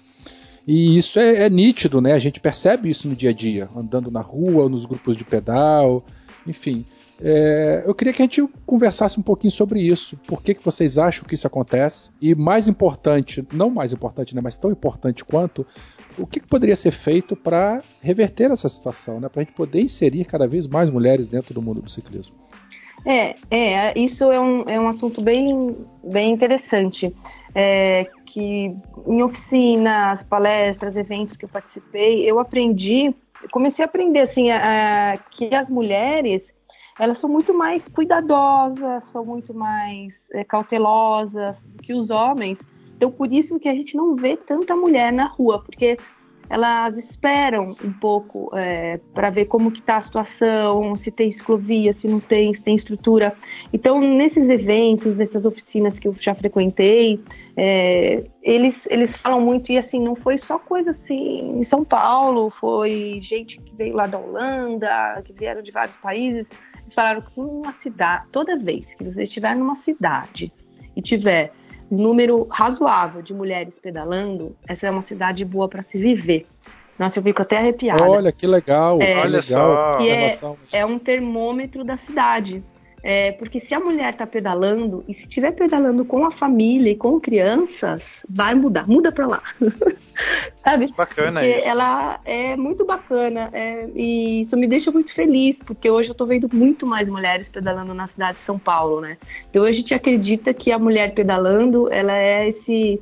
E 0.68 0.98
isso 0.98 1.20
é, 1.20 1.46
é, 1.46 1.50
nítido, 1.50 2.02
né? 2.02 2.14
A 2.14 2.20
gente 2.20 2.40
percebe 2.40 2.90
isso 2.90 3.08
no 3.08 3.16
dia 3.16 3.30
a 3.30 3.34
dia, 3.34 3.70
andando 3.76 4.10
na 4.10 4.22
rua, 4.22 4.68
nos 4.68 4.86
grupos 4.86 5.16
de 5.16 5.24
pedal, 5.24 6.04
enfim. 6.48 6.86
É, 7.22 7.84
eu 7.86 7.96
queria 7.96 8.14
que 8.14 8.22
a 8.22 8.26
gente 8.26 8.46
conversasse 8.66 9.20
um 9.20 9.24
pouquinho 9.24 9.52
sobre 9.52 9.82
isso. 9.82 10.18
Por 10.28 10.42
que, 10.42 10.54
que 10.54 10.64
vocês 10.64 10.98
acham 10.98 11.26
que 11.26 11.34
isso 11.34 11.48
acontece? 11.48 12.12
E 12.22 12.36
mais 12.36 12.68
importante, 12.68 13.46
não 13.54 13.70
mais 13.70 13.94
importante, 13.94 14.36
né, 14.36 14.42
mas 14.44 14.56
tão 14.56 14.72
importante 14.72 15.24
quanto, 15.24 15.66
o 16.18 16.28
que, 16.28 16.40
que 16.40 16.48
poderia 16.48 16.76
ser 16.76 16.92
feito 16.92 17.36
para 17.36 17.82
reverter 18.02 18.52
essa 18.52 18.68
situação, 18.68 19.20
né, 19.20 19.30
para 19.30 19.42
a 19.42 19.44
gente 19.46 19.56
poder 19.56 19.82
inserir 19.82 20.26
cada 20.26 20.48
vez 20.48 20.68
mais 20.68 20.90
mulheres 20.90 21.28
dentro 21.28 21.54
do 21.54 21.62
mundo 21.62 21.82
do 21.82 21.90
ciclismo? 21.90 22.36
É, 23.06 23.36
é 23.52 24.00
isso 24.00 24.24
é 24.24 24.40
um, 24.40 24.70
é 24.70 24.80
um 24.80 24.90
assunto 24.90 25.22
bem, 25.22 25.76
bem 26.04 26.34
interessante. 26.34 27.16
É, 27.54 28.08
que 28.26 28.76
em 29.08 29.24
oficinas, 29.24 30.22
palestras, 30.24 30.94
eventos 30.98 31.38
que 31.38 31.46
eu 31.46 31.50
participei, 31.50 32.30
eu 32.30 32.38
aprendi, 32.38 33.16
comecei 33.50 33.86
a 33.86 33.88
aprender 33.88 34.20
assim, 34.20 34.52
a, 34.52 35.14
a, 35.14 35.18
que 35.18 35.56
as 35.56 35.70
mulheres 35.70 36.42
elas 37.00 37.20
são 37.20 37.30
muito 37.30 37.54
mais 37.54 37.84
cuidadosas, 37.94 39.04
são 39.12 39.26
muito 39.26 39.54
mais 39.54 40.14
é, 40.32 40.44
cautelosas 40.44 41.56
que 41.84 41.94
os 41.94 42.10
homens. 42.10 42.58
Então, 42.96 43.12
por 43.12 43.32
isso 43.32 43.60
que 43.60 43.68
a 43.68 43.74
gente 43.74 43.96
não 43.96 44.16
vê 44.16 44.38
tanta 44.38 44.76
mulher 44.76 45.12
na 45.12 45.28
rua, 45.28 45.62
porque 45.62 45.98
elas 46.50 46.96
esperam 46.98 47.66
um 47.84 47.92
pouco 47.92 48.52
é, 48.56 49.00
para 49.14 49.30
ver 49.30 49.46
como 49.46 49.72
que 49.72 49.80
está 49.80 49.98
a 49.98 50.04
situação, 50.04 50.96
se 50.98 51.12
tem 51.12 51.34
ciclovia, 51.34 51.96
se 52.00 52.08
não 52.08 52.20
tem, 52.20 52.54
se 52.54 52.62
tem 52.62 52.76
estrutura. 52.76 53.36
Então, 53.74 54.00
nesses 54.00 54.48
eventos, 54.48 55.18
nessas 55.18 55.44
oficinas 55.44 55.98
que 55.98 56.08
eu 56.08 56.16
já 56.20 56.36
frequentei, 56.36 57.20
é, 57.58 58.24
eles, 58.44 58.76
eles 58.90 59.16
falam 59.22 59.42
muito, 59.42 59.72
e 59.72 59.78
assim, 59.78 60.00
não 60.00 60.16
foi 60.16 60.38
só 60.40 60.60
coisa 60.60 60.92
assim 60.92 61.60
em 61.60 61.66
São 61.66 61.84
Paulo, 61.84 62.54
foi 62.60 63.20
gente 63.24 63.60
que 63.62 63.76
veio 63.76 63.96
lá 63.96 64.06
da 64.06 64.20
Holanda, 64.20 65.24
que 65.26 65.34
vieram 65.34 65.64
de 65.64 65.72
vários 65.72 65.96
países, 65.98 66.46
falaram 66.96 67.22
que 67.22 67.40
uma 67.40 67.74
cidade, 67.84 68.26
toda 68.32 68.58
vez 68.58 68.86
que 68.98 69.04
você 69.04 69.26
estiver 69.26 69.56
numa 69.56 69.78
cidade 69.84 70.52
e 70.96 71.02
tiver 71.02 71.52
número 71.92 72.48
razoável 72.50 73.22
de 73.22 73.34
mulheres 73.34 73.74
pedalando, 73.82 74.56
essa 74.68 74.88
é 74.88 74.92
uma 74.92 75.04
cidade 75.04 75.46
boa 75.46 75.70
para 75.70 75.84
se 75.84 75.98
viver. 75.98 76.48
Nossa, 76.98 77.20
eu 77.20 77.24
fico 77.24 77.42
até 77.42 77.58
arrepiada. 77.58 78.08
Olha 78.08 78.32
que 78.32 78.48
legal, 78.48 79.02
é, 79.02 79.18
olha 79.22 79.42
só. 79.42 79.98
Que 79.98 80.10
é, 80.10 80.40
é 80.72 80.86
um 80.86 80.98
termômetro 80.98 81.84
da 81.84 81.98
cidade. 82.00 82.64
É, 83.08 83.34
porque 83.34 83.62
se 83.62 83.72
a 83.76 83.80
mulher 83.80 84.14
está 84.14 84.26
pedalando 84.26 85.06
e 85.08 85.14
se 85.14 85.22
estiver 85.22 85.52
pedalando 85.52 86.04
com 86.04 86.26
a 86.26 86.32
família 86.32 86.90
e 86.90 86.96
com 86.96 87.20
crianças, 87.20 88.02
vai 88.28 88.56
mudar, 88.56 88.88
muda 88.88 89.12
para 89.12 89.28
lá. 89.28 89.44
Sabe? 90.66 90.92
Bacana 90.98 91.42
porque 91.42 91.58
isso. 91.58 91.68
Ela 91.68 92.20
é 92.26 92.56
muito 92.56 92.84
bacana 92.84 93.52
é, 93.54 93.88
e 93.94 94.42
isso 94.42 94.58
me 94.58 94.66
deixa 94.66 94.90
muito 94.90 95.14
feliz, 95.14 95.56
porque 95.68 95.88
hoje 95.88 96.10
eu 96.10 96.14
estou 96.14 96.26
vendo 96.26 96.50
muito 96.52 96.88
mais 96.88 97.08
mulheres 97.08 97.48
pedalando 97.50 97.94
na 97.94 98.08
cidade 98.08 98.40
de 98.40 98.46
São 98.46 98.58
Paulo, 98.58 99.00
né? 99.00 99.20
Então 99.52 99.66
a 99.66 99.72
gente 99.72 99.94
acredita 99.94 100.52
que 100.52 100.72
a 100.72 100.80
mulher 100.80 101.14
pedalando, 101.14 101.88
ela 101.94 102.18
é 102.18 102.50
esse 102.50 103.00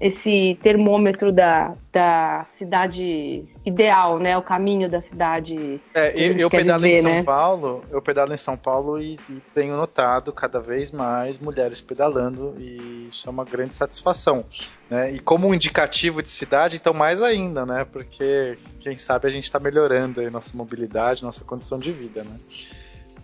esse 0.00 0.56
termômetro 0.62 1.32
da, 1.32 1.74
da 1.92 2.46
cidade 2.56 3.44
ideal, 3.66 4.18
né? 4.18 4.36
O 4.38 4.42
caminho 4.42 4.88
da 4.88 5.02
cidade. 5.02 5.80
É, 5.92 6.12
eu, 6.14 6.36
eu 6.38 6.50
pedalo 6.50 6.82
viver, 6.82 6.98
em 6.98 7.02
São 7.02 7.12
né? 7.12 7.22
Paulo, 7.24 7.84
eu 7.90 8.00
pedalo 8.00 8.32
em 8.32 8.36
São 8.36 8.56
Paulo 8.56 9.00
e, 9.00 9.18
e, 9.28 9.42
tenho 9.52 9.76
notado 9.76 10.32
cada 10.32 10.60
vez 10.60 10.92
mais 10.92 11.38
mulheres 11.40 11.80
pedalando 11.80 12.54
e 12.58 13.08
isso 13.10 13.28
é 13.28 13.30
uma 13.30 13.44
grande 13.44 13.74
satisfação, 13.74 14.44
né? 14.88 15.12
E 15.12 15.18
como 15.18 15.48
um 15.48 15.54
indicativo 15.54 16.22
de 16.22 16.30
cidade, 16.30 16.76
então 16.76 16.94
mais 16.94 17.20
ainda, 17.20 17.66
né? 17.66 17.84
Porque 17.84 18.56
quem 18.78 18.96
sabe 18.96 19.26
a 19.26 19.30
gente 19.30 19.44
está 19.44 19.58
melhorando 19.58 20.20
aí 20.20 20.30
nossa 20.30 20.56
mobilidade, 20.56 21.22
nossa 21.24 21.44
condição 21.44 21.78
de 21.78 21.90
vida, 21.90 22.22
né? 22.22 22.38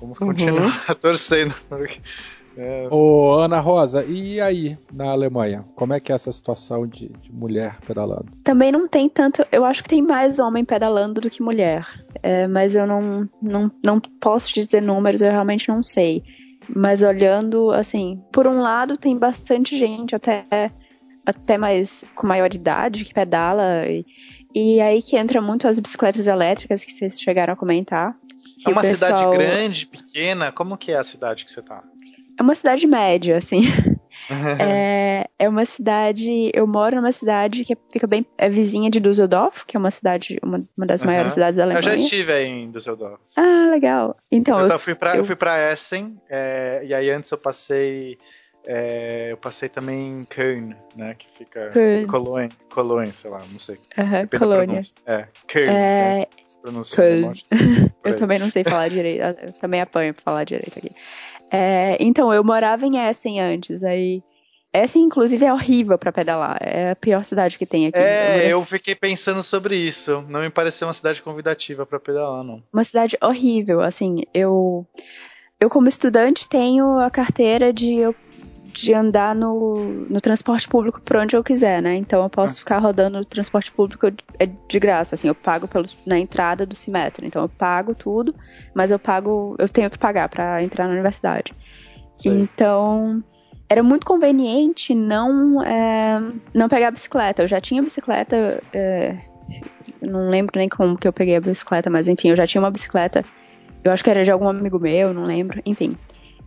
Vamos 0.01 0.21
uhum. 0.21 0.27
continuar 0.27 0.85
uhum. 0.89 0.95
torcendo 1.01 1.55
É... 2.57 2.87
Ô, 2.91 3.35
Ana 3.35 3.61
Rosa, 3.61 4.05
e 4.05 4.41
aí 4.41 4.77
na 4.93 5.11
Alemanha? 5.11 5.65
Como 5.75 5.93
é 5.93 6.01
que 6.01 6.13
é 6.13 6.15
essa 6.15 6.31
situação 6.31 6.87
de, 6.87 7.09
de, 7.09 7.33
mulher 7.33 7.79
pedalando? 7.87 8.27
Também 8.43 8.71
não 8.71 8.87
tem 8.87 9.09
tanto. 9.09 9.45
Eu 9.51 9.65
acho 9.65 9.83
que 9.83 9.89
tem 9.89 10.03
mais 10.03 10.39
homem 10.39 10.65
pedalando 10.65 11.21
do 11.21 11.31
que 11.31 11.43
mulher. 11.43 11.87
É, 12.23 12.47
mas 12.47 12.75
eu 12.75 12.87
não, 12.87 13.29
não, 13.43 13.71
não 13.85 14.01
posso 14.01 14.53
dizer 14.55 14.81
números, 14.81 15.21
eu 15.21 15.31
realmente 15.31 15.69
não 15.69 15.83
sei. 15.83 16.23
Mas 16.75 17.03
olhando, 17.03 17.71
assim, 17.73 18.23
por 18.33 18.47
um 18.47 18.61
lado 18.61 18.97
tem 18.97 19.19
bastante 19.19 19.77
gente, 19.77 20.15
até, 20.15 20.45
até 21.27 21.59
mais 21.59 22.05
com 22.15 22.27
maior 22.27 22.55
idade, 22.55 23.05
que 23.05 23.13
pedala. 23.13 23.87
E, 23.87 24.07
e 24.55 24.81
aí 24.81 25.03
que 25.03 25.17
entra 25.17 25.41
muito 25.41 25.67
as 25.67 25.79
bicicletas 25.79 26.27
elétricas 26.27 26.85
que 26.85 26.93
vocês 26.93 27.21
chegaram 27.21 27.53
a 27.55 27.57
comentar. 27.57 28.17
É 28.67 28.71
uma 28.71 28.81
pessoal... 28.81 29.17
cidade 29.17 29.37
grande, 29.37 29.87
pequena? 29.87 30.53
Como 30.53 30.79
que 30.79 30.93
é 30.93 30.97
a 30.97 31.05
cidade 31.05 31.45
que 31.45 31.53
você 31.53 31.61
tá? 31.61 31.83
É 32.39 32.43
uma 32.43 32.55
cidade 32.55 32.87
média, 32.87 33.37
assim. 33.37 33.63
é, 34.61 35.29
é 35.39 35.49
uma 35.49 35.65
cidade. 35.65 36.51
Eu 36.53 36.67
moro 36.67 36.97
numa 36.97 37.13
cidade 37.13 37.65
que 37.65 37.77
fica 37.91 38.07
bem. 38.07 38.27
É 38.39 38.49
vizinha 38.49 38.91
de 38.91 39.01
Düsseldorf, 39.01 39.65
que 39.67 39.77
é 39.77 39.81
uma 39.81 39.91
cidade, 39.91 40.39
uma, 40.43 40.65
uma 40.77 40.87
das 40.87 41.03
maiores 41.03 41.33
cidades 41.33 41.57
da 41.57 41.65
Alemanha. 41.65 41.87
Eu 41.87 41.91
já 41.91 41.95
estive 41.95 42.33
aí 42.33 42.47
em 42.47 42.71
Düsseldorf. 42.71 43.21
Ah, 43.37 43.69
legal. 43.71 44.17
Então, 44.31 44.59
eu, 44.59 44.69
eu 44.69 44.79
fui 44.79 44.95
pra, 44.95 45.15
eu... 45.15 45.19
eu 45.19 45.25
fui 45.25 45.37
pra 45.37 45.73
Essen, 45.73 46.19
é, 46.29 46.83
e 46.85 46.95
aí 46.95 47.11
antes 47.11 47.31
eu 47.31 47.39
passei. 47.39 48.19
É, 48.67 49.29
eu 49.31 49.37
passei 49.37 49.69
também 49.69 50.21
em 50.21 50.25
Köln, 50.25 50.75
né? 50.97 51.15
Que 51.19 51.29
fica. 51.37 51.69
Köln. 51.71 52.07
Cologne, 52.07 52.49
Cologne, 52.73 53.15
sei 53.15 53.31
lá, 53.31 53.45
não 53.51 53.59
sei. 53.59 53.79
Uhum, 53.99 54.39
Colônia. 54.39 54.81
É, 55.07 55.27
Köln. 55.47 55.69
É, 55.69 56.19
né? 56.21 56.27
Eu 58.03 58.17
também 58.17 58.39
não 58.39 58.51
sei 58.51 58.65
falar 58.65 58.89
direito. 58.89 59.23
Eu 59.23 59.53
também 59.55 59.83
apanho 59.83 60.15
pra 60.15 60.23
falar 60.23 60.45
direito 60.45 60.79
aqui. 60.79 60.91
É, 61.57 61.97
então, 62.01 62.35
eu 62.35 62.43
morava 62.43 62.85
em 62.85 62.99
Essen 62.99 63.41
antes, 63.41 63.85
aí. 63.85 64.25
Essen, 64.73 65.05
inclusive, 65.05 65.45
é 65.45 65.53
horrível 65.53 65.97
para 65.97 66.11
pedalar. 66.11 66.59
É 66.61 66.91
a 66.91 66.97
pior 66.97 67.23
cidade 67.23 67.57
que 67.57 67.65
tem 67.65 67.87
aqui. 67.87 67.97
É, 67.97 68.53
eu 68.53 68.65
fiquei 68.65 68.97
pensando 68.97 69.41
sobre 69.41 69.77
isso. 69.77 70.25
Não 70.29 70.41
me 70.41 70.51
pareceu 70.51 70.89
uma 70.89 70.93
cidade 70.93 71.23
convidativa 71.23 71.87
para 71.87 72.01
pedalar, 72.01 72.43
não. 72.43 72.61
Uma 72.73 72.83
cidade 72.83 73.17
horrível, 73.23 73.81
assim. 73.81 74.25
Eu, 74.35 74.85
eu 75.61 75.71
como 75.71 75.87
estudante, 75.87 76.49
tenho 76.49 76.99
a 76.99 77.09
carteira 77.09 77.73
de 77.73 77.95
eu 77.95 78.17
de 78.75 78.93
andar 78.93 79.35
no, 79.35 80.07
no 80.09 80.21
transporte 80.21 80.69
público 80.69 81.01
por 81.01 81.17
onde 81.17 81.37
eu 81.37 81.45
quiser, 81.45 81.81
né? 81.81 81.95
Então 81.95 82.23
eu 82.23 82.29
posso 82.29 82.57
ah. 82.57 82.59
ficar 82.59 82.79
rodando 82.79 83.19
no 83.19 83.25
transporte 83.25 83.71
público 83.71 84.07
é 84.39 84.47
de 84.47 84.81
graça, 84.81 85.15
assim, 85.15 85.29
eu 85.29 85.35
pago 85.35 85.69
pelo, 85.69 85.87
na 86.05 86.19
entrada 86.19 86.67
do 86.67 86.75
Simetra. 86.75 87.25
Então 87.25 87.43
eu 87.43 87.49
pago 87.49 87.95
tudo, 87.95 88.35
mas 88.75 88.91
eu 88.91 88.99
pago, 88.99 89.55
eu 89.59 89.69
tenho 89.69 89.89
que 89.89 89.99
pagar 89.99 90.29
para 90.29 90.63
entrar 90.63 90.87
na 90.87 90.93
universidade. 90.93 91.53
Então 92.25 93.23
era 93.69 93.83
muito 93.83 94.07
conveniente 94.07 94.95
não 94.95 95.63
é, 95.63 96.21
não 96.53 96.69
pegar 96.69 96.89
a 96.89 96.91
bicicleta. 96.91 97.43
Eu 97.43 97.49
já 97.49 97.61
tinha 97.61 97.83
bicicleta, 97.83 98.63
é, 98.73 99.17
não 100.03 100.29
lembro 100.29 100.59
nem 100.59 100.69
como 100.69 100.99
que 100.99 101.07
eu 101.07 101.13
peguei 101.13 101.37
a 101.37 101.41
bicicleta, 101.41 101.89
mas 101.89 102.09
enfim, 102.09 102.29
eu 102.29 102.37
já 102.37 102.47
tinha 102.47 102.61
uma 102.61 102.71
bicicleta. 102.71 103.25
Eu 103.85 103.93
acho 103.93 104.03
que 104.03 104.11
era 104.11 104.25
de 104.25 104.31
algum 104.31 104.49
amigo 104.49 104.79
meu, 104.81 105.15
não 105.15 105.25
lembro, 105.25 105.63
enfim. 105.65 105.97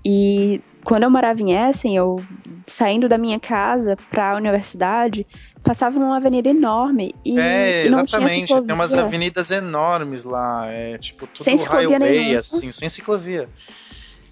E 0.06 0.62
quando 0.88 1.04
eu 1.04 1.10
morava 1.10 1.42
em 1.42 1.52
Essen, 1.52 1.98
eu 1.98 2.24
saindo 2.66 3.10
da 3.10 3.18
minha 3.18 3.38
casa 3.42 3.98
para 4.10 4.32
a 4.32 4.36
universidade, 4.38 5.28
passava 5.62 6.00
numa 6.00 6.16
avenida 6.16 6.48
enorme 6.48 7.14
e, 7.26 7.38
é, 7.38 7.86
e 7.86 7.90
não 7.90 8.00
exatamente, 8.00 8.48
tinha 8.48 8.62
tem 8.62 8.74
umas 8.74 8.94
avenidas 8.94 9.52
enormes 9.52 10.24
lá, 10.24 10.66
é 10.68 10.98
tipo 10.98 11.28
tudo 11.28 11.44
sem 11.44 11.58
highway 11.58 12.38
assim, 12.38 12.72
sem 12.72 12.88
ciclovia. 12.88 13.50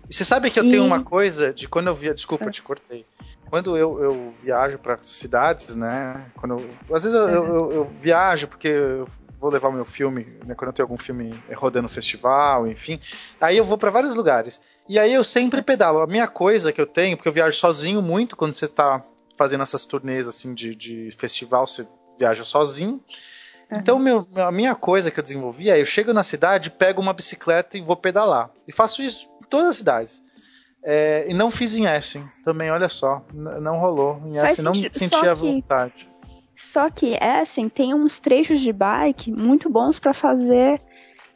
E 0.09 0.13
você 0.13 0.23
sabe 0.23 0.49
que 0.49 0.57
eu 0.57 0.63
e... 0.63 0.71
tenho 0.71 0.85
uma 0.85 1.03
coisa 1.03 1.53
de 1.53 1.67
quando 1.67 1.87
eu 1.87 1.93
via, 1.93 2.13
desculpa, 2.13 2.45
é. 2.45 2.51
te 2.51 2.61
cortei. 2.61 3.05
Quando 3.49 3.75
eu, 3.75 4.01
eu 4.01 4.33
viajo 4.41 4.77
para 4.77 4.97
cidades, 5.01 5.75
né? 5.75 6.25
Quando 6.37 6.57
eu, 6.59 6.95
às 6.95 7.03
vezes 7.03 7.19
eu, 7.19 7.27
eu, 7.27 7.45
eu, 7.45 7.71
eu 7.73 7.91
viajo 7.99 8.47
porque 8.47 8.69
eu 8.69 9.09
vou 9.41 9.49
levar 9.49 9.67
o 9.67 9.73
meu 9.73 9.85
filme, 9.85 10.25
né, 10.45 10.55
quando 10.55 10.69
eu 10.69 10.73
tenho 10.73 10.85
algum 10.85 10.97
filme 10.97 11.35
rodando 11.53 11.83
no 11.83 11.89
festival, 11.89 12.65
enfim. 12.65 12.97
Aí 13.41 13.57
eu 13.57 13.65
vou 13.65 13.77
para 13.77 13.91
vários 13.91 14.15
lugares. 14.15 14.61
E 14.87 14.99
aí 14.99 15.13
eu 15.13 15.23
sempre 15.23 15.61
pedalo. 15.61 15.99
A 15.99 16.07
minha 16.07 16.27
coisa 16.27 16.71
que 16.71 16.79
eu 16.79 16.85
tenho, 16.85 17.17
porque 17.17 17.29
eu 17.29 17.33
viajo 17.33 17.57
sozinho 17.57 18.01
muito 18.01 18.35
quando 18.35 18.53
você 18.53 18.67
tá 18.67 19.03
fazendo 19.37 19.63
essas 19.63 19.83
turnês 19.83 20.27
assim 20.27 20.53
de, 20.53 20.75
de 20.75 21.11
festival, 21.17 21.67
você 21.67 21.87
viaja 22.17 22.43
sozinho. 22.43 23.01
Uhum. 23.71 23.77
Então 23.79 23.99
meu, 23.99 24.27
a 24.35 24.51
minha 24.51 24.75
coisa 24.75 25.09
que 25.09 25.19
eu 25.19 25.23
desenvolvi 25.23 25.69
é 25.69 25.81
eu 25.81 25.85
chego 25.85 26.13
na 26.13 26.23
cidade, 26.23 26.69
pego 26.69 27.01
uma 27.01 27.13
bicicleta 27.13 27.77
e 27.77 27.81
vou 27.81 27.95
pedalar. 27.95 28.49
E 28.67 28.71
faço 28.71 29.01
isso 29.01 29.27
em 29.41 29.47
todas 29.47 29.69
as 29.69 29.75
cidades. 29.77 30.23
É, 30.83 31.25
e 31.27 31.33
não 31.33 31.49
fiz 31.49 31.75
em 31.75 31.85
Essen 31.87 32.29
também, 32.43 32.69
olha 32.69 32.87
só. 32.87 33.25
Não 33.33 33.79
rolou. 33.79 34.21
Em 34.23 34.37
Essen 34.37 34.63
não 34.63 34.73
senti 34.73 35.15
a 35.15 35.33
vontade. 35.33 36.07
Só 36.55 36.89
que 36.89 37.15
Essen 37.15 37.67
tem 37.67 37.93
uns 37.93 38.19
trechos 38.19 38.61
de 38.61 38.71
bike 38.71 39.31
muito 39.31 39.69
bons 39.69 39.99
para 39.99 40.13
fazer 40.13 40.79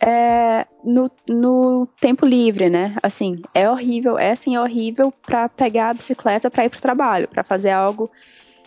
é, 0.01 0.65
no, 0.83 1.09
no 1.27 1.87
tempo 1.99 2.25
livre, 2.25 2.69
né? 2.69 2.95
Assim, 3.03 3.41
é 3.53 3.69
horrível, 3.69 4.17
é 4.17 4.31
assim, 4.31 4.55
é 4.55 4.61
horrível 4.61 5.11
para 5.11 5.49
pegar 5.49 5.89
a 5.89 5.93
bicicleta 5.93 6.49
para 6.49 6.65
ir 6.65 6.69
pro 6.69 6.81
trabalho, 6.81 7.27
para 7.27 7.43
fazer 7.43 7.71
algo 7.71 8.09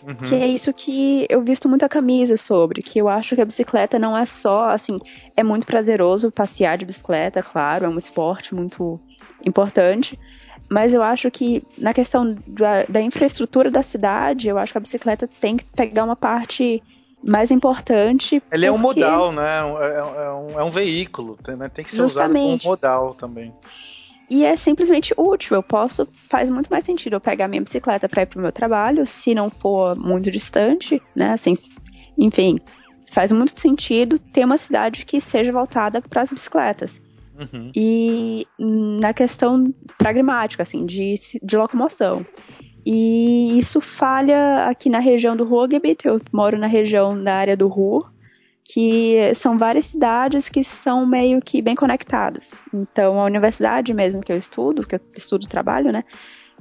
uhum. 0.05 0.15
que 0.15 0.35
é 0.35 0.47
isso 0.47 0.71
que 0.73 1.25
eu 1.29 1.41
visto 1.41 1.67
muita 1.67 1.89
camisa 1.89 2.37
sobre, 2.37 2.81
que 2.81 2.99
eu 2.99 3.09
acho 3.09 3.35
que 3.35 3.41
a 3.41 3.45
bicicleta 3.45 3.97
não 3.97 4.15
é 4.15 4.25
só, 4.25 4.69
assim, 4.69 4.99
é 5.35 5.43
muito 5.43 5.65
prazeroso 5.65 6.31
passear 6.31 6.77
de 6.77 6.85
bicicleta, 6.85 7.41
claro, 7.41 7.85
é 7.85 7.89
um 7.89 7.97
esporte 7.97 8.53
muito 8.53 8.99
importante, 9.43 10.19
mas 10.69 10.93
eu 10.93 11.01
acho 11.01 11.29
que 11.31 11.63
na 11.77 11.93
questão 11.93 12.35
da, 12.47 12.83
da 12.87 13.01
infraestrutura 13.01 13.71
da 13.71 13.83
cidade, 13.83 14.49
eu 14.49 14.57
acho 14.57 14.71
que 14.71 14.77
a 14.77 14.81
bicicleta 14.81 15.27
tem 15.39 15.57
que 15.57 15.65
pegar 15.65 16.03
uma 16.03 16.15
parte 16.15 16.81
mais 17.25 17.51
importante. 17.51 18.35
Ele 18.35 18.41
porque... 18.49 18.65
é 18.65 18.71
um 18.71 18.77
modal, 18.77 19.31
né? 19.31 19.59
É, 19.59 19.85
é, 19.85 20.25
é, 20.25 20.31
um, 20.31 20.59
é 20.59 20.63
um 20.63 20.69
veículo, 20.69 21.37
né? 21.47 21.69
tem 21.69 21.83
que 21.85 21.91
ser 21.91 21.97
Justamente. 21.97 22.39
usado 22.39 22.61
como 22.61 22.71
modal 22.71 23.13
também. 23.15 23.53
E 24.29 24.45
é 24.45 24.55
simplesmente 24.55 25.13
útil. 25.17 25.55
Eu 25.55 25.63
posso. 25.63 26.07
Faz 26.29 26.49
muito 26.49 26.69
mais 26.69 26.85
sentido 26.85 27.15
eu 27.15 27.21
pegar 27.21 27.47
minha 27.47 27.61
bicicleta 27.61 28.09
para 28.09 28.23
ir 28.23 28.25
pro 28.25 28.41
meu 28.41 28.51
trabalho, 28.51 29.05
se 29.05 29.35
não 29.35 29.49
for 29.49 29.95
muito 29.95 30.31
distante, 30.31 31.01
né? 31.15 31.33
Assim, 31.33 31.53
enfim, 32.17 32.57
faz 33.11 33.31
muito 33.31 33.59
sentido 33.59 34.17
ter 34.17 34.45
uma 34.45 34.57
cidade 34.57 35.05
que 35.05 35.21
seja 35.21 35.51
voltada 35.51 36.01
para 36.01 36.21
as 36.21 36.31
bicicletas. 36.31 37.01
Uhum. 37.39 37.71
E 37.75 38.47
na 38.59 39.13
questão 39.13 39.73
pragmática, 39.97 40.63
assim, 40.63 40.85
de, 40.85 41.15
de 41.41 41.57
locomoção. 41.57 42.25
E 42.85 43.57
isso 43.57 43.79
falha 43.79 44.67
aqui 44.67 44.89
na 44.89 44.99
região 44.99 45.35
do 45.35 45.45
Ruhrgebiet, 45.45 46.05
eu 46.05 46.19
moro 46.31 46.57
na 46.57 46.67
região 46.67 47.21
da 47.21 47.35
área 47.35 47.55
do 47.55 47.67
Ruhr, 47.67 48.11
que 48.63 49.33
são 49.35 49.57
várias 49.57 49.85
cidades 49.85 50.49
que 50.49 50.63
são 50.63 51.05
meio 51.05 51.41
que 51.41 51.61
bem 51.61 51.75
conectadas. 51.75 52.53
Então, 52.73 53.19
a 53.19 53.25
universidade 53.25 53.93
mesmo 53.93 54.21
que 54.21 54.31
eu 54.31 54.37
estudo, 54.37 54.85
que 54.85 54.95
eu 54.95 54.99
estudo 55.15 55.47
trabalho, 55.47 55.91
né, 55.91 56.03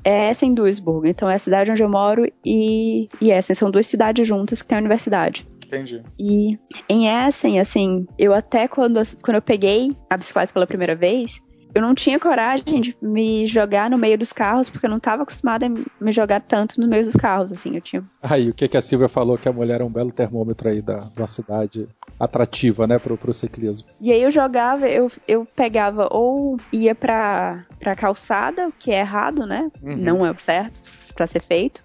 é 0.04 0.30
Essen-Duisburg. 0.30 1.08
Então, 1.08 1.30
é 1.30 1.34
a 1.34 1.38
cidade 1.38 1.70
onde 1.70 1.82
eu 1.82 1.88
moro 1.88 2.30
e, 2.44 3.08
e 3.20 3.30
Essen. 3.30 3.54
São 3.54 3.70
duas 3.70 3.86
cidades 3.86 4.26
juntas 4.26 4.62
que 4.62 4.68
tem 4.68 4.76
a 4.76 4.80
universidade. 4.80 5.46
Entendi. 5.64 6.02
E 6.18 6.58
em 6.88 7.08
Essen, 7.08 7.60
assim, 7.60 8.06
eu 8.18 8.34
até 8.34 8.68
quando, 8.68 9.00
quando 9.22 9.36
eu 9.36 9.42
peguei 9.42 9.90
a 10.10 10.16
bicicleta 10.16 10.52
pela 10.52 10.66
primeira 10.66 10.94
vez, 10.94 11.38
eu 11.74 11.82
não 11.82 11.94
tinha 11.94 12.18
coragem 12.18 12.80
de 12.80 12.96
me 13.02 13.46
jogar 13.46 13.90
no 13.90 13.98
meio 13.98 14.18
dos 14.18 14.32
carros, 14.32 14.68
porque 14.68 14.86
eu 14.86 14.90
não 14.90 14.98
estava 14.98 15.22
acostumada 15.22 15.66
a 15.66 15.68
me 15.68 16.12
jogar 16.12 16.40
tanto 16.40 16.80
no 16.80 16.86
meio 16.86 17.04
dos 17.04 17.14
carros, 17.14 17.52
assim, 17.52 17.74
eu 17.74 17.80
tinha... 17.80 18.04
Aí, 18.22 18.50
o 18.50 18.54
que, 18.54 18.68
que 18.68 18.76
a 18.76 18.82
Silvia 18.82 19.08
falou, 19.08 19.38
que 19.38 19.48
a 19.48 19.52
mulher 19.52 19.80
é 19.80 19.84
um 19.84 19.90
belo 19.90 20.12
termômetro 20.12 20.68
aí 20.68 20.82
da, 20.82 21.08
da 21.14 21.26
cidade 21.26 21.88
atrativa, 22.18 22.86
né, 22.86 22.98
pro, 22.98 23.16
pro 23.16 23.34
ciclismo. 23.34 23.88
E 24.00 24.12
aí 24.12 24.22
eu 24.22 24.30
jogava, 24.30 24.88
eu, 24.88 25.10
eu 25.26 25.46
pegava 25.56 26.08
ou 26.10 26.56
ia 26.72 26.94
pra, 26.94 27.64
pra 27.80 27.94
calçada, 27.94 28.68
o 28.68 28.72
que 28.72 28.90
é 28.90 29.00
errado, 29.00 29.46
né, 29.46 29.70
uhum. 29.82 29.96
não 29.96 30.26
é 30.26 30.30
o 30.30 30.38
certo 30.38 30.80
para 31.14 31.26
ser 31.26 31.42
feito, 31.42 31.82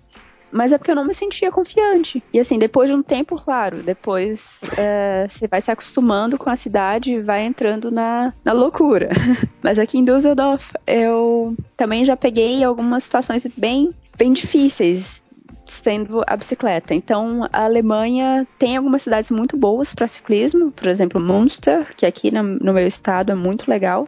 mas 0.52 0.72
é 0.72 0.78
porque 0.78 0.92
eu 0.92 0.96
não 0.96 1.06
me 1.06 1.14
sentia 1.14 1.52
confiante. 1.52 2.24
E 2.34 2.40
assim, 2.40 2.58
depois 2.58 2.90
de 2.90 2.96
um 2.96 3.04
tempo, 3.04 3.36
claro, 3.36 3.84
depois 3.84 4.60
é, 4.78 5.26
você 5.28 5.48
vai 5.48 5.62
se 5.62 5.72
acostumando 5.72 6.38
com 6.38 6.50
a 6.50 6.56
cidade 6.56 7.14
e 7.14 7.22
vai 7.22 7.44
entrando 7.44 7.92
na, 7.92 8.34
na 8.44 8.54
loucura. 8.54 9.10
Mas 9.62 9.80
aqui 9.80 9.98
em 9.98 10.06
Düsseldorf, 10.06 10.74
eu 10.86 11.56
também 11.76 12.06
já 12.06 12.16
peguei 12.16 12.64
algumas 12.64 13.04
situações 13.04 13.48
bem, 13.58 13.94
bem 14.18 14.34
difíceis 14.34 15.22
sendo 15.66 16.24
a 16.26 16.38
bicicleta. 16.38 16.94
Então, 16.94 17.48
a 17.52 17.66
Alemanha 17.66 18.48
tem 18.58 18.78
algumas 18.78 19.04
cidades 19.04 19.30
muito 19.30 19.58
boas 19.58 19.94
para 19.94 20.08
ciclismo, 20.08 20.72
por 20.72 20.88
exemplo, 20.88 21.20
Münster, 21.20 21.94
que 21.96 22.06
aqui 22.06 22.32
no, 22.32 22.42
no 22.42 22.74
meu 22.74 22.88
estado 22.88 23.32
é 23.32 23.36
muito 23.36 23.70
legal 23.70 24.08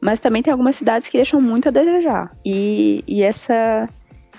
mas 0.00 0.20
também 0.20 0.42
tem 0.42 0.52
algumas 0.52 0.76
cidades 0.76 1.08
que 1.08 1.16
deixam 1.16 1.40
muito 1.40 1.68
a 1.68 1.72
desejar. 1.72 2.30
E, 2.44 3.02
e 3.06 3.22
essa 3.22 3.88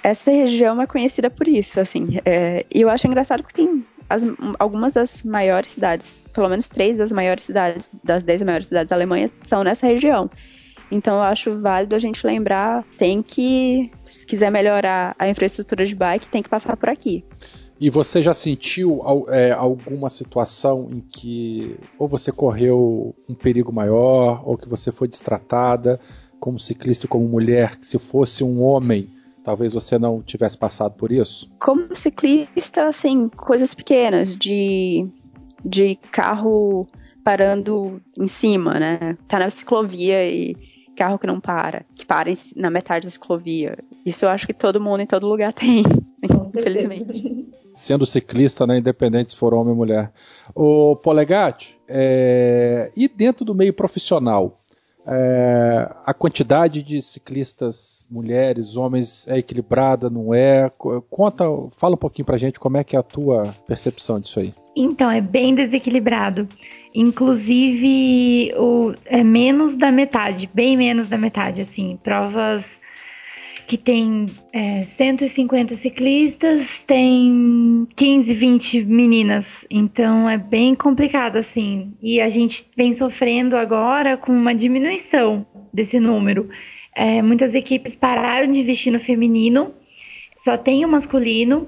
essa 0.04 0.32
região 0.32 0.82
é 0.82 0.88
conhecida 0.88 1.30
por 1.30 1.48
isso, 1.48 1.80
assim. 1.80 2.20
É, 2.26 2.66
e 2.74 2.82
eu 2.82 2.90
acho 2.90 3.08
engraçado 3.08 3.44
porque 3.44 3.62
tem 3.62 3.86
as, 4.10 4.24
algumas 4.58 4.94
das 4.94 5.24
maiores 5.24 5.74
cidades, 5.74 6.24
pelo 6.34 6.50
menos 6.50 6.68
três 6.68 6.98
das 6.98 7.12
maiores 7.12 7.44
cidades, 7.44 7.90
das 8.04 8.24
dez 8.24 8.42
maiores 8.42 8.68
cidades 8.68 8.90
da 8.90 8.96
Alemanha, 8.96 9.30
são 9.44 9.64
nessa 9.64 9.88
região. 9.88 10.30
Então 10.92 11.18
eu 11.18 11.22
acho 11.22 11.62
válido 11.62 11.96
a 11.96 12.00
gente 12.00 12.26
lembrar, 12.26 12.84
tem 12.98 13.22
que, 13.22 13.92
se 14.04 14.26
quiser 14.26 14.52
melhorar 14.52 15.16
a 15.20 15.30
infraestrutura 15.30 15.86
de 15.86 15.94
bike, 15.94 16.28
tem 16.28 16.42
que 16.42 16.50
passar 16.50 16.76
por 16.76 16.90
aqui. 16.90 17.24
E 17.80 17.90
você 17.90 18.22
já 18.22 18.34
sentiu 18.34 19.02
é, 19.30 19.52
alguma 19.52 20.10
situação 20.10 20.90
em 20.92 21.00
que 21.00 21.78
ou 21.98 22.10
você 22.10 22.32
correu 22.32 23.16
um 23.28 23.34
perigo 23.34 23.74
maior, 23.74 24.42
ou 24.44 24.58
que 24.58 24.68
você 24.68 24.92
foi 24.92 25.08
destratada 25.08 26.00
como 26.40 26.60
ciclista 26.60 27.08
como 27.08 27.28
mulher, 27.28 27.78
que 27.78 27.86
se 27.86 28.00
fosse 28.00 28.44
um 28.44 28.62
homem, 28.62 29.06
talvez 29.50 29.74
você 29.74 29.98
não 29.98 30.22
tivesse 30.22 30.56
passado 30.56 30.94
por 30.94 31.12
isso? 31.12 31.50
Como 31.60 31.96
ciclista, 31.96 32.88
assim, 32.88 33.28
coisas 33.30 33.74
pequenas, 33.74 34.36
de, 34.36 35.10
de 35.66 35.96
carro 36.12 36.86
parando 37.24 38.00
em 38.16 38.28
cima, 38.28 38.80
né? 38.80 39.18
Tá 39.28 39.40
na 39.40 39.50
ciclovia 39.50 40.30
e 40.30 40.56
carro 40.96 41.18
que 41.18 41.26
não 41.26 41.40
para, 41.40 41.84
que 41.96 42.06
para 42.06 42.32
na 42.56 42.70
metade 42.70 43.08
da 43.08 43.10
ciclovia. 43.10 43.80
Isso 44.06 44.24
eu 44.24 44.30
acho 44.30 44.46
que 44.46 44.54
todo 44.54 44.80
mundo 44.80 45.02
em 45.02 45.08
todo 45.08 45.28
lugar 45.28 45.52
tem, 45.52 45.84
infelizmente. 46.56 47.50
Sendo 47.74 48.06
ciclista, 48.06 48.68
né, 48.68 48.78
independente 48.78 49.32
se 49.32 49.38
for 49.38 49.52
homem 49.56 49.72
ou 49.72 49.76
mulher. 49.76 50.12
O 50.54 50.96
Polegate, 50.96 51.76
é... 51.88 52.92
e 52.96 53.08
dentro 53.08 53.44
do 53.44 53.56
meio 53.56 53.74
profissional, 53.74 54.62
é... 55.10 55.90
a 56.06 56.14
quantidade 56.14 56.84
de 56.84 57.02
ciclistas 57.02 58.06
mulheres, 58.10 58.78
homens 58.78 59.28
é 59.28 59.40
equilibrada, 59.40 60.10
não 60.10 60.34
é? 60.34 60.72
Conta, 61.10 61.46
fala 61.78 61.96
um 61.96 61.98
pouquinho 61.98 62.26
pra 62.26 62.38
gente 62.38 62.60
como 62.60 62.78
é 62.78 62.84
que 62.84 62.96
é 62.96 63.00
a 63.00 63.04
tua 63.04 63.56
percepção 63.68 64.20
disso 64.20 64.40
aí. 64.40 64.54
Então, 64.76 65.10
é 65.12 65.20
bem 65.20 65.56
desequilibrado. 65.56 66.48
Inclusive, 66.94 68.54
o, 68.56 68.94
é 69.06 69.24
menos 69.24 69.78
da 69.78 69.92
metade, 69.92 70.50
bem 70.54 70.78
menos 70.78 71.08
da 71.08 71.18
metade, 71.18 71.62
assim. 71.62 72.00
Provas 72.04 72.79
que 73.70 73.78
tem 73.78 74.32
é, 74.52 74.84
150 74.84 75.76
ciclistas, 75.76 76.84
tem 76.88 77.88
15, 77.96 78.34
20 78.34 78.84
meninas. 78.84 79.64
Então 79.70 80.28
é 80.28 80.40
bem 80.40 80.74
complicado, 80.74 81.36
assim. 81.36 81.94
E 82.02 82.20
a 82.20 82.30
gente 82.30 82.66
vem 82.76 82.94
sofrendo 82.94 83.56
agora 83.56 84.18
com 84.18 84.32
uma 84.32 84.56
diminuição 84.56 85.46
desse 85.72 86.00
número. 86.00 86.50
É, 86.96 87.22
muitas 87.22 87.54
equipes 87.54 87.96
pararam 87.96 88.52
de 88.52 88.60
investir 88.60 88.92
no 88.92 89.00
feminino, 89.00 89.72
só 90.36 90.58
tem 90.58 90.84
o 90.84 90.90
masculino. 90.90 91.68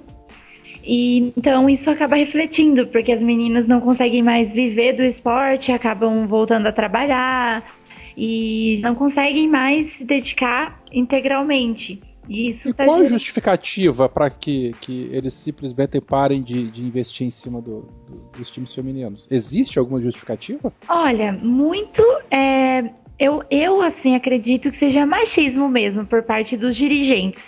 E 0.84 1.32
então 1.38 1.70
isso 1.70 1.92
acaba 1.92 2.16
refletindo, 2.16 2.88
porque 2.88 3.12
as 3.12 3.22
meninas 3.22 3.68
não 3.68 3.80
conseguem 3.80 4.24
mais 4.24 4.52
viver 4.52 4.94
do 4.94 5.04
esporte, 5.04 5.72
acabam 5.72 6.26
voltando 6.26 6.66
a 6.66 6.72
trabalhar 6.72 7.64
e 8.16 8.80
não 8.82 8.96
conseguem 8.96 9.48
mais 9.48 9.88
se 9.88 10.06
dedicar 10.06 10.82
integralmente. 10.92 12.02
E, 12.30 12.50
isso 12.50 12.70
e 12.70 12.74
tá 12.74 12.86
qual 12.86 13.02
a 13.02 13.06
justificativa 13.06 14.08
para 14.08 14.30
que, 14.30 14.74
que 14.80 15.10
eles 15.12 15.34
simplesmente 15.34 16.00
parem 16.00 16.44
de, 16.44 16.70
de 16.70 16.84
investir 16.84 17.26
em 17.26 17.32
cima 17.32 17.62
do, 17.62 17.82
do, 18.08 18.38
dos 18.38 18.50
times 18.50 18.74
femininos? 18.74 19.28
Existe 19.30 19.80
alguma 19.80 20.00
justificativa? 20.02 20.72
Olha, 20.88 21.32
muito. 21.32 22.04
É, 22.30 22.92
eu, 23.20 23.44
eu, 23.50 23.82
assim, 23.82 24.16
acredito 24.16 24.70
que 24.70 24.78
seja 24.78 25.06
machismo 25.06 25.68
mesmo 25.68 26.06
por 26.06 26.24
parte 26.24 26.56
dos 26.56 26.76
dirigentes 26.76 27.44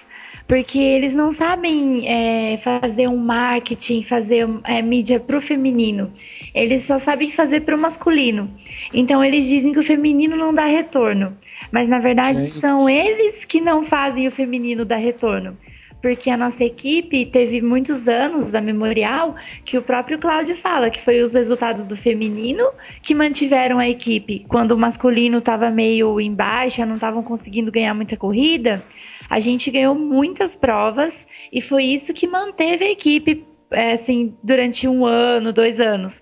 porque 0.54 0.78
eles 0.78 1.16
não 1.16 1.32
sabem 1.32 2.08
é, 2.08 2.60
fazer 2.60 3.08
um 3.08 3.18
marketing, 3.18 4.04
fazer 4.04 4.48
é, 4.66 4.84
mídia 4.84 5.20
para 5.20 5.36
o 5.36 5.42
feminino. 5.42 6.14
Eles 6.54 6.84
só 6.84 7.00
sabem 7.00 7.32
fazer 7.32 7.62
para 7.62 7.76
o 7.76 7.80
masculino. 7.80 8.48
Então 8.94 9.24
eles 9.26 9.46
dizem 9.46 9.74
que 9.74 9.80
o 9.80 9.84
feminino 9.84 10.36
não 10.38 10.54
dá 10.54 10.66
retorno, 10.66 11.36
mas 11.72 11.90
na 11.90 11.98
verdade 11.98 12.42
Gente. 12.42 12.60
são 12.60 12.88
eles 12.88 13.46
que 13.46 13.60
não 13.60 13.84
fazem 13.84 14.28
o 14.28 14.32
feminino 14.32 14.86
dar 14.86 14.98
retorno. 14.98 15.58
Porque 16.04 16.30
a 16.30 16.36
nossa 16.36 16.66
equipe 16.66 17.26
teve 17.26 17.62
muitos 17.62 18.10
anos 18.10 18.52
da 18.52 18.60
memorial 18.60 19.38
que 19.64 19.78
o 19.78 19.82
próprio 19.82 20.20
Cláudio 20.20 20.58
fala 20.58 20.90
que 20.90 21.00
foi 21.00 21.22
os 21.22 21.34
resultados 21.34 21.88
do 21.88 21.96
feminino 21.96 22.72
que 23.02 23.16
mantiveram 23.16 23.80
a 23.80 23.88
equipe. 23.88 24.46
Quando 24.50 24.72
o 24.72 24.78
masculino 24.78 25.38
estava 25.38 25.72
meio 25.72 26.20
em 26.20 26.34
baixa, 26.34 26.86
não 26.86 26.96
estavam 26.96 27.24
conseguindo 27.24 27.72
ganhar 27.72 27.94
muita 27.94 28.18
corrida, 28.18 28.84
a 29.30 29.40
gente 29.40 29.72
ganhou 29.72 29.96
muitas 29.96 30.54
provas 30.58 31.26
e 31.54 31.62
foi 31.62 31.86
isso 31.86 32.14
que 32.14 32.28
manteve 32.28 32.84
a 32.84 32.92
equipe 32.92 33.46
é, 33.72 33.94
assim 33.94 34.36
durante 34.44 34.86
um 34.90 35.06
ano, 35.06 35.54
dois 35.54 35.80
anos. 35.80 36.22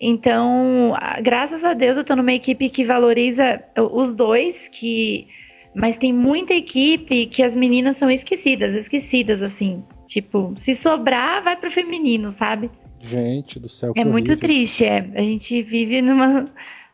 Então, 0.00 0.96
graças 1.22 1.62
a 1.62 1.74
Deus, 1.74 1.96
eu 1.96 2.00
estou 2.00 2.16
numa 2.16 2.32
equipe 2.32 2.70
que 2.70 2.84
valoriza 2.84 3.62
os 3.76 4.14
dois, 4.14 4.56
que 4.70 5.28
mas 5.74 5.96
tem 5.96 6.12
muita 6.12 6.52
equipe 6.54 7.26
que 7.26 7.42
as 7.42 7.54
meninas 7.54 7.96
são 7.96 8.10
esquecidas, 8.10 8.74
esquecidas 8.74 9.42
assim. 9.42 9.82
Tipo, 10.06 10.52
se 10.56 10.74
sobrar, 10.74 11.42
vai 11.42 11.56
pro 11.56 11.70
feminino, 11.70 12.30
sabe? 12.30 12.70
Gente 13.00 13.58
do 13.60 13.68
céu. 13.68 13.92
É 13.96 14.04
muito 14.04 14.32
horrível. 14.32 14.48
triste, 14.48 14.84
é. 14.84 15.08
A 15.14 15.20
gente 15.20 15.62
vive 15.62 16.02
numa 16.02 16.50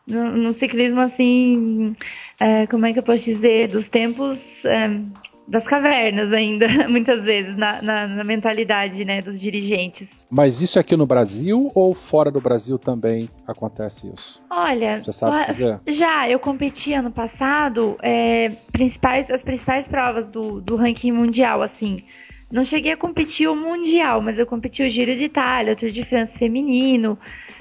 num 0.07 0.53
ciclismo 0.53 1.01
assim, 1.01 1.93
é, 2.39 2.65
como 2.67 2.85
é 2.85 2.93
que 2.93 2.99
eu 2.99 3.03
posso 3.03 3.25
dizer, 3.25 3.67
dos 3.67 3.89
tempos 3.89 4.63
é, 4.63 5.01
das 5.47 5.65
cavernas 5.65 6.33
ainda, 6.33 6.67
muitas 6.89 7.23
vezes, 7.23 7.55
na, 7.55 7.81
na, 7.81 8.07
na, 8.07 8.23
mentalidade 8.23 9.05
né, 9.05 9.21
dos 9.21 9.39
dirigentes. 9.39 10.09
Mas 10.29 10.61
isso 10.61 10.77
aqui 10.77 10.97
no 10.97 11.05
Brasil 11.05 11.71
ou 11.73 11.93
fora 11.93 12.29
do 12.29 12.41
Brasil 12.41 12.77
também 12.77 13.29
acontece 13.47 14.11
isso? 14.13 14.41
Olha, 14.49 15.01
já 15.87 16.29
eu 16.29 16.37
competi 16.37 16.93
ano 16.93 17.11
passado 17.11 17.97
é, 18.01 18.49
principais, 18.71 19.31
as 19.31 19.41
principais 19.41 19.87
provas 19.87 20.27
do, 20.27 20.59
do 20.59 20.75
ranking 20.75 21.11
mundial, 21.11 21.63
assim. 21.63 22.03
Não 22.51 22.63
cheguei 22.63 22.93
a 22.93 22.97
competir 22.97 23.47
o 23.47 23.55
mundial, 23.55 24.21
mas 24.21 24.39
eu 24.39 24.45
competi 24.45 24.83
o 24.83 24.89
Giro 24.89 25.13
de 25.15 25.25
Itália, 25.25 25.73
o 25.73 25.75
Tour 25.75 25.89
de 25.89 26.03
France 26.03 26.37
feminino, 26.37 27.17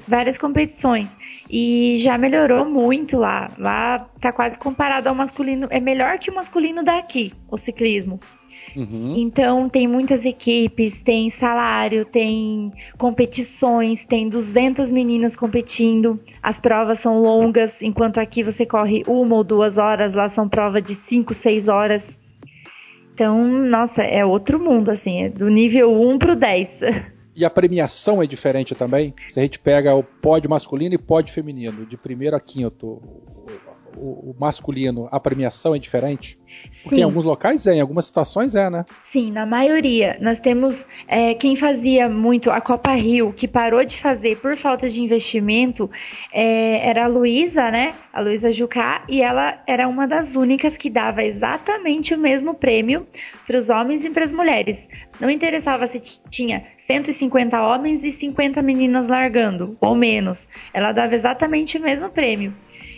várias 0.06 0.38
competições. 0.38 1.16
E 1.48 1.96
já 1.98 2.18
melhorou 2.18 2.64
muito 2.64 3.16
lá. 3.16 3.50
Lá 3.58 4.08
tá 4.20 4.32
quase 4.32 4.58
comparado 4.58 5.08
ao 5.08 5.14
masculino. 5.14 5.66
É 5.70 5.80
melhor 5.80 6.18
que 6.18 6.30
o 6.30 6.34
masculino 6.34 6.82
daqui, 6.84 7.32
o 7.50 7.56
ciclismo. 7.56 8.20
Uhum. 8.76 9.14
Então 9.16 9.70
tem 9.70 9.88
muitas 9.88 10.26
equipes, 10.26 11.02
tem 11.02 11.30
salário, 11.30 12.04
tem 12.04 12.70
competições, 12.98 14.04
tem 14.04 14.28
200 14.28 14.90
meninas 14.90 15.34
competindo. 15.34 16.20
As 16.42 16.60
provas 16.60 16.98
são 16.98 17.18
longas, 17.18 17.80
enquanto 17.80 18.18
aqui 18.18 18.42
você 18.42 18.66
corre 18.66 19.02
uma 19.08 19.36
ou 19.36 19.42
duas 19.42 19.78
horas, 19.78 20.14
lá 20.14 20.28
são 20.28 20.46
provas 20.46 20.82
de 20.82 20.94
5, 20.94 21.32
6 21.32 21.68
horas. 21.68 22.20
Então, 23.14 23.48
nossa, 23.48 24.02
é 24.02 24.22
outro 24.26 24.62
mundo, 24.62 24.90
assim, 24.90 25.22
é 25.22 25.30
do 25.30 25.48
nível 25.48 25.90
1 25.90 26.18
pro 26.18 26.36
10. 26.36 26.80
E 27.36 27.44
a 27.44 27.50
premiação 27.50 28.22
é 28.22 28.26
diferente 28.26 28.74
também? 28.74 29.12
Se 29.28 29.38
a 29.38 29.42
gente 29.42 29.58
pega 29.58 29.94
o 29.94 30.02
pódio 30.02 30.48
masculino 30.48 30.94
e 30.94 30.98
pódio 30.98 31.34
feminino, 31.34 31.84
de 31.84 31.94
primeiro 31.94 32.34
a 32.34 32.40
quinto, 32.40 33.02
o, 33.94 34.30
o 34.30 34.36
masculino, 34.38 35.06
a 35.12 35.20
premiação 35.20 35.74
é 35.74 35.78
diferente? 35.78 36.38
Porque 36.82 36.96
Sim. 36.96 37.00
em 37.00 37.04
alguns 37.04 37.24
locais 37.24 37.66
é, 37.66 37.74
em 37.74 37.80
algumas 37.80 38.06
situações 38.06 38.54
é, 38.54 38.70
né? 38.70 38.84
Sim, 39.10 39.32
na 39.32 39.46
maioria. 39.46 40.16
Nós 40.20 40.40
temos 40.40 40.84
é, 41.08 41.34
quem 41.34 41.56
fazia 41.56 42.08
muito 42.08 42.50
a 42.50 42.60
Copa 42.60 42.94
Rio, 42.94 43.32
que 43.32 43.48
parou 43.48 43.84
de 43.84 43.96
fazer 43.96 44.36
por 44.38 44.56
falta 44.56 44.88
de 44.88 45.00
investimento, 45.00 45.90
é, 46.32 46.88
era 46.88 47.04
a 47.04 47.08
Luísa, 47.08 47.70
né? 47.70 47.94
A 48.12 48.20
Luísa 48.20 48.52
Jucá, 48.52 49.04
e 49.08 49.22
ela 49.22 49.62
era 49.66 49.88
uma 49.88 50.06
das 50.06 50.36
únicas 50.36 50.76
que 50.76 50.90
dava 50.90 51.22
exatamente 51.22 52.14
o 52.14 52.18
mesmo 52.18 52.54
prêmio 52.54 53.06
para 53.46 53.58
os 53.58 53.70
homens 53.70 54.04
e 54.04 54.10
para 54.10 54.24
as 54.24 54.32
mulheres. 54.32 54.88
Não 55.20 55.30
interessava 55.30 55.86
se 55.86 56.00
tinha 56.30 56.64
150 56.76 57.60
homens 57.60 58.04
e 58.04 58.12
50 58.12 58.62
meninas 58.62 59.08
largando, 59.08 59.76
ou 59.80 59.94
menos. 59.94 60.48
Ela 60.72 60.92
dava 60.92 61.14
exatamente 61.14 61.78
o 61.78 61.82
mesmo 61.82 62.08
prêmio. 62.10 62.52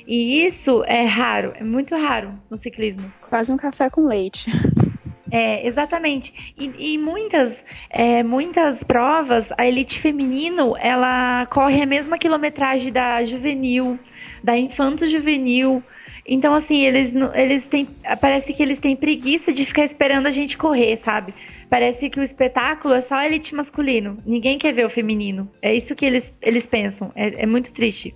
E 0.08 0.46
isso 0.46 0.82
é 0.86 1.04
raro, 1.04 1.52
é 1.54 1.62
muito 1.62 1.94
raro 1.94 2.32
no 2.50 2.56
ciclismo. 2.56 3.12
Quase 3.28 3.52
um 3.52 3.58
café 3.58 3.90
com 3.90 4.06
leite. 4.06 4.50
É, 5.30 5.66
exatamente. 5.66 6.54
E, 6.56 6.94
e 6.94 6.96
muitas, 6.96 7.62
é, 7.90 8.22
muitas 8.22 8.82
provas, 8.82 9.52
a 9.58 9.66
elite 9.66 9.98
feminino, 9.98 10.74
ela 10.78 11.44
corre 11.50 11.82
a 11.82 11.86
mesma 11.86 12.16
quilometragem 12.16 12.90
da 12.90 13.22
juvenil, 13.24 13.98
da 14.42 14.56
infanto 14.56 15.06
juvenil. 15.06 15.82
Então, 16.26 16.54
assim, 16.54 16.82
eles, 16.82 17.14
eles 17.34 17.68
têm. 17.68 17.86
Parece 18.22 18.54
que 18.54 18.62
eles 18.62 18.78
têm 18.78 18.96
preguiça 18.96 19.52
de 19.52 19.66
ficar 19.66 19.84
esperando 19.84 20.26
a 20.26 20.30
gente 20.30 20.56
correr, 20.56 20.96
sabe? 20.96 21.34
Parece 21.68 22.08
que 22.08 22.18
o 22.18 22.22
espetáculo 22.22 22.94
é 22.94 23.02
só 23.02 23.22
elite 23.22 23.54
masculino. 23.54 24.16
Ninguém 24.24 24.58
quer 24.58 24.72
ver 24.72 24.86
o 24.86 24.90
feminino. 24.90 25.50
É 25.60 25.74
isso 25.74 25.94
que 25.94 26.06
eles, 26.06 26.32
eles 26.40 26.66
pensam. 26.66 27.12
É, 27.14 27.42
é 27.42 27.46
muito 27.46 27.70
triste. 27.72 28.14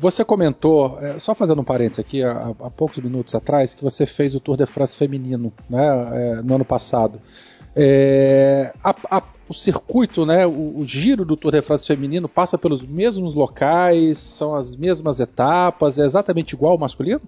Você 0.00 0.24
comentou, 0.24 0.98
é, 0.98 1.18
só 1.18 1.34
fazendo 1.34 1.60
um 1.60 1.64
parênteses 1.64 1.98
aqui, 1.98 2.22
há, 2.22 2.54
há, 2.58 2.70
poucos 2.70 2.96
minutos 3.04 3.34
atrás, 3.34 3.74
que 3.74 3.84
você 3.84 4.06
fez 4.06 4.34
o 4.34 4.40
Tour 4.40 4.56
de 4.56 4.64
France 4.64 4.96
feminino 4.96 5.52
né, 5.68 6.38
é, 6.38 6.42
no 6.42 6.54
ano 6.54 6.64
passado. 6.64 7.20
É, 7.76 8.72
a, 8.82 8.94
a, 9.18 9.22
o 9.46 9.52
circuito, 9.52 10.24
né, 10.24 10.46
o, 10.46 10.78
o, 10.78 10.86
giro 10.86 11.22
do 11.22 11.36
Tour 11.36 11.52
de 11.52 11.60
France 11.60 11.86
feminino 11.86 12.30
passa 12.30 12.56
pelos 12.56 12.82
mesmos 12.82 13.34
locais, 13.34 14.16
são 14.16 14.54
as 14.54 14.74
mesmas 14.74 15.20
etapas, 15.20 15.98
é 15.98 16.04
exatamente 16.06 16.54
igual 16.54 16.72
ao 16.72 16.78
masculino? 16.78 17.20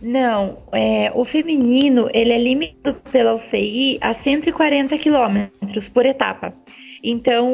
Não, 0.00 0.58
é, 0.72 1.10
o 1.16 1.24
feminino 1.24 2.08
ele 2.14 2.32
é 2.32 2.38
limitado 2.38 2.96
pela 3.10 3.34
UCI 3.34 3.98
a 4.00 4.14
140 4.22 4.96
quilômetros 4.98 5.88
por 5.88 6.06
etapa. 6.06 6.54
Então, 7.02 7.48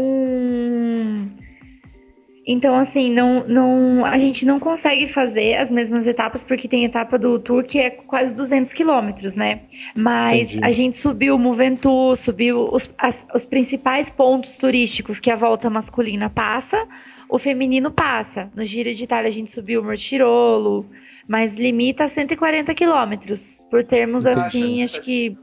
então 2.52 2.74
assim, 2.74 3.10
não, 3.10 3.40
não, 3.40 4.05
a 4.05 4.18
gente 4.18 4.44
não 4.44 4.59
consegue 4.59 5.06
fazer 5.06 5.55
as 5.55 5.70
mesmas 5.70 6.06
etapas 6.06 6.43
porque 6.43 6.66
tem 6.66 6.85
etapa 6.85 7.18
do 7.18 7.39
tour 7.39 7.62
que 7.62 7.78
é 7.78 7.90
quase 7.90 8.35
200 8.35 8.72
quilômetros, 8.72 9.36
né? 9.36 9.60
Mas 9.94 10.51
Entendi. 10.51 10.64
a 10.64 10.70
gente 10.72 10.98
subiu 10.98 11.36
o 11.36 11.39
Moventu, 11.39 12.16
subiu 12.16 12.68
os, 12.72 12.93
as, 12.98 13.27
os 13.35 13.44
principais 13.44 14.10
pontos 14.10 14.56
turísticos 14.56 15.20
que 15.20 15.31
a 15.31 15.36
volta 15.36 15.70
masculina 15.70 16.28
passa, 16.28 16.86
o 17.28 17.39
feminino 17.39 17.90
passa. 17.90 18.51
No 18.55 18.64
Giro 18.64 18.93
de 18.93 19.05
Itália 19.05 19.28
a 19.28 19.32
gente 19.32 19.52
subiu 19.52 19.81
o 19.81 19.85
Mortirolo, 19.85 20.86
mas 21.28 21.56
limita 21.56 22.05
a 22.05 22.09
140 22.09 22.74
quilômetros. 22.74 23.60
Por 23.70 23.85
termos 23.85 24.27
assim, 24.27 24.82
acho 24.82 25.01
que. 25.01 25.36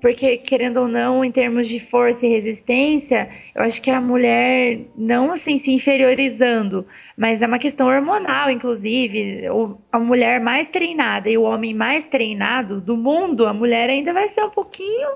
Porque, 0.00 0.38
querendo 0.38 0.78
ou 0.78 0.88
não, 0.88 1.22
em 1.22 1.30
termos 1.30 1.68
de 1.68 1.78
força 1.78 2.26
e 2.26 2.30
resistência, 2.30 3.28
eu 3.54 3.62
acho 3.62 3.82
que 3.82 3.90
a 3.90 4.00
mulher, 4.00 4.80
não 4.96 5.32
assim 5.32 5.58
se 5.58 5.70
inferiorizando, 5.72 6.86
mas 7.16 7.42
é 7.42 7.46
uma 7.46 7.58
questão 7.58 7.86
hormonal, 7.86 8.50
inclusive. 8.50 9.44
A 9.92 9.98
mulher 9.98 10.40
mais 10.40 10.68
treinada 10.70 11.28
e 11.28 11.36
o 11.36 11.42
homem 11.42 11.74
mais 11.74 12.06
treinado 12.06 12.80
do 12.80 12.96
mundo, 12.96 13.46
a 13.46 13.52
mulher 13.52 13.90
ainda 13.90 14.12
vai 14.14 14.28
ser 14.28 14.42
um 14.42 14.50
pouquinho 14.50 15.10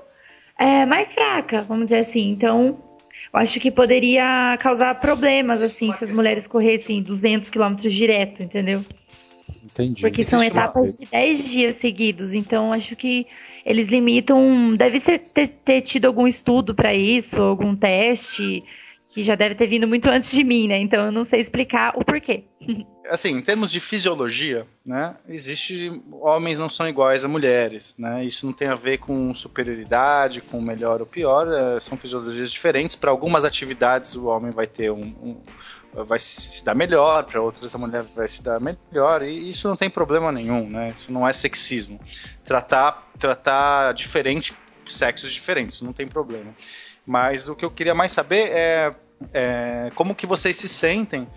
é, 0.57 0.85
mais 0.85 1.11
fraca, 1.13 1.63
vamos 1.63 1.85
dizer 1.85 1.99
assim. 1.99 2.29
Então, 2.29 2.77
eu 3.33 3.39
acho 3.39 3.59
que 3.59 3.71
poderia 3.71 4.55
causar 4.61 4.99
problemas, 4.99 5.63
assim, 5.63 5.91
se 5.93 6.03
as 6.03 6.11
mulheres 6.11 6.45
corressem 6.45 7.01
200 7.01 7.49
quilômetros 7.49 7.91
direto, 7.91 8.43
entendeu? 8.43 8.85
Entendi. 9.63 10.01
Porque 10.01 10.23
são 10.23 10.43
etapas 10.43 10.95
de 10.95 11.05
10 11.07 11.51
dias 11.51 11.75
seguidos, 11.75 12.33
então 12.33 12.71
acho 12.71 12.95
que 12.95 13.27
eles 13.65 13.87
limitam. 13.87 14.75
Deve 14.75 14.99
ser, 14.99 15.19
ter, 15.19 15.47
ter 15.47 15.81
tido 15.81 16.05
algum 16.05 16.27
estudo 16.27 16.75
para 16.75 16.93
isso, 16.93 17.41
algum 17.41 17.75
teste, 17.75 18.63
que 19.09 19.23
já 19.23 19.33
deve 19.33 19.55
ter 19.55 19.65
vindo 19.65 19.87
muito 19.87 20.07
antes 20.09 20.31
de 20.31 20.43
mim, 20.43 20.67
né? 20.67 20.77
Então 20.77 21.05
eu 21.05 21.11
não 21.11 21.23
sei 21.23 21.39
explicar 21.39 21.93
o 21.97 22.05
porquê. 22.05 22.43
Assim, 23.07 23.37
em 23.37 23.41
termos 23.41 23.71
de 23.71 23.79
fisiologia, 23.79 24.65
né, 24.83 25.15
existe 25.29 26.01
homens 26.11 26.57
não 26.57 26.67
são 26.67 26.89
iguais 26.89 27.23
a 27.23 27.27
mulheres, 27.27 27.93
né? 27.99 28.25
Isso 28.25 28.47
não 28.47 28.51
tem 28.53 28.67
a 28.67 28.73
ver 28.73 28.97
com 28.97 29.31
superioridade, 29.31 30.41
com 30.41 30.59
melhor 30.59 31.01
ou 31.01 31.05
pior, 31.05 31.47
é, 31.47 31.79
são 31.79 31.99
fisiologias 31.99 32.51
diferentes. 32.51 32.95
Para 32.95 33.11
algumas 33.11 33.45
atividades 33.45 34.15
o 34.15 34.25
homem 34.25 34.51
vai 34.51 34.65
ter 34.65 34.89
um, 34.91 35.13
um 35.21 35.37
vai 35.93 36.19
se 36.19 36.63
dar 36.63 36.75
melhor, 36.75 37.23
para 37.23 37.41
outras 37.41 37.73
a 37.73 37.77
mulher 37.77 38.03
vai 38.15 38.27
se 38.27 38.41
dar 38.41 38.59
melhor, 38.59 39.23
e 39.23 39.49
isso 39.49 39.67
não 39.67 39.75
tem 39.75 39.89
problema 39.89 40.31
nenhum, 40.31 40.69
né? 40.69 40.93
Isso 40.95 41.11
não 41.11 41.27
é 41.27 41.33
sexismo. 41.33 41.99
Tratar, 42.43 43.09
tratar 43.17 43.93
diferente, 43.93 44.53
sexos 44.87 45.31
diferentes, 45.31 45.81
não 45.81 45.93
tem 45.93 46.07
problema. 46.07 46.53
Mas 47.05 47.47
o 47.47 47.55
que 47.55 47.63
eu 47.63 47.71
queria 47.71 47.93
mais 47.93 48.11
saber 48.11 48.49
é, 48.49 48.95
é 49.33 49.91
como 49.95 50.15
que 50.15 50.25
vocês 50.25 50.57
se 50.57 50.67
sentem 50.67 51.27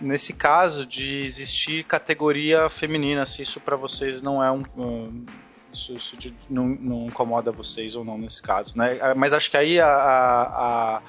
nesse 0.00 0.32
caso 0.32 0.86
de 0.86 1.22
existir 1.22 1.84
categoria 1.84 2.68
feminina, 2.68 3.26
se 3.26 3.42
isso 3.42 3.60
para 3.60 3.76
vocês 3.76 4.22
não 4.22 4.42
é 4.42 4.50
um, 4.50 4.62
um 4.76 5.26
isso, 5.72 5.92
isso 5.94 6.16
não, 6.48 6.66
não, 6.66 7.06
incomoda 7.06 7.52
vocês 7.52 7.94
ou 7.94 8.04
não 8.04 8.18
nesse 8.18 8.42
caso, 8.42 8.76
né? 8.76 8.98
Ah, 9.00 9.14
mas 9.14 9.32
acho 9.32 9.50
que 9.50 9.56
aí 9.56 9.80
a, 9.80 9.86
a, 9.86 10.96
a 10.98 11.02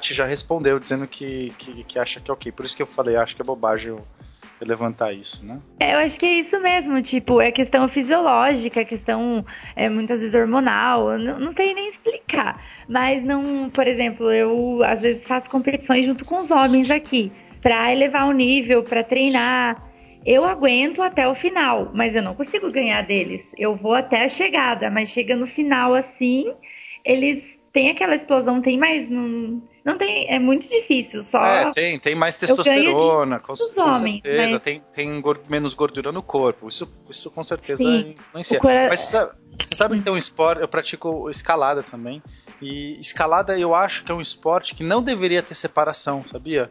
já 0.00 0.26
respondeu 0.26 0.78
dizendo 0.78 1.06
que, 1.06 1.52
que, 1.58 1.84
que, 1.84 1.98
acha 1.98 2.20
que 2.20 2.30
é 2.30 2.34
ok. 2.34 2.52
Por 2.52 2.64
isso 2.64 2.76
que 2.76 2.82
eu 2.82 2.86
falei, 2.86 3.16
acho 3.16 3.36
que 3.36 3.42
é 3.42 3.44
bobagem 3.44 3.96
levantar 4.64 5.12
isso, 5.12 5.44
né? 5.44 5.60
É, 5.80 5.94
eu 5.94 5.98
acho 5.98 6.18
que 6.18 6.26
é 6.26 6.34
isso 6.34 6.58
mesmo, 6.60 7.02
tipo, 7.02 7.40
é 7.40 7.50
questão 7.50 7.88
fisiológica, 7.88 8.80
é 8.80 8.84
questão 8.84 9.44
é, 9.74 9.88
muitas 9.88 10.20
vezes 10.20 10.34
hormonal, 10.34 11.18
não, 11.18 11.38
não 11.38 11.52
sei 11.52 11.74
nem 11.74 11.88
explicar. 11.88 12.62
Mas 12.88 13.24
não, 13.24 13.70
por 13.70 13.86
exemplo, 13.86 14.30
eu 14.30 14.82
às 14.84 15.02
vezes 15.02 15.26
faço 15.26 15.50
competições 15.50 16.06
junto 16.06 16.24
com 16.24 16.40
os 16.40 16.50
homens 16.50 16.90
aqui 16.90 17.32
para 17.60 17.92
elevar 17.92 18.28
o 18.28 18.32
nível, 18.32 18.82
para 18.82 19.04
treinar 19.04 19.91
eu 20.24 20.44
aguento 20.44 21.02
até 21.02 21.26
o 21.26 21.34
final, 21.34 21.90
mas 21.92 22.14
eu 22.14 22.22
não 22.22 22.34
consigo 22.34 22.70
ganhar 22.70 23.02
deles. 23.02 23.52
Eu 23.58 23.74
vou 23.74 23.94
até 23.94 24.24
a 24.24 24.28
chegada, 24.28 24.90
mas 24.90 25.10
chega 25.10 25.34
no 25.36 25.46
final 25.46 25.94
assim, 25.94 26.52
eles 27.04 27.60
têm 27.72 27.90
aquela 27.90 28.14
explosão, 28.14 28.60
tem 28.60 28.78
mais. 28.78 29.08
Não, 29.08 29.62
não 29.84 29.98
tem. 29.98 30.30
É 30.30 30.38
muito 30.38 30.68
difícil. 30.68 31.22
Só. 31.22 31.44
É, 31.44 31.72
tem, 31.72 31.98
tem 31.98 32.14
mais 32.14 32.36
testosterona, 32.36 33.40
com, 33.40 33.54
com 33.54 33.80
homens, 33.80 34.22
certeza. 34.22 34.52
Mas... 34.52 34.62
Tem, 34.62 34.82
tem 34.94 35.22
menos 35.48 35.74
gordura 35.74 36.12
no 36.12 36.22
corpo. 36.22 36.68
Isso, 36.68 36.88
isso 37.10 37.30
com 37.30 37.42
certeza 37.42 37.82
Sim, 37.82 38.14
influencia. 38.18 38.60
Cora... 38.60 38.88
Mas 38.88 39.00
você 39.00 39.16
sabe, 39.16 39.32
você 39.58 39.76
sabe 39.76 39.98
que 39.98 40.04
tem 40.04 40.12
um 40.12 40.18
esporte, 40.18 40.60
eu 40.60 40.68
pratico 40.68 41.28
escalada 41.30 41.82
também. 41.82 42.22
E 42.60 42.96
escalada 43.00 43.58
eu 43.58 43.74
acho 43.74 44.04
que 44.04 44.12
é 44.12 44.14
um 44.14 44.20
esporte 44.20 44.74
que 44.76 44.84
não 44.84 45.02
deveria 45.02 45.42
ter 45.42 45.54
separação, 45.54 46.24
sabia? 46.30 46.70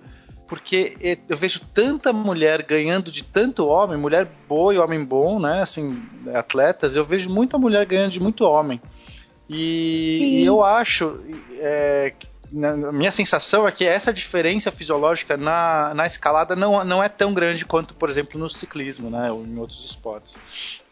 Porque 0.52 0.98
eu 1.30 1.38
vejo 1.38 1.62
tanta 1.74 2.12
mulher 2.12 2.62
ganhando 2.64 3.10
de 3.10 3.24
tanto 3.24 3.66
homem, 3.68 3.98
mulher 3.98 4.28
boa 4.50 4.74
e 4.74 4.78
homem 4.78 5.02
bom, 5.02 5.40
né? 5.40 5.62
Assim, 5.62 6.04
atletas, 6.34 6.94
eu 6.94 7.06
vejo 7.06 7.30
muita 7.30 7.58
mulher 7.58 7.86
ganhando 7.86 8.12
de 8.12 8.20
muito 8.20 8.44
homem. 8.44 8.82
E, 9.48 10.42
e 10.42 10.46
eu 10.46 10.62
acho, 10.62 11.22
é, 11.58 12.12
a 12.54 12.92
minha 12.92 13.14
sensação 13.14 13.66
é 13.66 13.72
que 13.72 13.86
essa 13.86 14.12
diferença 14.12 14.74
fisiológica 14.74 15.38
na, 15.38 15.94
na 15.94 16.06
escalada 16.06 16.54
não, 16.54 16.84
não 16.84 17.02
é 17.02 17.08
tão 17.08 17.34
grande 17.34 17.64
quanto, 17.64 17.94
por 17.94 18.10
exemplo, 18.10 18.38
no 18.38 18.50
ciclismo, 18.50 19.10
né? 19.10 19.32
Ou 19.32 19.46
em 19.46 19.58
outros 19.58 19.86
esportes. 19.86 20.38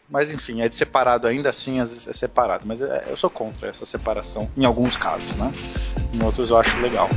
Mas 0.08 0.32
enfim, 0.32 0.62
é 0.62 0.70
de 0.70 0.76
separado 0.76 1.28
ainda 1.28 1.50
assim, 1.50 1.80
às 1.80 1.90
vezes 1.90 2.08
é 2.08 2.14
separado. 2.14 2.64
Mas 2.66 2.80
é, 2.80 3.04
eu 3.10 3.16
sou 3.18 3.28
contra 3.28 3.68
essa 3.68 3.84
separação 3.84 4.50
em 4.56 4.64
alguns 4.64 4.96
casos, 4.96 5.36
né? 5.36 5.52
Em 6.14 6.24
outros 6.24 6.48
eu 6.48 6.56
acho 6.56 6.80
legal. 6.80 7.10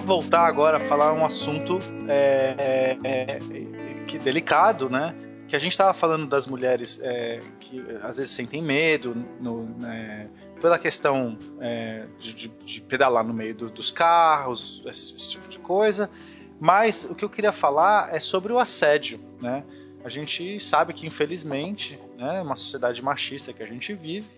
Voltar 0.00 0.46
agora 0.46 0.78
a 0.78 0.80
falar 0.80 1.12
um 1.12 1.24
assunto 1.24 1.78
é, 2.08 2.56
é, 2.58 2.98
é, 3.04 3.38
que 4.06 4.18
delicado, 4.18 4.88
né? 4.88 5.14
Que 5.46 5.56
a 5.56 5.58
gente 5.58 5.72
estava 5.72 5.92
falando 5.92 6.26
das 6.26 6.46
mulheres 6.46 7.00
é, 7.02 7.40
que 7.58 7.84
às 8.02 8.16
vezes 8.16 8.32
sentem 8.32 8.62
medo 8.62 9.14
no, 9.40 9.64
né, 9.78 10.28
pela 10.60 10.78
questão 10.78 11.36
é, 11.60 12.06
de, 12.18 12.34
de, 12.34 12.48
de, 12.48 12.80
pedalar 12.82 13.24
no 13.24 13.34
meio 13.34 13.54
do, 13.54 13.70
dos 13.70 13.90
carros, 13.90 14.82
esse, 14.86 15.14
esse 15.14 15.30
tipo 15.30 15.48
de 15.48 15.58
coisa. 15.58 16.08
Mas 16.60 17.04
o 17.04 17.14
que 17.14 17.24
eu 17.24 17.30
queria 17.30 17.52
falar 17.52 18.14
é 18.14 18.20
sobre 18.20 18.52
o 18.52 18.58
assédio, 18.58 19.20
né? 19.40 19.64
A 20.04 20.08
gente 20.08 20.60
sabe 20.60 20.94
que 20.94 21.06
infelizmente, 21.06 21.98
né, 22.16 22.40
uma 22.40 22.56
sociedade 22.56 23.02
machista 23.02 23.52
que 23.52 23.62
a 23.62 23.66
gente 23.66 23.92
vive, 23.92 24.28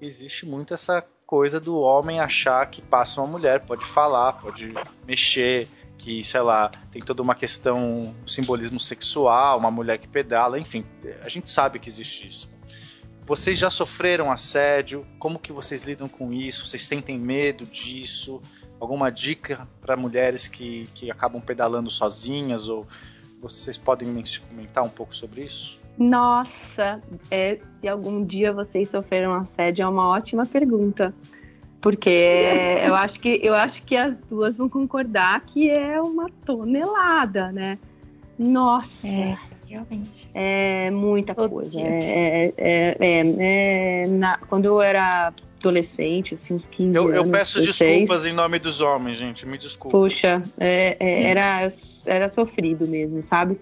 existe 0.00 0.46
muito 0.46 0.74
essa 0.74 1.04
coisa 1.32 1.58
do 1.58 1.78
homem 1.78 2.20
achar 2.20 2.66
que 2.66 2.82
passa 2.82 3.18
uma 3.18 3.26
mulher, 3.26 3.60
pode 3.60 3.86
falar, 3.86 4.34
pode 4.34 4.74
mexer, 5.06 5.66
que, 5.96 6.22
sei 6.22 6.42
lá, 6.42 6.70
tem 6.90 7.00
toda 7.00 7.22
uma 7.22 7.34
questão, 7.34 8.14
simbolismo 8.26 8.78
sexual, 8.78 9.58
uma 9.58 9.70
mulher 9.70 9.96
que 9.96 10.06
pedala, 10.06 10.60
enfim, 10.60 10.84
a 11.22 11.30
gente 11.30 11.48
sabe 11.48 11.78
que 11.78 11.88
existe 11.88 12.28
isso. 12.28 12.50
Vocês 13.24 13.58
já 13.58 13.70
sofreram 13.70 14.30
assédio? 14.30 15.06
Como 15.18 15.38
que 15.38 15.54
vocês 15.54 15.82
lidam 15.82 16.06
com 16.06 16.34
isso? 16.34 16.66
Vocês 16.66 16.82
sentem 16.84 17.18
medo 17.18 17.64
disso? 17.64 18.38
Alguma 18.78 19.08
dica 19.08 19.66
para 19.80 19.96
mulheres 19.96 20.46
que, 20.46 20.86
que 20.94 21.10
acabam 21.10 21.40
pedalando 21.40 21.90
sozinhas? 21.90 22.68
Ou 22.68 22.86
vocês 23.40 23.78
podem 23.78 24.22
comentar 24.50 24.84
um 24.84 24.90
pouco 24.90 25.16
sobre 25.16 25.44
isso? 25.44 25.80
Nossa, 25.98 27.00
é, 27.30 27.58
se 27.80 27.88
algum 27.88 28.24
dia 28.24 28.52
vocês 28.52 28.88
sofreram 28.88 29.34
assédio 29.34 29.82
é 29.82 29.88
uma 29.88 30.08
ótima 30.08 30.46
pergunta. 30.46 31.14
Porque 31.80 32.10
eu 32.84 32.94
acho 32.94 33.18
que 33.20 33.40
eu 33.42 33.54
acho 33.54 33.82
que 33.84 33.96
as 33.96 34.16
duas 34.30 34.56
vão 34.56 34.68
concordar 34.68 35.40
que 35.42 35.70
é 35.70 36.00
uma 36.00 36.28
tonelada, 36.46 37.52
né? 37.52 37.78
Nossa. 38.38 39.06
É, 39.06 39.36
realmente. 39.68 40.28
É 40.34 40.90
muita 40.90 41.34
Todo 41.34 41.50
coisa. 41.50 41.80
É, 41.80 42.52
é, 42.56 42.96
é, 42.98 44.02
é 44.04 44.06
na, 44.06 44.38
quando 44.48 44.64
eu 44.64 44.80
era 44.80 45.32
adolescente, 45.58 46.34
assim, 46.34 46.54
uns 46.54 46.64
15 46.72 46.96
eu, 46.96 47.02
anos. 47.04 47.16
Eu 47.16 47.30
peço 47.30 47.58
16, 47.58 47.90
desculpas 47.90 48.26
em 48.26 48.32
nome 48.32 48.58
dos 48.58 48.80
homens, 48.80 49.18
gente, 49.18 49.46
me 49.46 49.58
desculpa. 49.58 49.96
Puxa, 49.96 50.42
é, 50.58 50.96
é, 50.98 51.24
era 51.24 51.72
era 52.04 52.32
sofrido 52.32 52.86
mesmo, 52.86 53.22
sabe? 53.28 53.58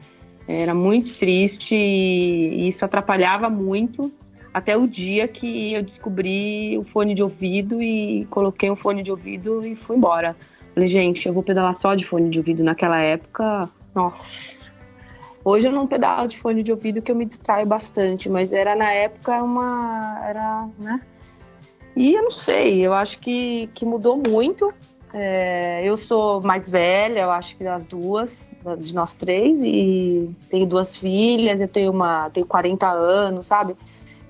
Era 0.50 0.74
muito 0.74 1.16
triste 1.16 1.74
e 1.74 2.70
isso 2.70 2.84
atrapalhava 2.84 3.48
muito 3.48 4.12
até 4.52 4.76
o 4.76 4.86
dia 4.86 5.28
que 5.28 5.72
eu 5.72 5.82
descobri 5.82 6.76
o 6.76 6.84
fone 6.84 7.14
de 7.14 7.22
ouvido 7.22 7.80
e 7.80 8.26
coloquei 8.30 8.68
o 8.68 8.76
fone 8.76 9.02
de 9.02 9.10
ouvido 9.10 9.64
e 9.64 9.76
fui 9.76 9.96
embora. 9.96 10.34
Falei, 10.74 10.88
gente, 10.88 11.24
eu 11.26 11.32
vou 11.32 11.42
pedalar 11.42 11.78
só 11.80 11.94
de 11.94 12.04
fone 12.04 12.30
de 12.30 12.38
ouvido. 12.38 12.64
Naquela 12.64 13.00
época, 13.00 13.68
nossa. 13.94 14.18
Hoje 15.44 15.66
eu 15.66 15.72
não 15.72 15.86
pedalo 15.86 16.28
de 16.28 16.38
fone 16.40 16.62
de 16.62 16.70
ouvido 16.70 17.00
que 17.00 17.10
eu 17.10 17.16
me 17.16 17.24
distraio 17.24 17.66
bastante, 17.66 18.28
mas 18.28 18.52
era 18.52 18.74
na 18.74 18.92
época 18.92 19.42
uma. 19.42 20.20
Era, 20.26 20.68
né? 20.78 21.00
E 21.96 22.14
eu 22.14 22.22
não 22.22 22.30
sei, 22.30 22.86
eu 22.86 22.92
acho 22.92 23.18
que, 23.18 23.68
que 23.74 23.86
mudou 23.86 24.16
muito. 24.16 24.72
É, 25.12 25.82
eu 25.84 25.96
sou 25.96 26.40
mais 26.40 26.68
velha, 26.70 27.20
eu 27.20 27.30
acho 27.30 27.56
que 27.56 27.64
das 27.64 27.86
duas, 27.86 28.50
de 28.78 28.94
nós 28.94 29.16
três, 29.16 29.58
e 29.60 30.30
tenho 30.48 30.66
duas 30.66 30.96
filhas, 30.96 31.60
eu 31.60 31.68
tenho 31.68 31.90
uma, 31.90 32.30
tenho 32.30 32.46
40 32.46 32.88
anos, 32.88 33.46
sabe? 33.46 33.76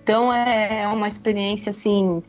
Então 0.03 0.33
é, 0.33 0.83
é 0.83 0.89
uma 0.89 1.07
experiência 1.07 1.71
assim 1.71 2.23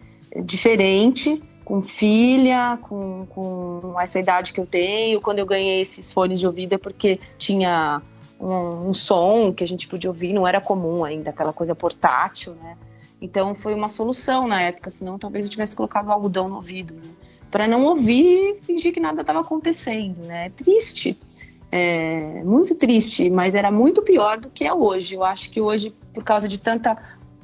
diferente, 0.44 1.42
com 1.64 1.82
filha, 1.82 2.78
com, 2.82 3.26
com 3.30 3.96
essa 4.00 4.20
idade 4.20 4.52
que 4.52 4.60
eu 4.60 4.66
tenho. 4.66 5.22
Quando 5.22 5.40
eu 5.40 5.46
ganhei 5.46 5.82
esses 5.82 6.12
fones 6.12 6.40
de 6.40 6.46
ouvido 6.46 6.74
é 6.74 6.78
porque 6.78 7.20
tinha 7.38 8.02
um, 8.40 8.90
um 8.90 8.94
som 8.94 9.54
que 9.54 9.64
a 9.64 9.68
gente 9.68 9.88
podia 9.88 10.10
ouvir, 10.10 10.34
não 10.34 10.46
era 10.46 10.60
comum 10.60 11.06
ainda, 11.06 11.30
aquela 11.30 11.54
coisa 11.54 11.74
portátil, 11.74 12.54
né? 12.56 12.76
Então 13.22 13.56
foi 13.56 13.74
uma 13.74 13.88
solução 13.88 14.48
na 14.48 14.62
época, 14.62 14.90
senão 14.90 15.18
talvez 15.18 15.46
eu 15.46 15.52
tivesse 15.52 15.76
colocado 15.76 16.12
algodão 16.12 16.50
no 16.50 16.56
ouvido, 16.56 16.96
né? 16.96 17.10
Para 17.52 17.68
não 17.68 17.84
ouvir 17.84 18.24
e 18.24 18.62
fingir 18.62 18.94
que 18.94 19.00
nada 19.00 19.22
estava 19.22 19.42
acontecendo, 19.42 20.22
né? 20.26 20.48
É 20.48 20.50
triste, 20.50 21.20
é, 21.72 22.42
muito 22.44 22.74
triste, 22.76 23.30
mas 23.30 23.54
era 23.54 23.70
muito 23.70 24.02
pior 24.02 24.40
do 24.40 24.50
que 24.50 24.66
é 24.66 24.74
hoje. 24.74 25.16
Eu 25.16 25.24
acho 25.24 25.52
que 25.52 25.60
hoje, 25.60 25.94
por 26.14 26.24
causa 26.24 26.48
de 26.48 26.58
tanta, 26.58 26.98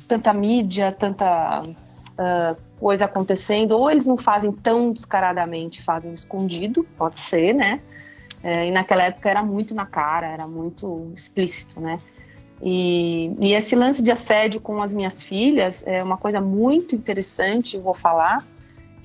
tanta 0.08 0.34
mídia, 0.34 0.92
tanta 0.92 1.60
uh, 1.62 2.58
coisa 2.80 3.06
acontecendo, 3.06 3.72
ou 3.72 3.92
eles 3.92 4.06
não 4.06 4.18
fazem 4.18 4.52
tão 4.52 4.92
descaradamente, 4.92 5.84
fazem 5.84 6.14
escondido, 6.14 6.86
pode 6.98 7.20
ser, 7.22 7.54
né? 7.54 7.82
É, 8.44 8.68
e 8.68 8.72
naquela 8.72 9.04
época 9.04 9.30
era 9.30 9.44
muito 9.44 9.74
na 9.76 9.86
cara, 9.86 10.28
era 10.28 10.48
muito 10.48 11.12
explícito, 11.14 11.80
né? 11.82 12.00
E, 12.62 13.32
e, 13.40 13.54
esse 13.54 13.76
lance 13.76 14.02
de 14.02 14.12
assédio 14.12 14.60
com 14.60 14.82
as 14.82 14.94
minhas 14.94 15.24
filhas 15.24 15.84
é 15.86 16.02
uma 16.04 16.18
coisa 16.18 16.42
muito 16.42 16.96
interessante, 16.96 17.78
vou 17.78 17.94
falar, 17.94 18.44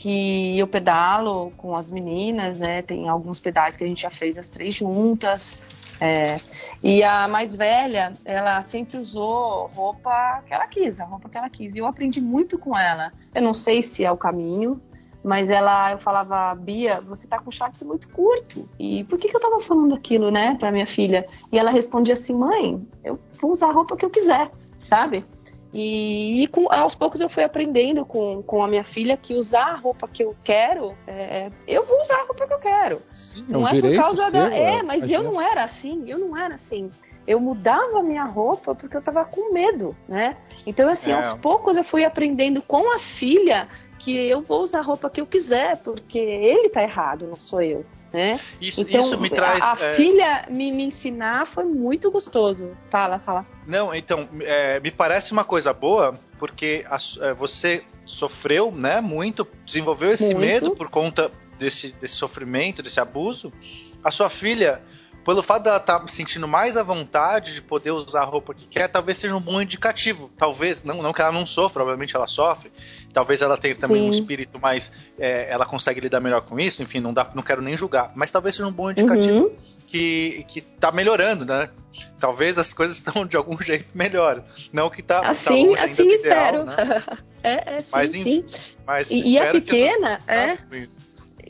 que 0.03 0.59
eu 0.59 0.67
pedalo 0.67 1.53
com 1.57 1.77
as 1.77 1.89
meninas, 1.89 2.59
né? 2.59 2.83
Tem 2.83 3.09
alguns 3.09 3.39
pedais 3.39 3.77
que 3.77 3.85
a 3.85 3.87
gente 3.87 4.03
já 4.03 4.11
fez 4.11 4.37
as 4.37 4.49
três 4.49 4.75
juntas. 4.75 5.61
É, 6.01 6.41
e 6.83 7.05
a 7.05 7.29
mais 7.29 7.55
velha, 7.55 8.13
ela 8.25 8.61
sempre 8.63 8.99
usou 8.99 9.69
roupa 9.69 10.43
que 10.45 10.53
ela 10.53 10.67
quis, 10.67 10.99
a 10.99 11.05
roupa 11.05 11.29
que 11.29 11.39
ela 11.39 11.49
quis. 11.49 11.73
E 11.73 11.79
eu 11.79 11.87
aprendi 11.87 12.21
muito 12.21 12.59
com 12.59 12.77
ela. 12.77 13.13
Eu 13.33 13.43
não 13.43 13.55
sei 13.55 13.81
se 13.81 14.05
é 14.05 14.11
o 14.11 14.17
caminho, 14.17 14.83
mas 15.23 15.49
ela, 15.49 15.93
eu 15.93 15.99
falava, 15.99 16.53
Bia, 16.57 17.01
você 17.01 17.29
tá 17.29 17.39
com 17.39 17.53
shorts 17.53 17.85
muito 17.85 18.09
curto. 18.09 18.69
E 18.81 19.05
por 19.05 19.21
que, 19.21 19.29
que 19.29 19.37
eu 19.37 19.41
tava 19.41 19.61
falando 19.61 19.95
aquilo, 19.95 20.33
né, 20.33 20.57
pra 20.59 20.73
minha 20.73 20.87
filha? 20.89 21.29
E 21.53 21.57
ela 21.57 21.71
respondia 21.71 22.15
assim, 22.15 22.35
mãe, 22.35 22.85
eu 23.05 23.21
vou 23.41 23.53
usar 23.53 23.69
a 23.69 23.73
roupa 23.73 23.97
que 23.97 24.05
eu 24.05 24.11
quiser, 24.11 24.51
sabe? 24.85 25.25
E, 25.73 26.43
e 26.43 26.47
com, 26.49 26.71
aos 26.71 26.95
poucos 26.95 27.21
eu 27.21 27.31
fui 27.31 27.43
aprendendo 27.43 28.05
com, 28.05 28.43
com 28.43 28.63
a 28.63 28.69
minha 28.69 28.85
filha 28.85 29.17
que 29.17 29.35
usar 29.35 29.69
a 29.69 29.77
roupa 29.77 30.07
que 30.07 30.23
eu 30.23 30.37
quero, 30.45 30.95
é, 31.07 31.51
eu 31.67 31.87
vou 31.87 31.99
usar 32.03 32.17
a 32.17 32.25
roupa 32.25 32.47
que 32.47 32.53
eu 32.53 32.59
quero. 32.59 33.03
Sim, 33.15 33.45
é 33.49 33.53
não 33.53 33.67
é, 33.67 33.81
por 33.81 33.97
causa 33.97 34.25
seu, 34.25 34.33
da. 34.33 34.55
É, 34.55 34.83
mas 34.83 35.11
eu 35.11 35.23
não 35.23 35.41
era 35.41 35.65
assim, 35.65 36.05
eu 36.07 36.19
não 36.19 36.37
era 36.37 36.57
assim. 36.57 36.91
Eu 37.27 37.41
mudava 37.41 38.01
a 38.01 38.03
minha 38.03 38.25
roupa 38.25 38.75
porque 38.75 38.97
eu 38.97 39.03
tava 39.03 39.25
com 39.25 39.53
medo, 39.53 39.97
né? 40.07 40.37
Então, 40.67 40.89
assim, 40.91 41.11
é. 41.11 41.15
aos 41.15 41.39
poucos 41.39 41.77
eu 41.77 41.85
fui 41.85 42.05
aprendendo 42.05 42.61
com 42.61 42.95
a 42.95 42.99
filha 42.99 43.69
que 43.99 44.15
eu 44.15 44.43
vou 44.43 44.63
usar 44.63 44.81
a 44.81 44.83
roupa 44.83 45.09
que 45.09 45.21
eu 45.21 45.27
quiser, 45.27 45.79
porque 45.79 46.19
ele 46.19 46.69
tá 46.69 46.83
errado, 46.83 47.27
não 47.27 47.37
sou 47.37 47.63
eu. 47.63 47.85
Né? 48.13 48.39
Isso, 48.61 48.83
então, 48.83 49.01
isso 49.01 49.21
me 49.21 49.31
traz. 49.31 49.63
A, 49.63 49.75
a 49.75 49.85
é... 49.87 49.97
filha 49.97 50.47
me, 50.51 50.71
me 50.71 50.85
ensinar 50.85 51.47
foi 51.47 51.65
muito 51.65 52.11
gostoso. 52.11 52.77
Fala, 52.91 53.19
fala. 53.19 53.47
Não, 53.67 53.95
então, 53.95 54.29
é, 54.41 54.79
me 54.81 54.91
parece 54.91 55.33
uma 55.33 55.45
coisa 55.45 55.73
boa, 55.73 56.19
porque 56.39 56.85
a, 56.89 56.99
é, 57.27 57.33
você 57.33 57.83
sofreu 58.05 58.71
né, 58.71 59.01
muito, 59.01 59.47
desenvolveu 59.65 60.11
esse 60.11 60.35
muito. 60.35 60.41
medo 60.41 60.71
por 60.77 60.91
conta 60.91 61.31
desse, 61.59 61.93
desse 61.93 62.15
sofrimento, 62.15 62.83
desse 62.83 63.01
abuso. 63.01 63.53
A 64.05 64.11
sua 64.11 64.29
filha 64.29 64.83
pelo 65.25 65.43
fato 65.43 65.65
dela 65.65 65.77
estar 65.77 66.01
tá 66.01 66.09
se 66.09 66.17
sentindo 66.17 66.49
mais 66.49 66.77
à 66.77 66.83
vontade 66.83 67.55
de 67.55 67.63
poder 67.63 67.91
usar 67.93 68.23
a 68.23 68.25
roupa 68.25 68.55
que 68.55 68.67
quer, 68.67 68.89
talvez 68.89 69.19
seja 69.19 69.37
um 69.37 69.41
bom 69.41 69.61
indicativo. 69.61 70.31
Talvez, 70.37 70.83
não, 70.83 71.03
não 71.03 71.13
que 71.13 71.21
ela 71.23 71.33
não 71.33 71.47
sofra, 71.47 71.83
obviamente 71.83 72.15
ela 72.15 72.27
sofre. 72.27 72.73
Talvez 73.13 73.43
ela 73.43 73.57
tenha 73.57 73.75
também 73.77 74.03
Sim. 74.03 74.07
um 74.09 74.11
espírito 74.11 74.59
mais. 74.59 74.93
É, 75.19 75.51
ela 75.51 75.67
consegue 75.67 76.01
lidar 76.01 76.21
melhor 76.21 76.43
com 76.43 76.59
isso, 76.59 76.83
enfim, 76.83 77.01
não, 77.01 77.13
dá, 77.13 77.31
não 77.35 77.43
quero 77.43 77.63
nem 77.63 77.77
julgar. 77.77 78.13
Mas 78.15 78.31
talvez 78.31 78.55
seja 78.55 78.67
um 78.67 78.73
bom 78.73 78.91
indicativo 78.91 79.47
uhum. 79.47 79.57
que, 79.87 80.45
que 80.49 80.61
tá 80.61 80.91
melhorando, 80.91 81.45
né? 81.45 81.69
Talvez 82.19 82.59
as 82.59 82.73
coisas 82.73 82.97
estão 83.05 83.27
de 83.27 83.37
algum 83.37 83.61
jeito 83.61 83.87
melhor. 83.95 84.43
Não 84.73 84.91
que 84.91 85.03
tá. 85.03 85.21
Assim, 85.21 85.75
tá 85.75 85.85
assim 85.85 86.09
espero. 86.11 86.63
Ideal, 86.63 86.65
né? 86.65 87.03
é, 87.43 87.77
é, 87.77 87.81
sim, 87.81 87.89
mas, 87.93 88.11
sim. 88.11 88.45
Mas 88.87 89.11
e, 89.11 89.33
e 89.33 89.39
a 89.39 89.51
pequena, 89.51 90.21
é. 90.27 90.59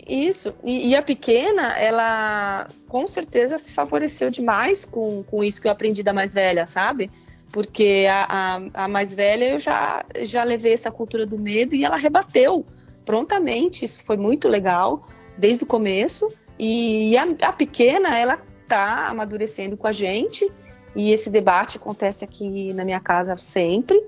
Isso. 0.07 0.55
E, 0.65 0.91
e, 0.91 0.97
a 0.97 1.03
pequena, 1.03 1.79
ela 1.79 2.67
com 2.89 3.07
certeza 3.07 3.59
se 3.59 3.73
favoreceu 3.73 4.31
demais 4.31 4.85
com, 4.85 5.23
com 5.23 5.45
isso 5.45 5.61
que 5.61 5.69
eu 5.69 5.73
aprendi 5.73 6.03
da 6.03 6.13
mais 6.13 6.35
velha, 6.35 6.67
sabe? 6.67 7.11
Porque 7.53 8.07
a, 8.11 8.27
a, 8.75 8.85
a 8.85 8.89
mais 8.89 9.15
velha 9.15 9.51
eu 9.51 9.59
já, 9.59 10.05
já 10.23 10.43
levei 10.43 10.73
essa 10.73 10.91
cultura 10.91 11.25
do 11.25 11.39
medo 11.39 11.75
e 11.75 11.85
ela 11.85 11.97
rebateu 11.97 12.67
prontamente. 13.05 13.85
Isso 13.85 14.05
foi 14.05 14.17
muito 14.17 14.49
legal 14.49 15.07
desde 15.39 15.63
o 15.65 15.67
começo. 15.67 16.29
E 16.59 17.17
a, 17.17 17.27
a 17.43 17.53
pequena, 17.53 18.19
ela 18.19 18.39
tá 18.67 19.09
amadurecendo 19.09 19.77
com 19.77 19.87
a 19.87 19.93
gente. 19.93 20.51
E 20.97 21.11
esse 21.11 21.31
debate 21.31 21.79
acontece 21.79 22.25
aqui 22.25 22.73
na 22.75 22.85
minha 22.85 23.01
casa 23.01 23.37
sempre. 23.37 24.03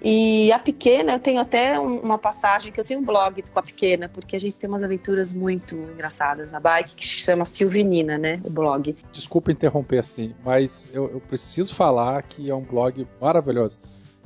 E 0.00 0.52
a 0.52 0.58
pequena, 0.58 1.12
eu 1.12 1.18
tenho 1.18 1.40
até 1.40 1.78
uma 1.78 2.18
passagem 2.18 2.72
que 2.72 2.80
eu 2.80 2.84
tenho 2.84 3.00
um 3.00 3.04
blog 3.04 3.42
com 3.42 3.58
a 3.58 3.62
pequena, 3.62 4.08
porque 4.08 4.36
a 4.36 4.38
gente 4.40 4.56
tem 4.56 4.68
umas 4.68 4.82
aventuras 4.82 5.32
muito 5.32 5.74
engraçadas 5.74 6.50
na 6.50 6.60
bike 6.60 6.94
que 6.94 7.04
se 7.04 7.20
chama 7.22 7.44
Silvinina, 7.44 8.16
né? 8.16 8.40
O 8.44 8.50
blog. 8.50 8.94
Desculpa 9.12 9.50
interromper 9.50 9.98
assim, 9.98 10.34
mas 10.44 10.90
eu, 10.92 11.10
eu 11.10 11.20
preciso 11.20 11.74
falar 11.74 12.22
que 12.22 12.48
é 12.48 12.54
um 12.54 12.62
blog 12.62 13.06
maravilhoso. 13.20 13.78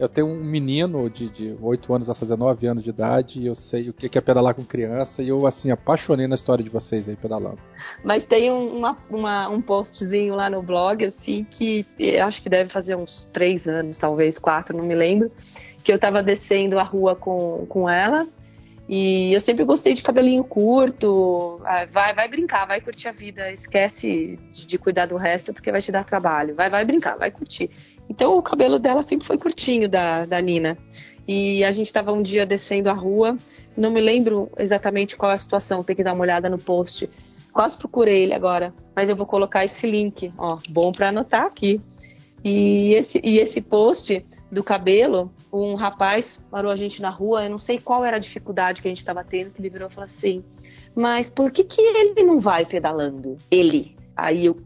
Eu 0.03 0.09
tenho 0.09 0.27
um 0.27 0.43
menino 0.43 1.09
de, 1.09 1.29
de 1.29 1.57
8 1.63 1.95
anos 1.95 2.11
a 2.11 2.15
fazer 2.15 2.37
9 2.37 2.67
anos 2.67 2.83
de 2.83 2.91
idade 2.91 3.39
e 3.39 3.47
eu 3.47 3.55
sei 3.55 3.89
o 3.89 3.93
que 3.93 4.19
é 4.19 4.21
pedalar 4.21 4.53
com 4.53 4.65
criança 4.65 5.23
e 5.23 5.29
eu, 5.29 5.47
assim, 5.47 5.71
apaixonei 5.71 6.27
na 6.27 6.35
história 6.35 6.65
de 6.65 6.69
vocês 6.69 7.09
aí 7.09 7.15
pedalando. 7.15 7.61
Mas 8.03 8.27
tem 8.27 8.51
uma, 8.51 8.99
uma, 9.09 9.49
um 9.49 9.63
postzinho 9.63 10.35
lá 10.35 10.51
no 10.51 10.61
blog, 10.61 11.05
assim, 11.05 11.47
que 11.49 11.87
acho 12.21 12.43
que 12.43 12.49
deve 12.49 12.69
fazer 12.69 12.97
uns 12.97 13.29
3 13.33 13.69
anos, 13.69 13.97
talvez 13.97 14.41
4, 14.41 14.77
não 14.77 14.85
me 14.85 14.97
lembro, 14.97 15.31
que 15.85 15.93
eu 15.93 16.01
tava 16.01 16.21
descendo 16.21 16.81
a 16.81 16.83
rua 16.83 17.15
com, 17.15 17.65
com 17.69 17.89
ela 17.89 18.27
e 18.89 19.33
eu 19.33 19.41
sempre 19.41 19.65
gostei 19.65 19.95
de 19.95 20.03
cabelinho 20.03 20.45
curto. 20.45 21.61
Ah, 21.65 21.87
vai, 21.91 22.13
vai 22.15 22.29
brincar, 22.29 22.67
vai 22.67 22.81
curtir 22.81 23.09
a 23.09 23.13
vida. 23.13 23.51
Esquece 23.51 24.39
de, 24.53 24.67
de, 24.67 24.79
cuidar 24.79 25.07
do 25.07 25.17
resto 25.17 25.53
porque 25.53 25.71
vai 25.71 25.81
te 25.81 25.93
dar 25.93 26.05
trabalho. 26.05 26.55
Vai, 26.55 26.69
vai 26.69 26.85
brincar, 26.85 27.17
vai 27.17 27.31
curtir. 27.31 27.71
Então 28.13 28.37
o 28.37 28.43
cabelo 28.43 28.79
dela 28.79 29.03
sempre 29.03 29.27
foi 29.27 29.39
curtinho 29.39 29.89
da, 29.89 30.27
da 30.27 30.39
Nina. 30.39 30.77
E 31.27 31.65
a 31.65 31.73
gente 31.73 31.87
estava 31.87 32.13
um 32.13 32.21
dia 32.21 32.45
descendo 32.45 32.91
a 32.91 32.93
rua, 32.93 33.39
não 33.75 33.91
me 33.91 34.03
lembro 34.03 34.51
exatamente 34.59 35.17
qual 35.17 35.31
é 35.31 35.35
a 35.35 35.39
situação, 35.39 35.83
tem 35.83 35.97
que 35.97 36.05
dar 36.05 36.13
uma 36.13 36.23
olhada 36.23 36.51
no 36.51 36.59
post. 36.59 37.09
Quase 37.55 37.79
procurei 37.79 38.25
ele 38.25 38.35
agora, 38.35 38.75
mas 38.95 39.09
eu 39.09 39.17
vou 39.17 39.25
colocar 39.25 39.65
esse 39.65 39.87
link, 39.87 40.31
ó, 40.37 40.59
bom 40.69 40.93
para 40.93 41.09
anotar 41.09 41.47
aqui. 41.47 41.81
E 42.45 42.93
esse, 42.95 43.19
e 43.23 43.39
esse 43.39 43.63
post 43.63 44.27
do 44.51 44.63
cabelo, 44.63 45.33
um 45.51 45.75
rapaz 45.75 46.39
parou 46.51 46.71
a 46.71 46.77
gente 46.77 47.01
na 47.01 47.09
rua, 47.09 47.45
eu 47.45 47.51
não 47.51 47.59
sei 47.59 47.79
qual 47.79 48.05
era 48.05 48.17
a 48.17 48.21
dificuldade 48.21 48.83
que 48.83 48.89
a 48.89 48.91
gente 48.91 48.99
estava 48.99 49.25
tendo, 49.25 49.53
que 49.53 49.61
ele 49.61 49.71
virou 49.71 49.89
e 49.89 49.93
falou 49.93 50.07
assim: 50.07 50.45
Mas 50.95 51.31
por 51.31 51.51
que, 51.51 51.65
que 51.65 51.81
ele 51.81 52.23
não 52.25 52.41
vai 52.41 52.67
pedalando? 52.67 53.39
Ele. 53.51 53.97
Aí 54.17 54.45
eu, 54.47 54.57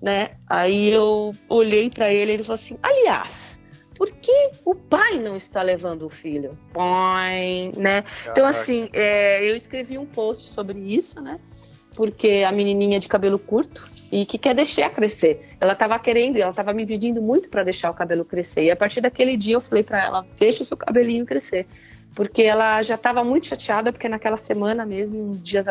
né? 0.00 0.32
Aí 0.48 0.90
eu 0.90 1.34
olhei 1.48 1.90
para 1.90 2.12
ele 2.12 2.32
e 2.32 2.34
ele 2.34 2.44
falou 2.44 2.60
assim: 2.60 2.78
aliás, 2.82 3.58
por 3.96 4.10
que 4.10 4.50
o 4.64 4.74
pai 4.74 5.18
não 5.18 5.36
está 5.36 5.62
levando 5.62 6.06
o 6.06 6.10
filho? 6.10 6.56
Põe, 6.72 7.72
né? 7.76 8.04
Então, 8.30 8.46
assim, 8.46 8.88
é, 8.92 9.48
eu 9.48 9.56
escrevi 9.56 9.96
um 9.96 10.06
post 10.06 10.50
sobre 10.50 10.78
isso, 10.78 11.20
né? 11.20 11.40
Porque 11.94 12.44
a 12.46 12.52
menininha 12.52 13.00
de 13.00 13.08
cabelo 13.08 13.38
curto 13.38 13.90
e 14.12 14.26
que 14.26 14.36
quer 14.36 14.54
deixar 14.54 14.90
crescer. 14.90 15.56
Ela 15.58 15.72
estava 15.72 15.98
querendo, 15.98 16.36
ela 16.36 16.50
estava 16.50 16.72
me 16.74 16.86
pedindo 16.86 17.22
muito 17.22 17.48
para 17.48 17.64
deixar 17.64 17.90
o 17.90 17.94
cabelo 17.94 18.24
crescer. 18.24 18.64
E 18.64 18.70
a 18.70 18.76
partir 18.76 19.00
daquele 19.00 19.36
dia 19.36 19.54
eu 19.54 19.60
falei 19.62 19.82
para 19.82 20.04
ela: 20.04 20.26
deixa 20.38 20.62
o 20.62 20.66
seu 20.66 20.76
cabelinho 20.76 21.24
crescer. 21.24 21.66
Porque 22.16 22.42
ela 22.42 22.82
já 22.82 22.94
estava 22.94 23.22
muito 23.22 23.46
chateada, 23.46 23.92
porque 23.92 24.08
naquela 24.08 24.38
semana 24.38 24.86
mesmo, 24.86 25.22
uns 25.22 25.42
dias 25.42 25.66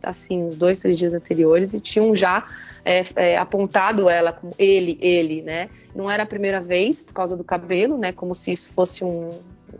assim, 0.00 0.44
uns 0.44 0.54
dois, 0.54 0.78
três 0.78 0.96
dias 0.96 1.12
anteriores, 1.12 1.74
e 1.74 1.80
tinham 1.80 2.14
já 2.14 2.46
é, 2.84 3.04
é, 3.16 3.36
apontado 3.36 4.08
ela 4.08 4.32
como 4.32 4.54
ele, 4.56 4.96
ele, 5.00 5.42
né? 5.42 5.68
Não 5.92 6.08
era 6.08 6.22
a 6.22 6.26
primeira 6.26 6.60
vez 6.60 7.02
por 7.02 7.12
causa 7.12 7.36
do 7.36 7.42
cabelo, 7.42 7.98
né? 7.98 8.12
Como 8.12 8.36
se 8.36 8.52
isso 8.52 8.72
fosse 8.72 9.04
um 9.04 9.30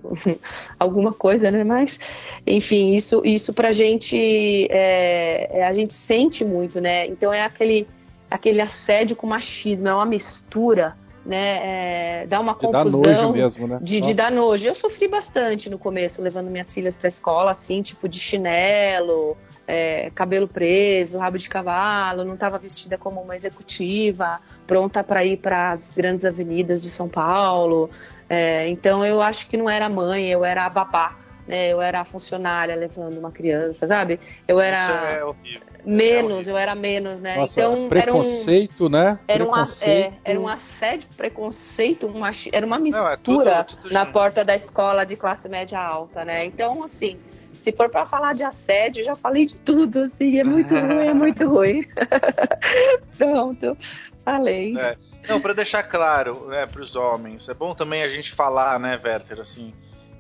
alguma 0.80 1.12
coisa, 1.12 1.48
né? 1.52 1.62
Mas, 1.62 1.96
enfim, 2.44 2.96
isso, 2.96 3.22
isso 3.24 3.54
pra 3.54 3.70
gente 3.70 4.66
é, 4.72 5.60
é, 5.60 5.64
a 5.64 5.72
gente 5.72 5.94
sente 5.94 6.44
muito, 6.44 6.80
né? 6.80 7.06
Então 7.06 7.32
é 7.32 7.42
aquele, 7.42 7.86
aquele 8.28 8.60
assédio 8.60 9.14
com 9.14 9.28
machismo, 9.28 9.86
é 9.86 9.94
uma 9.94 10.06
mistura 10.06 10.96
né? 11.24 12.22
É, 12.22 12.26
dá 12.26 12.38
uma 12.40 12.52
de 12.52 12.60
confusão. 12.60 13.02
Dar 13.02 13.12
nojo 13.12 13.32
mesmo, 13.32 13.66
né? 13.66 13.78
De, 13.80 14.00
de, 14.00 14.14
dar 14.14 14.30
nojo. 14.30 14.66
Eu 14.66 14.74
sofri 14.74 15.08
bastante 15.08 15.70
no 15.70 15.78
começo, 15.78 16.20
levando 16.20 16.50
minhas 16.50 16.72
filhas 16.72 16.96
pra 16.96 17.08
escola, 17.08 17.52
assim, 17.52 17.82
tipo 17.82 18.08
de 18.08 18.18
chinelo, 18.18 19.36
é, 19.66 20.10
cabelo 20.14 20.46
preso, 20.46 21.18
rabo 21.18 21.38
de 21.38 21.48
cavalo, 21.48 22.24
não 22.24 22.34
estava 22.34 22.58
vestida 22.58 22.98
como 22.98 23.20
uma 23.20 23.34
executiva, 23.34 24.40
pronta 24.66 25.02
para 25.02 25.24
ir 25.24 25.38
para 25.38 25.72
as 25.72 25.90
grandes 25.90 26.24
avenidas 26.24 26.82
de 26.82 26.90
São 26.90 27.08
Paulo. 27.08 27.90
É, 28.28 28.68
então 28.68 29.04
eu 29.04 29.22
acho 29.22 29.48
que 29.48 29.56
não 29.56 29.68
era 29.68 29.88
mãe, 29.88 30.28
eu 30.28 30.44
era 30.44 30.66
a 30.66 30.70
babá. 30.70 31.23
Né, 31.46 31.68
eu 31.68 31.80
era 31.82 32.04
funcionária 32.06 32.74
levando 32.74 33.18
uma 33.18 33.30
criança, 33.30 33.86
sabe? 33.86 34.18
Eu 34.48 34.58
era. 34.58 35.18
É 35.18 35.22
menos, 35.84 36.48
é 36.48 36.50
eu 36.50 36.56
era 36.56 36.74
menos, 36.74 37.20
né? 37.20 37.36
Nossa, 37.36 37.60
então 37.60 37.88
preconceito, 37.88 38.86
era 38.86 38.86
um, 38.86 38.88
né? 38.88 39.18
Era, 39.28 39.44
preconceito. 39.44 40.12
Um, 40.12 40.14
é, 40.14 40.20
era 40.24 40.40
um 40.40 40.48
assédio, 40.48 41.08
preconceito, 41.16 42.06
um 42.06 42.22
era 42.50 42.66
uma 42.66 42.78
mistura 42.78 43.04
Não, 43.04 43.12
é 43.12 43.16
tudo, 43.18 43.82
tudo 43.82 43.92
na 43.92 44.06
porta 44.06 44.44
da 44.44 44.56
escola 44.56 45.04
de 45.04 45.16
classe 45.16 45.48
média 45.48 45.78
alta, 45.78 46.24
né? 46.24 46.46
Então, 46.46 46.82
assim, 46.82 47.18
se 47.64 47.72
for 47.72 47.88
para 47.88 48.04
falar 48.04 48.34
de 48.34 48.42
assédio, 48.42 49.04
já 49.04 49.16
falei 49.16 49.46
de 49.46 49.56
tudo, 49.56 50.04
assim, 50.04 50.38
é 50.38 50.44
muito 50.44 50.72
ruim, 50.74 51.06
é 51.06 51.14
muito 51.14 51.48
ruim. 51.48 51.84
Pronto, 53.16 53.76
falei. 54.24 54.76
É. 54.76 54.96
Não, 55.28 55.40
para 55.40 55.54
deixar 55.54 55.82
claro, 55.82 56.46
né, 56.46 56.66
para 56.66 56.82
os 56.82 56.94
homens, 56.94 57.48
é 57.48 57.54
bom 57.54 57.74
também 57.74 58.02
a 58.02 58.08
gente 58.08 58.32
falar, 58.32 58.78
né, 58.78 59.00
Werther, 59.02 59.40
assim, 59.40 59.72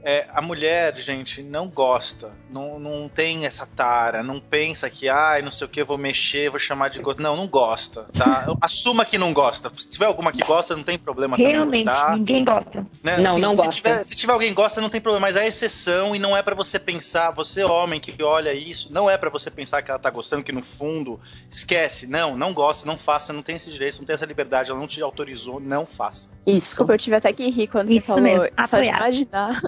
é, 0.04 0.26
a 0.34 0.42
mulher, 0.42 0.94
gente, 0.96 1.42
não 1.42 1.66
gosta, 1.66 2.30
não, 2.50 2.78
não 2.78 3.08
tem 3.08 3.46
essa 3.46 3.66
tara, 3.66 4.22
não 4.22 4.38
pensa 4.38 4.90
que, 4.90 5.08
ai, 5.08 5.40
ah, 5.40 5.42
não 5.42 5.50
sei 5.50 5.66
o 5.66 5.70
que, 5.70 5.82
vou 5.82 5.96
mexer, 5.96 6.50
vou 6.50 6.60
chamar 6.60 6.90
de 6.90 7.00
gosto. 7.00 7.22
Não, 7.22 7.34
não 7.34 7.46
gosta, 7.46 8.06
tá? 8.12 8.46
Assuma 8.60 9.06
que 9.06 9.16
não 9.16 9.32
gosta. 9.32 9.72
Se 9.74 9.88
tiver 9.88 10.04
alguma 10.04 10.30
que 10.30 10.44
gosta, 10.44 10.76
não 10.76 10.84
tem 10.84 10.98
problema 10.98 11.38
Realmente, 11.38 11.90
também, 11.90 12.18
ninguém 12.18 12.44
gosta. 12.44 12.86
Né? 13.02 13.16
Não, 13.16 13.32
assim, 13.32 13.40
não 13.40 13.56
se 13.56 13.62
gosta. 13.62 13.72
Tiver, 13.72 14.04
se 14.04 14.14
tiver 14.14 14.32
alguém 14.34 14.50
que 14.50 14.54
gosta, 14.54 14.80
não 14.82 14.90
tem 14.90 15.00
problema, 15.00 15.26
mas 15.26 15.36
é 15.36 15.46
exceção 15.46 16.14
e 16.14 16.18
não 16.18 16.36
é 16.36 16.42
para 16.42 16.54
você 16.54 16.78
pensar, 16.78 17.30
você 17.30 17.64
homem 17.64 17.98
que 17.98 18.22
olha 18.22 18.52
isso, 18.52 18.92
não 18.92 19.08
é 19.08 19.16
para 19.16 19.30
você 19.30 19.50
pensar 19.50 19.80
que 19.80 19.90
ela 19.90 19.98
tá 19.98 20.10
gostando, 20.10 20.44
que 20.44 20.52
no 20.52 20.62
fundo, 20.62 21.18
esquece, 21.50 22.06
não, 22.06 22.36
não 22.36 22.52
gosta, 22.52 22.86
não 22.86 22.98
faça, 22.98 23.32
não 23.32 23.42
tem 23.42 23.56
esse 23.56 23.70
direito, 23.70 24.00
não 24.00 24.04
tem 24.04 24.12
essa 24.12 24.26
liberdade, 24.26 24.70
ela 24.70 24.78
não 24.78 24.86
te 24.86 25.00
autorizou, 25.00 25.58
não 25.58 25.86
faça. 25.86 26.28
Isso, 26.46 26.66
desculpa, 26.66 26.92
eu 26.92 26.98
tive 26.98 27.16
até 27.16 27.32
que 27.32 27.48
rir 27.48 27.68
quando 27.68 27.90
isso 27.90 28.06
você 28.06 28.12
falou, 28.12 28.22
mesmo, 28.22 28.48
só 28.66 28.80
de 28.80 28.88
imaginar. 28.88 29.62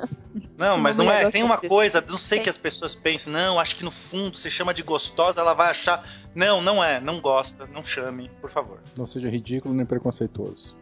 Não, 0.58 0.78
mas 0.78 0.96
não 0.96 1.10
é. 1.10 1.30
Tem 1.30 1.42
uma 1.42 1.58
coisa, 1.58 2.04
não 2.06 2.18
sei 2.18 2.40
que 2.40 2.50
as 2.50 2.58
pessoas 2.58 2.94
pensam, 2.94 3.32
não, 3.32 3.58
acho 3.58 3.76
que 3.76 3.84
no 3.84 3.90
fundo 3.90 4.36
se 4.36 4.50
chama 4.50 4.74
de 4.74 4.82
gostosa, 4.82 5.40
ela 5.40 5.54
vai 5.54 5.70
achar. 5.70 6.06
Não, 6.34 6.60
não 6.60 6.82
é, 6.82 7.00
não 7.00 7.20
gosta, 7.20 7.66
não 7.66 7.82
chame, 7.82 8.30
por 8.40 8.50
favor. 8.50 8.80
Não 8.96 9.06
seja 9.06 9.28
ridículo 9.28 9.74
nem 9.74 9.86
preconceituoso. 9.86 10.76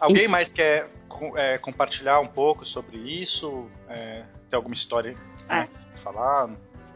Alguém 0.00 0.28
mais 0.28 0.52
quer 0.52 0.90
é, 1.36 1.58
compartilhar 1.58 2.20
um 2.20 2.26
pouco 2.26 2.66
sobre 2.66 2.98
isso? 2.98 3.66
É, 3.88 4.24
tem 4.50 4.56
alguma 4.56 4.74
história 4.74 5.16
né, 5.48 5.68
falar? 5.96 6.50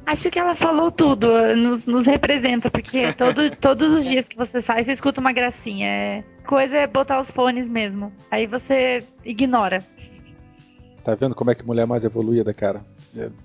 Acho 0.06 0.30
que 0.30 0.38
ela 0.38 0.54
falou 0.54 0.90
tudo, 0.90 1.28
nos, 1.54 1.86
nos 1.86 2.06
representa, 2.06 2.70
porque 2.70 3.12
todo, 3.14 3.54
todos 3.56 3.92
os 3.92 4.04
dias 4.04 4.26
que 4.26 4.36
você 4.36 4.60
sai, 4.60 4.82
você 4.82 4.92
escuta 4.92 5.20
uma 5.20 5.32
gracinha. 5.32 5.86
É, 5.86 6.24
coisa 6.46 6.76
é 6.76 6.86
botar 6.86 7.20
os 7.20 7.30
fones 7.30 7.68
mesmo. 7.68 8.12
Aí 8.30 8.46
você 8.46 9.04
ignora. 9.24 9.84
Tá 11.02 11.14
vendo 11.14 11.34
como 11.34 11.50
é 11.50 11.54
que 11.54 11.66
mulher 11.66 11.86
mais 11.86 12.04
evoluída, 12.04 12.52
cara? 12.52 12.82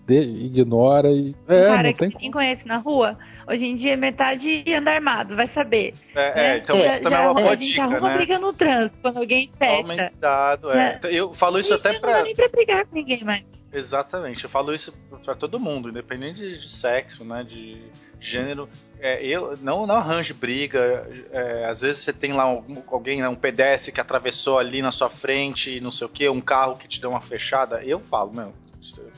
De, 0.06 0.19
ignora 0.19 1.10
e. 1.10 1.36
É, 1.48 1.68
cara 1.68 1.88
não 1.88 1.94
que 1.94 2.07
ninguém 2.07 2.32
conhece 2.32 2.68
na 2.68 2.77
rua, 2.77 3.18
hoje 3.48 3.66
em 3.66 3.76
dia 3.76 3.94
é 3.94 3.96
metade 3.96 4.64
anda 4.74 4.92
armado, 4.92 5.36
vai 5.36 5.48
saber. 5.48 5.94
É, 6.14 6.22
é 6.22 6.34
né? 6.36 6.56
é 6.56 6.58
então 6.58 6.86
isso 6.86 7.02
também 7.02 7.20
é 7.20 7.22
uma 7.22 7.34
boa 7.34 7.52
A 7.52 7.56
gente 7.56 7.68
dica, 7.68 7.84
arruma 7.84 8.10
né? 8.10 8.18
briga 8.18 8.40
no 8.40 8.54
trânsito 8.54 9.00
quando 9.02 9.18
alguém 9.18 9.50
fecha. 9.50 9.92
Aumentado, 9.92 10.72
é. 10.72 11.00
Eu 11.04 11.34
falo 11.34 11.60
isso 11.60 11.74
até 11.74 12.00
pra. 12.00 12.12
Não 12.12 12.18
dá 12.20 12.24
nem 12.24 12.36
pra 12.36 12.50
brigar 12.50 12.86
com 12.86 12.96
ninguém 12.96 13.24
mais. 13.24 13.44
Exatamente, 13.76 14.42
eu 14.46 14.50
falo 14.50 14.74
isso 14.74 14.94
para 15.26 15.36
todo 15.36 15.60
mundo, 15.60 15.90
independente 15.90 16.40
de, 16.40 16.60
de, 16.60 16.70
sexo, 16.72 17.26
né, 17.26 17.44
de 17.44 17.82
gênero. 18.22 18.70
É, 19.02 19.22
eu 19.22 19.58
não, 19.62 19.86
não 19.86 19.96
arranje 19.96 20.34
briga. 20.34 21.06
É, 21.30 21.66
às 21.66 21.82
vezes 21.82 22.02
você 22.02 22.14
tem 22.14 22.32
lá 22.32 22.50
um, 22.50 22.82
alguém, 22.88 23.22
né, 23.22 23.28
um 23.28 23.36
pedestre 23.36 23.92
que 23.92 24.00
atravessou 24.00 24.58
ali 24.60 24.82
na 24.82 24.92
sua 24.92 25.10
frente, 25.10 25.82
não 25.82 25.92
sei 25.92 26.08
o 26.08 26.10
que, 26.10 26.30
um 26.30 26.40
carro 26.40 26.78
que 26.78 26.88
te 26.88 27.02
deu 27.02 27.10
uma 27.10 27.20
fechada. 27.20 27.84
Eu 27.84 28.00
falo, 28.00 28.34
meu, 28.34 28.54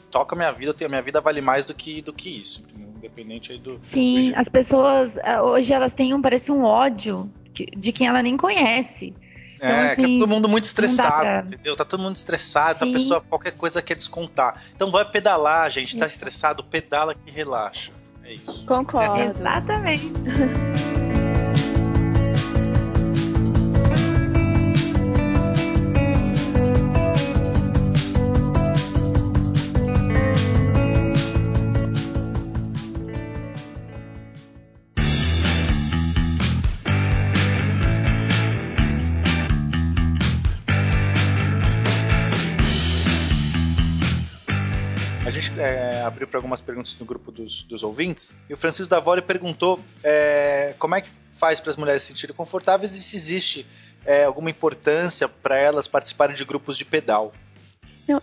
toca 0.10 0.36
minha 0.36 0.52
vida, 0.52 0.76
a 0.86 0.90
minha 0.90 1.02
vida 1.02 1.22
vale 1.22 1.42
mais 1.42 1.66
do 1.66 1.74
que, 1.74 2.02
do 2.02 2.14
que 2.14 2.30
isso, 2.30 2.64
independente 2.76 3.52
aí 3.52 3.60
do. 3.60 3.80
Sim, 3.82 4.32
do 4.32 4.38
as 4.38 4.50
pessoas 4.50 5.18
é, 5.18 5.42
hoje 5.42 5.74
elas 5.74 5.94
têm 5.94 6.14
um 6.14 6.22
parece 6.22 6.52
um 6.52 6.64
ódio 6.64 7.32
de 7.76 7.92
quem 7.92 8.08
ela 8.08 8.22
nem 8.22 8.38
conhece. 8.38 9.14
Então, 9.56 9.70
é, 9.70 9.92
assim, 9.92 9.96
que 9.96 10.16
é 10.16 10.20
todo 10.20 10.28
mundo 10.28 10.48
muito 10.48 10.66
estressado, 10.66 11.22
pra... 11.22 11.44
entendeu? 11.48 11.76
Tá 11.76 11.84
todo 11.84 12.02
mundo 12.02 12.16
estressado, 12.16 12.80
Sim. 12.80 12.90
a 12.90 12.94
pessoa 12.94 13.22
qualquer 13.22 13.52
coisa 13.52 13.82
quer 13.82 13.96
descontar. 13.96 14.64
Então 14.76 14.92
vai 14.92 15.04
pedalar, 15.10 15.70
gente. 15.72 15.98
Tá 15.98 16.06
estressado, 16.06 16.64
pedala 16.64 17.16
que 17.16 17.32
relaxa. 17.32 17.92
É 18.24 18.34
isso. 18.34 18.66
Concordo. 18.66 19.20
Exatamente. 19.20 20.12
para 46.28 46.38
algumas 46.38 46.62
perguntas 46.62 46.96
no 47.00 47.06
grupo 47.06 47.32
dos, 47.32 47.64
dos 47.64 47.84
ouvintes. 47.84 48.36
E 48.50 48.54
o 48.54 48.58
Francisco 48.58 48.90
Davoli 48.90 49.22
perguntou 49.22 49.80
é, 50.04 50.74
como 50.78 50.96
é 50.96 51.02
que 51.02 51.10
faz 51.38 51.60
para 51.60 51.72
as 51.72 51.78
mulheres 51.78 52.04
se 52.04 52.10
sentirem 52.10 52.36
confortáveis 52.36 52.96
e 52.96 53.02
se 53.02 53.16
existe 53.16 53.66
é, 54.06 54.24
alguma 54.24 54.50
importância 54.50 55.28
para 55.28 55.58
elas 55.58 55.88
participarem 55.88 56.36
de 56.36 56.46
grupos 56.46 56.78
de 56.78 56.86
pedal. 56.86 57.34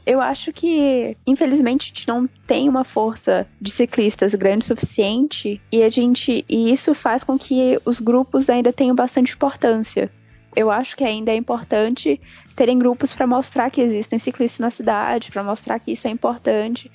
Eu 0.07 0.21
acho 0.21 0.51
que, 0.51 1.15
infelizmente, 1.27 1.85
a 1.85 1.87
gente 1.89 2.09
não 2.09 2.27
tem 2.47 2.71
uma 2.71 2.85
força 2.85 3.47
de 3.61 3.71
ciclistas 3.71 4.35
grande 4.35 4.65
o 4.65 4.69
suficiente 4.69 5.61
e 5.71 5.83
a 5.83 5.91
gente 5.91 6.43
e 6.49 6.73
isso 6.73 6.95
faz 6.95 7.23
com 7.23 7.39
que 7.39 7.79
os 7.85 8.01
grupos 8.01 8.49
ainda 8.49 8.73
tenham 8.73 8.95
bastante 8.95 9.35
importância. 9.35 10.11
Eu 10.57 10.71
acho 10.71 10.97
que 10.97 11.05
ainda 11.05 11.33
é 11.33 11.37
importante 11.37 12.19
terem 12.57 12.79
grupos 12.79 13.13
para 13.13 13.27
mostrar 13.27 13.71
que 13.71 13.81
existem 13.81 14.19
ciclistas 14.19 14.61
na 14.61 14.71
cidade, 14.71 15.31
para 15.31 15.43
mostrar 15.43 15.79
que 15.79 15.93
isso 15.93 16.07
é 16.07 16.11
importante 16.11 16.91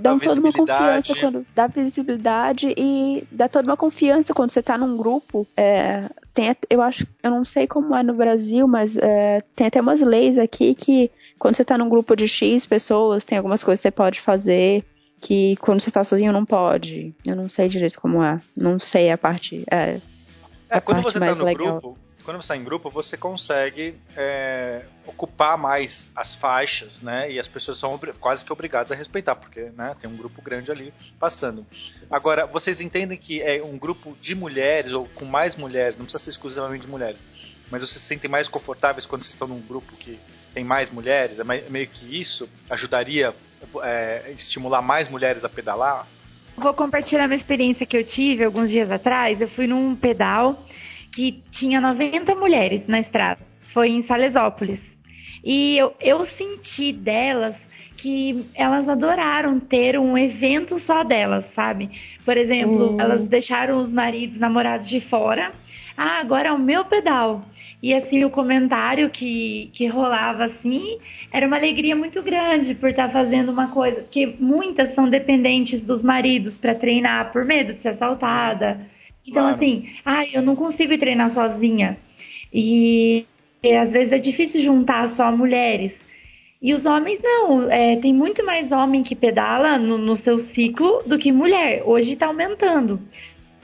dão 0.00 0.18
toda 0.18 0.40
uma 0.40 0.52
confiança 0.52 1.14
quando 1.14 1.46
dá 1.54 1.66
visibilidade 1.66 2.74
e 2.76 3.24
dá 3.30 3.48
toda 3.48 3.68
uma 3.68 3.76
confiança 3.76 4.34
quando 4.34 4.50
você 4.50 4.62
tá 4.62 4.76
num 4.76 4.96
grupo. 4.96 5.46
É, 5.56 6.08
tem, 6.34 6.54
eu 6.68 6.82
acho, 6.82 7.06
eu 7.22 7.30
não 7.30 7.44
sei 7.44 7.66
como 7.66 7.94
é 7.94 8.02
no 8.02 8.14
Brasil, 8.14 8.66
mas 8.66 8.96
é, 8.96 9.40
tem 9.54 9.66
até 9.66 9.80
umas 9.80 10.00
leis 10.00 10.38
aqui 10.38 10.74
que 10.74 11.10
quando 11.38 11.54
você 11.54 11.64
tá 11.64 11.76
num 11.76 11.88
grupo 11.88 12.16
de 12.16 12.26
X 12.26 12.66
pessoas, 12.66 13.24
tem 13.24 13.38
algumas 13.38 13.62
coisas 13.62 13.80
que 13.80 13.88
você 13.88 13.90
pode 13.90 14.20
fazer 14.20 14.84
que 15.20 15.56
quando 15.56 15.80
você 15.80 15.90
tá 15.90 16.04
sozinho 16.04 16.32
não 16.32 16.44
pode. 16.44 17.14
Eu 17.24 17.36
não 17.36 17.48
sei 17.48 17.68
direito 17.68 18.00
como 18.00 18.22
é. 18.22 18.40
Não 18.56 18.78
sei 18.78 19.10
a 19.10 19.18
parte. 19.18 19.64
É, 19.70 19.98
é, 20.68 20.80
quando 20.80 21.02
você 21.02 21.18
está 21.18 21.34
no 21.34 21.44
legal. 21.44 21.80
grupo, 21.80 21.98
quando 22.24 22.36
você 22.38 22.44
está 22.44 22.56
em 22.56 22.64
grupo, 22.64 22.90
você 22.90 23.16
consegue 23.16 23.94
é, 24.16 24.84
ocupar 25.06 25.56
mais 25.56 26.08
as 26.14 26.34
faixas, 26.34 27.00
né? 27.00 27.30
E 27.30 27.38
as 27.38 27.46
pessoas 27.46 27.78
são 27.78 27.98
quase 28.20 28.44
que 28.44 28.52
obrigadas 28.52 28.90
a 28.90 28.94
respeitar, 28.96 29.36
porque 29.36 29.70
né, 29.76 29.94
tem 30.00 30.10
um 30.10 30.16
grupo 30.16 30.42
grande 30.42 30.72
ali 30.72 30.92
passando. 31.20 31.64
Agora, 32.10 32.46
vocês 32.46 32.80
entendem 32.80 33.16
que 33.16 33.40
é 33.40 33.62
um 33.62 33.78
grupo 33.78 34.16
de 34.20 34.34
mulheres, 34.34 34.92
ou 34.92 35.06
com 35.08 35.24
mais 35.24 35.54
mulheres, 35.54 35.96
não 35.96 36.04
precisa 36.04 36.22
ser 36.22 36.30
exclusivamente 36.30 36.84
de 36.84 36.90
mulheres, 36.90 37.26
mas 37.70 37.82
vocês 37.82 38.00
se 38.00 38.06
sentem 38.06 38.30
mais 38.30 38.48
confortáveis 38.48 39.06
quando 39.06 39.22
vocês 39.22 39.34
estão 39.34 39.46
num 39.46 39.60
grupo 39.60 39.94
que 39.96 40.18
tem 40.52 40.64
mais 40.64 40.90
mulheres? 40.90 41.38
É 41.38 41.44
meio 41.44 41.86
que 41.86 42.18
isso 42.18 42.48
ajudaria 42.68 43.32
é, 43.82 44.32
estimular 44.36 44.82
mais 44.82 45.08
mulheres 45.08 45.44
a 45.44 45.48
pedalar? 45.48 46.06
Vou 46.56 46.72
compartilhar 46.72 47.26
uma 47.26 47.34
experiência 47.34 47.84
que 47.84 47.96
eu 47.96 48.04
tive 48.04 48.44
alguns 48.44 48.70
dias 48.70 48.90
atrás. 48.90 49.40
Eu 49.40 49.48
fui 49.48 49.66
num 49.66 49.94
pedal 49.94 50.58
que 51.12 51.42
tinha 51.50 51.80
90 51.80 52.34
mulheres 52.34 52.86
na 52.86 52.98
estrada. 52.98 53.40
Foi 53.60 53.90
em 53.90 54.02
Salesópolis. 54.02 54.96
E 55.44 55.76
eu, 55.76 55.94
eu 56.00 56.24
senti 56.24 56.92
delas 56.92 57.66
que 57.96 58.44
elas 58.54 58.88
adoraram 58.88 59.58
ter 59.58 59.98
um 59.98 60.16
evento 60.16 60.78
só 60.78 61.02
delas, 61.02 61.46
sabe? 61.46 61.90
Por 62.24 62.36
exemplo, 62.36 62.92
uhum. 62.92 63.00
elas 63.00 63.26
deixaram 63.26 63.78
os 63.78 63.90
maridos, 63.90 64.38
namorados 64.38 64.88
de 64.88 65.00
fora. 65.00 65.52
Ah, 65.96 66.20
agora 66.20 66.48
é 66.48 66.52
o 66.52 66.58
meu 66.58 66.84
pedal. 66.84 67.44
E 67.82 67.94
assim, 67.94 68.24
o 68.24 68.30
comentário 68.30 69.08
que, 69.08 69.70
que 69.72 69.86
rolava 69.86 70.44
assim 70.44 70.98
era 71.32 71.46
uma 71.46 71.56
alegria 71.56 71.96
muito 71.96 72.22
grande 72.22 72.74
por 72.74 72.90
estar 72.90 73.06
tá 73.06 73.12
fazendo 73.12 73.50
uma 73.50 73.68
coisa. 73.68 74.02
Porque 74.02 74.34
muitas 74.38 74.90
são 74.90 75.08
dependentes 75.08 75.84
dos 75.84 76.02
maridos 76.02 76.58
para 76.58 76.74
treinar 76.74 77.32
por 77.32 77.44
medo 77.44 77.72
de 77.72 77.80
ser 77.80 77.90
assaltada. 77.90 78.80
Então, 79.26 79.42
claro. 79.42 79.56
assim, 79.56 79.88
ah, 80.04 80.24
eu 80.26 80.42
não 80.42 80.54
consigo 80.54 80.96
treinar 80.98 81.30
sozinha. 81.30 81.96
E, 82.52 83.26
e 83.62 83.74
às 83.74 83.92
vezes 83.92 84.12
é 84.12 84.18
difícil 84.18 84.60
juntar 84.60 85.08
só 85.08 85.30
mulheres. 85.30 86.06
E 86.60 86.72
os 86.72 86.86
homens 86.86 87.20
não, 87.22 87.70
é, 87.70 87.96
tem 87.96 88.12
muito 88.12 88.44
mais 88.44 88.72
homem 88.72 89.02
que 89.02 89.14
pedala 89.14 89.78
no, 89.78 89.98
no 89.98 90.16
seu 90.16 90.38
ciclo 90.38 91.02
do 91.06 91.18
que 91.18 91.30
mulher. 91.30 91.82
Hoje 91.84 92.12
está 92.12 92.26
aumentando. 92.26 93.00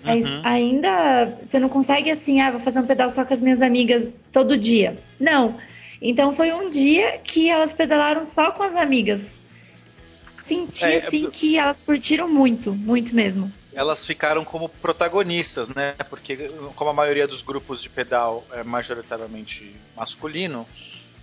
Mas 0.04 0.24
uhum. 0.24 0.40
ainda 0.44 1.38
você 1.42 1.58
não 1.58 1.68
consegue 1.68 2.10
assim, 2.10 2.40
ah, 2.40 2.50
vou 2.50 2.60
fazer 2.60 2.80
um 2.80 2.86
pedal 2.86 3.10
só 3.10 3.24
com 3.24 3.32
as 3.32 3.40
minhas 3.40 3.62
amigas 3.62 4.24
todo 4.32 4.56
dia. 4.56 4.98
Não. 5.18 5.56
Então 6.00 6.34
foi 6.34 6.52
um 6.52 6.68
dia 6.70 7.18
que 7.18 7.48
elas 7.48 7.72
pedalaram 7.72 8.24
só 8.24 8.50
com 8.50 8.62
as 8.62 8.74
amigas. 8.74 9.40
Senti 10.44 10.84
é, 10.84 10.96
assim 10.96 11.30
que 11.30 11.56
elas 11.56 11.82
curtiram 11.82 12.28
muito, 12.28 12.72
muito 12.72 13.14
mesmo. 13.14 13.52
Elas 13.72 14.04
ficaram 14.04 14.44
como 14.44 14.68
protagonistas, 14.68 15.68
né? 15.68 15.94
Porque 16.10 16.50
como 16.74 16.90
a 16.90 16.92
maioria 16.92 17.26
dos 17.26 17.40
grupos 17.40 17.80
de 17.80 17.88
pedal 17.88 18.44
é 18.52 18.62
majoritariamente 18.62 19.74
masculino, 19.96 20.66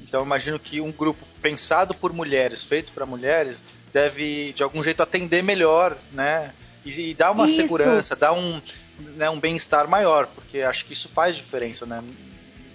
então 0.01 0.23
imagino 0.23 0.57
que 0.57 0.79
um 0.81 0.91
grupo 0.91 1.23
pensado 1.41 1.93
por 1.93 2.13
mulheres, 2.13 2.63
feito 2.63 2.91
para 2.93 3.05
mulheres, 3.05 3.63
deve 3.93 4.53
de 4.53 4.63
algum 4.63 4.83
jeito 4.83 5.03
atender 5.03 5.43
melhor, 5.43 5.97
né? 6.11 6.51
E, 6.85 7.11
e 7.11 7.13
dar 7.13 7.31
uma 7.31 7.45
isso. 7.45 7.55
segurança, 7.55 8.15
dar 8.15 8.33
um, 8.33 8.61
né, 9.15 9.29
um 9.29 9.39
bem-estar 9.39 9.87
maior, 9.87 10.27
porque 10.27 10.59
acho 10.59 10.85
que 10.85 10.93
isso 10.93 11.09
faz 11.09 11.35
diferença, 11.35 11.85
né? 11.85 12.03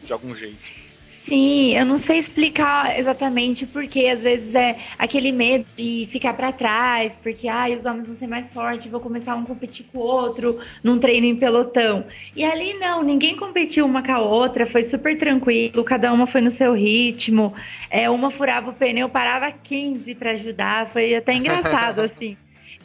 De 0.04 0.12
algum 0.12 0.34
jeito. 0.34 0.84
Sim, 1.24 1.74
eu 1.74 1.86
não 1.86 1.96
sei 1.96 2.18
explicar 2.18 2.98
exatamente 2.98 3.64
porque 3.64 4.06
às 4.08 4.22
vezes 4.22 4.54
é 4.54 4.76
aquele 4.98 5.32
medo 5.32 5.64
de 5.74 6.06
ficar 6.12 6.34
para 6.34 6.52
trás, 6.52 7.18
porque 7.22 7.48
ah, 7.48 7.66
os 7.74 7.86
homens 7.86 8.08
vão 8.08 8.14
ser 8.14 8.26
mais 8.26 8.52
fortes, 8.52 8.90
vou 8.90 9.00
começar 9.00 9.34
um 9.34 9.40
a 9.40 9.46
competir 9.46 9.86
com 9.90 10.00
o 10.00 10.02
outro 10.02 10.58
num 10.82 10.98
treino 10.98 11.26
em 11.26 11.34
pelotão. 11.34 12.04
E 12.36 12.44
ali 12.44 12.74
não, 12.74 13.02
ninguém 13.02 13.36
competiu 13.36 13.86
uma 13.86 14.02
com 14.02 14.12
a 14.12 14.20
outra, 14.20 14.66
foi 14.66 14.84
super 14.84 15.16
tranquilo, 15.16 15.82
cada 15.82 16.12
uma 16.12 16.26
foi 16.26 16.42
no 16.42 16.50
seu 16.50 16.74
ritmo. 16.74 17.54
É, 17.90 18.10
uma 18.10 18.30
furava 18.30 18.68
o 18.68 18.74
pneu, 18.74 19.08
parava 19.08 19.50
15 19.50 20.14
para 20.16 20.32
ajudar, 20.32 20.90
foi 20.90 21.14
até 21.14 21.32
engraçado 21.32 22.00
assim. 22.04 22.36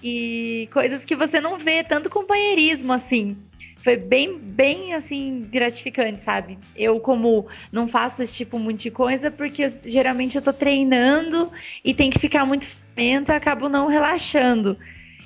E 0.04 0.70
coisas 0.72 1.04
que 1.04 1.16
você 1.16 1.40
não 1.40 1.58
vê 1.58 1.84
tanto 1.84 2.10
companheirismo 2.10 2.94
assim 2.94 3.38
foi 3.80 3.96
bem, 3.96 4.38
bem 4.38 4.94
assim, 4.94 5.48
gratificante, 5.50 6.24
sabe? 6.24 6.58
Eu, 6.76 7.00
como 7.00 7.48
não 7.72 7.88
faço 7.88 8.22
esse 8.22 8.34
tipo 8.34 8.60
muito 8.60 8.82
de 8.82 8.92
coisa, 8.92 9.32
porque 9.32 9.68
geralmente 9.86 10.36
eu 10.36 10.42
tô 10.42 10.52
treinando 10.52 11.52
e 11.84 11.94
tem 11.94 12.10
que 12.10 12.20
ficar 12.20 12.46
muito 12.46 12.68
lento, 12.96 13.30
acabo 13.30 13.70
não 13.70 13.88
relaxando. 13.88 14.78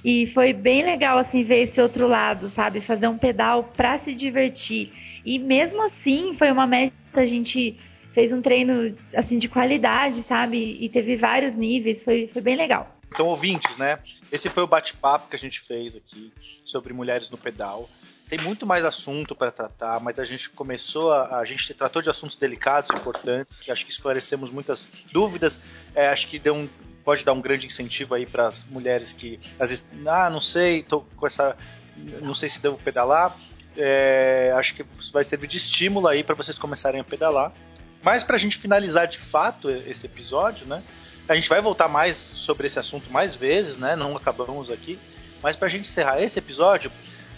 E 0.06 0.28
foi 0.28 0.54
bem 0.54 0.84
legal, 0.84 1.18
assim, 1.18 1.44
ver 1.44 1.62
esse 1.62 1.82
outro 1.82 2.08
lado, 2.08 2.48
sabe? 2.50 2.80
Fazer 2.80 3.08
um 3.08 3.18
pedal 3.18 3.72
pra 3.76 3.98
se 3.98 4.14
divertir. 4.14 4.91
E 5.26 5.40
mesmo 5.40 5.82
assim, 5.84 6.34
foi 6.34 6.52
uma 6.52 6.68
meta, 6.68 6.94
a 7.16 7.26
gente 7.26 7.78
fez 8.14 8.32
um 8.32 8.41
treino, 8.41 8.95
assim, 9.16 9.40
de 9.40 9.48
qualidade, 9.48 10.18
sabe? 10.18 10.78
E 10.80 10.90
teve 10.90 11.16
vários 11.16 11.56
níveis, 11.56 12.04
foi, 12.04 12.30
foi 12.32 12.41
bem 12.41 12.56
legal. 12.56 12.93
Então, 13.14 13.27
ouvintes, 13.27 13.77
né? 13.77 13.99
Esse 14.31 14.49
foi 14.49 14.64
o 14.64 14.68
bate-papo 14.68 15.30
que 15.30 15.35
a 15.35 15.40
gente 15.40 15.61
fez 15.61 15.95
aqui 15.95 16.34
sobre 16.65 16.94
mulheres 16.94 17.30
no 17.30 17.38
pedal 17.38 17.90
tem 18.35 18.41
muito 18.41 18.65
mais 18.65 18.84
assunto 18.84 19.35
para 19.35 19.52
tratar, 19.52 19.99
mas 19.99 20.18
a 20.18 20.23
gente 20.23 20.49
começou 20.49 21.14
a, 21.14 21.38
a 21.38 21.45
gente 21.45 21.72
tratou 21.72 22.02
de 22.02 22.10
assuntos 22.10 22.35
delicados, 22.35 22.90
importantes, 22.90 23.61
que 23.61 23.72
acho 23.72 23.85
que 23.85 23.91
esclarecemos 23.91 24.49
muitas 24.49 24.88
dúvidas. 25.11 25.60
É, 25.94 26.07
acho 26.07 26.27
que 26.27 26.40
deu 26.40 26.56
um, 26.56 26.68
pode 27.06 27.23
dar 27.23 27.34
um 27.34 27.41
grande 27.41 27.68
incentivo 27.68 28.15
aí 28.15 28.26
para 28.26 28.48
as 28.48 28.64
mulheres 28.64 29.14
que 29.14 29.40
às 29.60 29.69
vezes, 29.69 29.85
ah, 30.07 30.31
não 30.31 30.41
sei, 30.41 30.81
tô 30.81 31.02
com 31.15 31.27
essa, 31.27 31.56
não 32.22 32.34
sei 32.34 32.49
se 32.49 32.60
devo 32.60 32.76
pedalar. 32.77 33.38
É, 33.77 34.52
acho 34.56 34.73
que 34.73 34.85
vai 35.11 35.23
servir 35.23 35.45
de 35.45 35.57
estímulo 35.57 36.07
aí 36.07 36.23
para 36.23 36.34
vocês 36.34 36.57
começarem 36.57 37.02
a 37.02 37.03
pedalar. 37.03 37.52
Mas 38.02 38.23
para 38.23 38.35
a 38.35 38.40
gente 38.40 38.57
finalizar 38.57 39.07
de 39.07 39.19
fato 39.19 39.69
esse 39.69 40.07
episódio, 40.07 40.65
né? 40.65 40.81
A 41.28 41.36
gente 41.36 41.50
vai 41.50 41.62
voltar 41.62 41.88
mais 41.88 42.18
sobre 42.18 42.68
esse 42.68 42.80
assunto 42.80 43.12
mais 43.12 43.36
vezes, 43.36 43.78
né? 43.78 43.95
Não 43.95 44.16
acabamos 44.16 44.70
aqui. 44.70 45.00
Mas 45.41 45.56
para 45.56 45.68
a 45.68 45.72
gente 45.72 45.88
encerrar 45.90 46.22
esse 46.22 46.40
episódio, 46.40 46.91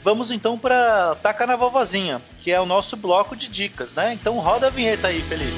Vamos 0.05 0.29
então 0.29 0.55
para 0.55 1.15
Taca 1.15 1.47
na 1.47 1.55
Vovozinha, 1.55 2.21
que 2.43 2.51
é 2.51 2.61
o 2.61 2.65
nosso 2.67 2.95
bloco 2.95 3.35
de 3.35 3.49
dicas, 3.49 3.95
né? 3.95 4.13
Então 4.13 4.37
roda 4.37 4.67
a 4.67 4.69
vinheta 4.69 5.07
aí, 5.07 5.19
Felipe. 5.23 5.51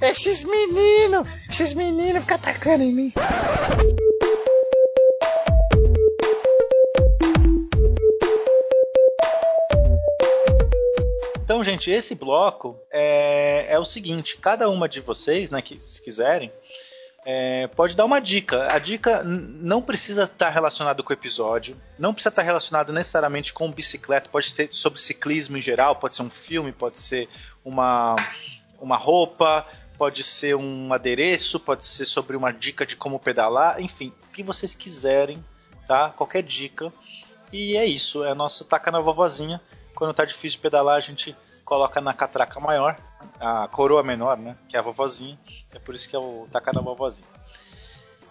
Esses 0.00 0.44
meninos, 0.44 1.28
esses 1.50 1.74
meninos 1.74 2.22
ficam 2.22 2.36
atacando 2.36 2.82
em 2.82 2.92
mim. 2.92 3.12
Então, 11.50 11.64
gente, 11.64 11.90
esse 11.90 12.14
bloco 12.14 12.78
é, 12.92 13.74
é 13.74 13.76
o 13.76 13.84
seguinte: 13.84 14.40
cada 14.40 14.70
uma 14.70 14.88
de 14.88 15.00
vocês, 15.00 15.50
né, 15.50 15.60
que 15.60 15.82
se 15.82 16.00
quiserem, 16.00 16.52
é, 17.26 17.66
pode 17.74 17.96
dar 17.96 18.04
uma 18.04 18.20
dica. 18.20 18.72
A 18.72 18.78
dica 18.78 19.24
não 19.24 19.82
precisa 19.82 20.22
estar 20.22 20.48
relacionada 20.48 21.02
com 21.02 21.10
o 21.10 21.12
episódio, 21.12 21.76
não 21.98 22.14
precisa 22.14 22.28
estar 22.28 22.42
relacionado 22.42 22.92
necessariamente 22.92 23.52
com 23.52 23.68
bicicleta, 23.68 24.30
pode 24.30 24.50
ser 24.50 24.68
sobre 24.70 25.00
ciclismo 25.00 25.56
em 25.56 25.60
geral, 25.60 25.96
pode 25.96 26.14
ser 26.14 26.22
um 26.22 26.30
filme, 26.30 26.70
pode 26.70 27.00
ser 27.00 27.28
uma, 27.64 28.14
uma 28.80 28.96
roupa, 28.96 29.66
pode 29.98 30.22
ser 30.22 30.54
um 30.54 30.92
adereço, 30.92 31.58
pode 31.58 31.84
ser 31.84 32.04
sobre 32.04 32.36
uma 32.36 32.52
dica 32.52 32.86
de 32.86 32.94
como 32.94 33.18
pedalar, 33.18 33.80
enfim, 33.80 34.12
o 34.22 34.32
que 34.32 34.44
vocês 34.44 34.72
quiserem, 34.72 35.44
tá? 35.88 36.10
Qualquer 36.10 36.44
dica. 36.44 36.92
E 37.52 37.76
é 37.76 37.84
isso, 37.84 38.24
é 38.24 38.36
nosso 38.36 38.64
taca 38.64 38.92
na 38.92 39.00
vovozinha. 39.00 39.60
Quando 40.00 40.14
tá 40.14 40.24
difícil 40.24 40.56
de 40.56 40.62
pedalar, 40.62 40.96
a 40.96 41.00
gente 41.00 41.36
coloca 41.62 42.00
na 42.00 42.14
catraca 42.14 42.58
maior, 42.58 42.96
a 43.38 43.68
coroa 43.68 44.02
menor, 44.02 44.38
né? 44.38 44.56
Que 44.66 44.74
é 44.74 44.78
a 44.78 44.82
vovozinha. 44.82 45.38
É 45.74 45.78
por 45.78 45.94
isso 45.94 46.08
que 46.08 46.16
é 46.16 46.18
o 46.18 46.48
tacar 46.50 46.74
na 46.74 46.80
vovozinha. 46.80 47.28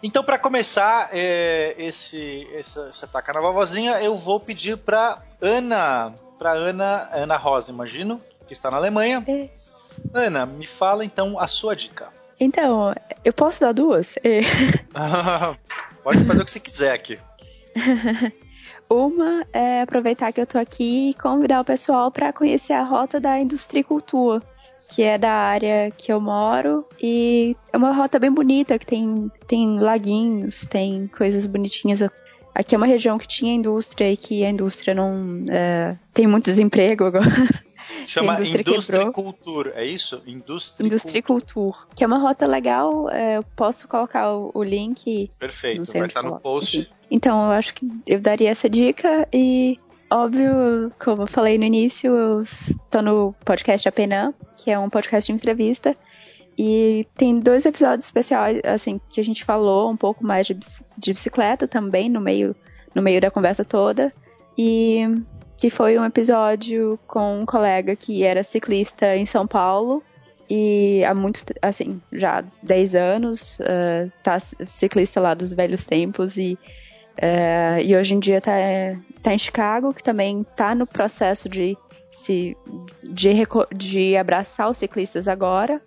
Então, 0.02 0.24
para 0.24 0.40
começar 0.40 1.10
é, 1.14 1.76
esse, 1.78 2.50
essa, 2.56 2.88
essa 2.88 3.06
taca 3.06 3.32
na 3.34 3.40
vovozinha, 3.40 4.02
eu 4.02 4.18
vou 4.18 4.40
pedir 4.40 4.78
para 4.78 5.22
Ana, 5.40 6.12
para 6.40 6.54
Ana, 6.54 7.08
Ana 7.14 7.38
Rosa, 7.38 7.72
imagino, 7.72 8.20
que 8.48 8.54
está 8.54 8.72
na 8.72 8.78
Alemanha. 8.78 9.24
É. 9.28 9.50
Ana, 10.12 10.48
me 10.48 10.66
fala 10.66 11.06
então 11.06 11.38
a 11.38 11.46
sua 11.46 11.76
dica. 11.76 12.08
Então, 12.40 12.96
eu 13.24 13.32
posso 13.32 13.62
dar 13.62 13.74
duas? 13.74 14.16
É. 14.24 14.41
Pode 16.04 16.26
fazer 16.26 16.41
o 16.41 16.46
que 16.46 16.52
você 16.52 16.60
quiser 16.60 16.94
aqui. 16.94 17.20
Uma 18.90 19.45
é 19.53 19.82
aproveitar 19.82 20.32
que 20.34 20.41
eu 20.41 20.48
tô 20.48 20.57
aqui 20.57 21.11
e 21.11 21.14
convidar 21.14 21.61
o 21.61 21.66
pessoal 21.66 22.10
para 22.11 22.34
conhecer 22.34 22.74
a 22.74 22.84
rota 22.84 23.20
da 23.20 23.40
Industricultura, 23.40 24.41
que 24.90 25.03
é 25.03 25.16
da 25.16 25.32
área 25.32 25.91
que 25.91 26.11
eu 26.11 26.20
moro 26.20 26.84
e 26.99 27.56
é 27.72 27.78
uma 27.78 27.91
rota 27.91 28.18
bem 28.18 28.32
bonita 28.32 28.80
que 28.80 28.86
tem 28.88 29.32
tem 29.48 29.80
laguinhos, 29.80 30.66
tem 30.66 31.07
coisas 31.07 31.45
bonitinhas. 31.45 32.02
Aqui 32.56 32.74
é 32.74 32.78
uma 32.78 32.88
região 32.88 33.20
que 33.20 33.28
tinha 33.28 33.53
indústria 33.53 34.11
e 34.11 34.18
que 34.18 34.44
a 34.44 34.49
indústria 34.49 34.95
não 34.95 35.45
é, 35.48 35.95
tem 36.11 36.26
muito 36.26 36.45
desemprego 36.45 37.06
agora. 37.06 37.26
Chama 38.06 38.40
Industricultura, 38.40 39.74
é 39.76 39.86
isso? 39.86 40.22
Industricultura. 40.26 41.78
Que 41.95 42.03
é 42.03 42.07
uma 42.07 42.18
rota 42.18 42.45
legal, 42.48 43.10
é, 43.10 43.38
eu 43.38 43.44
posso 43.56 43.88
colocar 43.88 44.32
o, 44.32 44.52
o 44.53 44.64
link. 44.64 45.32
Perfeito, 45.38 45.91
vai 45.94 46.07
estar 46.07 46.24
no 46.24 46.40
post. 46.40 46.90
Então, 47.10 47.45
eu 47.45 47.52
acho 47.52 47.73
que 47.73 47.88
eu 48.06 48.19
daria 48.19 48.49
essa 48.49 48.69
dica 48.69 49.27
e 49.34 49.77
óbvio, 50.11 50.91
como 50.99 51.23
eu 51.23 51.27
falei 51.27 51.57
no 51.57 51.64
início, 51.64 52.11
eu 52.15 52.41
estou 52.41 53.02
no 53.02 53.34
podcast 53.45 53.88
Apenas, 53.88 54.34
que 54.56 54.72
é 54.72 54.77
um 54.77 54.90
podcast 54.90 55.31
de 55.31 55.36
entrevista. 55.36 55.95
E 56.57 57.07
tem 57.15 57.40
dois 57.40 57.65
episódios 57.65 58.06
especiais, 58.06 58.60
assim, 58.65 58.99
que 59.10 59.19
a 59.19 59.23
gente 59.23 59.45
falou 59.45 59.90
um 59.90 59.95
pouco 59.95 60.26
mais 60.26 60.45
de, 60.45 60.60
de 60.98 61.14
bicicleta 61.14 61.68
também 61.68 62.10
no 62.10 62.19
meio, 62.19 62.56
no 62.94 63.02
meio 63.02 63.22
da 63.22 63.31
conversa 63.31 63.64
toda. 63.64 64.14
E 64.57 65.03
que 65.57 65.69
foi 65.69 65.98
um 65.98 66.06
episódio 66.06 66.99
com 67.07 67.41
um 67.41 67.45
colega 67.45 67.95
que 67.95 68.23
era 68.23 68.44
ciclista 68.44 69.15
em 69.15 69.26
São 69.26 69.48
Paulo 69.48 70.03
e 70.49 71.03
há 71.06 71.14
muito, 71.14 71.44
assim, 71.61 72.02
já 72.11 72.44
10 72.64 72.95
anos, 72.95 73.60
uh, 73.60 74.11
tá 74.23 74.40
ciclista 74.40 75.22
lá 75.22 75.36
dos 75.36 75.53
velhos 75.53 75.86
tempos 75.86 76.38
e 76.38 76.57
É, 77.22 77.80
e 77.84 77.96
hoje 77.96 78.14
em 78.14 78.20
dia 78.20 78.38
está 78.38 78.54
tá 79.22 79.34
em 79.34 79.38
Chicago, 79.38 79.94
que 79.94 80.02
também 80.02 80.41
está 80.41 80.74
no 80.74 80.88
processo 80.88 81.50
de 81.50 81.78
se 82.12 82.56
de, 83.04 83.34
de 83.76 84.16
abraçar 84.16 84.70
os 84.70 84.78
ciclistas 84.78 85.28
agora. 85.28 85.82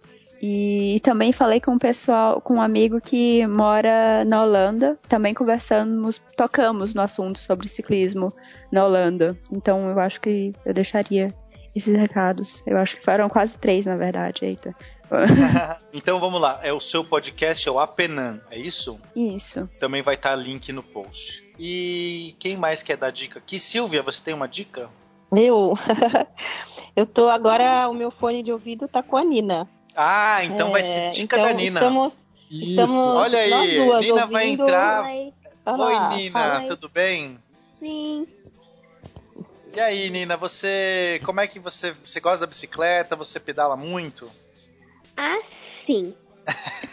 E 0.44 1.00
também 1.04 1.32
falei 1.32 1.60
com 1.60 1.70
um 1.70 1.78
pessoal, 1.78 2.40
com 2.40 2.54
um 2.54 2.60
amigo 2.60 3.00
que 3.00 3.46
mora 3.46 4.24
na 4.24 4.42
Holanda. 4.42 4.98
Também 5.08 5.32
conversamos, 5.32 6.20
tocamos 6.36 6.94
no 6.94 7.00
assunto 7.00 7.38
sobre 7.38 7.68
ciclismo 7.68 8.32
na 8.70 8.84
Holanda. 8.84 9.36
Então 9.52 9.88
eu 9.88 10.00
acho 10.00 10.20
que 10.20 10.52
eu 10.66 10.74
deixaria 10.74 11.32
esses 11.74 11.94
recados. 11.94 12.62
Eu 12.66 12.76
acho 12.76 12.96
que 12.96 13.04
foram 13.04 13.28
quase 13.28 13.56
três, 13.56 13.86
na 13.86 13.96
verdade. 13.96 14.44
Eita. 14.44 14.70
então 15.92 16.18
vamos 16.18 16.40
lá. 16.40 16.60
É 16.62 16.72
o 16.72 16.80
seu 16.80 17.04
podcast, 17.04 17.68
é 17.68 17.70
o 17.70 17.78
Apenan, 17.78 18.40
é 18.50 18.58
isso? 18.58 18.98
Isso. 19.14 19.68
Também 19.78 20.02
vai 20.02 20.14
estar 20.14 20.34
link 20.34 20.72
no 20.72 20.82
post. 20.82 21.42
E 21.58 22.34
quem 22.38 22.56
mais 22.56 22.82
quer 22.82 22.96
dar 22.96 23.10
dica 23.10 23.38
aqui? 23.38 23.58
Silvia, 23.58 24.02
você 24.02 24.22
tem 24.22 24.34
uma 24.34 24.48
dica? 24.48 24.88
Eu. 25.30 25.74
eu 26.96 27.06
tô 27.06 27.28
agora, 27.28 27.88
o 27.88 27.94
meu 27.94 28.10
fone 28.10 28.42
de 28.42 28.52
ouvido 28.52 28.88
tá 28.88 29.02
com 29.02 29.16
a 29.16 29.24
Nina. 29.24 29.68
Ah, 29.94 30.44
então 30.44 30.68
é, 30.68 30.72
vai 30.72 30.82
ser 30.82 31.10
dica 31.10 31.36
então 31.36 31.48
da 31.48 31.54
Nina. 31.54 31.80
Estamos, 31.80 32.12
Isso. 32.50 32.70
Estamos 32.70 33.06
Olha 33.06 33.38
aí, 33.38 33.78
Nina 33.78 33.94
ouvindo. 33.94 34.26
vai 34.28 34.48
entrar. 34.48 35.04
Oi, 35.04 35.32
Oi 35.66 36.16
Nina, 36.16 36.64
tudo 36.66 36.88
bem? 36.88 37.38
Sim. 37.78 38.26
E 39.74 39.80
aí, 39.80 40.10
Nina, 40.10 40.36
você. 40.36 41.20
Como 41.24 41.40
é 41.40 41.46
que 41.46 41.58
você. 41.58 41.94
Você 42.04 42.20
gosta 42.20 42.40
da 42.40 42.50
bicicleta? 42.50 43.16
Você 43.16 43.40
pedala 43.40 43.76
muito? 43.76 44.30
Assim. 45.16 46.14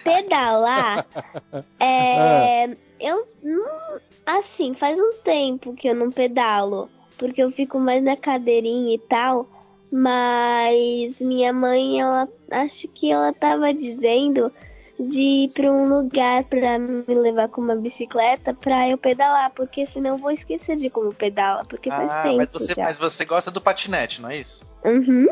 Pedalar. 0.04 1.06
é. 1.80 2.66
Ah. 2.66 2.76
Eu 3.00 3.28
não. 3.41 4.00
Assim, 4.26 4.74
faz 4.76 4.98
um 4.98 5.14
tempo 5.24 5.74
que 5.74 5.88
eu 5.88 5.96
não 5.96 6.12
pedalo. 6.12 6.90
Porque 7.18 7.41
eu 7.41 7.52
fico 7.52 7.80
mais 7.80 8.04
na 8.04 8.16
cadeirinha 8.16 8.96
e 8.96 9.00
tal. 9.00 9.48
Mas 9.91 11.18
minha 11.20 11.52
mãe, 11.52 12.00
ela 12.00 12.28
acho 12.52 12.88
que 12.90 13.12
ela 13.12 13.34
tava 13.34 13.74
dizendo 13.74 14.52
de 15.00 15.46
ir 15.46 15.50
para 15.52 15.72
um 15.72 15.86
lugar 15.86 16.44
para 16.44 16.78
me 16.78 17.04
levar 17.08 17.48
com 17.48 17.62
uma 17.62 17.76
bicicleta 17.76 18.54
para 18.54 18.90
eu 18.90 18.98
pedalar, 18.98 19.52
porque 19.52 19.88
senão 19.88 20.12
eu 20.12 20.18
vou 20.18 20.32
esquecer 20.32 20.76
de 20.76 20.90
como 20.90 21.14
pedala, 21.14 21.64
porque 21.70 21.90
faz 21.90 22.10
ah, 22.10 22.24
tempo. 22.24 22.38
Mas 22.38 22.52
você, 22.52 22.74
já. 22.76 22.84
mas 22.84 23.00
você 23.00 23.24
gosta 23.24 23.50
do 23.50 23.62
patinete, 23.62 24.22
não 24.22 24.30
é 24.30 24.38
isso? 24.38 24.66
Uhum. 24.84 25.28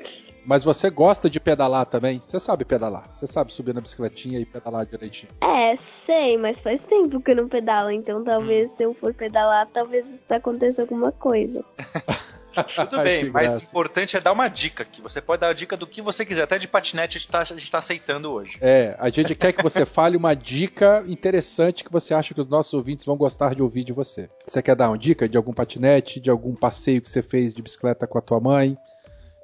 Mas 0.48 0.64
você 0.64 0.90
gosta 0.90 1.30
de 1.30 1.42
pedalar 1.42 1.86
também? 1.86 2.22
Você 2.22 2.40
sabe 2.40 2.64
pedalar? 2.64 3.10
Você 3.12 3.28
sabe 3.28 3.52
subir 3.52 3.76
na 3.76 3.82
bicicletinha 3.82 4.40
e 4.40 4.46
pedalar 4.46 4.86
direitinho? 4.86 5.30
É, 5.44 5.78
sei, 6.06 6.38
mas 6.38 6.58
faz 6.60 6.82
tempo 6.84 7.20
que 7.20 7.32
eu 7.32 7.36
não 7.36 7.50
pedalo, 7.50 7.92
então 7.92 8.24
talvez 8.24 8.72
se 8.78 8.84
eu 8.84 8.94
for 8.94 9.14
pedalar, 9.14 9.68
talvez 9.74 10.06
aconteça 10.30 10.84
alguma 10.84 11.12
coisa. 11.12 11.66
Tudo 12.90 13.04
bem, 13.04 13.30
mas 13.30 13.58
o 13.58 13.64
importante 13.64 14.16
é 14.16 14.22
dar 14.22 14.32
uma 14.32 14.48
dica 14.48 14.84
aqui. 14.84 15.02
Você 15.02 15.20
pode 15.20 15.42
dar 15.42 15.50
a 15.50 15.54
dica 15.54 15.76
do 15.76 15.86
que 15.86 16.02
você 16.02 16.26
quiser, 16.26 16.44
até 16.44 16.58
de 16.58 16.68
patinete 16.68 17.18
a 17.18 17.20
gente, 17.20 17.30
tá, 17.30 17.42
a 17.42 17.44
gente 17.44 17.70
tá 17.70 17.80
aceitando 17.80 18.32
hoje. 18.32 18.58
É, 18.62 18.96
a 18.98 19.10
gente 19.10 19.36
quer 19.36 19.52
que 19.52 19.62
você 19.62 19.86
fale 19.86 20.16
uma 20.16 20.34
dica 20.34 21.04
interessante 21.08 21.84
que 21.84 21.92
você 21.92 22.14
acha 22.14 22.34
que 22.34 22.40
os 22.40 22.48
nossos 22.48 22.74
ouvintes 22.74 23.06
vão 23.06 23.18
gostar 23.18 23.54
de 23.54 23.62
ouvir 23.62 23.84
de 23.84 23.92
você. 23.92 24.30
Você 24.46 24.62
quer 24.62 24.78
dar 24.78 24.90
uma 24.90 24.98
dica 24.98 25.28
de 25.28 25.38
algum 25.38 25.54
patinete, 25.54 26.22
de 26.22 26.30
algum 26.30 26.56
passeio 26.56 27.02
que 27.02 27.10
você 27.10 27.22
fez 27.22 27.54
de 27.54 27.62
bicicleta 27.62 28.08
com 28.08 28.18
a 28.18 28.22
tua 28.22 28.40
mãe? 28.40 28.78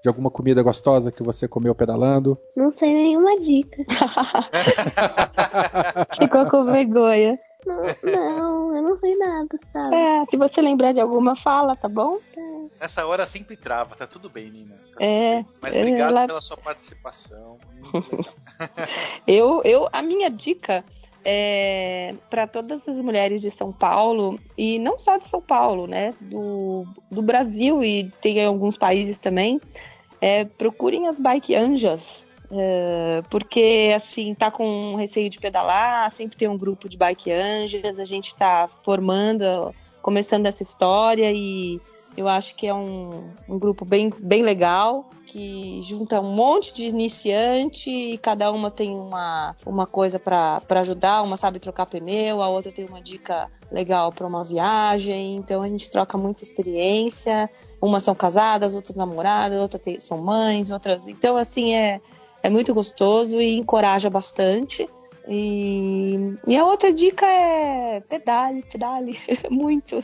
De 0.03 0.09
alguma 0.09 0.30
comida 0.30 0.61
gostosa 0.61 1.13
que 1.13 1.23
você 1.23 1.47
comeu 1.47 1.73
pedalando? 1.73 2.38
Não 2.57 2.73
sei 2.73 2.93
nenhuma 2.93 3.39
dica. 3.39 3.85
Ficou 6.19 6.45
com 6.49 6.65
vergonha. 6.65 7.39
Não, 7.65 8.11
não, 8.11 8.75
eu 8.75 8.81
não 8.81 8.99
sei 8.99 9.15
nada, 9.15 9.57
sabe? 9.71 9.95
É, 9.95 10.25
se 10.25 10.35
você 10.35 10.59
lembrar 10.59 10.93
de 10.93 10.99
alguma, 10.99 11.38
fala, 11.38 11.77
tá 11.77 11.88
bom? 11.88 12.19
Nessa 12.81 13.07
hora 13.07 13.25
sempre 13.25 13.55
trava, 13.55 13.95
tá 13.95 14.05
tudo 14.05 14.30
bem, 14.30 14.51
Nina. 14.51 14.75
Tá 14.75 15.05
é. 15.05 15.35
Bem. 15.35 15.45
Mas 15.61 15.73
obrigado 15.73 16.11
ela... 16.11 16.27
pela 16.27 16.41
sua 16.41 16.57
participação. 16.57 17.57
eu, 19.25 19.61
eu, 19.63 19.88
a 19.93 20.01
minha 20.01 20.30
dica 20.30 20.84
é 21.23 22.13
para 22.30 22.45
todas 22.45 22.85
as 22.85 22.97
mulheres 22.97 23.39
de 23.39 23.55
São 23.55 23.71
Paulo, 23.71 24.38
e 24.57 24.77
não 24.80 24.99
só 24.99 25.15
de 25.15 25.30
São 25.30 25.41
Paulo, 25.41 25.88
né? 25.88 26.13
Do, 26.19 26.84
do 27.09 27.21
Brasil 27.21 27.81
e 27.81 28.11
tem 28.21 28.43
alguns 28.43 28.77
países 28.77 29.17
também, 29.19 29.61
é, 30.24 30.45
procurem 30.45 31.10
as 31.10 31.20
bike 31.20 31.54
anjas 31.54 32.02
Uh, 32.52 33.28
porque 33.32 33.91
assim 33.95 34.36
tá 34.36 34.52
com 34.52 34.94
receio 34.94 35.28
de 35.28 35.40
pedalar, 35.40 36.14
sempre 36.14 36.38
tem 36.38 36.48
um 36.48 36.58
grupo 36.58 36.88
de 36.88 36.95
bike 36.95 37.32
anjas, 37.32 37.98
a 37.98 38.06
gente 38.06 38.28
está 38.28 38.70
formando, 38.86 39.74
começando 40.04 40.45
essa 40.45 40.62
história 40.62 41.32
e 41.32 41.82
eu 42.16 42.28
acho 42.28 42.56
que 42.56 42.68
é 42.68 42.74
um, 42.74 43.32
um 43.50 43.58
grupo 43.58 43.84
bem, 43.84 44.14
bem 44.20 44.44
legal 44.44 45.10
que 45.34 45.81
junta 45.89 46.22
um 46.22 46.31
monte 46.31 46.72
de 46.76 46.84
iniciante 46.84 47.89
e 47.89 48.19
cada 48.19 48.51
uma 48.51 48.69
tem 48.69 48.91
uma, 48.95 49.55
uma 49.65 49.88
coisa 49.88 50.19
para 50.19 50.61
ajudar, 50.69 51.23
uma 51.23 51.35
sabe 51.35 51.60
trocar 51.60 51.88
pneu, 51.88 52.39
a 52.39 52.47
outra 52.47 52.72
tem 52.72 52.85
uma 52.85 53.01
dica 53.01 53.49
legal 53.72 54.11
para 54.11 54.27
uma 54.27 54.43
viagem, 54.43 55.35
então 55.35 55.64
a 55.64 55.68
gente 55.68 55.89
troca 55.89 56.19
muita 56.19 56.43
experiência. 56.43 57.49
Umas 57.81 58.03
são 58.03 58.14
casadas, 58.14 58.76
outras 58.76 58.95
namoradas, 58.95 59.60
outras 59.60 60.03
são 60.05 60.19
mães, 60.19 60.69
outras. 60.69 61.07
Então, 61.07 61.35
assim, 61.35 61.73
é, 61.73 61.99
é 62.43 62.49
muito 62.49 62.72
gostoso 62.72 63.41
e 63.41 63.57
encoraja 63.57 64.11
bastante. 64.11 64.88
E, 65.28 66.36
e 66.48 66.58
a 66.58 66.66
outra 66.66 66.91
dica 66.91 67.26
é 67.26 68.02
pedale, 68.02 68.62
pedale, 68.64 69.18
muito. 69.50 70.04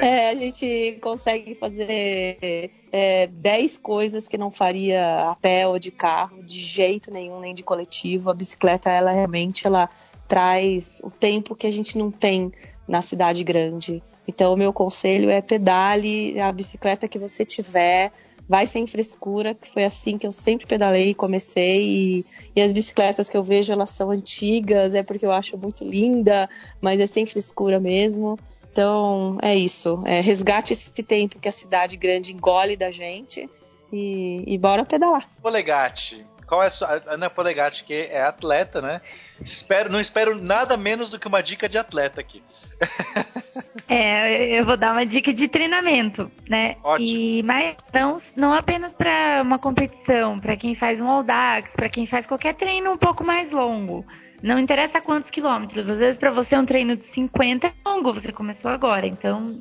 É, 0.00 0.30
a 0.30 0.34
gente 0.34 0.98
consegue 1.02 1.54
fazer 1.54 2.70
é, 2.90 3.26
10 3.26 3.78
coisas 3.78 4.26
que 4.26 4.38
não 4.38 4.50
faria 4.50 5.30
a 5.30 5.36
pé 5.36 5.68
ou 5.68 5.78
de 5.78 5.90
carro, 5.90 6.42
de 6.42 6.58
jeito 6.58 7.10
nenhum, 7.10 7.40
nem 7.40 7.54
de 7.54 7.62
coletivo. 7.62 8.30
A 8.30 8.34
bicicleta, 8.34 8.90
ela 8.90 9.12
realmente 9.12 9.66
ela 9.66 9.90
traz 10.26 11.02
o 11.04 11.10
tempo 11.10 11.54
que 11.54 11.66
a 11.66 11.72
gente 11.72 11.98
não 11.98 12.10
tem 12.10 12.50
na 12.88 13.02
cidade 13.02 13.44
grande. 13.44 14.02
Então, 14.26 14.54
o 14.54 14.56
meu 14.56 14.72
conselho 14.72 15.28
é 15.28 15.42
pedale 15.42 16.40
a 16.40 16.50
bicicleta 16.50 17.06
que 17.06 17.18
você 17.18 17.44
tiver 17.44 18.10
vai 18.48 18.66
sem 18.66 18.86
frescura, 18.86 19.54
que 19.54 19.72
foi 19.72 19.84
assim 19.84 20.18
que 20.18 20.26
eu 20.26 20.32
sempre 20.32 20.66
pedalei 20.66 21.10
e 21.10 21.14
comecei. 21.14 21.82
E, 21.82 22.26
e, 22.54 22.60
as 22.60 22.72
bicicletas 22.72 23.28
que 23.28 23.36
eu 23.36 23.42
vejo, 23.42 23.72
elas 23.72 23.90
são 23.90 24.10
antigas, 24.10 24.94
é 24.94 25.02
porque 25.02 25.24
eu 25.24 25.32
acho 25.32 25.56
muito 25.56 25.84
linda, 25.84 26.48
mas 26.80 27.00
é 27.00 27.06
sem 27.06 27.26
frescura 27.26 27.78
mesmo. 27.78 28.38
Então, 28.70 29.38
é 29.40 29.54
isso. 29.54 30.02
É, 30.04 30.20
resgate 30.20 30.72
esse 30.72 30.90
tempo 30.90 31.38
que 31.38 31.48
a 31.48 31.52
cidade 31.52 31.96
grande 31.96 32.32
engole 32.32 32.76
da 32.76 32.90
gente 32.90 33.48
e, 33.92 34.42
e 34.46 34.58
bora 34.58 34.84
pedalar. 34.84 35.28
Polegate. 35.40 36.26
Qual 36.46 36.62
é 36.62 36.66
a 36.66 36.70
sua. 36.70 37.02
Ana 37.06 37.30
Polegate, 37.30 37.84
que 37.84 37.94
é 37.94 38.22
atleta, 38.22 38.82
né? 38.82 39.00
Espero, 39.40 39.90
não 39.90 40.00
espero 40.00 40.40
nada 40.40 40.76
menos 40.76 41.10
do 41.10 41.18
que 41.18 41.26
uma 41.26 41.42
dica 41.42 41.68
de 41.68 41.78
atleta 41.78 42.20
aqui. 42.20 42.42
É, 43.86 44.58
eu 44.58 44.64
vou 44.64 44.76
dar 44.76 44.92
uma 44.92 45.04
dica 45.04 45.32
de 45.32 45.46
treinamento, 45.46 46.30
né? 46.48 46.76
Ótimo. 46.82 47.06
E 47.06 47.42
mas 47.42 47.76
não, 47.92 48.18
não 48.34 48.52
apenas 48.52 48.94
para 48.94 49.42
uma 49.42 49.58
competição, 49.58 50.38
para 50.38 50.56
quem 50.56 50.74
faz 50.74 51.00
um 51.00 51.08
Audax, 51.08 51.74
para 51.74 51.88
quem 51.88 52.06
faz 52.06 52.26
qualquer 52.26 52.54
treino 52.54 52.92
um 52.92 52.96
pouco 52.96 53.22
mais 53.22 53.50
longo. 53.50 54.04
Não 54.42 54.58
interessa 54.58 55.00
quantos 55.00 55.28
quilômetros, 55.28 55.88
às 55.88 55.98
vezes 55.98 56.16
para 56.16 56.30
você 56.30 56.56
um 56.56 56.64
treino 56.64 56.96
de 56.96 57.04
50 57.04 57.66
é 57.66 57.72
longo, 57.86 58.12
você 58.12 58.32
começou 58.32 58.70
agora, 58.70 59.06
então 59.06 59.58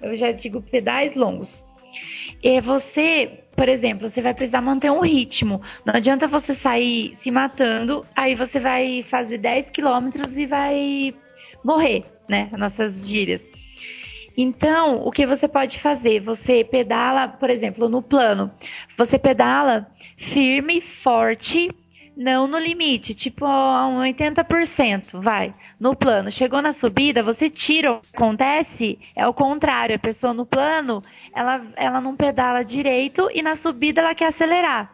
eu 0.00 0.16
já 0.16 0.30
digo 0.30 0.62
pedais 0.62 1.14
longos. 1.14 1.64
E 2.42 2.60
você, 2.60 3.44
por 3.56 3.68
exemplo, 3.68 4.08
você 4.08 4.20
vai 4.20 4.34
precisar 4.34 4.60
manter 4.60 4.90
um 4.90 5.00
ritmo. 5.00 5.62
Não 5.84 5.94
adianta 5.94 6.26
você 6.26 6.54
sair 6.54 7.14
se 7.14 7.30
matando, 7.30 8.04
aí 8.14 8.34
você 8.34 8.60
vai 8.60 9.02
fazer 9.02 9.38
10 9.38 9.70
quilômetros 9.70 10.36
e 10.36 10.46
vai 10.46 11.14
morrer, 11.64 12.04
né? 12.28 12.50
Nossas 12.56 13.06
gírias. 13.06 13.42
Então, 14.36 15.00
o 15.04 15.12
que 15.12 15.26
você 15.26 15.46
pode 15.46 15.78
fazer? 15.78 16.20
Você 16.20 16.64
pedala, 16.64 17.28
por 17.28 17.50
exemplo, 17.50 17.88
no 17.88 18.02
plano. 18.02 18.50
Você 18.96 19.18
pedala 19.18 19.88
firme, 20.16 20.80
forte, 20.80 21.70
não 22.16 22.46
no 22.46 22.58
limite, 22.58 23.14
tipo 23.14 23.44
a 23.44 23.86
um 23.86 24.00
80%, 24.00 25.20
vai. 25.20 25.52
No 25.78 25.94
plano, 25.94 26.30
chegou 26.30 26.60
na 26.62 26.72
subida, 26.72 27.22
você 27.22 27.48
tira. 27.48 27.92
O 27.92 28.00
que 28.00 28.08
acontece 28.14 28.98
é 29.14 29.26
o 29.26 29.34
contrário. 29.34 29.96
A 29.96 30.00
pessoa 30.00 30.34
no 30.34 30.46
plano, 30.46 31.02
ela, 31.34 31.64
ela 31.76 32.00
não 32.00 32.16
pedala 32.16 32.64
direito 32.64 33.28
e 33.32 33.42
na 33.42 33.54
subida 33.54 34.00
ela 34.00 34.14
quer 34.14 34.26
acelerar. 34.26 34.92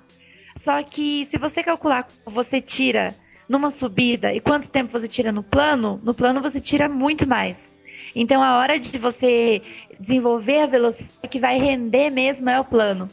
Só 0.57 0.83
que 0.83 1.25
se 1.27 1.39
você 1.39 1.63
calcular, 1.63 2.07
você 2.27 2.61
tira 2.61 3.15
numa 3.51 3.68
subida 3.72 4.32
e 4.32 4.40
quanto 4.40 4.70
tempo 4.70 4.93
você 4.93 5.09
tira 5.09 5.32
no 5.32 5.43
plano, 5.43 6.01
no 6.05 6.14
plano 6.14 6.40
você 6.40 6.60
tira 6.60 6.89
muito 6.89 7.28
mais. 7.28 7.74
Então 8.14 8.40
a 8.40 8.56
hora 8.56 8.78
de 8.78 8.97
você 8.97 9.60
desenvolver 9.98 10.60
a 10.60 10.66
velocidade 10.66 11.28
que 11.28 11.40
vai 11.40 11.59
render 11.59 12.10
mesmo 12.10 12.48
é 12.48 12.60
o 12.60 12.64
plano. 12.64 13.10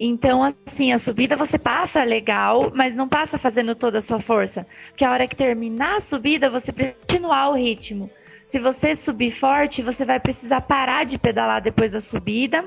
Então, 0.00 0.42
assim, 0.64 0.92
a 0.92 0.98
subida 0.98 1.36
você 1.36 1.58
passa 1.58 2.02
legal, 2.02 2.72
mas 2.74 2.96
não 2.96 3.08
passa 3.08 3.36
fazendo 3.36 3.74
toda 3.74 3.98
a 3.98 4.02
sua 4.02 4.20
força. 4.20 4.66
Porque 4.88 5.04
a 5.04 5.10
hora 5.10 5.26
que 5.26 5.36
terminar 5.36 5.96
a 5.96 6.00
subida, 6.00 6.48
você 6.48 6.72
precisa 6.72 6.96
continuar 7.00 7.50
o 7.50 7.54
ritmo. 7.54 8.08
Se 8.44 8.58
você 8.58 8.94
subir 8.94 9.32
forte, 9.32 9.82
você 9.82 10.04
vai 10.04 10.20
precisar 10.20 10.62
parar 10.62 11.04
de 11.04 11.18
pedalar 11.18 11.60
depois 11.60 11.90
da 11.90 12.00
subida, 12.00 12.64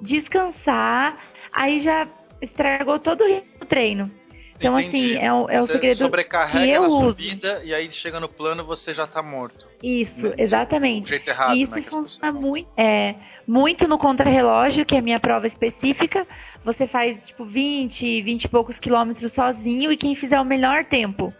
descansar, 0.00 1.18
aí 1.50 1.80
já 1.80 2.06
estragou 2.42 2.98
todo 2.98 3.24
o 3.24 3.64
treino. 3.64 4.10
Então, 4.58 4.78
Entendi. 4.78 5.16
assim, 5.16 5.24
é 5.24 5.32
o, 5.32 5.48
é 5.50 5.58
o 5.58 5.66
Você 5.66 5.72
segredo 5.74 5.98
sobrecarrega 5.98 6.66
que 6.66 6.72
eu 6.72 6.82
na 6.82 6.88
uso. 6.88 7.10
subida 7.12 7.62
e 7.64 7.74
aí 7.74 7.90
chega 7.92 8.18
no 8.18 8.28
plano 8.28 8.64
você 8.64 8.94
já 8.94 9.06
tá 9.06 9.22
morto. 9.22 9.66
Isso, 9.82 10.28
Do 10.28 10.34
exatamente. 10.38 11.08
jeito 11.10 11.28
errado, 11.28 11.54
e 11.54 11.62
isso 11.62 11.76
né, 11.76 11.82
funciona 11.82 12.32
muito, 12.32 12.68
é, 12.76 13.14
muito 13.46 13.86
no 13.86 13.98
contrarrelógio, 13.98 14.84
que 14.86 14.94
é 14.94 14.98
a 14.98 15.02
minha 15.02 15.20
prova 15.20 15.46
específica. 15.46 16.26
Você 16.64 16.86
faz, 16.86 17.26
tipo, 17.28 17.44
20, 17.44 18.22
20 18.22 18.44
e 18.44 18.48
poucos 18.48 18.78
quilômetros 18.80 19.30
sozinho 19.32 19.92
e 19.92 19.96
quem 19.96 20.14
fizer 20.14 20.40
o 20.40 20.44
melhor 20.44 20.84
tempo. 20.84 21.32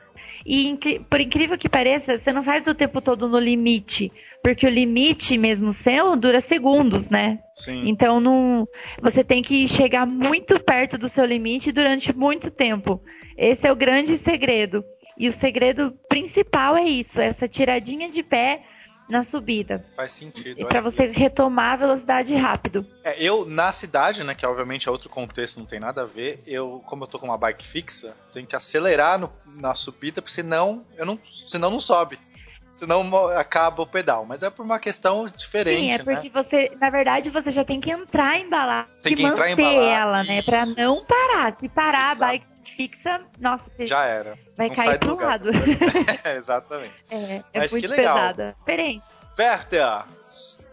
E 0.44 0.78
por 1.10 1.20
incrível 1.20 1.58
que 1.58 1.68
pareça, 1.68 2.16
você 2.16 2.32
não 2.32 2.42
faz 2.42 2.66
o 2.68 2.74
tempo 2.74 3.00
todo 3.00 3.28
no 3.28 3.38
limite. 3.38 4.12
Porque 4.46 4.64
o 4.64 4.70
limite 4.70 5.36
mesmo 5.36 5.72
seu 5.72 6.14
dura 6.14 6.40
segundos, 6.40 7.10
né? 7.10 7.40
Sim. 7.52 7.88
Então 7.88 8.20
não, 8.20 8.64
você 9.02 9.24
tem 9.24 9.42
que 9.42 9.66
chegar 9.66 10.06
muito 10.06 10.62
perto 10.62 10.96
do 10.96 11.08
seu 11.08 11.24
limite 11.24 11.72
durante 11.72 12.16
muito 12.16 12.48
tempo. 12.48 13.02
Esse 13.36 13.66
é 13.66 13.72
o 13.72 13.76
grande 13.76 14.16
segredo. 14.18 14.84
E 15.18 15.26
o 15.26 15.32
segredo 15.32 15.92
principal 16.08 16.76
é 16.76 16.84
isso, 16.84 17.20
essa 17.20 17.48
tiradinha 17.48 18.08
de 18.08 18.22
pé 18.22 18.62
na 19.08 19.24
subida. 19.24 19.84
Faz 19.96 20.12
sentido. 20.12 20.60
E 20.60 20.64
para 20.64 20.80
você 20.80 21.06
retomar 21.08 21.72
a 21.72 21.76
velocidade 21.76 22.32
rápido. 22.36 22.86
É, 23.02 23.20
eu, 23.20 23.44
na 23.46 23.72
cidade, 23.72 24.22
né, 24.22 24.32
que 24.34 24.46
obviamente 24.46 24.88
é 24.88 24.92
outro 24.92 25.08
contexto, 25.08 25.58
não 25.58 25.66
tem 25.66 25.80
nada 25.80 26.02
a 26.02 26.06
ver, 26.06 26.40
eu, 26.46 26.80
como 26.86 27.02
eu 27.02 27.08
tô 27.08 27.18
com 27.18 27.26
uma 27.26 27.38
bike 27.38 27.66
fixa, 27.66 28.16
tenho 28.32 28.46
que 28.46 28.54
acelerar 28.54 29.18
no- 29.18 29.32
na 29.56 29.74
subida, 29.74 30.22
porque 30.22 30.34
senão, 30.34 30.84
eu 30.96 31.04
não, 31.04 31.18
senão 31.48 31.68
não 31.70 31.80
sobe. 31.80 32.16
Senão 32.76 33.28
acaba 33.30 33.82
o 33.82 33.86
pedal. 33.86 34.26
Mas 34.26 34.42
é 34.42 34.50
por 34.50 34.62
uma 34.62 34.78
questão 34.78 35.24
diferente, 35.34 35.80
Sim, 35.80 35.90
é 35.92 35.98
né? 35.98 36.04
porque 36.04 36.28
você, 36.28 36.70
na 36.78 36.90
verdade, 36.90 37.30
você 37.30 37.50
já 37.50 37.64
tem 37.64 37.80
que 37.80 37.90
entrar 37.90 38.38
embalar 38.38 38.86
Tem 39.02 39.14
e 39.14 39.16
que 39.16 39.22
entrar 39.22 39.46
e 39.48 39.50
manter 39.52 39.62
embalar, 39.62 39.98
ela, 40.00 40.24
né? 40.24 40.42
Pra 40.42 40.62
isso. 40.64 40.76
não 40.76 40.96
parar. 41.06 41.52
Se 41.52 41.68
parar 41.70 42.12
Exato. 42.12 42.22
a 42.24 42.26
bike 42.26 42.46
fixa, 42.66 43.20
nossa, 43.40 43.70
você 43.70 43.86
Já 43.86 44.04
era. 44.04 44.36
vai 44.58 44.68
Não 44.68 44.76
cair 44.76 44.98
pro 44.98 45.16
lado. 45.16 45.50
É, 46.22 46.36
exatamente. 46.36 46.94
é, 47.10 47.42
é 47.52 47.58
Mas 47.60 47.70
que 47.72 47.78
muito 47.80 47.90
legal. 47.90 48.14
pesada. 48.16 48.56
Diferente. 48.58 49.04
Berta, 49.36 50.04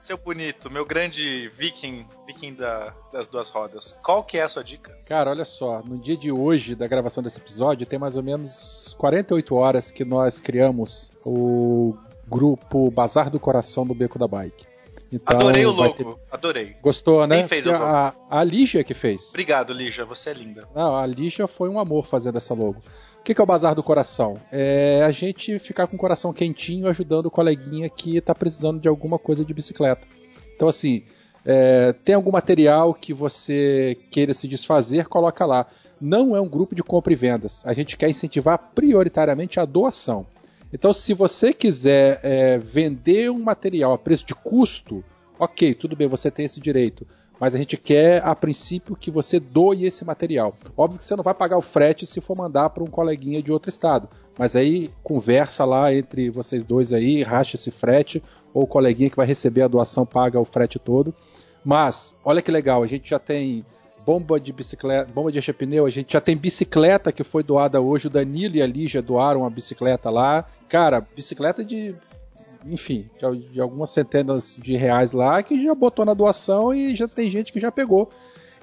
seu 0.04 0.18
bonito, 0.18 0.70
meu 0.70 0.86
grande 0.86 1.50
viking, 1.58 2.06
viking 2.28 2.54
da- 2.56 2.94
das 3.12 3.30
duas 3.30 3.50
rodas, 3.50 3.98
qual 4.04 4.24
que 4.24 4.38
é 4.38 4.44
a 4.44 4.50
sua 4.50 4.64
dica? 4.64 4.98
Cara, 5.08 5.30
olha 5.32 5.46
só, 5.46 5.82
no 5.84 5.98
dia 5.98 6.18
de 6.18 6.32
hoje 6.32 6.76
da 6.76 6.88
gravação 6.88 7.24
desse 7.24 7.40
episódio, 7.40 7.86
tem 7.88 7.98
mais 7.98 8.18
ou 8.18 8.24
menos 8.24 8.94
48 8.98 9.56
horas 9.56 9.92
que 9.92 10.04
nós 10.04 10.40
criamos 10.40 11.10
o 11.26 11.96
grupo 12.28 12.92
Bazar 12.92 13.30
do 13.30 13.40
Coração 13.40 13.86
do 13.86 13.94
Beco 13.94 14.20
da 14.20 14.28
Bike. 14.28 14.66
Então, 15.12 15.38
adorei 15.38 15.64
o 15.66 15.72
logo, 15.72 15.94
ter- 15.94 16.22
adorei. 16.32 16.76
Gostou, 16.82 17.28
né? 17.28 17.38
Quem 17.40 17.48
fez 17.48 17.68
o 17.68 17.72
logo? 17.72 17.84
a, 17.86 18.16
a 18.32 18.44
Lígia 18.44 18.84
que 18.84 18.96
fez. 18.96 19.30
Obrigado, 19.30 19.72
Lígia, 19.72 20.04
você 20.06 20.32
é 20.32 20.34
linda. 20.34 20.68
Não, 20.76 20.96
a 20.98 21.06
Lígia 21.06 21.48
foi 21.48 21.70
um 21.70 21.80
amor 21.80 22.08
fazendo 22.08 22.38
essa 22.38 22.54
logo. 22.56 22.82
O 23.24 23.26
que 23.26 23.34
que 23.34 23.40
é 23.40 23.44
o 23.44 23.48
Bazar 23.48 23.74
do 23.74 23.82
Coração? 23.82 24.38
É 24.52 25.02
a 25.02 25.10
gente 25.10 25.58
ficar 25.58 25.88
com 25.88 25.96
o 25.96 26.00
coração 26.00 26.34
quentinho 26.34 26.90
ajudando 26.90 27.28
o 27.28 27.32
coleguinha 27.32 27.90
que 27.90 28.20
tá 28.20 28.36
precisando 28.36 28.82
de 28.82 28.88
alguma 28.90 29.18
coisa 29.18 29.46
de 29.46 29.54
bicicleta. 29.54 30.06
Então, 30.54 30.68
assim, 30.68 31.04
é, 31.46 31.94
tem 32.04 32.16
algum 32.16 32.32
material 32.32 32.94
que 32.94 33.14
você 33.14 33.98
queira 34.12 34.34
se 34.34 34.46
desfazer, 34.46 35.08
coloca 35.08 35.46
lá. 35.46 35.68
Não 36.02 36.36
é 36.36 36.42
um 36.42 36.50
grupo 36.50 36.76
de 36.76 36.84
compra 36.84 37.14
e 37.14 37.16
vendas. 37.16 37.66
A 37.66 37.72
gente 37.72 37.96
quer 37.96 38.10
incentivar 38.10 38.72
prioritariamente 38.76 39.58
a 39.58 39.64
doação. 39.64 40.28
Então, 40.74 40.92
se 40.92 41.14
você 41.14 41.54
quiser 41.54 42.20
é, 42.24 42.58
vender 42.58 43.32
um 43.32 43.42
material 43.42 43.94
a 43.94 43.98
preço 43.98 44.26
de 44.26 44.36
custo, 44.36 45.02
ok, 45.40 45.74
tudo 45.76 45.96
bem, 45.96 46.10
você 46.10 46.30
tem 46.30 46.44
esse 46.44 46.60
direito. 46.60 47.08
Mas 47.44 47.54
a 47.54 47.58
gente 47.58 47.76
quer, 47.76 48.24
a 48.24 48.34
princípio, 48.34 48.96
que 48.96 49.12
você 49.12 49.38
doe 49.38 49.84
esse 49.84 50.06
material. 50.06 50.56
Óbvio 50.78 50.98
que 50.98 51.06
você 51.06 51.14
não 51.14 51.26
vai 51.26 51.34
pagar 51.34 51.58
o 51.58 51.62
frete 51.62 52.06
se 52.06 52.22
for 52.22 52.38
mandar 52.38 52.70
para 52.70 52.82
um 52.82 52.88
coleguinha 52.88 53.44
de 53.44 53.52
outro 53.52 53.68
estado. 53.68 54.08
Mas 54.40 54.56
aí 54.56 54.90
conversa 55.04 55.66
lá 55.66 55.94
entre 55.94 56.30
vocês 56.30 56.64
dois 56.64 56.94
aí, 56.94 57.22
racha 57.22 57.58
esse 57.58 57.70
frete, 57.70 58.24
ou 58.54 58.64
o 58.64 58.66
coleguinha 58.66 59.10
que 59.10 59.18
vai 59.18 59.26
receber 59.26 59.62
a 59.62 59.68
doação 59.68 60.06
paga 60.06 60.40
o 60.40 60.46
frete 60.46 60.80
todo. 60.80 61.14
Mas, 61.66 62.16
olha 62.24 62.42
que 62.42 62.50
legal, 62.50 62.82
a 62.82 62.88
gente 62.88 63.10
já 63.10 63.20
tem 63.20 63.66
bomba 64.06 64.40
de 64.40 64.54
bicicleta, 64.54 65.12
bomba 65.12 65.30
de 65.30 65.40
encher 65.40 65.54
pneu, 65.54 65.86
a 65.86 65.90
gente 65.90 66.14
já 66.14 66.22
tem 66.22 66.38
bicicleta 66.38 67.12
que 67.12 67.26
foi 67.26 67.44
doada 67.44 67.82
hoje, 67.82 68.08
o 68.08 68.10
Danilo 68.10 68.56
e 68.56 68.62
a 68.62 68.66
Lígia 68.66 69.02
doaram 69.02 69.42
uma 69.42 69.50
bicicleta 69.50 70.10
lá. 70.10 70.46
Cara, 70.70 71.06
bicicleta 71.14 71.62
de 71.62 71.94
enfim, 72.66 73.10
de, 73.52 73.60
algumas 73.60 73.90
centenas 73.90 74.60
de 74.62 74.76
reais 74.76 75.14
lá 75.14 75.42
que 75.42 75.64
já 75.64 75.74
botou 75.74 76.06
na 76.06 76.14
doação 76.14 76.74
e 76.74 76.96
já 76.96 77.08
tem 77.08 77.30
gente 77.30 77.52
que 77.52 77.60
já 77.60 77.72
pegou. 77.72 78.12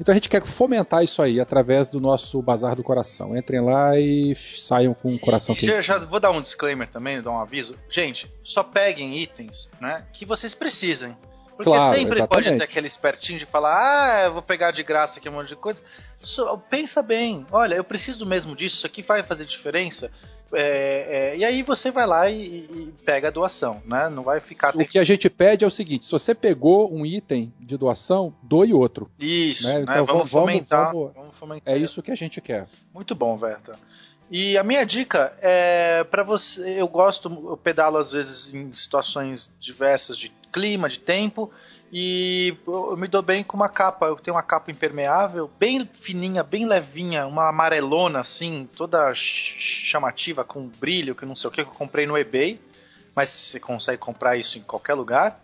Então 0.01 0.13
a 0.13 0.17
gente 0.17 0.31
quer 0.31 0.45
fomentar 0.47 1.05
isso 1.05 1.21
aí 1.21 1.39
através 1.39 1.91
do 1.91 2.01
nosso 2.01 2.41
Bazar 2.41 2.75
do 2.75 2.83
Coração. 2.83 3.37
Entrem 3.37 3.61
lá 3.61 3.99
e 3.99 4.35
saiam 4.35 4.95
com 4.95 5.15
o 5.15 5.19
coração 5.19 5.55
quente. 5.55 5.67
Já, 5.67 5.81
já 5.83 5.99
vou 5.99 6.19
dar 6.19 6.31
um 6.31 6.41
disclaimer 6.41 6.89
também, 6.89 7.21
dar 7.21 7.31
um 7.31 7.39
aviso. 7.39 7.77
Gente, 7.89 8.33
só 8.43 8.63
peguem 8.63 9.19
itens, 9.19 9.69
né, 9.79 10.07
que 10.13 10.25
vocês 10.25 10.55
precisem. 10.55 11.15
Porque 11.55 11.71
Claro, 11.71 11.95
sempre 11.95 12.27
pode 12.27 12.31
exatamente. 12.31 12.59
ter 12.59 12.65
aquele 12.65 12.87
espertinho 12.87 13.39
de 13.39 13.45
falar, 13.45 13.77
ah, 13.77 14.25
eu 14.25 14.33
vou 14.33 14.41
pegar 14.41 14.71
de 14.71 14.83
graça 14.83 15.21
aqui 15.21 15.29
um 15.29 15.33
monte 15.33 15.49
de 15.49 15.57
coisa. 15.57 15.83
Pensa 16.71 17.03
bem, 17.03 17.45
olha, 17.53 17.75
eu 17.75 17.85
preciso 17.85 18.25
mesmo 18.25 18.57
disso, 18.57 18.77
isso 18.77 18.87
aqui 18.87 19.03
vai 19.03 19.23
fazer 19.23 19.45
diferença. 19.45 20.11
É, 20.53 21.33
é, 21.33 21.37
e 21.37 21.45
aí 21.45 21.63
você 21.63 21.91
vai 21.91 22.07
lá 22.07 22.29
e, 22.29 22.37
e 22.71 22.95
pega 23.05 23.29
a 23.29 23.31
doação, 23.31 23.81
né? 23.85 24.09
Não 24.09 24.23
vai 24.23 24.41
ficar. 24.41 24.75
O 24.75 24.85
que 24.85 24.99
a 24.99 25.05
gente 25.05 25.31
pede 25.31 25.65
é 25.65 25.67
o 25.67 25.71
seguinte: 25.71 26.05
se 26.07 26.11
você 26.11 26.35
pegou 26.35 26.93
um 26.93 27.07
item 27.07 27.53
de 27.61 27.77
doação, 27.77 28.35
doe 28.43 28.73
outro. 28.75 29.11
Isso, 29.19 29.65
né? 29.67 29.75
né? 29.75 29.81
Então 29.83 30.05
vamos, 30.05 30.07
vamos- 30.07 30.31
vamos- 30.31 30.51
fomentar, 30.53 30.93
vamos- 30.93 31.13
vamos 31.15 31.37
fomentar. 31.37 31.75
É 31.75 31.79
isso 31.79 32.03
que 32.03 32.11
a 32.11 32.17
gente 32.17 32.41
quer. 32.41 32.67
Muito 32.93 33.15
bom, 33.15 33.37
Verta. 33.37 33.79
E 34.31 34.57
a 34.57 34.63
minha 34.63 34.85
dica 34.87 35.33
é 35.43 36.05
para 36.05 36.23
você. 36.23 36.81
Eu 36.81 36.87
gosto, 36.89 37.29
eu 37.51 37.57
pedalo 37.57 37.99
às 37.99 38.13
vezes 38.13 38.55
em 38.55 38.73
situações 38.73 39.53
diversas 39.59 40.17
de 40.17 40.31
clima, 40.53 40.89
de 40.89 41.01
tempo, 41.01 41.51
e 41.93 42.57
eu 42.67 42.97
me 42.97 43.09
dou 43.09 43.23
bem 43.23 43.43
com 43.43 43.57
uma 43.57 43.69
capa. 43.69 44.07
Eu 44.07 44.17
tenho 44.17 44.37
uma 44.37 44.43
capa 44.43 44.71
impermeável, 44.71 45.51
bem 45.59 45.89
fininha, 45.93 46.43
bem 46.43 46.67
levinha, 46.67 47.27
uma 47.27 47.49
amarelona 47.49 48.21
assim, 48.21 48.69
toda 48.77 49.13
ch- 49.15 49.57
chamativa, 49.59 50.45
com 50.45 50.67
brilho, 50.69 51.15
que 51.15 51.27
não 51.27 51.35
sei 51.35 51.49
o 51.49 51.51
que, 51.51 51.65
que 51.65 51.71
eu 51.71 51.75
comprei 51.75 52.07
no 52.07 52.17
eBay. 52.17 52.61
Mas 53.15 53.29
você 53.29 53.59
consegue 53.59 53.99
comprar 53.99 54.37
isso 54.37 54.57
em 54.59 54.63
qualquer 54.63 54.95
lugar. 54.95 55.41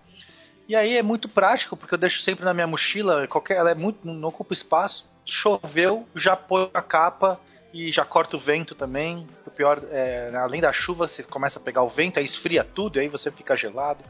E 0.68 0.74
aí 0.74 0.96
é 0.96 1.02
muito 1.02 1.28
prático, 1.28 1.76
porque 1.76 1.94
eu 1.94 1.98
deixo 1.98 2.22
sempre 2.22 2.44
na 2.44 2.54
minha 2.54 2.66
mochila, 2.66 3.26
qualquer, 3.28 3.56
ela 3.56 3.70
é 3.70 3.74
muito, 3.74 4.06
não 4.06 4.28
ocupa 4.28 4.52
espaço. 4.52 5.08
Choveu, 5.24 6.06
já 6.14 6.36
põe 6.36 6.70
a 6.72 6.82
capa 6.82 7.40
e 7.72 7.90
já 7.90 8.04
corta 8.04 8.36
o 8.36 8.40
vento 8.40 8.74
também. 8.74 9.26
O 9.44 9.50
pior, 9.50 9.82
é, 9.90 10.32
além 10.36 10.60
da 10.60 10.72
chuva, 10.72 11.08
você 11.08 11.22
começa 11.24 11.58
a 11.58 11.62
pegar 11.62 11.82
o 11.82 11.88
vento, 11.88 12.18
aí 12.18 12.24
esfria 12.24 12.62
tudo, 12.64 12.98
e 12.98 13.00
aí 13.00 13.08
você 13.08 13.30
fica 13.30 13.56
gelado. 13.56 14.02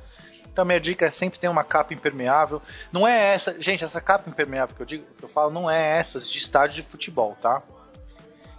Então 0.57 0.65
minha 0.65 0.81
dica 0.81 1.05
é 1.05 1.11
sempre 1.11 1.39
ter 1.39 1.49
uma 1.49 1.63
capa 1.63 1.93
impermeável. 1.93 2.63
Não 2.91 3.07
é 3.07 3.35
essa, 3.35 3.61
gente, 3.61 3.85
essa 3.85 4.01
capa 4.01 4.31
impermeável 4.31 4.75
que 4.75 4.81
eu 4.81 4.87
digo, 4.87 5.05
que 5.19 5.23
eu 5.23 5.29
falo, 5.29 5.51
não 5.51 5.71
é 5.71 5.99
essas 5.99 6.31
de 6.31 6.39
estádio 6.39 6.83
de 6.83 6.89
futebol, 6.89 7.37
tá? 7.43 7.63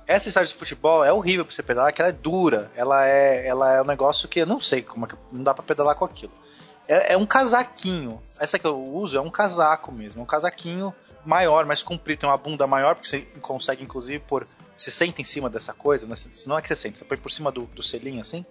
Essa 0.06 0.28
estádio 0.28 0.50
de 0.50 0.60
futebol 0.60 1.04
é 1.04 1.12
horrível 1.12 1.44
pra 1.44 1.56
você 1.56 1.64
pedalar, 1.64 1.92
que 1.92 2.00
ela 2.00 2.12
é 2.12 2.14
dura. 2.14 2.70
Ela 2.76 3.08
é, 3.08 3.48
ela 3.48 3.74
é 3.74 3.82
um 3.82 3.86
negócio 3.86 4.30
que 4.30 4.40
eu 4.40 4.46
não 4.46 4.60
sei 4.60 4.84
como 4.84 5.08
é 5.08 5.10
que 5.10 5.16
não 5.32 5.42
dá 5.42 5.56
pra 5.56 5.64
pedalar 5.64 5.96
com 5.96 6.06
aquilo. 6.06 6.32
É, 6.88 7.14
é 7.14 7.18
um 7.18 7.26
casaquinho. 7.26 8.22
Essa 8.38 8.60
que 8.60 8.68
eu 8.68 8.80
uso 8.80 9.18
é 9.18 9.22
um 9.22 9.32
casaco 9.32 9.92
mesmo. 9.92 10.22
Um 10.22 10.26
casaquinho 10.28 10.94
maior, 11.26 11.66
mais 11.66 11.82
comprido. 11.82 12.20
Tem 12.20 12.30
uma 12.30 12.38
bunda 12.38 12.68
maior, 12.68 12.94
porque 12.94 13.10
você 13.10 13.22
consegue, 13.42 13.84
inclusive, 13.84 14.20
pôr. 14.20 14.46
Você 14.76 14.92
senta 14.92 15.20
em 15.20 15.24
cima 15.24 15.50
dessa 15.50 15.74
coisa, 15.74 16.06
né? 16.06 16.14
Não 16.46 16.60
é 16.60 16.62
que 16.62 16.68
você 16.68 16.76
sente, 16.76 17.00
você 17.00 17.06
põe 17.06 17.18
por 17.18 17.32
cima 17.32 17.52
do, 17.52 17.64
do 17.64 17.82
selinho 17.82 18.22
assim. 18.22 18.46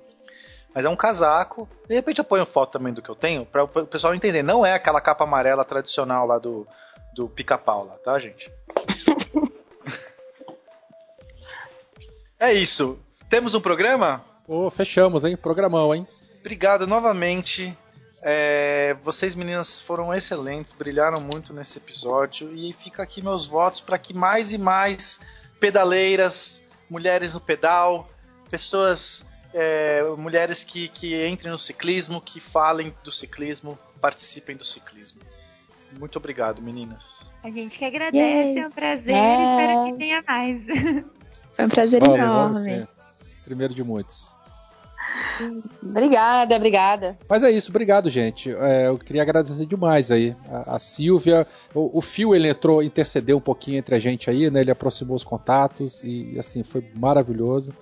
Mas 0.77 0.85
é 0.85 0.91
um 0.91 0.95
casaco. 0.95 1.67
De 1.89 1.95
repente 1.95 2.19
eu 2.19 2.25
ponho 2.25 2.45
foto 2.45 2.73
também 2.73 2.93
do 2.93 3.01
que 3.01 3.09
eu 3.09 3.15
tenho, 3.15 3.47
para 3.47 3.65
o 3.65 3.87
pessoal 3.87 4.15
entender. 4.15 4.43
Não 4.43 4.65
é 4.65 4.75
aquela 4.75 5.01
capa 5.01 5.25
amarela 5.25 5.65
tradicional 5.65 6.27
lá 6.27 6.39
do, 6.39 6.69
do 7.15 7.31
pica-pau 7.31 7.87
lá, 7.87 7.95
tá, 8.05 8.19
gente? 8.19 8.53
é 12.39 12.53
isso. 12.53 12.99
Temos 13.31 13.55
um 13.55 13.61
programa? 13.61 14.23
Pô, 14.47 14.71
fechamos, 14.71 15.25
hein? 15.25 15.35
Programão, 15.35 15.95
hein? 15.95 16.07
Obrigado 16.41 16.87
novamente. 16.87 17.77
É, 18.21 18.95
vocês 19.03 19.35
meninas 19.35 19.81
foram 19.81 20.13
excelentes, 20.13 20.75
brilharam 20.75 21.23
muito 21.23 21.55
nesse 21.55 21.79
episódio 21.79 22.55
e 22.55 22.75
fica 22.75 23.03
aqui 23.03 23.23
meus 23.23 23.47
votos 23.47 23.81
para 23.81 23.97
que 23.97 24.13
mais 24.13 24.53
e 24.53 24.59
mais 24.59 25.21
pedaleiras, 25.59 26.63
mulheres 26.91 27.33
no 27.33 27.41
pedal, 27.41 28.07
pessoas, 28.51 29.25
é, 29.59 30.03
mulheres 30.19 30.63
que, 30.63 30.89
que 30.89 31.27
entrem 31.27 31.51
no 31.51 31.59
ciclismo, 31.59 32.21
que 32.21 32.41
falem 32.41 32.95
do 33.03 33.11
ciclismo, 33.11 33.79
participem 34.03 34.55
do 34.55 34.65
ciclismo. 34.67 35.19
Muito 35.99 36.17
obrigado, 36.19 36.61
meninas. 36.61 37.31
A 37.43 37.49
gente 37.49 37.79
que 37.79 37.85
agradece, 37.87 38.19
Yay. 38.19 38.59
é 38.59 38.67
um 38.67 38.71
prazer 38.71 39.15
É. 39.15 39.17
e 39.17 39.51
espero 39.51 39.85
que 39.87 39.93
tenha 39.99 40.23
mais. 40.29 40.63
Foi 41.57 41.65
um 41.65 41.69
prazer 41.71 42.03
enorme. 42.03 42.87
Primeiro 43.47 43.73
de 43.75 43.83
muitos. 43.83 44.35
obrigada, 45.83 46.55
obrigada. 46.55 47.19
Mas 47.27 47.43
é 47.43 47.51
isso, 47.51 47.71
obrigado, 47.71 48.11
gente. 48.11 48.53
É, 48.53 48.89
eu 48.89 48.99
queria 48.99 49.23
agradecer 49.23 49.65
demais 49.65 50.11
aí 50.11 50.37
a, 50.51 50.77
a 50.77 50.79
Silvia. 50.79 51.47
O, 51.75 51.99
o 51.99 52.03
Fio 52.03 52.35
ele 52.35 52.51
entrou, 52.51 52.83
intercedeu 52.83 53.39
um 53.39 53.41
pouquinho 53.41 53.79
entre 53.79 53.95
a 53.95 53.99
gente 53.99 54.29
aí, 54.29 54.51
né? 54.51 54.61
Ele 54.61 54.71
aproximou 54.71 55.17
os 55.17 55.25
contatos 55.25 56.05
e 56.05 56.39
assim 56.39 56.63
foi 56.63 56.85
maravilhoso. 56.95 57.73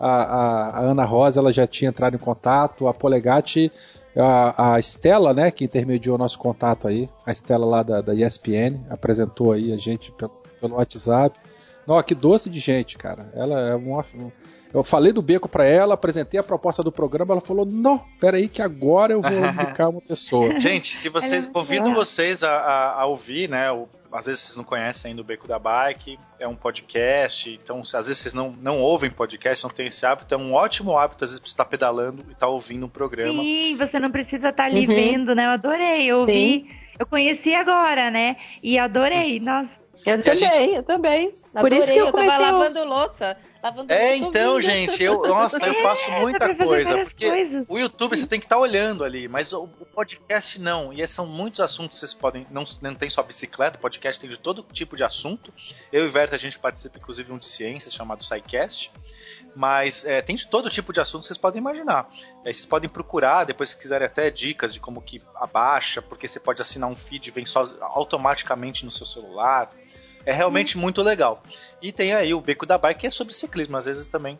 A, 0.00 0.78
a, 0.78 0.80
Ana 0.80 1.04
Rosa 1.04 1.40
ela 1.40 1.52
já 1.52 1.66
tinha 1.66 1.90
entrado 1.90 2.14
em 2.14 2.18
contato, 2.18 2.88
a 2.88 2.94
Polegatti 2.94 3.70
a, 4.16 4.78
Estela, 4.78 5.32
né, 5.32 5.50
que 5.50 5.64
intermediou 5.64 6.18
nosso 6.18 6.38
contato 6.38 6.88
aí, 6.88 7.08
a 7.24 7.32
Estela 7.32 7.66
lá 7.66 7.82
da, 7.82 8.00
da 8.00 8.14
ESPN, 8.14 8.80
apresentou 8.88 9.52
aí 9.52 9.72
a 9.72 9.76
gente 9.76 10.10
pelo, 10.12 10.32
pelo 10.60 10.76
WhatsApp. 10.76 11.38
Nossa, 11.86 12.04
que 12.04 12.14
doce 12.14 12.50
de 12.50 12.58
gente, 12.58 12.96
cara. 12.96 13.30
Ela 13.34 13.60
é 13.60 13.74
uma, 13.74 14.04
eu 14.72 14.84
falei 14.84 15.12
do 15.12 15.20
beco 15.20 15.48
para 15.48 15.64
ela, 15.64 15.94
apresentei 15.94 16.38
a 16.38 16.42
proposta 16.42 16.82
do 16.82 16.92
programa, 16.92 17.34
ela 17.34 17.40
falou: 17.40 17.66
Não, 17.66 17.98
peraí, 18.20 18.48
que 18.48 18.62
agora 18.62 19.12
eu 19.12 19.20
vou 19.20 19.30
indicar 19.32 19.90
uma 19.90 20.00
pessoa. 20.00 20.58
Gente, 20.60 20.96
se 20.96 21.08
vocês 21.08 21.46
convido 21.46 21.92
vocês 21.92 22.42
a, 22.42 22.50
a, 22.50 23.02
a 23.02 23.06
ouvir, 23.06 23.48
né? 23.48 23.70
O, 23.72 23.88
às 24.12 24.26
vezes 24.26 24.42
vocês 24.42 24.56
não 24.56 24.64
conhecem 24.64 25.10
ainda 25.10 25.22
o 25.22 25.24
Beco 25.24 25.46
da 25.46 25.58
Bike, 25.58 26.18
é 26.38 26.46
um 26.46 26.56
podcast, 26.56 27.60
então 27.62 27.80
às 27.80 28.06
vezes 28.06 28.18
vocês 28.18 28.34
não, 28.34 28.54
não 28.60 28.80
ouvem 28.80 29.10
podcast, 29.10 29.64
não 29.64 29.70
tem 29.70 29.86
esse 29.86 30.04
hábito, 30.04 30.34
é 30.34 30.36
um 30.38 30.52
ótimo 30.52 30.96
hábito, 30.96 31.24
às 31.24 31.30
vezes, 31.30 31.40
você 31.40 31.52
estar 31.52 31.64
tá 31.64 31.70
pedalando 31.70 32.22
e 32.22 32.32
estar 32.32 32.46
tá 32.46 32.48
ouvindo 32.48 32.86
um 32.86 32.88
programa. 32.88 33.42
Sim, 33.42 33.76
você 33.76 34.00
não 34.00 34.10
precisa 34.10 34.48
estar 34.50 34.64
tá 34.64 34.64
ali 34.64 34.86
uhum. 34.86 34.94
vendo, 34.94 35.34
né? 35.34 35.46
Eu 35.46 35.50
adorei, 35.50 36.06
eu 36.06 36.18
ouvi. 36.20 36.68
Eu 36.98 37.06
conheci 37.06 37.54
agora, 37.54 38.10
né? 38.10 38.36
E 38.62 38.78
adorei. 38.78 39.40
Nossa. 39.40 39.80
Eu 40.04 40.22
também, 40.22 40.36
gente... 40.36 40.74
eu 40.74 40.82
também. 40.82 41.34
Adorei, 41.54 41.78
Por 41.78 41.84
isso 41.84 41.92
que 41.92 41.98
eu, 41.98 42.10
comecei 42.10 42.34
eu 42.34 42.38
tava 42.38 42.58
lavando 42.58 42.84
louça. 42.84 43.36
Lavando 43.62 43.92
é, 43.92 44.16
então, 44.16 44.60
gente, 44.60 45.02
eu, 45.02 45.20
nossa, 45.22 45.66
eu 45.66 45.74
faço 45.82 46.10
muita 46.12 46.54
coisa. 46.54 46.98
Porque 46.98 47.28
coisas. 47.28 47.64
o 47.68 47.78
YouTube 47.78 48.16
você 48.16 48.26
tem 48.26 48.40
que 48.40 48.46
estar 48.46 48.56
tá 48.56 48.62
olhando 48.62 49.04
ali, 49.04 49.28
mas 49.28 49.52
o, 49.52 49.64
o, 49.64 49.86
podcast 49.86 50.58
não. 50.58 50.92
E 50.92 51.06
são 51.06 51.26
muitos 51.26 51.60
assuntos 51.60 51.96
que 51.96 52.00
vocês 52.00 52.14
podem. 52.14 52.46
Não, 52.50 52.64
não 52.80 52.94
tem 52.94 53.10
só 53.10 53.22
bicicleta, 53.22 53.78
podcast 53.78 54.18
tem 54.18 54.30
de 54.30 54.38
todo 54.38 54.62
tipo 54.72 54.96
de 54.96 55.04
assunto. 55.04 55.52
Eu 55.92 56.06
e 56.06 56.08
Verta, 56.08 56.36
a 56.36 56.38
gente 56.38 56.58
participa, 56.58 56.98
inclusive, 56.98 57.26
de 57.26 57.34
um 57.34 57.38
de 57.38 57.46
ciências 57.46 57.92
chamado 57.92 58.24
SciCast. 58.24 58.90
Mas 59.54 60.06
é, 60.06 60.22
tem 60.22 60.36
de 60.36 60.46
todo 60.46 60.70
tipo 60.70 60.92
de 60.92 61.00
assunto 61.00 61.22
que 61.22 61.26
vocês 61.26 61.38
podem 61.38 61.60
imaginar. 61.60 62.08
É, 62.44 62.52
vocês 62.52 62.64
podem 62.64 62.88
procurar, 62.88 63.44
depois 63.44 63.70
se 63.70 63.76
quiserem 63.76 64.06
até 64.06 64.30
dicas 64.30 64.72
de 64.72 64.80
como 64.80 65.02
que 65.02 65.20
abaixa, 65.34 66.00
porque 66.00 66.26
você 66.26 66.40
pode 66.40 66.62
assinar 66.62 66.88
um 66.88 66.96
feed 66.96 67.28
e 67.28 67.30
vem 67.30 67.44
só 67.44 67.64
automaticamente 67.80 68.86
no 68.86 68.90
seu 68.90 69.04
celular. 69.04 69.70
É 70.24 70.32
realmente 70.32 70.76
hum. 70.76 70.80
muito 70.80 71.02
legal. 71.02 71.42
E 71.80 71.92
tem 71.92 72.12
aí 72.12 72.34
o 72.34 72.40
Beco 72.40 72.66
da 72.66 72.76
Bike, 72.76 73.00
que 73.00 73.06
é 73.06 73.10
sobre 73.10 73.32
ciclismo, 73.32 73.76
às 73.76 73.86
vezes 73.86 74.06
também. 74.06 74.38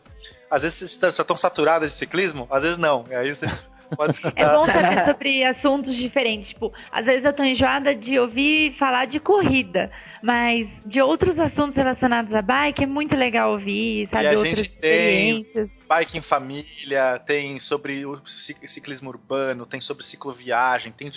Às 0.49 0.63
vezes 0.63 0.77
vocês 0.77 1.19
estão 1.19 1.37
saturados 1.37 1.91
de 1.91 1.97
ciclismo, 1.97 2.47
às 2.51 2.63
vezes 2.63 2.77
não. 2.77 3.05
Aí 3.09 3.33
vocês 3.33 3.69
podem 3.95 4.11
escutar. 4.11 4.41
É 4.41 4.55
bom 4.55 4.65
saber 4.65 5.05
sobre 5.05 5.43
assuntos 5.43 5.95
diferentes. 5.95 6.49
Tipo, 6.49 6.73
às 6.91 7.05
vezes 7.05 7.25
eu 7.25 7.33
tô 7.33 7.43
enjoada 7.43 7.95
de 7.95 8.19
ouvir 8.19 8.71
falar 8.73 9.05
de 9.05 9.19
corrida. 9.19 9.91
Mas 10.21 10.67
de 10.85 11.01
outros 11.01 11.39
assuntos 11.39 11.75
relacionados 11.75 12.33
à 12.35 12.43
bike 12.43 12.83
é 12.83 12.85
muito 12.85 13.15
legal 13.15 13.53
ouvir, 13.53 14.05
sabe? 14.05 14.25
E 14.25 14.27
a 14.27 14.31
outras 14.31 14.47
gente 14.49 14.61
experiências. 14.61 15.71
Tem 15.71 15.87
bike 15.87 16.17
em 16.19 16.21
família, 16.21 17.19
tem 17.25 17.59
sobre 17.59 18.05
o 18.05 18.21
ciclismo 18.27 19.09
urbano, 19.09 19.65
tem 19.65 19.81
sobre 19.81 20.05
cicloviagem, 20.05 20.91
tem 20.91 21.09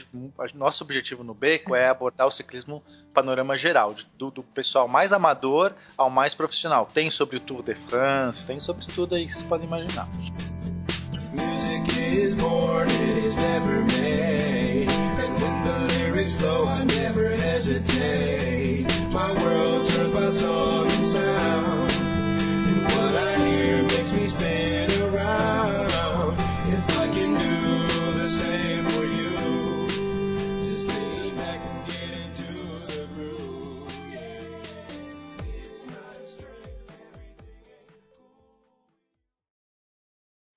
nosso 0.54 0.82
objetivo 0.82 1.22
no 1.22 1.34
Beco 1.34 1.74
é 1.74 1.88
abordar 1.88 2.26
o 2.26 2.32
ciclismo 2.32 2.82
panorama 3.12 3.58
geral, 3.58 3.94
do, 4.16 4.30
do 4.30 4.42
pessoal 4.42 4.88
mais 4.88 5.12
amador 5.12 5.72
ao 5.98 6.08
mais 6.08 6.34
profissional. 6.34 6.88
Tem 6.92 7.10
sobre 7.10 7.36
o 7.36 7.40
Tour 7.40 7.62
de 7.62 7.74
France, 7.74 8.46
tem 8.46 8.58
sobre 8.58 8.86
tudo 8.86 9.14
aí 9.14 9.26
que 9.26 9.32
vocês 9.32 9.44
podem 9.44 9.66
imaginar. 9.66 10.08
Is 12.14 12.36
born, 12.36 12.88
it 12.88 13.24
is 13.24 13.36
never 13.36 13.84
made. 13.86 14.88
And 14.88 15.42
when 15.42 15.64
the 15.64 15.94
lyrics 15.98 16.32
flow, 16.34 16.64
I 16.64 16.84
never 16.84 17.28
hesitate. 17.30 18.86
My 19.10 19.32
world 19.42 19.88
turns 19.88 20.10
by 20.10 20.30
song 20.30 20.90
and 20.92 21.06
sound. 21.08 21.90
And 21.90 22.84
what 22.84 23.16
I 23.16 23.36
hear 23.36 23.82
makes 23.82 24.12
me 24.12 24.26
spin 24.28 24.63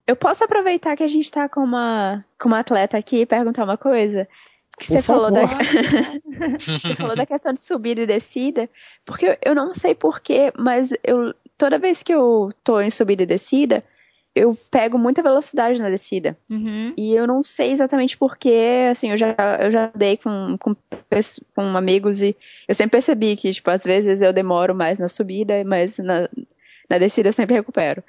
Eu 0.07 0.15
posso 0.15 0.43
aproveitar 0.43 0.95
que 0.95 1.03
a 1.03 1.07
gente 1.07 1.29
tá 1.29 1.49
com 1.49 1.59
uma, 1.59 2.23
com 2.39 2.47
uma 2.47 2.59
atleta 2.59 2.97
aqui 2.97 3.17
e 3.21 3.25
perguntar 3.25 3.65
uma 3.65 3.77
coisa? 3.77 4.27
Você 4.79 5.01
falou, 5.01 5.29
da... 5.31 5.41
você 6.81 6.95
falou 6.95 7.15
da 7.15 7.25
questão 7.25 7.51
de 7.51 7.59
subida 7.59 8.01
e 8.01 8.05
descida, 8.05 8.69
porque 9.03 9.37
eu 9.43 9.53
não 9.53 9.73
sei 9.73 9.93
porquê, 9.93 10.53
mas 10.57 10.93
eu 11.03 11.33
toda 11.57 11.79
vez 11.79 12.03
que 12.03 12.13
eu 12.13 12.49
tô 12.63 12.79
em 12.79 12.91
subida 12.91 13.23
e 13.23 13.25
descida, 13.25 13.83
eu 14.35 14.55
pego 14.69 14.97
muita 14.97 15.23
velocidade 15.23 15.81
na 15.81 15.89
descida. 15.89 16.37
Uhum. 16.49 16.93
E 16.95 17.13
eu 17.15 17.25
não 17.25 17.41
sei 17.41 17.71
exatamente 17.71 18.15
porquê, 18.15 18.87
assim, 18.91 19.09
eu 19.09 19.17
já, 19.17 19.35
eu 19.59 19.71
já 19.71 19.91
dei 19.95 20.15
com, 20.15 20.55
com, 20.59 20.75
com 21.55 21.61
amigos 21.75 22.21
e 22.21 22.35
eu 22.67 22.75
sempre 22.75 22.91
percebi 22.91 23.35
que, 23.35 23.51
tipo, 23.51 23.69
às 23.71 23.83
vezes 23.83 24.21
eu 24.21 24.31
demoro 24.31 24.75
mais 24.75 24.99
na 24.99 25.09
subida, 25.09 25.63
mas 25.65 25.97
na, 25.97 26.29
na 26.87 26.99
descida 26.99 27.29
eu 27.29 27.33
sempre 27.33 27.55
recupero. 27.55 28.03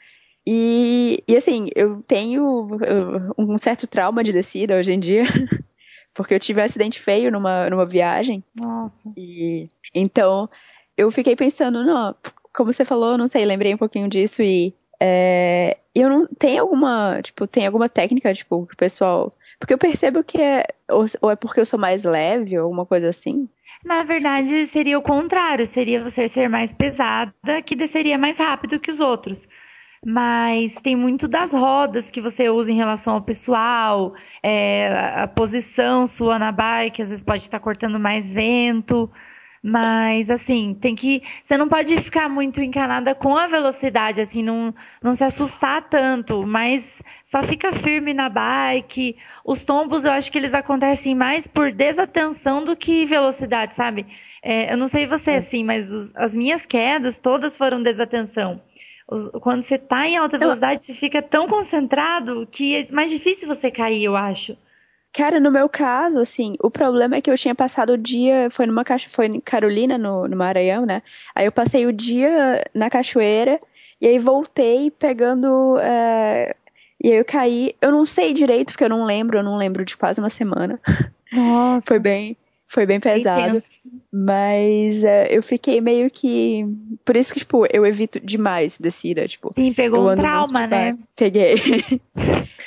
E, 0.46 1.22
e 1.28 1.36
assim, 1.36 1.66
eu 1.74 2.02
tenho 2.06 2.68
um 3.36 3.58
certo 3.58 3.86
trauma 3.86 4.24
de 4.24 4.32
descida 4.32 4.76
hoje 4.76 4.92
em 4.92 4.98
dia. 4.98 5.24
porque 6.18 6.34
eu 6.34 6.40
tive 6.40 6.60
um 6.60 6.64
acidente 6.64 6.98
feio 6.98 7.30
numa, 7.30 7.70
numa 7.70 7.86
viagem. 7.86 8.42
Nossa. 8.58 9.08
E 9.16 9.68
então 9.94 10.50
eu 10.96 11.12
fiquei 11.12 11.36
pensando, 11.36 11.84
não, 11.84 12.12
como 12.52 12.72
você 12.72 12.84
falou, 12.84 13.16
não 13.16 13.28
sei, 13.28 13.44
lembrei 13.44 13.72
um 13.72 13.78
pouquinho 13.78 14.08
disso 14.08 14.42
e 14.42 14.74
é, 15.00 15.76
eu 15.94 16.08
não 16.08 16.26
tem 16.26 16.58
alguma, 16.58 17.20
tipo, 17.22 17.46
tem 17.46 17.64
alguma 17.64 17.88
técnica, 17.88 18.34
tipo, 18.34 18.66
que 18.66 18.74
o 18.74 18.76
pessoal, 18.76 19.32
porque 19.60 19.72
eu 19.72 19.78
percebo 19.78 20.24
que 20.24 20.42
é 20.42 20.64
ou, 20.90 21.04
ou 21.22 21.30
é 21.30 21.36
porque 21.36 21.60
eu 21.60 21.66
sou 21.66 21.78
mais 21.78 22.02
leve 22.02 22.58
ou 22.58 22.64
alguma 22.64 22.84
coisa 22.84 23.08
assim. 23.08 23.48
Na 23.84 24.02
verdade, 24.02 24.66
seria 24.66 24.98
o 24.98 25.02
contrário, 25.02 25.64
seria 25.64 26.02
você 26.02 26.26
ser 26.26 26.48
mais 26.48 26.72
pesada, 26.72 27.32
que 27.64 27.76
desceria 27.76 28.18
mais 28.18 28.36
rápido 28.36 28.80
que 28.80 28.90
os 28.90 28.98
outros 28.98 29.48
mas 30.04 30.74
tem 30.76 30.96
muito 30.96 31.26
das 31.26 31.52
rodas 31.52 32.10
que 32.10 32.20
você 32.20 32.48
usa 32.48 32.70
em 32.70 32.76
relação 32.76 33.14
ao 33.14 33.22
pessoal, 33.22 34.14
é, 34.42 34.88
a 35.16 35.26
posição 35.26 36.06
sua 36.06 36.38
na 36.38 36.52
bike, 36.52 37.02
às 37.02 37.10
vezes 37.10 37.24
pode 37.24 37.42
estar 37.42 37.60
cortando 37.60 37.98
mais 37.98 38.32
vento, 38.32 39.10
mas 39.62 40.30
assim, 40.30 40.74
tem 40.80 40.94
que. 40.94 41.22
Você 41.42 41.56
não 41.56 41.68
pode 41.68 41.96
ficar 42.00 42.28
muito 42.28 42.62
encanada 42.62 43.14
com 43.14 43.36
a 43.36 43.46
velocidade, 43.46 44.20
assim, 44.20 44.42
não, 44.42 44.72
não 45.02 45.12
se 45.12 45.24
assustar 45.24 45.88
tanto, 45.88 46.46
mas 46.46 47.02
só 47.24 47.42
fica 47.42 47.72
firme 47.72 48.14
na 48.14 48.28
bike. 48.28 49.16
Os 49.44 49.64
tombos 49.64 50.04
eu 50.04 50.12
acho 50.12 50.30
que 50.30 50.38
eles 50.38 50.54
acontecem 50.54 51.14
mais 51.14 51.46
por 51.46 51.72
desatenção 51.72 52.64
do 52.64 52.76
que 52.76 53.04
velocidade, 53.04 53.74
sabe? 53.74 54.06
É, 54.42 54.72
eu 54.72 54.76
não 54.76 54.86
sei 54.86 55.06
você, 55.06 55.32
assim, 55.32 55.64
mas 55.64 55.90
os, 55.90 56.14
as 56.14 56.34
minhas 56.34 56.64
quedas 56.64 57.18
todas 57.18 57.56
foram 57.56 57.82
desatenção 57.82 58.60
quando 59.40 59.62
você 59.62 59.76
está 59.76 60.06
em 60.06 60.16
alta 60.16 60.36
velocidade, 60.36 60.82
você 60.82 60.92
fica 60.92 61.22
tão 61.22 61.48
concentrado 61.48 62.46
que 62.50 62.76
é 62.76 62.92
mais 62.92 63.10
difícil 63.10 63.48
você 63.48 63.70
cair, 63.70 64.04
eu 64.04 64.14
acho. 64.14 64.56
Cara, 65.12 65.40
no 65.40 65.50
meu 65.50 65.68
caso, 65.68 66.20
assim, 66.20 66.54
o 66.62 66.70
problema 66.70 67.16
é 67.16 67.20
que 67.20 67.30
eu 67.30 67.36
tinha 67.36 67.54
passado 67.54 67.94
o 67.94 67.98
dia, 67.98 68.50
foi 68.50 68.66
numa 68.66 68.84
caixa, 68.84 69.08
foi 69.10 69.26
em 69.26 69.40
Carolina, 69.40 69.96
no, 69.96 70.28
no 70.28 70.36
Maranhão, 70.36 70.84
né? 70.84 71.02
Aí 71.34 71.46
eu 71.46 71.52
passei 71.52 71.86
o 71.86 71.92
dia 71.92 72.62
na 72.74 72.90
cachoeira 72.90 73.58
e 74.00 74.06
aí 74.06 74.18
voltei 74.18 74.90
pegando. 74.90 75.78
É, 75.80 76.54
e 77.02 77.10
aí 77.10 77.18
eu 77.18 77.24
caí. 77.24 77.74
Eu 77.80 77.90
não 77.90 78.04
sei 78.04 78.34
direito, 78.34 78.72
porque 78.72 78.84
eu 78.84 78.88
não 78.90 79.04
lembro, 79.04 79.38
eu 79.38 79.42
não 79.42 79.56
lembro 79.56 79.84
de 79.84 79.96
quase 79.96 80.20
uma 80.20 80.30
semana. 80.30 80.78
Nossa. 81.32 81.86
foi 81.86 81.98
bem. 81.98 82.36
Foi 82.68 82.84
bem 82.84 83.00
pesado. 83.00 83.58
Mas 84.12 85.02
uh, 85.02 85.26
eu 85.30 85.42
fiquei 85.42 85.80
meio 85.80 86.10
que. 86.10 86.62
Por 87.02 87.16
isso 87.16 87.32
que, 87.32 87.40
tipo, 87.40 87.66
eu 87.72 87.86
evito 87.86 88.20
demais 88.20 88.78
descida, 88.78 89.26
tipo. 89.26 89.52
Sim, 89.54 89.72
pegou 89.72 90.10
um 90.10 90.14
trauma, 90.14 90.66
né? 90.66 90.96
Peguei. 91.16 91.56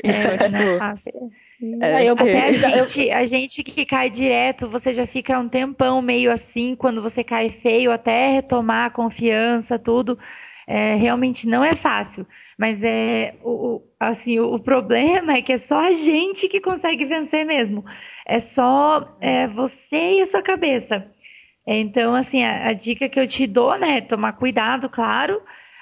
É, 0.04 0.34
então, 0.34 0.60
é, 0.60 0.94
tipo. 0.96 1.32
É, 1.80 2.10
eu, 2.10 2.14
Até 2.14 2.48
a 2.50 2.52
gente, 2.52 3.12
a 3.12 3.26
gente 3.26 3.64
que 3.64 3.86
cai 3.86 4.10
direto, 4.10 4.68
você 4.68 4.92
já 4.92 5.06
fica 5.06 5.38
um 5.38 5.48
tempão 5.48 6.02
meio 6.02 6.32
assim, 6.32 6.76
quando 6.76 7.04
você 7.04 7.24
cai 7.24 7.52
feio, 7.52 7.92
até 7.92 8.32
retomar 8.32 8.88
a 8.88 8.90
confiança, 8.90 9.78
tudo. 9.78 10.18
É, 10.74 10.96
realmente 10.96 11.50
não 11.50 11.66
é 11.66 11.76
fácil. 11.76 12.26
Mas 12.58 12.82
é 12.82 13.36
o, 13.44 13.82
assim, 14.00 14.40
o, 14.40 14.58
problema 14.58 15.34
é 15.38 15.42
que 15.42 15.52
é 15.52 15.58
só 15.58 15.82
a 15.82 15.92
gente 15.92 16.48
que 16.48 16.62
consegue 16.62 17.04
vencer 17.04 17.46
mesmo. 17.46 17.84
É 18.26 18.40
só 18.40 19.18
é, 19.20 19.48
você 19.48 20.20
e 20.20 20.22
a 20.22 20.26
sua 20.26 20.42
cabeça. 20.42 21.06
Então, 21.68 22.16
assim, 22.16 22.42
a, 22.42 22.70
a, 22.70 22.74
dica 22.74 23.10
que 23.10 23.20
eu 23.20 23.28
te 23.28 23.46
dou, 23.46 23.78
né, 23.78 23.98
é 23.98 24.02
tomar 24.02 24.34
cuidado, 24.34 24.90
claro, 24.90 25.42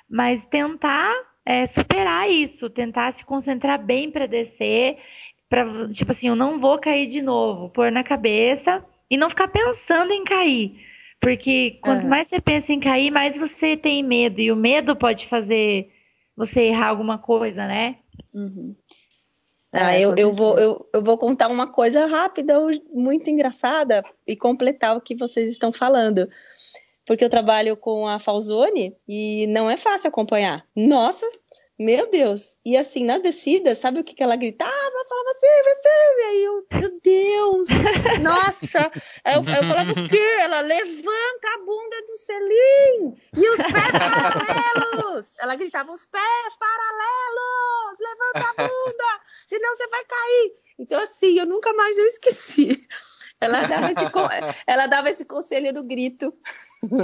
mas 0.10 0.44
tentar 0.46 1.14
é, 1.46 1.68
superar 1.68 2.28
isso, 2.32 2.68
tentar 2.68 3.12
se 3.14 3.24
concentrar 3.24 3.78
bem 3.86 4.10
para 4.10 4.26
descer, 4.26 4.98
para 5.48 5.88
tipo 5.90 6.12
assim, 6.12 6.30
eu 6.30 6.36
não 6.36 6.60
vou 6.60 6.80
cair 6.80 7.06
de 7.08 7.22
novo, 7.22 7.70
pôr 7.70 7.92
na 7.92 8.04
cabeça 8.04 8.84
e 9.10 9.18
não 9.18 9.30
ficar 9.30 9.50
pensando 9.50 10.12
em 10.12 10.24
cair. 10.24 10.89
Porque 11.20 11.78
quanto 11.82 12.06
é. 12.06 12.10
mais 12.10 12.30
você 12.30 12.40
pensa 12.40 12.72
em 12.72 12.80
cair, 12.80 13.12
mais 13.12 13.38
você 13.38 13.76
tem 13.76 14.02
medo. 14.02 14.40
E 14.40 14.52
o 14.52 14.56
medo 14.56 14.96
pode 14.96 15.28
fazer 15.28 15.92
você 16.36 16.62
errar 16.62 16.88
alguma 16.88 17.18
coisa, 17.18 17.68
né? 17.68 17.98
Uhum. 18.34 18.76
Ah, 19.72 19.94
é, 19.94 20.02
eu, 20.02 20.16
eu, 20.16 20.34
vou, 20.34 20.58
eu, 20.58 20.90
eu 20.94 21.04
vou 21.04 21.18
contar 21.18 21.48
uma 21.48 21.68
coisa 21.68 22.06
rápida, 22.06 22.56
muito 22.92 23.30
engraçada, 23.30 24.04
e 24.26 24.36
completar 24.36 24.98
o 24.98 25.02
que 25.02 25.16
vocês 25.16 25.52
estão 25.52 25.72
falando. 25.72 26.28
Porque 27.06 27.24
eu 27.24 27.30
trabalho 27.30 27.78
com 27.78 28.08
a 28.08 28.20
Falzone 28.20 28.96
e 29.08 29.46
não 29.48 29.70
é 29.70 29.78
fácil 29.78 30.08
acompanhar. 30.08 30.66
Nossa, 30.76 31.26
meu 31.80 32.10
Deus! 32.12 32.58
E 32.66 32.76
assim, 32.76 33.06
nas 33.06 33.22
descidas, 33.22 33.78
sabe 33.78 34.00
o 34.00 34.04
que, 34.04 34.14
que 34.14 34.22
ela 34.22 34.36
gritava? 34.36 34.72
Falava 34.72 35.34
Silvia, 35.40 35.76
Silvia! 35.82 36.34
E 36.34 36.44
eu, 36.44 36.68
meu 36.72 37.00
Deus! 37.02 37.70
Nossa! 38.22 38.92
Eu, 39.26 39.38
eu 39.38 39.44
falava 39.44 39.92
o 39.92 40.08
quê? 40.10 40.38
Ela 40.42 40.60
levanta 40.60 41.48
a 41.56 41.58
bunda 41.60 42.02
do 42.06 42.16
selim! 42.18 43.18
E 43.36 43.50
os 43.50 43.58
pés 43.58 43.92
paralelos! 43.92 45.34
Ela 45.40 45.56
gritava, 45.56 45.94
os 45.94 46.06
pés 46.06 46.58
paralelos! 46.60 47.98
Levanta 48.00 48.50
a 48.50 48.68
bunda! 48.68 49.22
Senão 49.48 49.76
você 49.76 49.88
vai 49.88 50.04
cair! 50.04 50.54
Então, 50.78 51.02
assim, 51.02 51.40
eu 51.40 51.46
nunca 51.46 51.74
mais 51.74 51.98
eu 51.98 52.06
esqueci. 52.08 52.88
Ela 53.42 53.62
dava 53.64 53.92
esse, 53.92 54.06
ela 54.68 54.88
dava 54.88 55.10
esse 55.10 55.26
conselho 55.26 55.74
no 55.74 55.84
grito. 55.84 56.34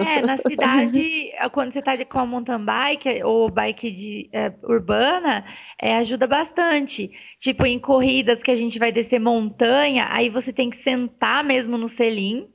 É, 0.07 0.21
na 0.21 0.37
cidade, 0.37 1.31
quando 1.51 1.73
você 1.73 1.79
está 1.79 1.93
com 2.05 2.19
a 2.19 2.25
mountain 2.25 2.63
bike 2.63 3.23
ou 3.23 3.49
bike 3.49 3.91
de, 3.91 4.29
é, 4.31 4.53
urbana, 4.63 5.45
é, 5.81 5.97
ajuda 5.97 6.27
bastante. 6.27 7.11
Tipo, 7.39 7.65
em 7.65 7.79
corridas 7.79 8.41
que 8.41 8.51
a 8.51 8.55
gente 8.55 8.79
vai 8.79 8.91
descer 8.91 9.19
montanha, 9.19 10.07
aí 10.11 10.29
você 10.29 10.53
tem 10.53 10.69
que 10.69 10.77
sentar 10.77 11.43
mesmo 11.43 11.77
no 11.77 11.87
selim, 11.87 12.47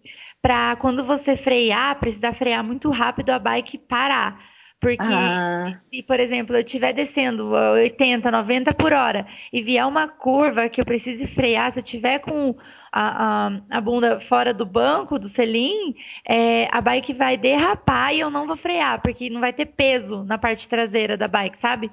para 0.42 0.76
quando 0.76 1.04
você 1.04 1.36
frear, 1.36 1.98
precisar 2.00 2.32
frear 2.32 2.64
muito 2.64 2.90
rápido 2.90 3.30
a 3.30 3.38
bike 3.38 3.78
parar. 3.78 4.38
Porque 4.80 5.02
ah. 5.02 5.74
se, 5.76 6.02
por 6.02 6.18
exemplo, 6.18 6.56
eu 6.56 6.60
estiver 6.60 6.94
descendo 6.94 7.50
80, 7.50 8.30
90 8.30 8.74
por 8.74 8.94
hora 8.94 9.26
e 9.52 9.60
vier 9.60 9.86
uma 9.86 10.08
curva 10.08 10.70
que 10.70 10.80
eu 10.80 10.86
precise 10.86 11.26
frear, 11.26 11.70
se 11.70 11.80
eu 11.80 11.84
tiver 11.84 12.20
com 12.20 12.56
a, 12.92 13.46
a, 13.46 13.60
a 13.70 13.80
bunda 13.80 14.20
fora 14.20 14.52
do 14.52 14.66
banco, 14.66 15.18
do 15.18 15.28
selim, 15.28 15.94
é, 16.28 16.68
a 16.70 16.80
bike 16.80 17.12
vai 17.14 17.36
derrapar 17.36 18.14
e 18.14 18.20
eu 18.20 18.30
não 18.30 18.46
vou 18.46 18.56
frear, 18.56 19.00
porque 19.00 19.30
não 19.30 19.40
vai 19.40 19.52
ter 19.52 19.66
peso 19.66 20.24
na 20.24 20.38
parte 20.38 20.68
traseira 20.68 21.16
da 21.16 21.28
bike, 21.28 21.58
sabe? 21.58 21.90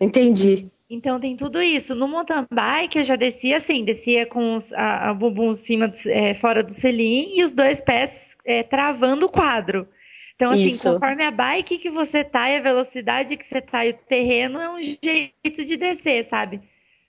Entendi. 0.00 0.70
Então 0.88 1.18
tem 1.18 1.36
tudo 1.36 1.60
isso. 1.60 1.94
No 1.94 2.06
mountain 2.06 2.46
bike 2.50 2.98
eu 2.98 3.04
já 3.04 3.16
descia 3.16 3.56
assim, 3.56 3.84
descia 3.84 4.24
com 4.26 4.58
a, 4.74 5.10
a 5.10 5.14
bumbum 5.14 5.52
em 5.52 5.56
cima, 5.56 5.88
do, 5.88 5.96
é, 6.08 6.34
fora 6.34 6.62
do 6.62 6.70
selim 6.70 7.36
e 7.36 7.42
os 7.42 7.54
dois 7.54 7.80
pés 7.80 8.36
é, 8.44 8.62
travando 8.62 9.26
o 9.26 9.30
quadro. 9.30 9.88
Então, 10.36 10.50
assim, 10.50 10.68
Isso. 10.68 10.92
conforme 10.92 11.24
a 11.24 11.30
bike 11.30 11.78
que 11.78 11.90
você 11.90 12.22
tá 12.22 12.50
e 12.50 12.58
a 12.58 12.62
velocidade 12.62 13.38
que 13.38 13.48
você 13.48 13.60
tá 13.60 13.86
e 13.86 13.90
o 13.90 13.98
terreno, 14.06 14.60
é 14.60 14.70
um 14.70 14.82
jeito 14.82 15.64
de 15.64 15.76
descer, 15.78 16.28
sabe? 16.28 16.60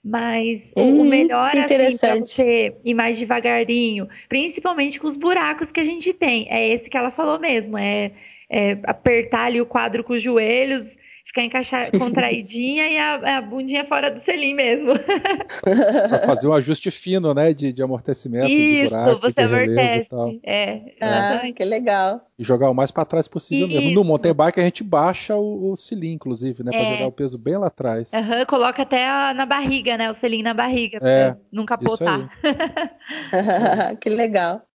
Mas 0.04 0.72
hum, 0.76 1.00
o 1.00 1.04
melhor 1.04 1.56
assim, 1.56 1.96
pra 1.96 2.16
você 2.16 2.74
ir 2.84 2.94
mais 2.94 3.18
devagarinho, 3.18 4.08
principalmente 4.28 4.98
com 5.00 5.06
os 5.06 5.16
buracos 5.16 5.72
que 5.72 5.80
a 5.80 5.84
gente 5.84 6.12
tem, 6.12 6.46
é 6.50 6.68
esse 6.68 6.88
que 6.88 6.96
ela 6.96 7.10
falou 7.10 7.38
mesmo, 7.38 7.76
é, 7.76 8.12
é 8.48 8.78
apertar 8.84 9.46
ali 9.46 9.60
o 9.60 9.66
quadro 9.66 10.04
com 10.04 10.12
os 10.12 10.22
joelhos, 10.22 10.96
ficar 11.28 11.44
encaixar, 11.44 11.90
contraidinha 11.92 12.88
e 12.88 12.98
a, 12.98 13.38
a, 13.38 13.42
bundinha 13.42 13.84
fora 13.84 14.10
do 14.10 14.18
selim 14.18 14.54
mesmo. 14.54 14.92
pra 16.08 16.26
fazer 16.26 16.48
um 16.48 16.54
ajuste 16.54 16.90
fino, 16.90 17.34
né, 17.34 17.52
de, 17.52 17.72
de 17.72 17.82
amortecimento, 17.82 18.48
Isso, 18.48 18.84
de 18.84 18.88
buraco, 18.88 19.20
você 19.20 19.40
amortece. 19.42 20.08
É, 20.42 20.80
ah, 21.00 21.42
que 21.54 21.64
legal. 21.64 22.22
E 22.38 22.44
jogar 22.44 22.70
o 22.70 22.74
mais 22.74 22.90
para 22.90 23.04
trás 23.04 23.28
possível 23.28 23.68
Isso. 23.68 23.76
mesmo. 23.76 23.94
No 23.94 24.04
mountain 24.04 24.32
bike 24.32 24.60
a 24.60 24.64
gente 24.64 24.82
baixa 24.82 25.36
o, 25.36 25.72
o 25.72 25.76
selim, 25.76 26.12
inclusive, 26.12 26.64
né, 26.64 26.70
é. 26.74 26.78
para 26.78 26.92
jogar 26.92 27.06
o 27.06 27.12
peso 27.12 27.36
bem 27.36 27.58
lá 27.58 27.66
atrás. 27.66 28.10
Uhum, 28.12 28.46
coloca 28.46 28.82
até 28.82 29.06
a, 29.06 29.34
na 29.34 29.44
barriga, 29.44 29.96
né, 29.98 30.10
o 30.10 30.14
selim 30.14 30.42
na 30.42 30.54
barriga, 30.54 30.98
é, 31.02 31.32
pra 31.32 31.36
não 31.52 31.66
capotar. 31.66 32.30
que 34.00 34.08
legal. 34.08 34.62